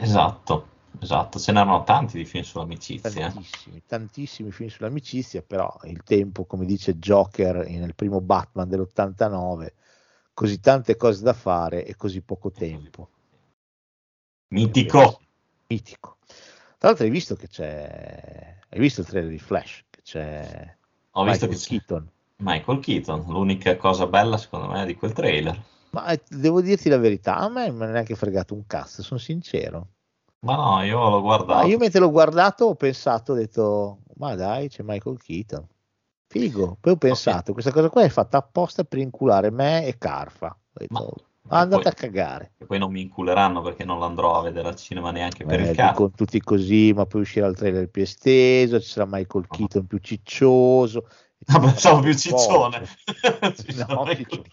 [0.00, 0.66] Esatto,
[1.00, 3.10] esatto, ce n'erano tanti di film sull'amicizia.
[3.10, 9.72] tantissimi, tantissimi film sull'amicizia, però il tempo, come dice Joker nel primo Batman dell'89,
[10.34, 13.10] così tante cose da fare e così poco tempo.
[14.48, 15.20] Mitico.
[15.66, 16.18] Mitico.
[16.78, 20.76] Tra l'altro hai visto che c'è, hai visto il trailer di Flash, che c'è
[21.12, 22.10] Ho visto Michael che c'è Keaton.
[22.36, 25.60] Michael Keaton, l'unica cosa bella secondo me di quel trailer.
[25.90, 29.18] Ma eh, devo dirti la verità, a me non è neanche fregato un cazzo, sono
[29.18, 29.88] sincero.
[30.40, 31.66] Ma no, io l'ho Ma guardato.
[31.66, 35.66] io mentre l'ho guardato ho pensato, ho detto, ma dai, c'è Michael Keaton.
[36.28, 36.76] Figo.
[36.80, 40.48] Poi ho pensato, questa cosa qua è fatta apposta per inculare me e Carfa.
[40.48, 41.14] Ho detto,
[41.48, 42.52] Ma- andate poi- a cagare.
[42.58, 45.70] E poi non mi inculeranno perché non l'andrò a vedere al cinema neanche per Eh,
[45.70, 45.90] il caso.
[45.90, 49.98] dicono tutti così, ma poi uscirà il trailer più esteso, ci sarà Michael Keaton più
[49.98, 51.08] ciccioso.
[51.46, 52.86] Ah, pensavo più ciccione.
[53.88, 54.50] No, ciccione.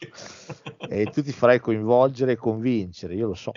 [0.88, 3.52] E tu ti farai coinvolgere e convincere, io lo so.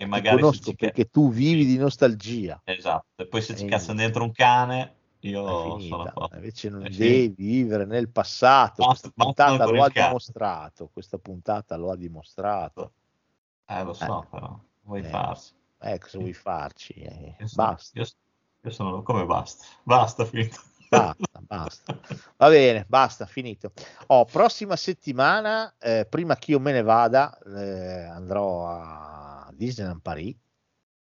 [0.00, 2.58] E Ti magari se conosco ca- perché tu vivi di nostalgia.
[2.64, 6.34] Esatto, e poi se ci cazzano dentro un cane, Io è sono a posto.
[6.36, 6.96] Invece non sì.
[6.96, 8.82] devi vivere nel passato.
[8.86, 10.88] Basta- questa puntata lo ha dimostrato.
[10.90, 12.92] Questa puntata lo ha dimostrato.
[13.66, 14.26] Eh, lo so, Eh.
[14.30, 14.58] però.
[14.80, 15.04] Vuoi Eh.
[15.04, 15.52] farsi?
[15.82, 16.94] Eh, cosa vuoi farci?
[16.94, 18.00] Eh, Io sono, basta.
[18.00, 18.06] Io,
[18.62, 19.66] io sono come basta.
[19.82, 20.60] Basta, finito.
[20.88, 22.00] Basta, basta.
[22.38, 23.72] Va bene, basta, finito.
[24.06, 29.29] Oh, prossima settimana, eh, prima che io me ne vada, eh, andrò a
[29.60, 30.36] Disneyland Paris,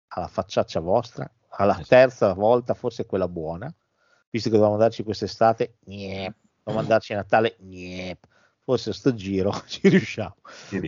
[0.09, 3.73] alla facciaccia vostra, alla Eh terza volta, forse quella buona,
[4.29, 6.35] visto che dovevamo andarci quest'estate, niep.
[6.63, 8.25] dovevamo andarci a Natale, niep.
[8.63, 10.35] forse a sto giro ci riusciamo.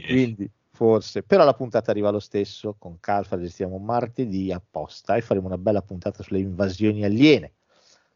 [0.06, 5.48] Quindi forse, però la puntata arriva lo stesso, con Calfa registriamo martedì apposta e faremo
[5.48, 7.54] una bella puntata sulle invasioni aliene.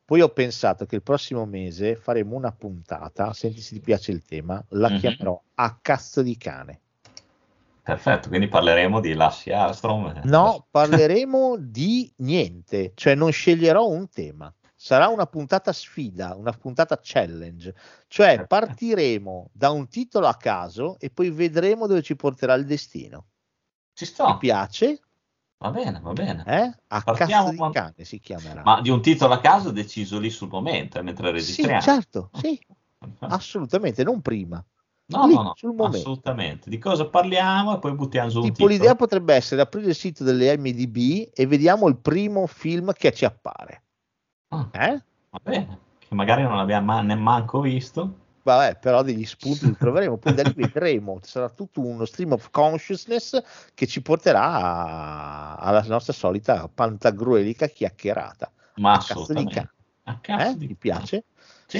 [0.06, 4.24] Poi ho pensato che il prossimo mese faremo una puntata, senti se ti piace il
[4.24, 4.98] tema, la Mhm.
[5.00, 6.83] chiamerò a cazzo di cane.
[7.84, 10.22] Perfetto, quindi parleremo di Lassie Armstrong.
[10.24, 14.53] No, parleremo di niente, cioè non sceglierò un tema.
[14.74, 17.74] Sarà una puntata sfida, una puntata challenge,
[18.08, 23.26] cioè partiremo da un titolo a caso e poi vedremo dove ci porterà il destino.
[23.94, 24.38] Ci Ti sto.
[24.38, 25.00] piace?
[25.58, 26.44] Va bene, va bene.
[26.45, 26.74] Eh?
[26.88, 28.62] A Partiamo cazzo di con- cane si chiamerà.
[28.64, 31.82] Ma di un titolo a caso deciso lì sul momento, eh, mentre sì, registriamo.
[31.82, 32.60] certo, sì,
[33.20, 34.64] assolutamente, non prima.
[35.17, 35.98] No, lì, no, no, sul momento.
[35.98, 36.69] assolutamente.
[36.69, 40.58] Di cosa parliamo e poi buttiamo un Tipo l'idea potrebbe essere aprire il sito delle
[40.58, 43.83] MDB e vediamo il primo film che ci appare.
[44.50, 45.03] Ah, Eh?
[45.30, 48.17] Va bene, che magari non abbiamo ma- neanche visto.
[48.43, 52.50] Vabbè, però degli spunti li troveremo, poi da lì vedremo, sarà tutto uno stream of
[52.51, 53.42] consciousness
[53.74, 58.51] che ci porterà alla nostra solita pantagruelica chiacchierata.
[58.75, 59.53] Ma A cazzo di assolutamente.
[59.53, 59.69] cane.
[60.03, 60.58] A cazzo Eh?
[60.58, 61.24] di Ti piace?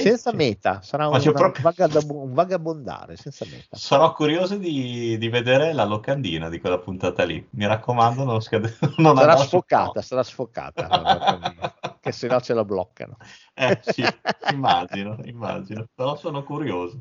[0.00, 0.36] senza sì.
[0.36, 3.76] meta, sarà un, proprio- vagab- un vagabondare, senza meta.
[3.76, 7.46] Sarò curioso di, di vedere la locandina di quella puntata lì.
[7.50, 13.16] Mi raccomando, non, scade- non sarà sfocata, sarà sfocata, che se no ce la bloccano.
[13.54, 14.04] Eh sì,
[14.50, 15.86] immagino, immagino.
[15.94, 16.98] Però sono curioso.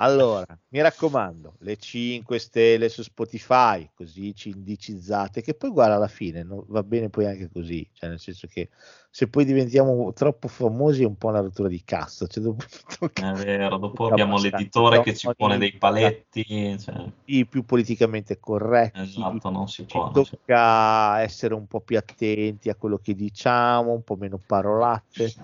[0.00, 6.06] Allora, mi raccomando, le 5 stelle su Spotify, così ci indicizzate, che poi guarda alla
[6.06, 8.68] fine no, va bene poi anche così, cioè nel senso che
[9.10, 12.64] se poi diventiamo troppo famosi è un po' una rottura di cazzo, cioè dopo
[13.12, 14.56] È vero, dopo abbiamo abbastanza.
[14.56, 16.78] l'editore che ci pone dei paletti.
[16.78, 20.12] Cioè, i più politicamente corretti, esatto, non si può.
[20.12, 25.34] tocca essere un po' più attenti a quello che diciamo, un po' meno parolacce.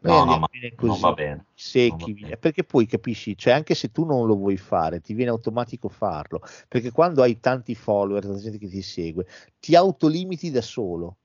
[0.00, 1.00] No, no, ma così.
[1.00, 1.46] va bene.
[1.54, 2.36] secchi, va bene.
[2.36, 6.40] perché poi capisci, cioè anche se tu non lo vuoi fare, ti viene automatico farlo,
[6.68, 9.26] perché quando hai tanti follower, tanta gente che ti segue,
[9.58, 11.16] ti autolimiti da solo,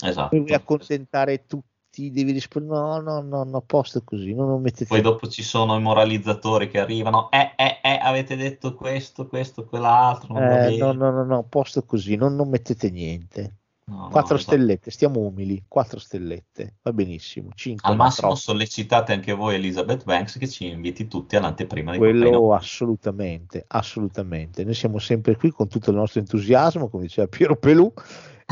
[0.00, 0.36] Esatto.
[0.36, 5.00] vuoi accontentare tutti, devi rispondere no, no, no, no, posto così, non lo mettete Poi
[5.00, 10.36] dopo ci sono i moralizzatori che arrivano, eh, eh, eh, avete detto questo, questo, quell'altro,
[10.38, 13.58] eh, no, no, no, no, posto così, non, non mettete niente.
[13.84, 18.40] No, no, Quattro stellette, stiamo umili, quattro stellette, va benissimo, cinque Al ma massimo troppo.
[18.40, 24.62] sollecitate anche voi Elizabeth Banks che ci inviti tutti all'anteprima di Quello assolutamente, assolutamente.
[24.62, 27.92] Noi siamo sempre qui con tutto il nostro entusiasmo, come diceva Piero Pelù,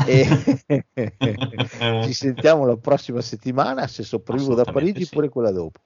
[0.05, 0.27] e
[2.03, 5.13] ci sentiamo la prossima settimana, se sopravvivo da Parigi, sì.
[5.13, 5.79] pure quella dopo.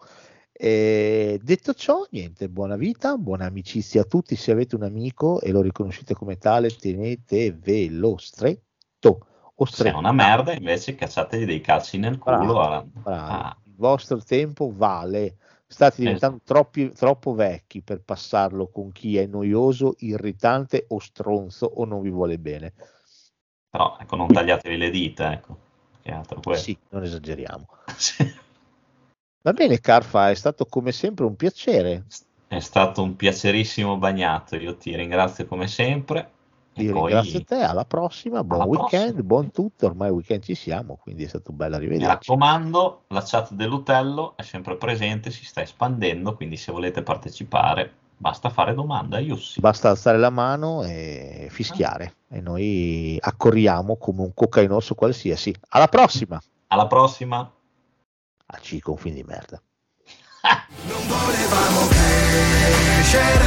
[0.52, 4.36] E detto ciò, niente, buona vita, buona amicizia a tutti.
[4.36, 9.28] Se avete un amico e lo riconoscete come tale, tenetevelo stretto
[9.64, 12.38] Se è una merda, invece cacciategli dei calci nel culo.
[12.38, 13.32] Bravo, bravo.
[13.32, 15.38] Ah, Il vostro tempo vale.
[15.68, 21.86] State diventando troppi- troppo vecchi per passarlo con chi è noioso, irritante o stronzo o
[21.86, 22.74] non vi vuole bene.
[23.70, 25.58] però ecco, non tagliatevi le dita, ecco.
[26.02, 26.60] Che altro quello.
[26.60, 27.68] Sì, non esageriamo.
[27.98, 28.44] Sì.
[29.42, 32.06] Va bene, Carfa, è stato come sempre un piacere.
[32.48, 36.32] È stato un piacerissimo bagnato, io ti ringrazio come sempre.
[36.78, 39.24] Io poi ringrazio te, alla prossima, buon Alla weekend, prossima.
[39.24, 42.08] buon tutto, ormai weekend ci siamo, quindi è stato bello mi arrivederci.
[42.12, 48.50] raccomando, la chat dell'Utello è sempre presente, si sta espandendo, quindi se volete partecipare basta
[48.50, 49.60] fare domanda a Yussi.
[49.60, 55.54] Basta alzare la mano e fischiare e noi accorriamo come un cocainoso qualsiasi.
[55.70, 56.42] Alla prossima!
[56.68, 57.52] Alla prossima!
[58.48, 59.62] A Cico, un film di merda.
[60.86, 63.44] volevamo crescere,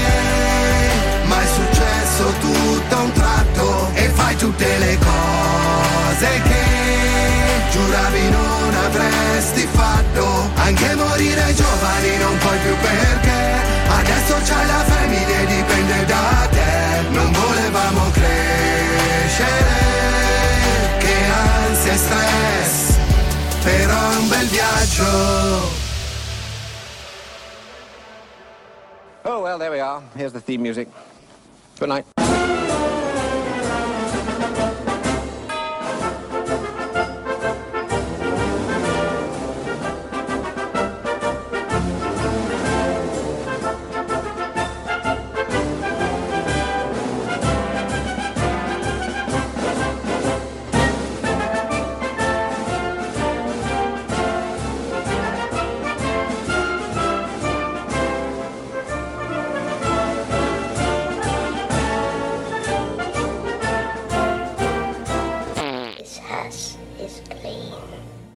[1.28, 8.74] ma è successo tutto a un tratto e fai tutte le cose che giuravi non
[8.74, 10.50] avresti fatto.
[10.56, 13.56] Anche morire giovani non puoi più perché
[13.88, 17.08] adesso c'hai la famiglia e dipende da te.
[17.10, 19.76] Non volevamo crescere,
[20.98, 21.14] che
[21.68, 22.96] ansia e stress,
[23.62, 25.76] però è un bel viaggio.
[29.24, 30.00] Oh, well, there we are.
[30.14, 30.88] Here's the theme music.
[31.78, 32.97] Good night.